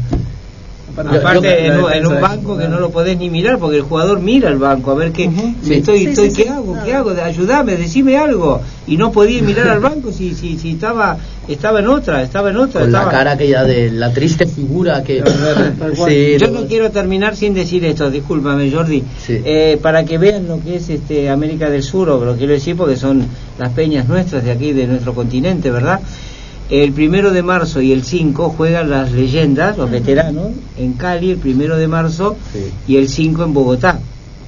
Aparte, 0.98 1.18
Aparte, 1.20 1.68
la 1.70 1.96
en, 1.96 2.06
un- 2.08 2.16
en 2.16 2.22
banco 2.22 2.58
que 2.58 2.68
no 2.68 2.80
lo 2.80 2.90
podés 2.90 3.18
ni 3.20 3.30
mirar 3.30 3.60
porque 3.60 3.78
el 3.78 3.84
jugador 3.84 4.20
mira 4.20 4.50
el 4.50 4.58
banco 4.58 4.92
a 4.92 4.96
ver 4.96 5.12
qué 5.12 5.30
me 5.30 5.76
estoy, 5.78 6.00
Sí, 6.00 6.06
estoy 6.08 6.30
sí, 6.32 6.36
qué 6.38 6.44
sí. 6.44 6.50
hago, 6.50 6.76
qué 6.84 6.94
hago, 6.94 7.12
ayúdame, 7.24 7.76
decime 7.78 8.18
algo. 8.18 8.62
Y 8.88 8.98
no 8.98 9.12
podía 9.12 9.42
mirar 9.44 9.68
al 9.68 9.80
banco 9.80 10.12
si 10.12 10.34
si, 10.34 10.58
si 10.58 10.72
estaba 10.72 11.18
estaba 11.48 11.80
en 11.80 11.88
otra, 11.88 12.24
estaba 12.24 12.50
en 12.50 12.58
otra, 12.58 12.82
Con 12.82 12.92
la 12.92 12.98
estaba- 13.00 13.12
cara 13.12 13.32
aquella 13.34 13.64
de 13.64 13.92
la 13.92 14.12
triste 14.12 14.46
figura 14.48 15.04
que... 15.04 15.24
Yo 16.40 16.48
no 16.52 16.68
quiero 16.68 16.90
terminar 16.92 17.36
sin 17.36 17.54
decir 17.54 17.86
esto, 17.86 18.10
discúlpame 18.10 18.72
Jordi, 18.72 19.04
Sí. 19.26 19.42
Eh, 19.46 19.80
para 19.82 20.04
que 20.04 20.18
vean 20.18 20.48
lo 20.48 20.60
que 20.62 20.76
es 20.78 20.90
este 20.90 21.30
América 21.30 21.70
del 21.70 21.84
Sur, 21.84 22.10
o 22.10 22.26
lo 22.26 22.36
quiero 22.36 22.54
decir 22.54 22.76
porque 22.76 22.96
son 22.98 23.24
las 23.60 23.70
peñas 23.74 24.08
nuestras 24.08 24.44
de 24.44 24.52
aquí, 24.52 24.74
de 24.74 24.88
nuestro 24.88 25.14
continente, 25.14 25.72
¿verdad? 25.72 26.00
El 26.70 26.92
primero 26.92 27.32
de 27.32 27.44
marzo 27.44 27.82
y 27.82 27.92
el 27.94 28.04
5 28.04 28.50
juegan 28.58 28.90
las 28.90 29.12
leyendas, 29.14 29.78
los 29.78 29.90
veteranos, 29.90 30.48
en 30.78 30.94
Cali 30.94 31.32
el 31.32 31.38
primero 31.38 31.78
de 31.78 31.88
marzo 31.88 32.36
Sí. 32.52 32.72
y 32.88 32.98
el 32.98 33.08
5 33.08 33.44
en 33.46 33.54
Bogotá. 33.54 34.00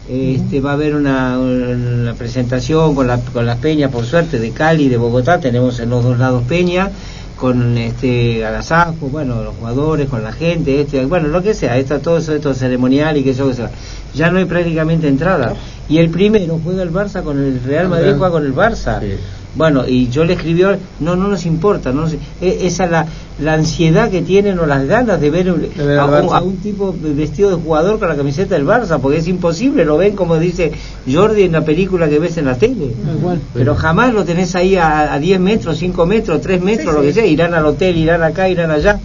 Este, 0.10 0.60
va 0.60 0.72
a 0.72 0.74
haber 0.74 0.96
una, 0.96 1.38
una 1.40 2.14
presentación 2.16 2.96
con, 2.96 3.08
la- 3.08 3.20
con 3.20 3.46
las 3.46 3.58
peñas, 3.60 3.91
por 3.91 4.06
suerte, 4.06 4.40
de 4.40 4.52
Cali 4.52 4.86
y 4.86 4.90
de 4.90 4.98
Bogotá. 4.98 5.40
Tenemos 5.40 5.80
en 5.80 5.91
los 5.91 6.04
dos 6.04 6.18
lados 6.18 6.44
peña, 6.48 6.90
con 7.38 7.78
este 7.78 8.44
agasajo, 8.46 9.08
bueno, 9.10 9.41
los 9.44 9.56
jugadores, 9.56 10.10
con 10.10 10.22
la 10.24 10.34
gente, 10.34 10.82
este, 10.82 11.06
bueno, 11.06 11.30
lo 11.30 11.41
que 11.41 11.54
sea, 11.54 11.78
está 11.78 12.00
todo 12.00 12.18
eso, 12.18 12.34
esto 12.36 12.54
ceremonial 12.54 13.16
y 13.16 13.24
que 13.24 13.30
eso 13.30 13.48
que 13.48 13.54
sea. 13.54 13.72
Ya 14.14 14.30
no 14.30 14.40
hay 14.40 14.46
prácticamente 14.46 15.08
entrada. 15.08 15.54
Y 15.88 16.00
el 16.00 16.10
primero 16.10 16.60
juega 16.62 16.84
el 16.84 16.91
Barça 16.91 17.24
con 17.24 17.38
el 17.41 17.62
Real 17.64 17.88
Madrid, 17.88 18.12
juega 18.18 18.32
con 18.32 18.46
el 18.46 18.54
Barça. 18.54 19.00
Sí. 19.00 19.14
Bueno, 19.60 19.84
y 19.86 20.07
yo 20.07 20.23
le 20.23 20.34
escribí, 20.36 20.64
no, 21.02 21.15
no 21.18 21.27
nos 21.27 21.45
importa, 21.45 21.91
no 21.91 22.03
nos- 22.03 22.14
e- 22.14 22.60
esa 22.61 22.88
la, 22.88 23.06
la 23.41 23.53
ansiedad 23.56 24.10
que 24.10 24.22
tienen 24.22 24.57
o 24.57 24.65
las 24.65 24.86
ganas 24.88 25.19
de 25.19 25.30
ver, 25.30 25.52
un- 25.52 25.65
a, 25.99 26.06
un, 26.06 26.11
Barça. 26.27 26.31
a 26.38 26.41
un 26.41 26.56
tipo 26.57 26.95
vestido 26.98 27.49
de 27.49 27.57
jugador 27.61 27.99
con 27.99 28.07
la 28.07 28.15
camiseta 28.15 28.56
del 28.56 28.65
Barça, 28.65 28.99
porque 29.02 29.18
es 29.18 29.27
imposible, 29.27 29.84
lo 29.84 29.98
ven 29.98 30.15
como 30.15 30.38
dice 30.40 30.72
Jordi 31.11 31.44
en 31.44 31.52
la 31.52 31.65
película 31.65 32.07
que 32.07 32.19
ves 32.19 32.38
en 32.38 32.45
la 32.45 32.56
tele. 32.57 32.94
Igual. 33.19 33.41
Pero 33.53 33.76
jamás 33.76 34.14
lo 34.14 34.23
tenés 34.23 34.56
ahí 34.56 34.77
a, 34.77 35.11
a 35.14 35.19
10 35.19 35.40
metros, 35.41 35.77
5 35.77 36.06
metros, 36.06 36.40
3 36.40 36.61
metros, 36.61 36.91
Sí, 36.91 36.95
lo 36.95 37.02
que 37.02 37.10
sí. 37.10 37.15
sea, 37.15 37.26
irán 37.26 37.53
al 37.53 37.65
hotel, 37.65 37.98
irán 37.98 38.23
acá, 38.23 38.48
irán 38.48 38.72
allá. 38.72 38.98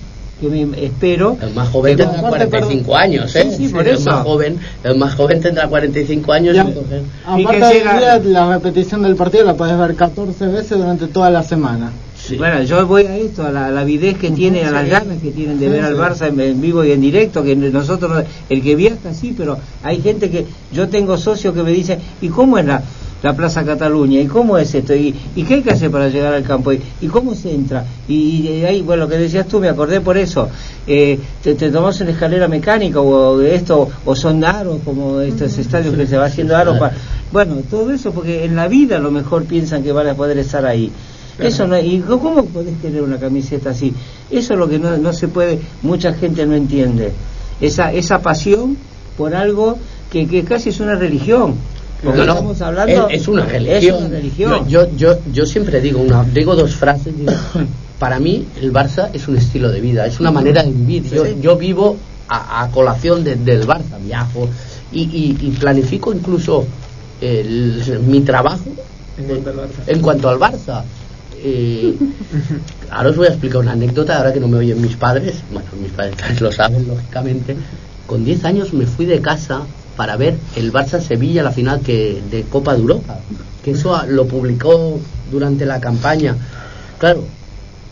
Que 0.50 0.66
me 0.66 0.84
espero. 0.84 1.36
El 1.40 1.54
más 1.54 1.68
joven 1.68 1.96
tendrá 1.96 2.18
aparte, 2.20 2.46
45 2.48 2.96
años, 2.96 3.34
¿eh? 3.36 3.50
Sí, 3.50 3.66
sí, 3.68 3.72
por 3.72 3.86
el 3.86 3.94
eso. 3.94 4.10
más 4.10 4.22
joven, 4.24 4.58
el 4.82 4.96
más 4.98 5.14
joven 5.14 5.40
tendrá 5.40 5.66
45 5.68 6.32
años. 6.32 6.54
Ya. 6.56 6.62
Aparte 6.62 7.36
Fíjense 7.36 7.74
del 7.74 7.84
la- 7.84 8.18
día, 8.18 8.30
la 8.32 8.54
repetición 8.54 9.02
del 9.02 9.16
partido 9.16 9.44
la 9.44 9.54
podés 9.54 9.78
ver 9.78 9.94
14 9.94 10.46
veces 10.48 10.78
durante 10.78 11.06
toda 11.06 11.30
la 11.30 11.42
semana. 11.42 11.90
Sí. 12.16 12.36
Bueno, 12.36 12.62
yo 12.62 12.86
voy 12.86 13.04
a 13.04 13.16
esto, 13.16 13.44
a 13.44 13.50
la, 13.52 13.66
a 13.66 13.70
la 13.70 13.82
avidez 13.82 14.16
que 14.16 14.30
tienen, 14.30 14.66
a 14.66 14.70
las 14.70 14.88
ganas 14.88 15.18
que 15.22 15.30
tienen 15.30 15.58
de 15.60 15.66
Sí, 15.66 15.72
ver 15.72 15.84
al. 15.84 15.96
Barça 15.96 16.28
en, 16.28 16.40
en 16.40 16.60
vivo 16.60 16.82
y 16.82 16.92
en 16.92 17.00
directo, 17.02 17.42
que 17.42 17.54
nosotros, 17.54 18.10
no- 18.10 18.22
el 18.48 18.62
que 18.62 18.74
viaja 18.76 19.12
sí, 19.12 19.34
pero 19.36 19.58
hay 19.82 20.00
gente 20.00 20.30
que, 20.30 20.46
yo 20.72 20.88
tengo 20.88 21.18
socios 21.18 21.54
que 21.54 21.62
me 21.62 21.70
dicen, 21.70 21.98
¿y 22.22 22.28
cómo 22.28 22.56
es 22.58 22.64
la, 22.64 22.82
la 23.24 23.34
Plaza 23.34 23.64
Cataluña? 23.64 24.20
¿Y 24.20 24.26
cómo 24.26 24.58
es 24.58 24.74
esto? 24.74 24.94
¿Y, 24.94 25.14
y 25.34 25.44
qué 25.44 25.54
hay 25.54 25.62
que 25.62 25.70
hacer 25.70 25.90
para 25.90 26.10
llegar 26.10 26.34
al 26.34 26.42
campo? 26.42 26.74
¿Y, 26.74 26.80
y 27.00 27.06
cómo 27.06 27.34
se 27.34 27.54
entra? 27.54 27.82
Y, 28.06 28.46
y 28.46 28.64
ahí, 28.66 28.82
bueno, 28.82 29.04
lo 29.04 29.08
que 29.08 29.16
decías 29.16 29.48
tú, 29.48 29.60
me 29.60 29.68
acordé 29.70 30.02
por 30.02 30.18
eso, 30.18 30.50
eh, 30.86 31.18
te, 31.42 31.54
te 31.54 31.70
tomas 31.70 31.98
una 32.02 32.10
escalera 32.10 32.48
mecánica 32.48 33.00
o 33.00 33.40
esto, 33.40 33.88
o 34.04 34.14
son 34.14 34.44
aros, 34.44 34.80
como 34.84 35.20
estos 35.20 35.56
estadios 35.56 35.96
que 35.96 36.06
se 36.06 36.18
va 36.18 36.26
haciendo 36.26 36.54
aros 36.54 36.78
para... 36.78 36.94
Bueno, 37.32 37.56
todo 37.70 37.92
eso 37.92 38.12
porque 38.12 38.44
en 38.44 38.56
la 38.56 38.68
vida 38.68 38.96
a 38.98 39.00
lo 39.00 39.10
mejor 39.10 39.44
piensan 39.44 39.82
que 39.82 39.90
van 39.90 40.06
a 40.06 40.14
poder 40.14 40.36
estar 40.36 40.66
ahí. 40.66 40.92
Eso 41.38 41.66
no, 41.66 41.80
¿Y 41.80 42.00
cómo 42.00 42.44
podés 42.44 42.76
tener 42.82 43.00
una 43.02 43.16
camiseta 43.16 43.70
así? 43.70 43.94
Eso 44.30 44.52
es 44.52 44.58
lo 44.58 44.68
que 44.68 44.78
no, 44.78 44.98
no 44.98 45.14
se 45.14 45.28
puede, 45.28 45.60
mucha 45.80 46.12
gente 46.12 46.44
no 46.44 46.54
entiende. 46.54 47.12
Esa, 47.58 47.90
esa 47.90 48.20
pasión 48.20 48.76
por 49.16 49.34
algo 49.34 49.78
que, 50.12 50.26
que 50.26 50.44
casi 50.44 50.68
es 50.68 50.80
una 50.80 50.94
religión. 50.94 51.54
Porque 52.04 52.18
No, 52.20 52.26
no, 52.26 52.32
estamos 52.34 52.60
hablando. 52.60 53.08
es, 53.08 53.20
es 53.22 53.28
una 53.28 53.44
Es 53.44 53.52
religión. 53.52 53.96
una 53.98 54.08
religión. 54.08 54.68
Yo, 54.68 54.96
yo, 54.96 55.18
yo, 55.32 55.46
siempre 55.46 55.80
digo 55.80 56.00
una, 56.00 56.22
digo 56.24 56.54
dos 56.54 56.74
frases. 56.74 57.16
digo, 57.16 57.32
para 57.98 58.18
mí 58.20 58.44
el 58.60 58.72
Barça 58.72 59.08
es 59.12 59.26
un 59.28 59.36
estilo 59.36 59.70
de 59.70 59.80
vida, 59.80 60.06
es 60.06 60.20
una 60.20 60.30
manera 60.30 60.62
de 60.62 60.70
vivir. 60.70 61.04
Yo, 61.10 61.26
yo 61.40 61.56
vivo 61.56 61.96
a, 62.28 62.62
a 62.62 62.70
colación 62.70 63.24
de- 63.24 63.36
del 63.36 63.66
Barça, 63.66 63.98
viajo 64.04 64.48
y, 64.92 65.02
y- 65.02 65.38
y 65.40 65.50
planifico 65.52 66.12
incluso 66.12 66.66
el- 67.20 68.00
mi 68.06 68.20
trabajo 68.20 68.64
En 69.16 69.24
cuanto 69.26 69.48
al 69.50 69.56
Barça. 69.56 69.82
en 69.86 70.00
cuanto 70.00 70.28
al 70.28 70.38
Barça. 70.38 70.82
Eh, 71.46 71.94
ahora 72.90 73.10
os 73.10 73.16
voy 73.16 73.26
a 73.26 73.30
explicar 73.30 73.60
una 73.60 73.72
anécdota, 73.72 74.16
ahora 74.18 74.32
que 74.32 74.40
no 74.40 74.48
me 74.48 74.58
oyen 74.58 74.80
mis 74.80 74.96
padres, 74.96 75.36
bueno, 75.52 75.68
mis 75.80 75.92
padres 75.92 76.16
lo 76.40 76.50
saben, 76.52 76.86
lógicamente. 76.86 77.56
Con 78.06 78.24
10 78.24 78.44
años 78.44 78.72
me 78.72 78.86
fui 78.86 79.06
de 79.06 79.20
casa 79.20 79.62
para 79.96 80.16
ver 80.16 80.36
el 80.56 80.72
Barça-Sevilla, 80.72 81.42
la 81.42 81.52
final 81.52 81.80
que, 81.80 82.22
de 82.30 82.42
Copa 82.42 82.74
de 82.74 82.80
Europa, 82.80 83.18
que 83.64 83.72
eso 83.72 84.00
lo 84.06 84.26
publicó 84.26 85.00
durante 85.30 85.66
la 85.66 85.80
campaña. 85.80 86.36
Claro, 86.98 87.24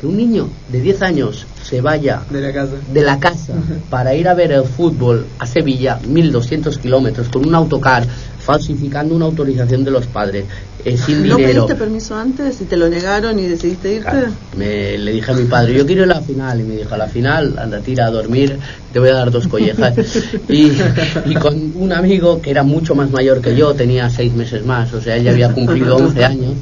que 0.03 0.09
un 0.09 0.17
niño 0.17 0.49
de 0.73 0.81
10 0.81 1.03
años 1.03 1.47
se 1.63 1.81
vaya 1.81 2.23
De 2.29 2.41
la 2.41 2.53
casa. 2.53 2.73
de 2.93 3.03
la 3.03 3.21
casa 3.21 3.55
para 3.91 4.17
ir 4.17 4.27
a 4.27 4.35
ver 4.35 4.51
el 4.51 4.65
fútbol 4.65 5.27
a 5.39 5.47
Sevilla, 5.47 6.01
1200 6.05 6.77
kilómetros, 6.79 7.29
con 7.29 7.47
un 7.47 7.55
autocar, 7.55 8.05
falsificando 8.41 9.15
una 9.15 9.27
autorización 9.27 9.85
de 9.85 9.93
los 9.93 10.09
padres, 10.09 10.47
eh, 10.85 10.97
sin 10.97 11.29
¿No 11.29 11.37
dinero. 11.37 11.67
pediste 11.67 11.77
permiso 11.77 12.17
antes 12.17 12.61
y 12.61 12.65
te 12.65 12.77
lo 12.77 12.89
negaron 12.89 13.39
y 13.39 13.47
decidiste 13.47 13.95
irte? 13.95 14.11
Claro, 14.11 14.33
me, 14.57 14.99
le 14.99 15.13
dije 15.13 15.31
a 15.31 15.35
mi 15.35 15.45
padre, 15.45 15.75
yo 15.75 15.87
quiero 15.87 16.03
ir 16.03 16.11
a 16.11 16.15
la 16.15 16.21
final. 16.21 16.61
Y 16.61 16.65
me 16.65 16.77
dijo, 16.79 16.93
a 16.93 16.99
la 16.99 17.07
final, 17.07 17.57
anda, 17.57 17.79
tira 17.79 18.07
a 18.07 18.11
dormir, 18.11 18.59
te 18.93 18.99
voy 18.99 19.11
a 19.11 19.15
dar 19.15 19.31
dos 19.31 19.47
collejas. 19.47 19.95
y, 20.49 20.73
y 21.27 21.35
con 21.37 21.75
un 21.77 21.93
amigo 21.93 22.43
que 22.43 22.51
era 22.51 22.65
mucho 22.65 22.97
más 22.97 23.09
mayor 23.13 23.41
que 23.41 23.55
yo, 23.55 23.73
tenía 23.75 24.11
seis 24.11 24.33
meses 24.33 24.67
más, 24.67 24.93
o 24.95 25.01
sea, 25.01 25.15
él 25.15 25.23
ya 25.23 25.31
había 25.31 25.53
cumplido 25.53 25.95
11 25.95 26.25
años. 26.25 26.55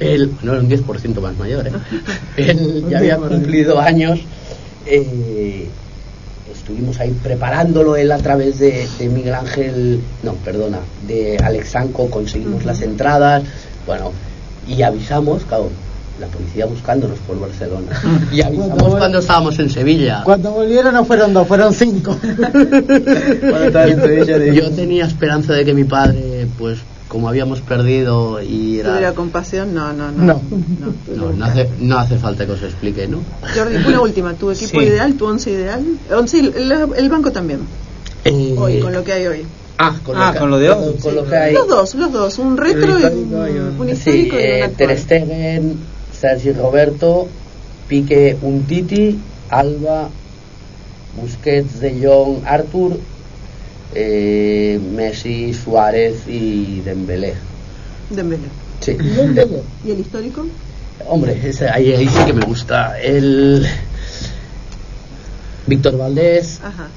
Él, 0.00 0.32
no 0.42 0.52
era 0.52 0.60
un 0.62 0.68
10% 0.68 1.20
más 1.20 1.36
mayor, 1.38 1.66
¿eh? 1.68 1.72
Él 2.36 2.84
ya 2.90 2.98
había 2.98 3.16
cumplido 3.16 3.78
años. 3.80 4.20
eh, 4.86 5.68
estuvimos 6.52 6.98
ahí 7.00 7.14
preparándolo 7.22 7.96
él 7.96 8.10
a 8.12 8.18
través 8.18 8.58
de, 8.58 8.86
de 8.98 9.08
Miguel 9.08 9.34
Ángel, 9.34 10.00
no, 10.22 10.32
perdona, 10.34 10.78
de 11.06 11.36
Alexanco, 11.38 12.08
conseguimos 12.08 12.64
las 12.64 12.80
entradas, 12.80 13.42
bueno, 13.86 14.12
y 14.66 14.80
avisamos, 14.82 15.42
claro, 15.44 15.68
la 16.20 16.26
policía 16.28 16.64
buscándonos 16.66 17.18
por 17.20 17.38
Barcelona. 17.40 18.00
Y 18.32 18.40
avisamos 18.40 18.78
Cuando- 18.78 18.98
cuando 18.98 19.18
estábamos 19.18 19.58
en 19.58 19.68
Sevilla. 19.68 20.22
Cuando 20.24 20.52
volvieron 20.52 20.94
no 20.94 21.04
fueron 21.04 21.34
dos, 21.34 21.46
fueron 21.46 21.74
cinco. 21.74 22.16
En 22.22 24.00
Sevilla 24.00 24.38
Yo 24.52 24.70
tenía 24.70 25.06
esperanza 25.06 25.52
de 25.54 25.64
que 25.64 25.74
mi 25.74 25.84
padre, 25.84 26.46
pues 26.58 26.78
como 27.14 27.28
habíamos 27.28 27.60
perdido 27.60 28.42
y 28.42 28.80
era... 28.80 29.12
compasión, 29.12 29.72
no, 29.72 29.92
no, 29.92 30.10
no. 30.10 30.24
No. 30.24 30.42
No, 31.14 31.32
no 31.32 31.44
hace, 31.44 31.68
no 31.78 31.96
hace 31.96 32.18
falta 32.18 32.44
que 32.44 32.50
os 32.50 32.62
explique, 32.64 33.06
¿no? 33.06 33.20
Jordi, 33.54 33.76
una 33.86 34.00
última, 34.00 34.34
tu 34.34 34.50
equipo 34.50 34.80
Sí. 34.80 34.86
ideal, 34.86 35.14
tu 35.14 35.26
once 35.26 35.48
ideal. 35.52 35.84
Once, 36.12 36.40
el, 36.40 36.72
el 36.96 37.08
banco 37.08 37.30
también, 37.30 37.60
Eh, 38.24 38.56
hoy, 38.58 38.80
con 38.80 38.92
lo 38.92 39.04
que 39.04 39.12
hay 39.12 39.26
hoy. 39.28 39.46
Ah, 39.78 39.94
con 40.04 40.16
Ah, 40.16 40.32
lo 40.34 40.40
con 40.40 40.50
lo 40.50 40.58
de 40.58 40.70
hoy. 40.70 40.94
Con 41.00 41.14
lo 41.14 41.24
que 41.24 41.36
hay. 41.36 41.54
Los 41.54 41.68
dos, 41.68 41.94
los 41.94 42.12
dos, 42.12 42.38
un 42.40 42.56
retro 42.56 42.98
y 42.98 43.04
un, 43.04 43.30
y 43.30 43.58
un- 43.58 43.76
un 43.80 43.86
Sí, 43.90 43.92
histórico 43.92 44.34
y 44.34 44.38
un 44.40 44.44
eh. 44.44 44.72
Ter 44.76 44.98
Stegen, 44.98 45.76
Sergi 46.20 46.50
Roberto, 46.50 47.28
Pique 47.86 48.36
Untiti, 48.42 49.16
Alba, 49.50 50.08
Busquets, 51.20 51.78
De 51.78 52.04
Jong, 52.04 52.44
Arthur, 52.44 52.98
eh, 53.94 54.78
Messi, 54.94 55.54
Suárez 55.54 56.26
y 56.28 56.80
Dembélé. 56.80 57.34
Dembélé. 58.10 58.42
Sí. 58.80 58.92
Dembélé. 58.94 59.62
¿Y 59.86 59.90
el 59.92 60.00
histórico? 60.00 60.46
Hombre, 61.06 61.40
ese- 61.42 61.68
ahí, 61.68 61.92
ahí 61.92 62.08
sí 62.08 62.18
que 62.26 62.32
me 62.32 62.44
gusta. 62.44 62.98
El 63.00 63.66
Víctor 65.66 65.96
Valdés, 65.98 66.60
Ajá. 66.62 66.88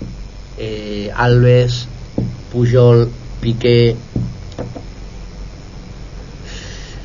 eh, 0.57 1.11
Alves, 1.15 1.87
Pujol, 2.51 3.09
Piqué, 3.41 3.95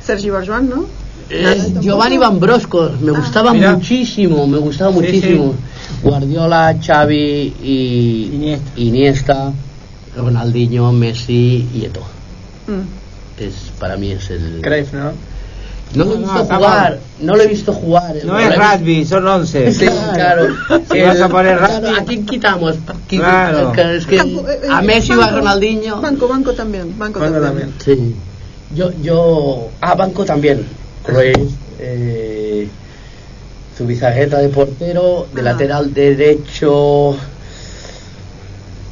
Sergi 0.05 0.29
Barjuan, 0.29 0.69
¿no? 0.69 0.85
Eh. 1.29 1.73
Giovanni 1.79 2.17
Van 2.17 2.39
Brosco, 2.39 2.91
me 3.01 3.11
Ah. 3.11 3.19
gustaba 3.19 3.53
Mira. 3.53 3.75
muchísimo, 3.75 4.45
me 4.45 4.57
gustaba 4.57 4.91
Sí, 4.91 4.97
muchísimo. 4.99 5.55
Guardiola, 6.03 6.77
Xavi 6.85 7.53
y 7.63 8.29
Iniesta. 8.33 8.71
Iniesta, 8.75 9.53
Ronaldinho, 10.15 10.91
Messi 10.91 11.67
y 11.73 11.85
Eto'o. 11.85 12.03
Mm. 12.67 13.41
Es 13.41 13.53
para 13.79 13.97
mí 13.97 14.11
es 14.11 14.29
el. 14.29 14.59
Cruyff, 14.61 14.93
¿no? 14.93 15.11
No 15.95 16.05
lo 16.05 16.13
he 16.15 16.17
No, 16.17 16.21
visto 16.25 16.43
no, 16.49 16.55
jugar, 16.57 16.99
no 17.19 17.35
lo 17.35 17.41
he 17.43 17.47
visto 17.47 17.73
jugar. 17.73 18.15
No 18.25 18.33
lo 18.33 18.39
es 18.39 18.55
rugby, 18.55 19.05
son 19.05 19.27
11. 19.27 19.71
Sí, 19.73 19.85
claro. 20.15 20.47
Si 20.91 21.01
vas 21.01 21.21
a 21.21 21.29
poner 21.29 21.57
Claro, 21.57 21.73
rugby. 21.87 21.99
¿A 21.99 22.05
quién 22.05 22.25
quitamos? 22.25 22.75
¿Quién- 23.07 23.21
Claro. 23.21 23.73
Es 23.73 24.05
que 24.07 24.17
Campo, 24.17 24.47
eh, 24.49 24.59
eh, 24.63 24.67
a 24.71 24.81
Messi 24.81 25.11
o 25.11 25.15
a 25.15 25.17
banco, 25.17 25.35
Ronaldinho. 25.37 26.01
Banco, 26.01 26.27
banco 26.27 26.53
también. 26.53 26.97
Banco, 26.97 27.19
Banco 27.19 27.39
también. 27.41 27.71
también. 27.73 27.97
Sí. 28.09 28.15
Yo, 28.75 28.91
yo. 29.03 29.69
Ah, 29.81 29.93
Banco 29.93 30.25
también. 30.25 30.65
Cruyff, 31.05 31.51
eh, 31.79 32.67
Zubizarreta 33.77 34.37
de 34.39 34.49
portero, 34.49 35.27
de 35.33 35.41
Ah. 35.41 35.43
lateral 35.43 35.93
derecho. 35.93 37.15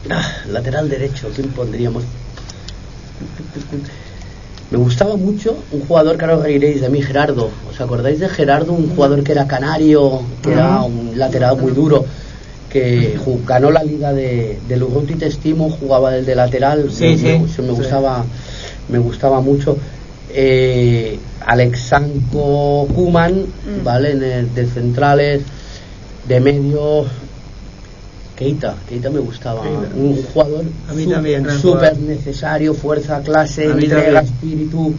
Ah, 0.09 0.25
lateral 0.49 0.89
derecho, 0.89 1.29
¿quién 1.35 1.49
pondríamos? 1.49 2.03
Me 4.71 4.77
gustaba 4.77 5.15
mucho 5.17 5.55
un 5.71 5.81
jugador 5.85 6.17
que 6.17 6.25
ahora 6.25 6.37
reiréis 6.43 6.81
de 6.81 6.89
mí, 6.89 7.01
Gerardo. 7.01 7.49
¿Os 7.69 7.79
acordáis 7.81 8.19
de 8.19 8.29
Gerardo? 8.29 8.73
Un 8.73 8.95
jugador 8.95 9.23
que 9.23 9.33
era 9.33 9.45
canario, 9.47 10.21
que 10.41 10.53
era 10.53 10.81
un 10.81 11.11
lateral 11.17 11.57
muy 11.57 11.71
duro, 11.73 12.05
que 12.69 13.19
ganó 13.45 13.69
la 13.69 13.83
liga 13.83 14.13
de, 14.13 14.57
del 14.67 14.83
Urruti 14.83 15.15
Testimo, 15.15 15.69
jugaba 15.69 16.15
el 16.15 16.25
de 16.25 16.35
lateral. 16.35 16.89
Sí, 16.91 17.03
me, 17.09 17.17
sí. 17.17 17.23
me- 17.25 17.39
me 17.39 17.47
Sí. 17.47 17.61
gustaba, 17.81 18.25
me 18.89 18.97
gustaba 18.99 19.41
mucho. 19.41 19.77
Eh, 20.33 21.19
Alexanko 21.45 22.87
Kuman, 22.95 23.33
Mm. 23.41 23.83
¿vale? 23.83 24.11
En 24.11 24.23
el- 24.23 24.53
de 24.55 24.65
centrales, 24.67 25.41
de 26.27 26.39
medio. 26.39 27.05
Keita, 28.41 28.75
Keita 28.89 29.09
me 29.11 29.19
gustaba. 29.19 29.61
Keita. 29.61 29.95
Un 29.95 30.15
jugador 30.33 30.65
A 30.89 30.93
mí 30.93 31.03
su- 31.03 31.09
también, 31.11 31.43
gran 31.43 31.59
súper 31.59 31.99
necesario, 31.99 32.73
fuerza, 32.73 33.21
clase, 33.21 33.65
entrega, 33.65 34.21
espíritu. 34.21 34.95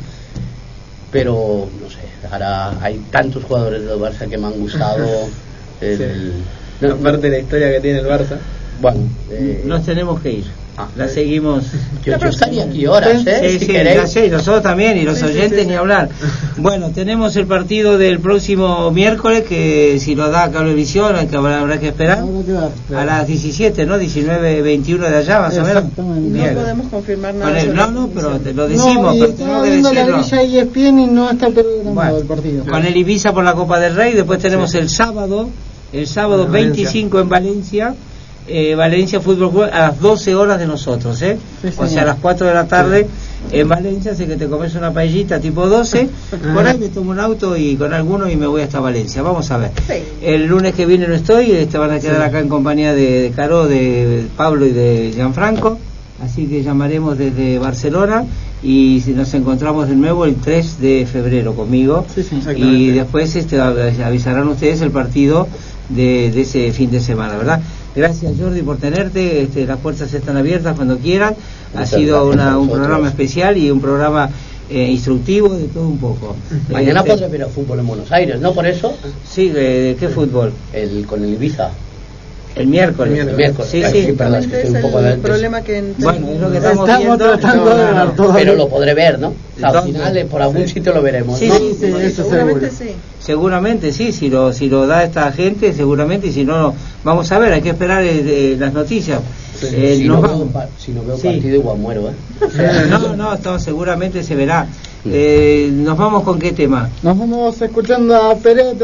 Pero 1.11 1.69
no 1.83 1.91
sé, 1.91 1.99
ahora 2.31 2.81
hay 2.81 2.99
tantos 3.11 3.43
jugadores 3.45 3.85
del 3.85 3.99
Barça 3.99 4.29
que 4.29 4.39
me 4.39 4.47
han 4.47 4.59
gustado. 4.61 5.05
el- 5.81 5.99
Sí. 5.99 6.85
no, 6.87 6.93
Aparte 6.95 7.29
de 7.29 7.31
la 7.31 7.39
historia 7.43 7.73
que 7.73 7.81
tiene 7.81 7.99
el 7.99 8.07
Barça. 8.07 8.39
bueno, 8.81 9.01
eh, 9.31 9.63
Nos 9.67 9.85
tenemos 9.85 10.21
que 10.21 10.31
ir. 10.31 10.45
La 10.97 11.09
seguimos. 11.09 11.65
yo, 12.05 12.19
yo 12.19 12.29
estaría 12.29 12.65
aquí 12.65 12.87
horas, 12.87 13.27
¿eh? 13.27 13.39
Sí, 13.49 13.59
si 13.59 13.59
sí, 13.67 13.73
queréis. 13.73 13.97
ya 14.01 14.07
sé, 14.07 14.29
nosotros 14.29 14.63
también, 14.63 14.97
y 14.99 15.03
los 15.03 15.19
Sí, 15.19 15.25
oyentes 15.25 15.61
sí, 15.61 15.67
ni 15.67 15.73
sí. 15.73 15.77
hablar. 15.77 16.09
Bueno, 16.59 16.91
tenemos 16.95 17.35
el 17.37 17.47
partido 17.47 17.97
del 17.99 18.21
próximo 18.21 18.91
miércoles, 18.91 19.43
que 19.49 19.99
si 19.99 20.15
lo 20.15 20.31
da 20.31 20.51
Cablevisión, 20.51 21.17
hay 21.17 21.27
que, 21.27 21.37
habrá, 21.37 21.61
habrá 21.61 21.81
que 21.81 21.89
esperar. 21.89 22.19
Habrá 22.19 22.45
que 22.45 22.53
ver. 22.93 22.99
A 22.99 23.05
las 23.05 23.27
17, 23.27 23.87
¿no? 23.87 23.99
19, 23.99 24.61
21 24.63 25.09
de 25.09 25.17
allá, 25.17 25.41
más 25.41 25.57
o 25.59 25.63
menos. 25.65 25.85
No 25.97 26.55
podemos 26.61 26.87
confirmar 26.89 27.35
nada. 27.35 27.47
Con 27.51 27.57
el- 27.59 27.65
sobre 27.67 27.77
no, 27.79 27.91
no, 27.91 28.09
pero 28.15 28.39
te 28.39 28.53
lo 28.53 28.69
decimos, 28.69 29.17
no, 29.17 29.25
y 29.27 29.33
pero 29.37 29.63
viendo 29.63 29.93
la 29.93 30.05
grilla 30.07 30.43
ESPN 30.43 31.01
y 31.01 31.07
no 31.07 31.31
está 31.31 31.49
programado 31.49 31.95
Bueno, 31.95 32.17
el 32.19 32.25
partido. 32.27 32.65
Con 32.67 32.85
el 32.85 32.97
Ibiza 32.97 33.33
por 33.33 33.45
la 33.45 33.55
Copa 33.55 33.81
del 33.81 33.97
Rey, 33.97 34.13
después 34.13 34.39
tenemos 34.39 34.71
Sí. 34.71 34.79
el 34.79 34.91
sábado, 34.91 35.49
el 35.93 36.07
sábado 36.07 36.45
En 36.45 36.53
Valencia. 36.53 36.85
25 36.85 37.21
en 37.21 37.29
Valencia, 37.31 37.95
eh, 38.49 38.75
Valencia 38.75 39.21
Fútbol 39.21 39.51
Club 39.51 39.63
a 39.73 39.79
las 39.81 40.01
12 40.01 40.35
horas 40.35 40.59
de 40.59 40.67
nosotros, 40.67 41.21
¿eh? 41.23 41.37
Sí, 41.63 41.69
o 41.69 41.87
sea, 41.87 42.03
a 42.03 42.07
las 42.07 42.17
4 42.21 42.47
de 42.47 42.55
la 42.55 42.67
tarde 42.67 43.07
en 43.53 43.69
Valencia, 43.69 44.13
así 44.13 44.25
que 44.27 44.37
te 44.37 44.47
comes 44.47 44.75
una 44.75 44.93
paellita 44.93 45.39
tipo 45.41 45.67
12, 45.69 46.09
por 46.55 46.67
ahí 46.67 46.79
me 46.79 46.89
tomo 46.89 47.11
un 47.13 47.21
auto 47.21 47.57
y 47.57 47.77
con 47.77 47.93
alguno 47.95 48.29
y 48.29 48.37
me 48.37 48.47
voy 48.47 48.63
hasta 48.63 48.81
Valencia, 48.81 49.23
vamos 49.23 49.51
a 49.51 49.59
ver. 49.59 49.71
Sí. 49.87 49.95
El 50.23 50.47
lunes 50.47 50.75
que 50.75 50.87
viene 50.87 51.07
no 51.09 51.15
estoy, 51.15 51.53
este, 51.53 51.79
van 51.79 51.91
a 51.93 52.01
quedar 52.01 52.23
acá 52.23 52.41
en 52.41 52.49
compañía 52.49 52.95
de, 52.95 53.23
de 53.23 53.31
Caro, 53.31 53.67
de 53.69 54.25
Pablo 54.37 54.67
y 54.67 54.71
de 54.73 55.13
Gianfranco, 55.15 55.79
así 56.25 56.47
que 56.47 56.63
llamaremos 56.63 57.19
desde 57.19 57.59
Barcelona 57.59 58.25
y 58.63 59.01
si 59.05 59.11
nos 59.13 59.33
encontramos 59.35 59.89
de 59.89 59.97
nuevo 59.97 60.25
el 60.25 60.37
3 60.37 60.81
de 60.81 61.07
febrero 61.11 61.55
conmigo 61.55 62.05
y 62.69 62.91
después 62.91 63.35
este, 63.35 63.61
av- 63.61 63.77
avisarán 64.05 64.47
ustedes 64.49 64.81
el 64.83 64.91
partido 64.93 65.49
de, 65.89 66.31
de 66.31 66.43
ese 66.43 66.71
fin 66.73 66.91
de 66.91 67.01
semana, 67.01 67.37
¿verdad? 67.37 67.61
Gracias 67.95 68.33
Jordi 68.39 68.63
por 68.63 68.79
tenerte, 68.79 69.43
este, 69.43 69.67
las 69.67 69.79
puertas 69.79 70.13
están 70.15 70.37
abiertas 70.37 70.75
cuando 70.77 70.97
quieran, 70.99 71.35
ha 71.75 71.85
sido 71.85 72.27
una- 72.29 72.59
un 72.59 72.69
programa 72.71 73.09
especial 73.09 73.57
y 73.59 73.71
un 73.71 73.81
programa 73.81 74.31
eh, 74.71 74.91
instructivo 74.91 75.51
de 75.55 75.65
todo 75.69 75.87
un 75.87 75.99
poco. 75.99 76.35
Mañana 76.71 77.01
Este, 77.01 77.13
podré 77.13 77.29
ver 77.29 77.47
fútbol 77.49 77.81
en 77.81 77.87
Buenos 77.87 78.11
Aires, 78.11 78.41
¿no? 78.41 78.55
Por 78.55 78.67
eso, 78.67 78.95
Sí, 79.29 79.51
¿de, 79.51 79.61
de 79.83 79.97
qué 79.97 80.09
fútbol? 80.09 80.53
el, 80.73 81.05
con 81.07 81.23
el 81.23 81.35
Ibiza. 81.35 81.71
El 82.55 82.67
miércoles. 82.67 83.27
El 83.27 83.35
miércoles. 83.37 83.71
Sí, 83.71 83.83
sí. 83.85 84.05
sí, 84.07 84.13
perdón, 84.13 84.41
es 84.41 84.47
que 84.47 84.57
estoy 84.57 84.71
un 84.71 84.77
es 84.77 84.83
poco 84.83 84.99
el 85.01 85.19
problema 85.21 85.63
que 85.63 85.79
en- 85.79 85.95
Bueno, 85.99 86.29
es 86.29 86.41
lo 86.41 86.51
que 86.51 86.57
estamos, 86.59 86.89
Estamos 86.89 87.19
viendo. 87.19 87.39
tratando 87.39 87.77
de 87.77 87.85
no, 87.93 88.05
no. 88.29 88.35
Pero 88.35 88.55
lo 88.55 88.69
podré 88.69 88.95
ver, 88.95 89.19
¿no? 89.19 89.29
O 89.29 89.59
sea, 89.59 89.69
al 89.71 89.83
final, 89.85 90.17
eh, 90.17 90.25
por 90.27 90.43
algún 90.43 90.69
sitio 90.69 90.93
lo 90.93 91.01
veremos, 91.03 91.39
Sí, 91.39 91.49
¿no? 91.49 91.57
sí, 91.57 91.77
Sí, 91.81 91.87
eso 92.01 92.23
Seguramente 92.25 92.71
seguro. 92.71 92.93
sí. 92.93 92.97
Seguramente 93.21 93.93
sí, 93.93 94.13
si 94.13 94.29
lo, 94.29 94.53
si 94.53 94.69
lo 94.69 94.87
da 94.87 95.05
esta 95.05 95.31
gente, 95.33 95.73
seguramente, 95.73 96.27
y 96.27 96.33
si 96.33 96.45
no, 96.45 96.75
vamos 97.05 97.31
a 97.33 97.39
ver, 97.39 97.53
hay 97.53 97.63
que 97.63 97.71
esperar 97.71 98.03
eh, 98.05 98.57
las 98.59 98.73
noticias. 98.73 99.21
Eh, 99.65 99.97
si, 99.97 100.05
no 100.09 100.21
veo, 100.21 100.49
si 100.79 100.93
no 100.93 101.03
partido, 101.03 101.57
igual 101.57 101.79
muero, 101.79 102.11
¿eh? 102.11 102.15
No, 102.89 103.15
no, 103.15 103.35
esto 103.35 103.59
seguramente 103.59 104.23
se 104.23 104.35
verá. 104.35 104.67
Eh, 105.05 105.69
¿Nos 105.73 105.99
vamos 105.99 106.23
con 106.23 106.39
qué 106.39 106.53
tema? 106.53 106.89
Nos 107.03 107.19
vamos 107.19 107.61
escuchando 107.61 108.15
a 108.15 108.37
Peret. 108.37 108.79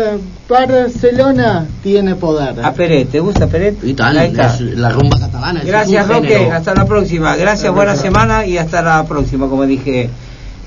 Barcelona 0.49 1.67
tiene 1.83 2.17
poder. 2.17 2.65
A 2.65 2.73
Peret, 2.73 3.11
¿te 3.11 3.21
gusta 3.21 3.47
Peret? 3.47 3.83
Y 3.85 3.95
tal, 3.95 4.33
la 4.35 4.91
rumba 4.91 5.19
catalana. 5.19 5.63
Gracias 5.65 6.09
Roque, 6.09 6.29
género. 6.29 6.57
hasta 6.57 6.75
la 6.75 6.85
próxima. 6.87 7.37
Gracias, 7.37 7.73
buena 7.73 7.95
semana 7.95 8.47
y 8.47 8.59
hasta 8.59 8.83
la 8.83 9.05
próxima, 9.05 9.49
como 9.49 9.65
dije. 9.65 10.11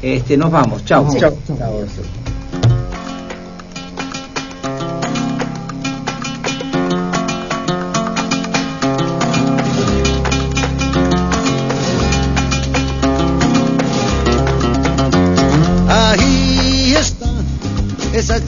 Este, 0.02 0.36
nos 0.36 0.50
vamos, 0.50 0.84
chao. 0.84 1.08
Chao. 1.16 1.36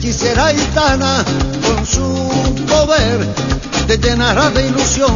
Esa 0.08 0.26
hechicera 0.26 0.48
gitana 0.48 1.24
con 1.66 1.86
su 1.86 2.66
poder 2.66 3.26
te 3.86 3.98
llenará 3.98 4.50
de 4.50 4.66
ilusión. 4.66 5.12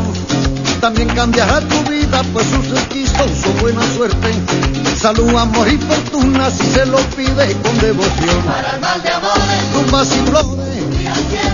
También 0.81 1.09
cambiará 1.09 1.61
tu 1.61 1.83
vida, 1.91 2.23
pues 2.33 2.47
sus 2.47 2.79
hechizos 2.79 3.31
son 3.43 3.59
buena 3.61 3.83
suerte. 3.97 4.33
Salud, 4.97 5.35
amor 5.37 5.69
y 5.69 5.77
fortuna 5.79 6.51
si 6.51 6.65
se 6.67 6.87
lo 6.87 6.99
pide 7.17 7.53
con 7.63 7.79
devoción. 7.79 8.43
Para 8.47 8.75
el 8.75 8.81
mal 8.81 9.03
de 9.03 9.11
amores, 9.11 9.73
tumbas 9.73 10.09
y 10.09 10.31
flores, 10.31 10.59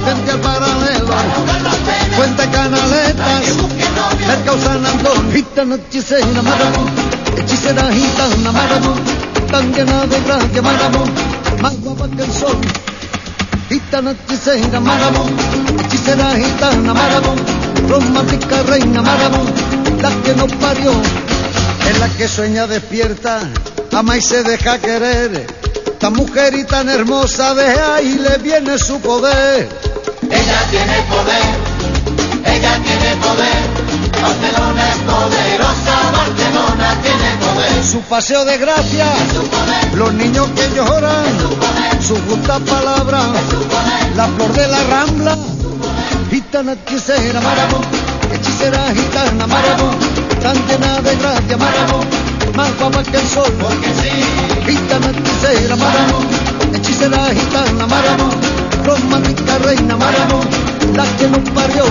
vente 0.04 0.30
al 0.30 0.40
paralelo, 0.40 1.14
fuente 2.16 2.50
canaletas, 2.50 3.44
Mercado 4.26 4.58
San 4.62 4.86
Antonio, 4.86 5.32
gitana 5.32 5.74
hechicera 5.76 6.42
Marabú, 6.42 6.86
hechicera 7.38 7.92
gitana 7.92 8.52
Marabú, 8.52 8.94
tan 9.50 9.72
llena 9.72 10.06
de 10.06 10.20
gracia 10.20 10.62
Marabú, 10.62 11.04
más 11.62 11.80
guapa 11.80 12.08
que 12.08 12.22
el 12.22 12.32
sol. 12.32 12.58
Gitana 13.74 14.12
hechicera 14.12 14.78
Marabú, 14.78 15.24
hechicera 15.80 16.36
gitana 16.36 16.94
Marabú, 16.94 17.34
romántica 17.88 18.62
reina 18.62 19.02
Marabú, 19.02 19.42
la 20.00 20.10
que 20.22 20.32
nos 20.36 20.52
parió, 20.62 20.92
es 21.88 21.98
la 21.98 22.08
que 22.10 22.28
sueña 22.28 22.68
despierta, 22.68 23.40
ama 23.92 24.16
y 24.16 24.22
se 24.22 24.44
deja 24.44 24.78
querer. 24.78 25.44
Tan 25.98 26.12
mujer 26.12 26.54
y 26.54 26.62
tan 26.62 26.88
hermosa, 26.88 27.52
de 27.54 27.66
ahí 27.66 28.16
le 28.16 28.38
viene 28.38 28.78
su 28.78 29.00
poder. 29.00 29.68
Ella 30.22 30.60
tiene 30.70 30.96
poder, 31.10 32.54
ella 32.54 32.78
tiene 32.86 33.16
poder. 33.26 33.62
Barcelona 34.22 34.82
es 34.92 34.98
poderosa, 34.98 35.94
Barcelona 36.12 36.96
tiene 37.02 37.30
poder. 37.38 37.43
Su 37.90 38.00
paseo 38.02 38.44
de 38.44 38.58
gracia, 38.58 39.06
los 39.94 40.12
niños 40.14 40.48
que 40.56 40.68
lloran, 40.74 41.24
su 42.00 42.16
justa 42.28 42.58
palabra, 42.58 43.20
la 44.16 44.26
flor 44.26 44.52
de 44.52 44.66
la 44.66 44.82
rambla, 44.84 45.36
gitana 46.30 46.72
hechicera 46.72 47.40
marabú, 47.40 47.76
hechicera 48.32 48.92
gitana 48.94 49.46
marabú, 49.46 49.88
tan 50.42 50.56
llena 50.66 51.00
de 51.02 51.16
gracia 51.16 51.56
marabú, 51.56 52.00
más 52.56 52.76
guapa 52.78 53.02
que 53.04 53.16
el 53.16 53.28
sol, 53.28 53.52
porque 53.60 53.90
sí, 54.00 54.10
gitana 54.66 55.10
hechicera 55.10 55.76
marabú, 55.76 56.18
hechicera 56.74 57.26
gitana 57.34 57.86
marabú, 57.86 58.28
romántica 58.84 59.58
reina 59.58 59.96
marabú, 59.96 60.40
la 60.94 61.04
que 61.16 61.28
nos 61.28 61.50
parió. 61.50 61.84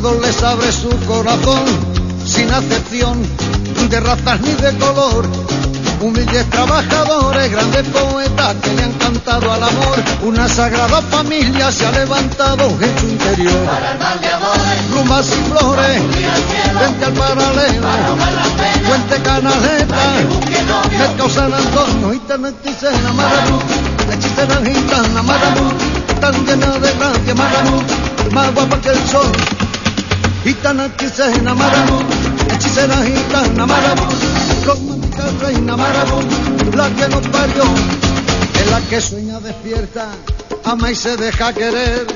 Todos 0.00 0.20
les 0.22 0.42
abre 0.42 0.72
su 0.72 0.88
corazón, 1.06 1.64
sin 2.26 2.50
acepción 2.50 3.16
de 3.88 4.00
razas 4.00 4.40
ni 4.40 4.52
de 4.54 4.76
color. 4.78 5.24
Humildes 6.00 6.50
trabajadores, 6.50 7.52
grandes 7.52 7.86
poetas 7.88 8.56
que 8.60 8.72
le 8.74 8.82
han 8.82 8.92
cantado 8.94 9.52
al 9.52 9.62
amor. 9.62 10.02
Una 10.24 10.48
sagrada 10.48 11.00
familia 11.02 11.70
se 11.70 11.86
ha 11.86 11.92
levantado 11.92 12.70
en 12.80 12.98
su 12.98 13.08
interior. 13.08 13.68
Plumas 14.90 15.26
y 15.28 15.50
flores, 15.50 16.02
frente 16.76 17.04
al 17.04 17.12
paralelo, 17.12 17.88
Puente 18.88 19.22
Canaleta, 19.22 19.96
Mercado 20.98 21.30
San 21.30 21.54
Antonio, 21.54 22.10
gitana 22.14 22.48
hechicera 22.48 23.12
Marabú, 23.12 23.60
hechicera 24.12 24.56
gitana 24.56 25.22
Marabú, 25.22 25.70
tan 26.20 26.46
llena 26.46 26.78
de 26.80 26.92
gracia 26.94 27.34
Marabú, 27.36 27.82
más 28.32 28.52
guapa 28.54 28.80
que 28.80 28.88
el 28.88 29.08
sol. 29.08 29.63
Gitana 30.44 30.84
hechicera 30.86 31.54
Marabú, 31.54 31.98
hechicera 32.52 32.96
gitana 33.02 33.66
Marabú, 33.66 34.08
romántica 34.66 35.24
reina 35.40 35.74
Marabú, 35.74 36.20
la 36.76 36.90
que 36.90 37.08
nos 37.08 37.26
parió, 37.28 37.64
es 38.60 38.70
la 38.70 38.80
que 38.90 39.00
sueña 39.00 39.40
despierta, 39.40 40.06
ama 40.64 40.90
y 40.90 40.94
se 40.94 41.16
deja 41.16 41.52
querer. 41.54 42.06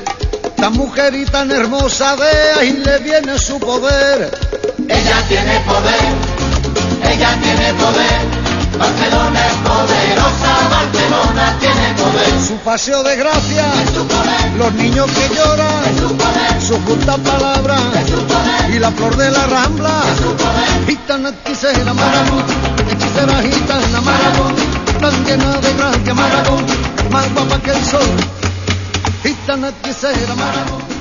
Tan 0.57 0.75
mujer 0.75 1.15
y 1.15 1.25
tan 1.25 1.51
hermosa, 1.51 2.17
de 2.17 2.61
ahí 2.61 2.73
le 2.85 2.99
viene 2.99 3.39
su 3.39 3.59
poder. 3.59 4.31
Ella 4.89 5.25
tiene 5.29 5.61
poder, 5.61 7.15
ella 7.15 7.39
tiene 7.41 7.73
poder. 7.75 8.38
Barcelona 8.77 9.47
es 9.47 9.55
poderosa, 9.69 10.53
Barcelona 10.71 11.57
tiene 11.61 11.95
poder. 11.95 12.41
su 12.47 12.57
paseo 12.59 13.03
de 13.03 13.17
gracia, 13.17 13.65
los 14.57 14.73
niños 14.75 15.07
que 15.11 15.35
lloran, 15.35 16.61
su 16.61 16.81
justa 16.83 17.17
palabra 17.19 17.77
y 18.69 18.79
la 18.79 18.91
flor 18.91 19.17
de 19.17 19.31
la 19.31 19.47
rambla. 19.47 20.03
Gitana 20.87 21.31
hechicera 21.31 21.95
marabú, 21.95 22.43
hechicera 22.91 23.43
gitana 23.43 24.01
marabú, 24.01 24.45
tan 25.01 25.25
llena 25.25 25.57
de 25.59 25.73
gracia 25.75 26.15
marabú, 26.15 26.57
más 27.11 27.33
guapa 27.33 27.59
que 27.61 27.71
el 27.71 27.85
sol. 27.85 28.11
Gitana 29.23 29.69
hechicera 29.69 30.35
marabú. 30.35 30.98